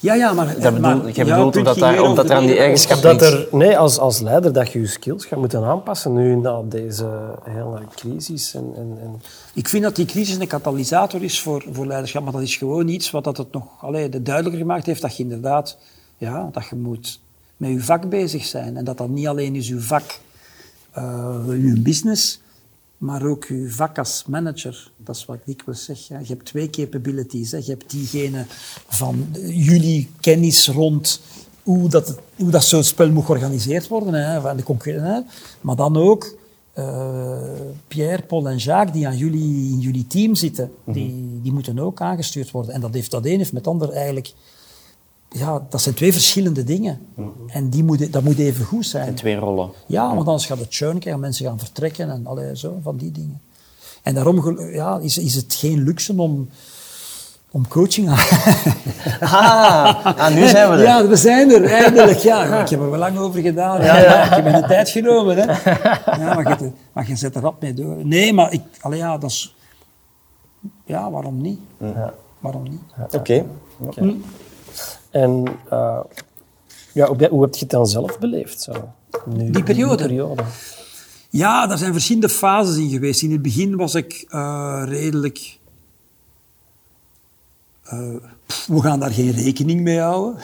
Ja, 0.00 0.14
ja, 0.14 0.32
maar... 0.32 0.46
Dat 0.46 0.74
bedoel, 0.74 0.80
maar, 0.80 1.12
je 1.12 1.24
bedoelt 1.24 1.56
omdat, 1.56 1.78
daar, 1.78 2.02
omdat 2.02 2.30
er 2.30 2.36
aan 2.36 2.46
die 2.46 2.58
eigenschappen... 2.58 3.18
Dat 3.18 3.22
er, 3.22 3.48
nee, 3.50 3.78
als, 3.78 3.98
als 3.98 4.20
leider 4.20 4.52
dat 4.52 4.72
je 4.72 4.80
je 4.80 4.86
skills 4.86 5.24
gaat 5.24 5.38
moeten 5.38 5.64
aanpassen 5.64 6.12
nu 6.12 6.36
na 6.36 6.62
deze 6.62 7.08
hele 7.42 7.80
crisis. 7.94 8.54
En, 8.54 8.72
en, 8.76 8.98
en... 9.02 9.22
Ik 9.54 9.68
vind 9.68 9.82
dat 9.82 9.96
die 9.96 10.06
crisis 10.06 10.36
een 10.36 10.46
katalysator 10.46 11.22
is 11.22 11.40
voor, 11.40 11.64
voor 11.72 11.86
leiderschap, 11.86 12.22
maar 12.22 12.32
dat 12.32 12.42
is 12.42 12.56
gewoon 12.56 12.88
iets 12.88 13.10
wat 13.10 13.24
dat 13.24 13.36
het 13.36 13.52
nog 13.52 13.64
allee, 13.80 14.08
de 14.08 14.22
duidelijker 14.22 14.60
gemaakt 14.60 14.86
heeft 14.86 15.02
dat 15.02 15.16
je 15.16 15.22
inderdaad... 15.22 15.78
Ja, 16.16 16.48
dat 16.52 16.68
je 16.68 16.76
moet 16.76 17.20
met 17.56 17.70
je 17.70 17.80
vak 17.80 18.08
bezig 18.08 18.44
zijn. 18.44 18.76
En 18.76 18.84
dat 18.84 18.98
dat 18.98 19.08
niet 19.08 19.26
alleen 19.26 19.54
is 19.54 19.68
je 19.68 19.80
vak, 19.80 20.18
uh, 20.98 21.34
je 21.46 21.80
business 21.80 22.40
maar 23.00 23.22
ook 23.22 23.44
je 23.44 23.70
vak 23.70 23.98
als 23.98 24.24
manager. 24.26 24.90
Dat 24.96 25.16
is 25.16 25.24
wat 25.24 25.38
ik 25.44 25.62
wil 25.66 25.74
zeggen. 25.74 26.20
Je 26.20 26.26
hebt 26.26 26.44
twee 26.44 26.70
capabilities. 26.70 27.50
Hè. 27.50 27.58
Je 27.58 27.70
hebt 27.70 27.90
diegene 27.90 28.44
van 28.88 29.26
jullie 29.46 30.10
kennis 30.20 30.68
rond 30.68 31.20
hoe 31.62 31.88
dat, 31.88 32.18
hoe 32.36 32.50
dat 32.50 32.64
zo'n 32.64 32.82
spel 32.82 33.10
moet 33.10 33.24
georganiseerd 33.24 33.88
worden, 33.88 34.14
hè, 34.14 34.40
van 34.40 34.56
de 34.56 34.62
concurrenten. 34.62 35.26
Maar 35.60 35.76
dan 35.76 35.96
ook 35.96 36.36
uh, 36.78 37.42
Pierre, 37.88 38.22
Paul 38.22 38.48
en 38.48 38.56
Jacques, 38.56 38.92
die 38.92 39.06
aan 39.06 39.16
jullie, 39.16 39.70
in 39.70 39.78
jullie 39.78 40.06
team 40.06 40.34
zitten, 40.34 40.72
die, 40.84 41.12
mhm. 41.12 41.42
die 41.42 41.52
moeten 41.52 41.78
ook 41.78 42.00
aangestuurd 42.00 42.50
worden. 42.50 42.74
En 42.74 42.80
dat 42.80 42.94
heeft 42.94 43.10
dat 43.10 43.24
een 43.24 43.38
heeft 43.38 43.52
met 43.52 43.64
het 43.64 43.72
ander 43.74 43.90
eigenlijk 43.90 44.32
ja, 45.30 45.66
dat 45.68 45.80
zijn 45.80 45.94
twee 45.94 46.12
verschillende 46.12 46.64
dingen. 46.64 47.06
En 47.46 47.68
die 47.68 47.84
moet, 47.84 48.12
dat 48.12 48.22
moet 48.22 48.38
even 48.38 48.64
goed 48.64 48.86
zijn. 48.86 49.06
En 49.06 49.14
twee 49.14 49.36
rollen. 49.36 49.70
Ja, 49.86 50.14
want 50.14 50.26
anders 50.26 50.46
gaat 50.46 50.58
het 50.58 50.74
churn 50.74 50.98
krijgen, 50.98 51.20
mensen 51.20 51.46
gaan 51.46 51.58
vertrekken 51.58 52.10
en 52.10 52.26
allerlei 52.26 52.54
zo, 52.54 52.78
van 52.82 52.96
die 52.96 53.12
dingen. 53.12 53.40
En 54.02 54.14
daarom 54.14 54.60
ja, 54.72 54.98
is, 54.98 55.18
is 55.18 55.34
het 55.34 55.54
geen 55.54 55.82
luxe 55.82 56.14
om, 56.16 56.48
om 57.50 57.68
coaching 57.68 58.08
aan. 58.08 58.16
ah, 59.20 60.04
ah, 60.04 60.34
nu 60.34 60.46
zijn 60.46 60.70
we 60.70 60.76
er. 60.76 60.82
Ja, 60.82 61.06
we 61.06 61.16
zijn 61.16 61.50
er, 61.50 61.64
eindelijk. 61.64 62.18
Ja, 62.18 62.44
ik 62.62 62.68
heb 62.68 62.80
er 62.80 62.90
wel 62.90 62.98
lang 62.98 63.18
over 63.18 63.40
gedaan. 63.40 63.82
Ja, 63.82 63.98
ja. 63.98 64.24
Ik 64.24 64.30
heb 64.30 64.44
me 64.44 64.60
de 64.60 64.66
tijd 64.66 64.88
genomen. 64.88 65.36
Hè. 65.36 65.46
Ja, 66.20 66.34
maar, 66.34 66.48
je, 66.48 66.70
maar 66.92 67.08
je 67.08 67.16
zet 67.16 67.34
er 67.34 67.42
rap 67.42 67.60
mee 67.60 67.74
door. 67.74 67.96
Nee, 68.06 68.32
maar 68.32 68.52
ik, 68.52 68.62
allee, 68.80 68.98
ja, 68.98 69.18
dat 69.18 69.30
is... 69.30 69.56
Ja, 70.84 71.10
waarom 71.10 71.40
niet? 71.40 71.60
Ja. 71.78 72.14
Waarom 72.38 72.62
niet? 72.62 72.80
Oké. 73.04 73.16
Okay. 73.16 73.44
Hm. 73.94 74.12
En 75.10 75.44
uh, 75.72 76.00
ja, 76.92 77.06
hoe 77.06 77.42
heb 77.42 77.54
je 77.54 77.60
het 77.60 77.70
dan 77.70 77.86
zelf 77.86 78.18
beleefd? 78.18 78.60
Zo, 78.60 78.72
nu, 79.24 79.50
die, 79.50 79.62
periode. 79.62 79.96
die 79.96 80.06
periode? 80.06 80.42
Ja, 81.30 81.66
daar 81.66 81.78
zijn 81.78 81.92
verschillende 81.92 82.28
fases 82.28 82.76
in 82.76 82.88
geweest. 82.88 83.22
In 83.22 83.32
het 83.32 83.42
begin 83.42 83.76
was 83.76 83.94
ik 83.94 84.26
uh, 84.30 84.82
redelijk... 84.84 85.58
Uh, 87.92 88.14
we 88.66 88.80
gaan 88.80 89.00
daar 89.00 89.10
geen 89.10 89.30
rekening 89.30 89.80
mee 89.80 89.98
houden. 89.98 90.40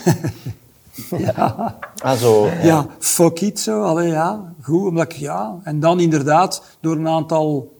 ja. 1.19 1.79
Ah, 1.97 2.19
zo, 2.19 2.47
ja. 2.47 2.63
ja. 2.63 2.87
fuck 2.99 3.41
it, 3.41 3.61
zo. 3.61 3.83
Allee, 3.83 4.09
ja, 4.09 4.55
goed, 4.63 4.89
omdat 4.89 5.13
ik, 5.13 5.13
ja. 5.13 5.61
En 5.63 5.81
dan 5.81 6.01
inderdaad, 6.01 6.63
door 6.81 6.97
een 6.97 7.09
aantal 7.09 7.76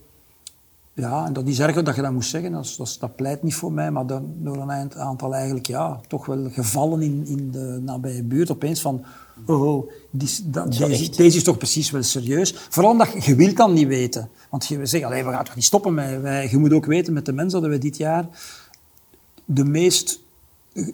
ja, 0.97 1.27
en 1.27 1.33
dat 1.33 1.47
is 1.47 1.61
erg 1.61 1.83
dat 1.83 1.95
je 1.97 2.03
dat 2.03 2.13
moest 2.13 2.31
zeggen, 2.31 2.53
dat, 2.53 2.75
dat, 2.77 2.97
dat 3.01 3.17
pleit 3.17 3.43
niet 3.43 3.55
voor 3.55 3.73
mij, 3.73 3.91
maar 3.91 4.07
dan, 4.07 4.35
door 4.39 4.57
een 4.57 4.95
aantal 4.95 5.35
eigenlijk, 5.35 5.67
ja, 5.67 6.01
toch 6.09 6.27
wel 6.27 6.49
gevallen 6.51 7.03
in, 7.03 7.27
in 7.27 7.51
de 7.51 7.81
nabije 7.83 8.23
buurt, 8.23 8.51
opeens 8.51 8.81
van, 8.81 9.05
oh, 9.47 9.63
oh 9.63 9.91
die, 10.11 10.29
dat, 10.45 10.73
deze, 10.73 11.11
deze, 11.11 11.37
is 11.37 11.43
toch 11.43 11.59
precies 11.59 11.91
wel 11.91 12.03
serieus. 12.03 12.55
Vooral 12.71 12.93
omdat 12.93 13.25
je 13.25 13.35
wilt 13.35 13.57
dan 13.57 13.73
niet 13.73 13.87
weten. 13.87 14.31
Want 14.51 14.67
je 14.67 14.87
zegt, 14.87 15.09
we 15.09 15.23
gaan 15.23 15.45
toch 15.45 15.55
niet 15.55 15.65
stoppen 15.65 15.95
met, 15.95 16.21
wij, 16.21 16.49
je 16.51 16.59
moet 16.59 16.73
ook 16.73 16.87
weten 16.87 17.13
met 17.13 17.27
de 17.27 17.33
mensen 17.33 17.61
dat 17.61 17.71
we 17.71 17.79
dit 17.79 17.97
jaar 17.97 18.29
de 19.45 19.65
meest 19.65 20.21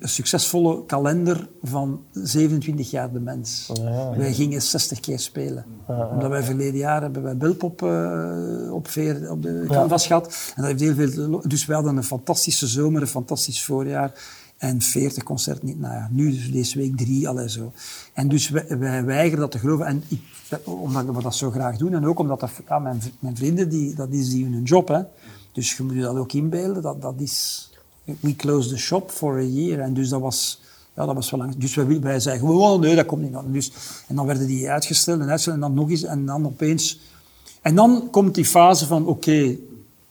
succesvolle 0.01 0.85
kalender 0.87 1.49
van 1.63 2.05
27 2.13 2.91
jaar 2.91 3.13
de 3.13 3.21
mens. 3.21 3.71
Ja, 3.75 4.17
Wij 4.17 4.33
gingen 4.33 4.63
60 4.63 5.01
keer 5.01 5.19
spelen. 5.19 5.65
Omdat 5.87 6.31
wij 6.31 6.43
verleden 6.43 6.79
jaar 6.79 7.03
hebben 7.03 7.23
wij 7.23 7.37
Bilpop 7.37 7.83
uh, 7.83 8.73
op, 8.73 8.89
veer, 8.89 9.31
op 9.31 9.43
de 9.43 9.65
canvas 9.69 10.07
gehad. 10.07 10.53
En 10.57 10.63
dat 10.63 10.71
heeft 10.71 10.81
heel 10.81 11.11
veel, 11.11 11.43
dus 11.47 11.67
we 11.67 11.75
hadden 11.75 11.97
een 11.97 12.05
fantastische 12.05 12.67
zomer, 12.67 13.01
een 13.01 13.07
fantastisch 13.07 13.65
voorjaar. 13.65 14.13
En 14.57 14.81
40 14.81 15.23
concerten 15.23 15.67
niet. 15.67 15.81
Nou 15.81 15.95
ja, 15.95 16.09
nu 16.11 16.31
dus 16.31 16.53
deze 16.53 16.79
week 16.79 16.97
drie, 16.97 17.29
alle 17.29 17.51
zo. 17.51 17.73
En 18.13 18.29
dus 18.29 18.49
wij, 18.49 18.79
wij 18.79 19.05
weigeren 19.05 19.41
dat 19.41 19.51
te 19.51 19.59
geloven. 19.59 19.87
En 19.87 20.03
ik, 20.09 20.21
omdat 20.65 21.05
we 21.05 21.23
dat 21.23 21.35
zo 21.35 21.51
graag 21.51 21.77
doen. 21.77 21.95
En 21.95 22.07
ook 22.07 22.19
omdat 22.19 22.41
dat, 22.41 22.51
ja, 22.69 22.79
mijn, 22.79 23.03
mijn 23.19 23.37
vrienden, 23.37 23.69
die, 23.69 23.95
dat 23.95 24.09
is 24.11 24.31
die 24.31 24.45
hun 24.45 24.63
job. 24.63 24.89
Hè. 24.89 25.01
Dus 25.53 25.77
je 25.77 25.83
moet 25.83 25.95
je 25.95 26.01
dat 26.01 26.17
ook 26.17 26.33
inbeelden. 26.33 26.83
Dat, 26.83 27.03
dat 27.03 27.21
is 27.21 27.71
we 28.05 28.37
closed 28.37 28.71
the 28.71 28.79
shop 28.79 29.11
for 29.11 29.39
a 29.39 29.45
year. 29.45 29.81
En 29.81 29.95
dus 29.95 30.09
dat 30.09 30.21
was, 30.21 30.61
ja, 30.97 31.07
dat 31.07 31.15
was 31.15 31.31
wel 31.31 31.41
lang. 31.41 31.57
Dus 31.57 31.75
wij, 31.75 32.01
wij 32.01 32.21
zeiden 32.21 32.47
gewoon, 32.47 32.73
oh, 32.73 32.81
nee, 32.81 32.97
dat 32.97 33.07
komt 33.07 33.23
niet 33.23 33.35
aan. 33.35 33.53
Dus, 33.53 33.73
en 34.09 34.17
dan 34.17 34.27
werden 34.27 34.47
die 34.47 34.71
uitgesteld 34.71 35.21
en 35.21 35.29
uitgesteld 35.29 35.55
en 35.55 35.61
dan 35.61 35.75
nog 35.75 35.91
eens. 35.91 36.03
En 36.03 36.27
dan 36.27 36.47
opeens... 36.47 37.01
En 37.61 37.75
dan 37.75 38.09
komt 38.11 38.35
die 38.35 38.45
fase 38.45 38.87
van, 38.87 39.07
oké, 39.07 39.57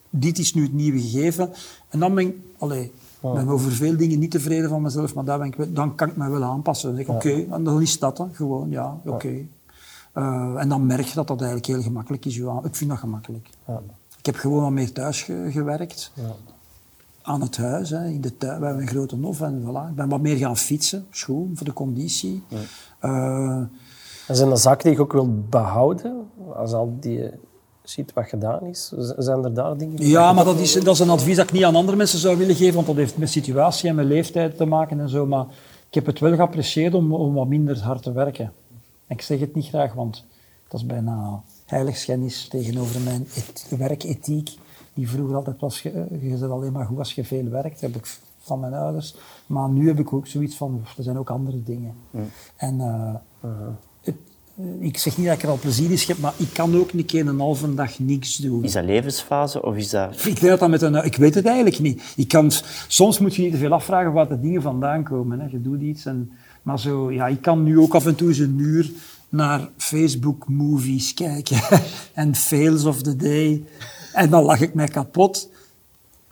dit 0.09 0.37
is 0.37 0.53
nu 0.53 0.63
het 0.63 0.73
nieuwe 0.73 1.01
gegeven. 1.01 1.49
En 1.89 1.99
dan 1.99 2.15
ben 2.15 2.27
ik, 2.27 2.35
allee, 2.57 2.91
oh. 3.19 3.33
ben 3.33 3.47
over 3.47 3.71
veel 3.71 3.97
dingen 3.97 4.19
niet 4.19 4.31
tevreden 4.31 4.69
van 4.69 4.81
mezelf, 4.81 5.13
maar 5.13 5.23
daar 5.23 5.37
ben 5.37 5.47
ik, 5.47 5.75
dan 5.75 5.95
kan 5.95 6.09
ik 6.09 6.15
me 6.15 6.29
wel 6.29 6.43
aanpassen. 6.43 6.87
Dan 6.87 6.97
denk 6.97 7.07
ik, 7.07 7.15
oké, 7.15 7.63
dan 7.63 7.81
is 7.81 7.99
dat 7.99 8.17
dan, 8.17 8.29
gewoon, 8.33 8.69
ja, 8.69 8.97
oké. 9.05 9.45
Uh, 10.17 10.53
en 10.57 10.69
dan 10.69 10.85
merk 10.85 11.05
je 11.05 11.15
dat 11.15 11.27
dat 11.27 11.41
eigenlijk 11.41 11.71
heel 11.71 11.81
gemakkelijk 11.81 12.25
is. 12.25 12.37
Ik 12.37 12.75
vind 12.75 12.89
dat 12.89 12.99
gemakkelijk. 12.99 13.49
Ik 14.17 14.25
heb 14.25 14.35
gewoon 14.35 14.61
wat 14.61 14.71
meer 14.71 14.91
thuis 14.91 15.21
gewerkt 15.49 16.11
aan 17.21 17.41
het 17.41 17.57
huis, 17.57 17.89
hè, 17.89 18.07
in 18.07 18.21
de 18.21 18.37
tuin. 18.37 18.59
We 18.59 18.65
hebben 18.65 18.83
een 18.83 18.89
grote 18.89 19.17
nof 19.17 19.41
en 19.41 19.61
voilà. 19.61 19.89
Ik 19.89 19.95
ben 19.95 20.09
wat 20.09 20.21
meer 20.21 20.37
gaan 20.37 20.57
fietsen, 20.57 21.05
schoon, 21.11 21.51
voor 21.53 21.65
de 21.65 21.73
conditie. 21.73 22.43
Ja. 22.47 22.57
Uh, 23.03 23.63
en 24.27 24.35
zijn 24.35 24.49
dat 24.49 24.61
zaken 24.61 24.83
die 24.83 24.97
je 24.97 25.03
ook 25.03 25.11
wil 25.11 25.43
behouden, 25.49 26.27
als 26.55 26.73
al 26.73 26.97
die 26.99 27.29
ziet 27.83 28.13
wat 28.13 28.25
gedaan 28.27 28.65
is? 28.65 28.93
Zijn 29.17 29.43
er 29.43 29.53
daar 29.53 29.77
dingen 29.77 30.07
Ja, 30.07 30.33
maar 30.33 30.45
dat 30.45 30.59
is, 30.59 30.73
dat 30.73 30.93
is 30.93 30.99
een 30.99 31.09
advies 31.09 31.35
dat 31.35 31.45
ik 31.45 31.51
niet 31.51 31.63
aan 31.63 31.75
andere 31.75 31.97
mensen 31.97 32.19
zou 32.19 32.37
willen 32.37 32.55
geven, 32.55 32.75
want 32.75 32.87
dat 32.87 32.95
heeft 32.95 33.17
met 33.17 33.29
situatie 33.29 33.89
en 33.89 33.95
met 33.95 34.05
leeftijd 34.05 34.57
te 34.57 34.65
maken 34.65 34.99
en 34.99 35.09
zo. 35.09 35.25
Maar 35.25 35.45
ik 35.87 35.93
heb 35.93 36.05
het 36.05 36.19
wel 36.19 36.35
geapprecieerd 36.35 36.93
om, 36.93 37.13
om 37.13 37.33
wat 37.33 37.47
minder 37.47 37.79
hard 37.79 38.03
te 38.03 38.11
werken. 38.11 38.45
En 39.07 39.15
ik 39.15 39.21
zeg 39.21 39.39
het 39.39 39.55
niet 39.55 39.67
graag, 39.67 39.93
want 39.93 40.25
dat 40.67 40.79
is 40.79 40.85
bijna 40.85 41.41
heiligschennis 41.65 42.47
tegenover 42.47 43.01
mijn 43.01 43.27
werkethiek 43.69 44.49
die 45.01 45.09
vroeger 45.09 45.35
altijd 45.35 45.59
was, 45.59 45.81
je, 45.81 46.05
je 46.21 46.37
zit 46.37 46.49
alleen 46.49 46.71
maar 46.71 46.85
goed 46.85 46.97
als 46.97 47.13
je 47.13 47.23
veel 47.23 47.49
werkt. 47.49 47.81
Heb 47.81 47.95
ik 47.95 48.17
van 48.39 48.59
mijn 48.59 48.73
ouders. 48.73 49.15
Maar 49.47 49.69
nu 49.69 49.87
heb 49.87 49.99
ik 49.99 50.13
ook 50.13 50.27
zoiets 50.27 50.55
van, 50.55 50.81
er 50.97 51.03
zijn 51.03 51.17
ook 51.17 51.29
andere 51.29 51.63
dingen. 51.63 51.93
En 52.55 52.79
eh, 52.81 53.15
het- 54.01 54.15
eh, 54.55 54.65
ik 54.79 54.97
zeg 54.97 55.17
niet 55.17 55.25
dat 55.27 55.35
ik 55.35 55.43
er 55.43 55.49
al 55.49 55.57
plezier 55.59 55.91
in 55.91 55.97
heb, 56.07 56.17
maar 56.17 56.33
ik 56.37 56.49
kan 56.53 56.75
ook 56.75 56.91
een 56.91 57.05
keer 57.05 57.27
een 57.27 57.39
halve 57.39 57.73
dag 57.73 57.99
niks 57.99 58.35
doen. 58.37 58.63
Is 58.63 58.71
dat 58.71 58.83
levensfase 58.85 59.63
of 59.63 59.75
is 59.75 59.89
dat... 59.89 60.25
Ik 60.25 60.39
weet, 60.39 60.59
dat 60.59 60.69
met 60.69 60.81
een, 60.81 60.95
ik 61.05 61.15
weet 61.15 61.35
het 61.35 61.45
eigenlijk 61.45 61.79
niet. 61.79 62.13
Ik 62.15 62.27
kan, 62.27 62.51
soms 62.87 63.19
moet 63.19 63.35
je 63.35 63.41
niet 63.41 63.51
te 63.51 63.57
veel 63.57 63.73
afvragen 63.73 64.13
waar 64.13 64.27
de 64.27 64.39
dingen 64.39 64.61
vandaan 64.61 65.03
komen. 65.03 65.39
Hè. 65.39 65.47
Je 65.49 65.61
doet 65.61 65.81
iets. 65.81 66.05
En, 66.05 66.31
maar 66.61 66.79
zo, 66.79 67.11
ja, 67.11 67.27
ik 67.27 67.41
kan 67.41 67.63
nu 67.63 67.79
ook 67.79 67.95
af 67.95 68.05
en 68.05 68.15
toe 68.15 68.27
eens 68.27 68.37
een 68.39 68.59
uur 68.59 68.91
naar 69.29 69.69
Facebook-movies 69.77 71.13
kijken. 71.13 71.57
en 72.13 72.35
fails 72.35 72.85
of 72.85 73.01
the 73.01 73.15
day. 73.15 73.63
En 74.13 74.29
dan 74.29 74.43
lach 74.43 74.61
ik 74.61 74.73
mij 74.73 74.87
kapot. 74.87 75.49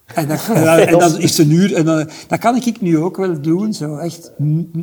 En 0.05 0.27
dan, 0.27 0.37
en 0.55 0.63
dan, 0.63 0.77
en 0.77 0.99
dan 0.99 1.19
is 1.19 1.37
het 1.37 1.47
een 1.47 1.53
uur. 1.53 1.75
En 1.75 1.85
dan, 1.85 2.09
dat 2.27 2.39
kan 2.39 2.55
ik 2.55 2.81
nu 2.81 2.97
ook 2.97 3.17
wel 3.17 3.41
doen. 3.41 3.73
Zo, 3.73 3.95
echt, 3.97 4.31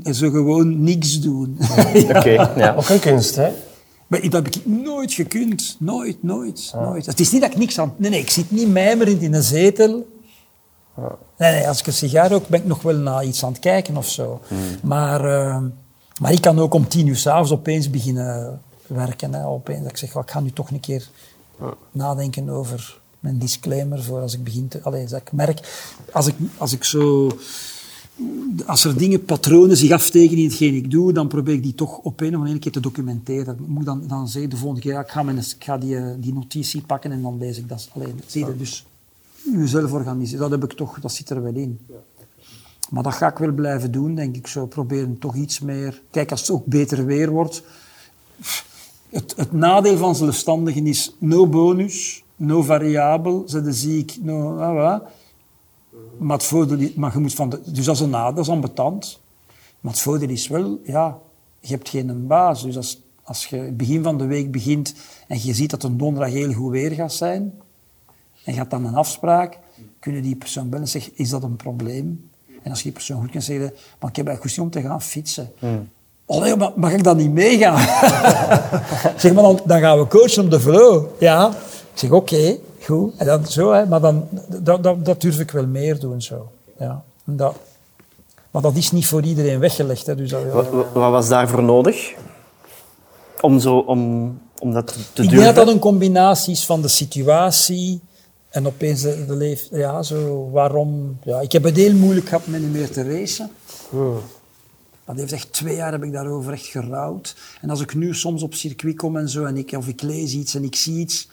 zo 0.03 0.31
gewoon 0.31 0.83
niks 0.83 1.21
doen. 1.21 1.59
Oké, 2.09 2.31
ja. 2.57 2.75
Ook 2.77 2.89
een 2.89 3.01
kunst, 3.01 3.37
hè? 3.37 3.53
Maar 4.07 4.21
dat 4.21 4.33
heb 4.33 4.47
ik 4.47 4.67
nooit 4.67 5.13
gekund. 5.13 5.77
Nooit, 5.79 6.23
nooit, 6.23 6.73
nooit. 6.75 7.07
Het 7.07 7.21
is 7.21 7.33
niet 7.33 7.41
dat 7.41 7.51
ik 7.51 7.57
niks 7.57 7.79
aan... 7.79 7.95
Nee, 7.97 8.11
nee, 8.11 8.21
ik 8.21 8.31
zit 8.31 8.51
niet 8.51 8.73
mijmerend 8.73 9.23
in 9.23 9.35
een 9.35 9.43
zetel. 9.43 10.07
Nee, 11.39 11.53
nee, 11.53 11.69
als 11.69 11.81
ik 11.81 11.87
een 11.87 11.93
sigaar 11.93 12.31
rook, 12.31 12.49
ben 12.49 12.61
ik 12.61 12.67
nog 12.67 12.83
wel 12.83 12.97
naar 12.97 13.25
iets 13.25 13.45
aan 13.45 13.53
het 13.53 13.61
kijken 13.61 13.97
of 13.97 14.09
zo. 14.09 14.41
Maar, 14.83 15.25
eh, 15.25 15.63
maar 16.21 16.33
ik 16.33 16.41
kan 16.41 16.59
ook 16.59 16.75
om 16.75 16.89
tien 16.89 17.07
uur 17.07 17.17
s'avonds 17.17 17.53
opeens 17.53 17.91
beginnen 17.91 18.61
werken. 18.87 19.35
Hè. 19.35 19.47
Opeens 19.47 19.83
dat 19.83 19.91
ik 19.91 19.97
zeg, 19.97 20.17
"Oh, 20.17 20.23
ik 20.23 20.31
ga 20.31 20.41
nu 20.41 20.51
toch 20.51 20.71
een 20.71 20.81
keer 20.81 21.09
nadenken 21.93 22.49
over 22.49 23.01
mijn 23.21 23.39
disclaimer 23.39 24.03
voor 24.03 24.21
als 24.21 24.35
ik 24.35 24.45
begin 24.45 24.69
te... 24.69 24.83
Allee, 24.83 25.07
dat 25.07 25.21
ik 25.21 25.33
merk, 25.33 25.91
als 26.13 26.27
ik, 26.27 26.35
als 26.57 26.73
ik 26.73 26.85
zo... 26.85 27.31
Als 28.67 28.85
er 28.85 28.97
dingen, 28.97 29.25
patronen 29.25 29.77
zich 29.77 29.91
aftekenen 29.91 30.43
in 30.43 30.49
hetgeen 30.49 30.75
ik 30.75 30.91
doe, 30.91 31.13
dan 31.13 31.29
probeer 31.29 31.55
ik 31.55 31.63
die 31.63 31.75
toch 31.75 31.99
op 31.99 32.21
een 32.21 32.35
of 32.35 32.41
andere 32.41 32.59
keer 32.59 32.73
te 32.73 32.81
documenteren. 32.81 33.55
Ik 33.55 33.67
moet 33.67 33.85
dan, 33.85 34.07
dan 34.07 34.29
zeggen 34.29 34.51
de 34.51 34.57
volgende 34.57 34.83
keer, 34.83 34.93
ja, 34.93 35.01
ik 35.01 35.09
ga, 35.09 35.23
mijn, 35.23 35.39
ik 35.39 35.55
ga 35.59 35.79
die, 35.79 35.97
eh, 35.97 36.15
die 36.19 36.33
notitie 36.33 36.81
pakken 36.81 37.13
en 37.13 37.23
dan 37.23 37.39
lees 37.39 37.59
ik 37.59 37.69
dat. 37.69 37.89
Alleen, 37.95 38.21
zie 38.27 38.47
je, 38.47 38.57
dus 38.57 38.87
jezelf 39.53 39.93
organiseren, 39.93 40.51
dat 40.51 40.61
heb 40.61 40.71
ik 40.71 40.77
toch, 40.77 41.01
dat 41.01 41.13
zit 41.13 41.31
er 41.31 41.43
wel 41.43 41.55
in. 41.55 41.79
Maar 42.91 43.03
dat 43.03 43.15
ga 43.15 43.31
ik 43.31 43.39
wel 43.39 43.53
blijven 43.53 43.91
doen, 43.91 44.15
denk 44.15 44.37
ik. 44.37 44.47
Zo 44.47 44.67
proberen 44.67 45.19
toch 45.19 45.35
iets 45.35 45.61
meer... 45.61 46.03
Kijk, 46.11 46.31
als 46.31 46.41
het 46.41 46.51
ook 46.51 46.67
beter 46.67 47.05
weer 47.07 47.31
wordt... 47.31 47.63
Het, 49.11 49.35
het 49.37 49.53
nadeel 49.53 49.97
van 49.97 50.15
zelfstandigen 50.17 50.87
is 50.87 51.15
no 51.19 51.47
bonus, 51.47 52.25
no 52.37 52.63
variabel, 52.63 53.43
ze 53.47 53.63
de 53.63 53.73
ziek, 53.73 54.17
no... 54.21 54.59
Ah. 54.59 55.01
Maar, 56.19 56.37
het 56.37 56.47
voordeel, 56.47 56.79
is- 56.79 56.95
maar 56.95 57.13
je 57.13 57.19
moet 57.19 57.35
van 57.35 57.49
de, 57.49 57.61
dus 57.67 57.85
dat 57.85 57.95
is 57.95 58.01
een 58.01 58.11
nadeel, 58.11 58.35
dat 58.35 58.45
is 58.45 58.51
ambetant. 58.51 59.21
Maar 59.81 59.93
het 59.93 60.01
voordeel 60.01 60.29
is 60.29 60.49
wel, 60.49 60.81
ja, 60.85 61.19
je 61.61 61.69
hebt 61.69 61.89
geen 61.89 62.27
baas. 62.27 62.63
Dus 62.63 62.77
als, 62.77 63.01
als 63.23 63.47
je 63.47 63.73
begin 63.73 64.03
van 64.03 64.19
de 64.19 64.27
week 64.27 64.51
begint 64.51 64.95
en 65.29 65.39
je 65.43 65.55
ziet 65.55 65.71
dat 65.71 65.83
een 65.83 65.97
donderdag 65.97 66.33
heel 66.33 66.53
goed 66.53 66.71
weer 66.71 66.91
gaat 66.93 67.13
zijn, 67.13 67.53
en 68.45 68.53
je 68.53 68.59
hebt 68.59 68.71
dan 68.71 68.85
een 68.85 68.95
afspraak, 68.95 69.59
kunnen 69.99 70.23
die 70.23 70.37
persoon 70.37 70.69
bellen 70.69 70.85
en 70.85 70.91
zeggen, 70.91 71.13
is 71.15 71.29
dat 71.31 71.43
een 71.43 71.57
probleem? 71.57 72.31
En 72.63 72.71
als 72.71 72.79
je 72.79 72.85
die 72.85 72.93
persoon 72.93 73.21
goed 73.21 73.31
kan 73.31 73.43
zeggen, 73.43 73.73
maar 74.01 74.11
ik 74.11 74.17
heb 74.17 74.27
eigenlijk 74.27 74.41
goesting 74.41 74.67
om 74.67 74.71
te 74.73 74.81
gaan 74.81 75.03
fietsen. 75.03 75.53
Oh 76.27 76.41
nee, 76.41 76.57
maar 76.57 76.71
mag 76.75 76.93
ik 76.93 77.05
dan 77.05 77.17
niet 77.17 77.33
meegaan? 77.33 77.79
zeg 79.21 79.33
maar, 79.33 79.43
dan, 79.43 79.61
dan 79.65 79.81
gaan 79.81 79.99
we 79.99 80.07
coachen 80.07 80.45
op 80.45 80.51
de 80.51 80.61
flow. 80.61 81.05
Ja. 81.19 81.49
Ik 81.93 81.99
zeg, 82.03 82.11
oké, 82.11 82.57
goed. 82.85 83.13
En 83.17 83.27
dan 83.27 83.47
zo, 83.47 83.73
hè. 83.73 83.87
Maar 83.87 84.01
dan, 84.01 84.29
dat, 84.63 84.83
dat, 84.83 85.05
dat 85.05 85.21
durf 85.21 85.39
ik 85.41 85.51
wel 85.51 85.67
meer 85.67 86.01
doen, 86.01 86.23
zo. 86.23 86.49
Ja. 86.79 87.03
En 87.27 87.37
Dat, 87.37 87.55
maar 88.51 88.63
dat 88.63 88.75
is 88.77 88.93
niet 88.93 89.07
voor 89.07 89.23
iedereen 89.23 89.59
weggelegd, 89.59 90.07
hè. 90.07 90.15
Dus 90.15 90.31
dat, 90.31 90.41
Wat, 90.53 90.71
wat 90.71 90.87
wat 90.93 91.11
was 91.11 91.29
daarvoor 91.29 91.63
nodig? 91.63 92.15
Om, 93.41 93.59
zo, 93.61 93.77
om, 93.79 94.33
om 94.59 94.73
dat 94.73 94.87
te- 95.13 95.23
ik 95.23 95.31
denk 95.31 95.43
dat 95.45 95.55
dat 95.55 95.69
een 95.69 95.79
combinatie 95.79 96.53
is 96.53 96.67
van 96.67 96.83
de 96.83 96.89
situatie 96.89 98.01
en 98.49 98.67
opeens 98.67 99.01
de, 99.03 99.25
de 99.27 99.35
leef... 99.37 99.69
Ja, 99.71 100.03
zo, 100.03 100.49
waarom... 100.53 101.19
Ja, 101.25 101.41
ik 101.41 101.53
heb 101.53 101.63
het 101.65 101.77
heel 101.77 101.95
moeilijk 101.95 102.29
gehad 102.29 102.47
met 102.47 102.61
niet 102.61 102.73
meer 102.73 102.91
te 102.91 103.03
racen. 103.19 103.51
Dat 105.07 105.17
heeft 105.17 105.33
echt 105.33 105.53
twee 105.53 105.77
jaar 105.77 105.93
heb 105.93 106.03
ik 106.03 106.13
daarover 106.13 106.53
echt 106.53 106.67
gerouwd. 106.67 107.37
En 107.61 107.71
als 107.71 107.81
ik 107.81 107.95
nu 107.95 108.15
soms 108.15 108.43
op 108.43 108.55
circuit 108.55 108.97
kom 108.97 109.17
en 109.17 109.29
zo, 109.29 109.45
en 109.45 109.57
ik, 109.57 109.73
of 109.73 109.89
ik 109.89 110.03
lees 110.03 110.35
iets 110.35 110.55
en 110.55 110.65
ik 110.65 110.77
zie 110.77 110.99
iets, 110.99 111.29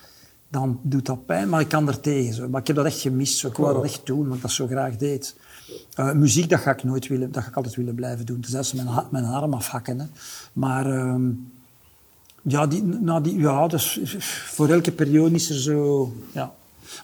dan 0.50 0.80
doet 0.82 1.06
dat 1.06 1.26
pijn, 1.26 1.50
maar 1.50 1.62
ik 1.62 1.68
kan 1.68 1.88
er 1.88 2.00
tegen. 2.00 2.34
Zo. 2.34 2.50
Maar 2.50 2.62
ik 2.62 2.68
heb 2.68 2.76
dat 2.76 2.86
echt 2.86 3.00
gemist. 3.00 3.38
Zo. 3.38 3.48
Ik 3.48 3.58
wou 3.58 3.74
dat 3.74 3.84
echt 3.84 4.06
doen, 4.06 4.20
omdat 4.20 4.36
ik 4.36 4.42
dat 4.42 4.52
zo 4.52 4.68
graag 4.68 4.98
deed. 4.98 5.36
Eh, 5.94 6.12
muziek, 6.12 6.50
dat 6.50 6.60
ga 6.60 6.72
ik 6.72 6.84
nooit 6.84 7.08
willen, 7.08 7.32
dat 7.32 7.44
ga 7.44 7.50
ik 7.50 7.56
altijd 7.56 7.76
willen 7.76 7.96
blijven 7.96 8.26
doen. 8.26 8.44
Zelfs 8.48 8.74
mijn, 8.74 8.88
mijn 9.12 9.26
arm 9.26 9.54
afhakken. 9.54 10.00
Hè. 10.00 10.06
Maar 10.54 10.86
ehm, 10.86 11.30
ja, 12.42 12.68
die, 12.68 12.84
nou 12.84 13.24
die, 13.24 13.38
ja 13.38 13.68
dus, 13.68 14.00
voor 14.46 14.70
elke 14.70 14.92
periode 14.92 15.36
is 15.36 15.50
er 15.50 15.62
zo... 15.62 16.14
Ja. 16.32 16.54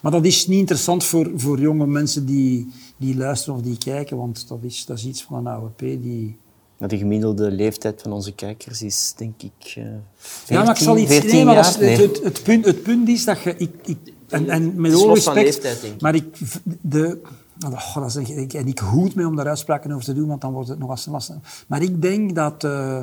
Maar 0.02 0.12
dat 0.12 0.24
is 0.24 0.46
niet 0.46 0.58
interessant 0.58 1.04
voor, 1.04 1.30
voor 1.34 1.60
jonge 1.60 1.86
mensen 1.86 2.26
die, 2.26 2.72
die 2.96 3.16
luisteren 3.16 3.54
of 3.54 3.62
die 3.62 3.78
kijken, 3.78 4.16
want 4.16 4.48
dat 4.48 4.58
is, 4.62 4.84
dat 4.86 4.98
is 4.98 5.06
iets 5.06 5.22
van 5.22 5.38
een 5.38 5.52
AWP 5.52 5.78
die... 5.78 6.36
Maar 6.80 6.88
De 6.88 6.96
gemiddelde 6.98 7.50
leeftijd 7.50 8.02
van 8.02 8.12
onze 8.12 8.32
kijkers 8.32 8.82
is, 8.82 9.12
denk 9.16 9.42
ik, 9.42 9.72
eh 9.76 9.84
14, 10.16 10.56
ja, 10.56 10.62
maar 10.64 10.74
ik 10.76 10.82
zal 10.82 10.96
iets... 10.98 11.10
14 11.10 11.30
nee, 11.46 11.54
jaar. 11.54 11.64
Het, 11.78 11.98
het, 11.98 12.22
het, 12.22 12.42
punt, 12.42 12.64
het 12.64 12.82
punt 12.82 13.08
is 13.08 13.24
dat 13.24 13.40
je... 13.42 13.54
Ik, 13.56 13.70
ik, 13.84 13.96
en, 14.28 14.48
en 14.48 14.80
met 14.80 14.92
is 14.92 15.02
alle 15.02 15.14
respect... 15.14 15.36
leeftijd, 15.36 15.80
denk 15.80 15.94
ik. 15.94 16.00
Maar 16.00 16.14
ik... 16.14 16.38
De, 16.80 17.18
oh, 17.66 17.94
dat 17.94 18.06
is, 18.06 18.14
een- 18.14 18.38
ik- 18.38 18.52
en 18.52 18.66
ik 18.66 18.78
hoed 18.78 19.14
me 19.14 19.26
om 19.26 19.36
daar 19.36 19.48
uitspraken 19.48 19.92
over 19.92 20.04
te 20.04 20.14
doen, 20.14 20.28
want 20.28 20.40
dan 20.40 20.52
wordt 20.52 20.68
het 20.68 20.78
nog 20.78 20.90
eens 20.90 21.06
lastig. 21.06 21.36
Maar 21.66 21.82
ik 21.82 22.02
denk 22.02 22.34
dat... 22.34 22.64
eh, 22.64 22.98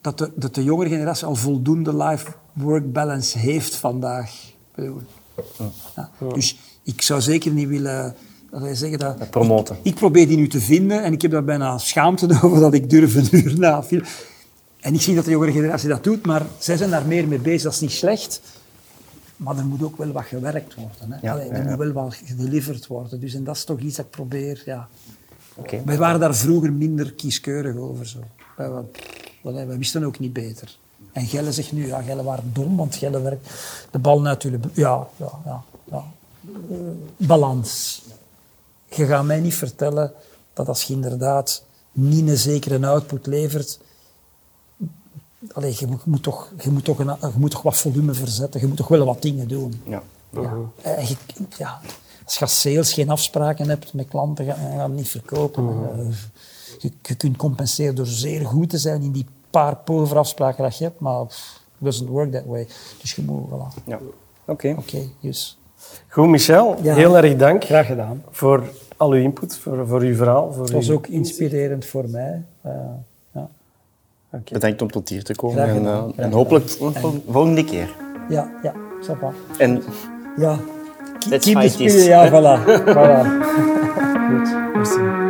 dat 0.00 0.18
de, 0.18 0.32
dat 0.34 0.54
de 0.54 0.62
jongere 0.64 0.88
generatie 0.88 1.26
al 1.26 1.34
voldoende 1.34 1.96
life-work 1.96 2.92
balance 2.92 3.38
heeft 3.38 3.74
vandaag. 3.74 4.30
Ik 4.34 4.54
bedoel, 4.74 5.00
ja. 5.96 6.10
Dus 6.34 6.58
ik 6.82 7.02
zou 7.02 7.20
zeker 7.20 7.52
niet 7.52 7.68
willen 7.68 8.14
dat 8.52 8.60
wij 8.60 8.74
zeggen 8.74 8.98
dat... 8.98 9.30
promoten. 9.30 9.76
Ik, 9.76 9.84
ik 9.84 9.94
probeer 9.94 10.28
die 10.28 10.36
nu 10.36 10.48
te 10.48 10.60
vinden 10.60 11.02
en 11.02 11.12
ik 11.12 11.22
heb 11.22 11.30
daar 11.30 11.44
bijna 11.44 11.78
schaamte 11.78 12.28
over 12.42 12.60
dat 12.60 12.74
ik 12.74 12.90
durf 12.90 13.14
een 13.14 13.28
uur 13.30 13.58
na 13.58 13.82
film. 13.82 14.02
En 14.80 14.94
ik 14.94 15.00
zie 15.00 15.14
dat 15.14 15.24
de 15.24 15.30
jongere 15.30 15.52
generatie 15.52 15.88
dat 15.88 16.04
doet, 16.04 16.26
maar 16.26 16.46
zij 16.58 16.76
zijn 16.76 16.90
daar 16.90 17.06
meer 17.06 17.28
mee 17.28 17.38
bezig. 17.38 17.62
Dat 17.62 17.72
is 17.72 17.80
niet 17.80 17.92
slecht. 17.92 18.40
Maar 19.36 19.56
er 19.56 19.64
moet 19.64 19.82
ook 19.82 19.96
wel 19.96 20.12
wat 20.12 20.24
gewerkt 20.24 20.74
worden. 20.74 21.12
Hè? 21.12 21.18
Ja, 21.22 21.32
Allee, 21.32 21.48
er 21.48 21.62
ja, 21.62 21.68
moet 21.68 21.78
wel 21.78 21.92
wat 21.92 22.14
gedeliverd 22.24 22.86
worden. 22.86 23.20
Dus, 23.20 23.34
en 23.34 23.44
dat 23.44 23.56
is 23.56 23.64
toch 23.64 23.78
iets 23.78 23.96
dat 23.96 24.04
ik 24.04 24.10
probeer... 24.10 24.62
Ja. 24.64 24.88
Oké. 25.54 25.82
Wij 25.84 25.96
waren 25.96 26.20
daar 26.20 26.34
vroeger 26.34 26.72
minder 26.72 27.12
kieskeurig 27.12 27.76
over. 27.76 28.06
Zo. 28.06 28.18
Wij, 28.56 29.66
wij 29.66 29.78
wisten 29.78 30.04
ook 30.04 30.18
niet 30.18 30.32
beter. 30.32 30.76
En 31.12 31.26
Gelle 31.26 31.52
zegt 31.52 31.72
nu, 31.72 31.86
ja, 31.86 32.02
Gelle 32.02 32.22
waren 32.22 32.50
dom, 32.52 32.76
want 32.76 32.96
Gelle 32.96 33.20
werkt 33.20 33.50
de 33.90 33.98
bal 33.98 34.20
natuurlijk... 34.20 34.64
Ja, 34.72 35.06
ja, 35.16 35.30
ja. 35.44 35.62
ja. 35.90 36.04
Eh, 36.70 36.76
balans. 37.16 38.02
Je 38.94 39.06
gaat 39.06 39.24
mij 39.24 39.40
niet 39.40 39.54
vertellen 39.54 40.12
dat 40.52 40.68
als 40.68 40.82
je 40.82 40.92
inderdaad 40.94 41.64
niet 41.92 42.28
een 42.28 42.36
zekere 42.36 42.86
output 42.86 43.26
levert... 43.26 43.78
Allee, 45.52 45.74
je, 45.78 45.86
moet, 46.04 46.22
toch, 46.22 46.52
je, 46.58 46.70
moet 46.70 46.84
toch 46.84 46.98
een, 46.98 47.06
je 47.20 47.28
moet 47.38 47.50
toch 47.50 47.62
wat 47.62 47.76
volume 47.76 48.14
verzetten. 48.14 48.60
Je 48.60 48.66
moet 48.66 48.76
toch 48.76 48.88
wel 48.88 49.06
wat 49.06 49.22
dingen 49.22 49.48
doen. 49.48 49.82
Ja. 49.86 50.02
Ja. 50.30 50.52
Eh, 50.82 51.08
je- 51.08 51.16
ja. 51.58 51.80
Als 52.24 52.34
je 52.34 52.40
als 52.40 52.60
sales 52.60 52.92
geen 52.92 53.10
afspraken 53.10 53.68
hebt 53.68 53.92
met 53.92 54.08
klanten, 54.08 54.44
ga 54.44 54.54
je 54.54 54.60
hem 54.66 54.94
niet 54.94 55.08
verkopen. 55.08 55.68
Eh, 55.68 56.06
je, 56.78 56.90
je 57.02 57.14
kunt 57.14 57.36
compenseren 57.36 57.94
door 57.94 58.06
zeer 58.06 58.46
goed 58.46 58.70
te 58.70 58.78
zijn 58.78 59.02
in 59.02 59.12
die 59.12 59.26
paar 59.50 59.76
povere 59.76 60.18
afspraken 60.18 60.62
dat 60.64 60.78
je 60.78 60.84
hebt, 60.84 61.00
maar 61.00 61.26
pff, 61.26 61.60
it 61.78 61.84
doesn't 61.84 62.08
work 62.08 62.32
that 62.32 62.44
way. 62.46 62.66
Dus 63.00 63.14
je 63.14 63.22
moet, 63.22 63.48
voilà. 63.50 63.84
ja. 63.86 63.98
Oké. 64.44 64.74
Oké, 64.78 64.98
dus. 65.20 65.58
Goed, 66.08 66.28
Michel. 66.28 66.76
Ja. 66.82 66.94
Heel 66.94 67.16
erg 67.16 67.36
dank 67.36 67.64
Graag 67.64 67.86
gedaan. 67.86 68.22
voor 68.30 68.70
al 69.02 69.10
uw 69.12 69.20
input, 69.22 69.56
voor, 69.58 69.86
voor 69.86 70.00
uw 70.00 70.14
verhaal. 70.14 70.52
Voor 70.52 70.62
Het 70.62 70.72
was 70.72 70.88
uw- 70.88 70.94
ook 70.94 71.06
inspirerend 71.06 71.84
voor 71.86 72.04
mij. 72.08 72.42
Eh, 72.60 72.72
ja. 73.32 73.48
Bedankt 74.52 74.82
om 74.82 74.90
tot 74.90 75.08
hier 75.08 75.24
te 75.24 75.34
komen. 75.34 75.56
Graag 75.56 75.76
En, 75.76 75.86
eh, 75.86 75.96
en 75.96 76.12
gedaan. 76.14 76.32
hopelijk 76.32 76.68
vol- 76.68 77.22
volgende 77.28 77.64
keer. 77.64 77.94
ja, 78.28 78.50
ja, 78.62 78.72
ça 79.00 79.18
va. 79.20 79.32
En 79.58 79.82
Ja. 80.36 80.58
Let's 81.28 81.44
Keep 81.44 81.54
the 81.54 81.60
fight 81.60 81.72
spirit, 81.72 81.92
this. 81.92 82.06
Ja, 82.06 82.28
voilà. 82.30 82.64
voilà. 82.96 83.26
Goed, 84.28 84.74
merci. 84.74 85.21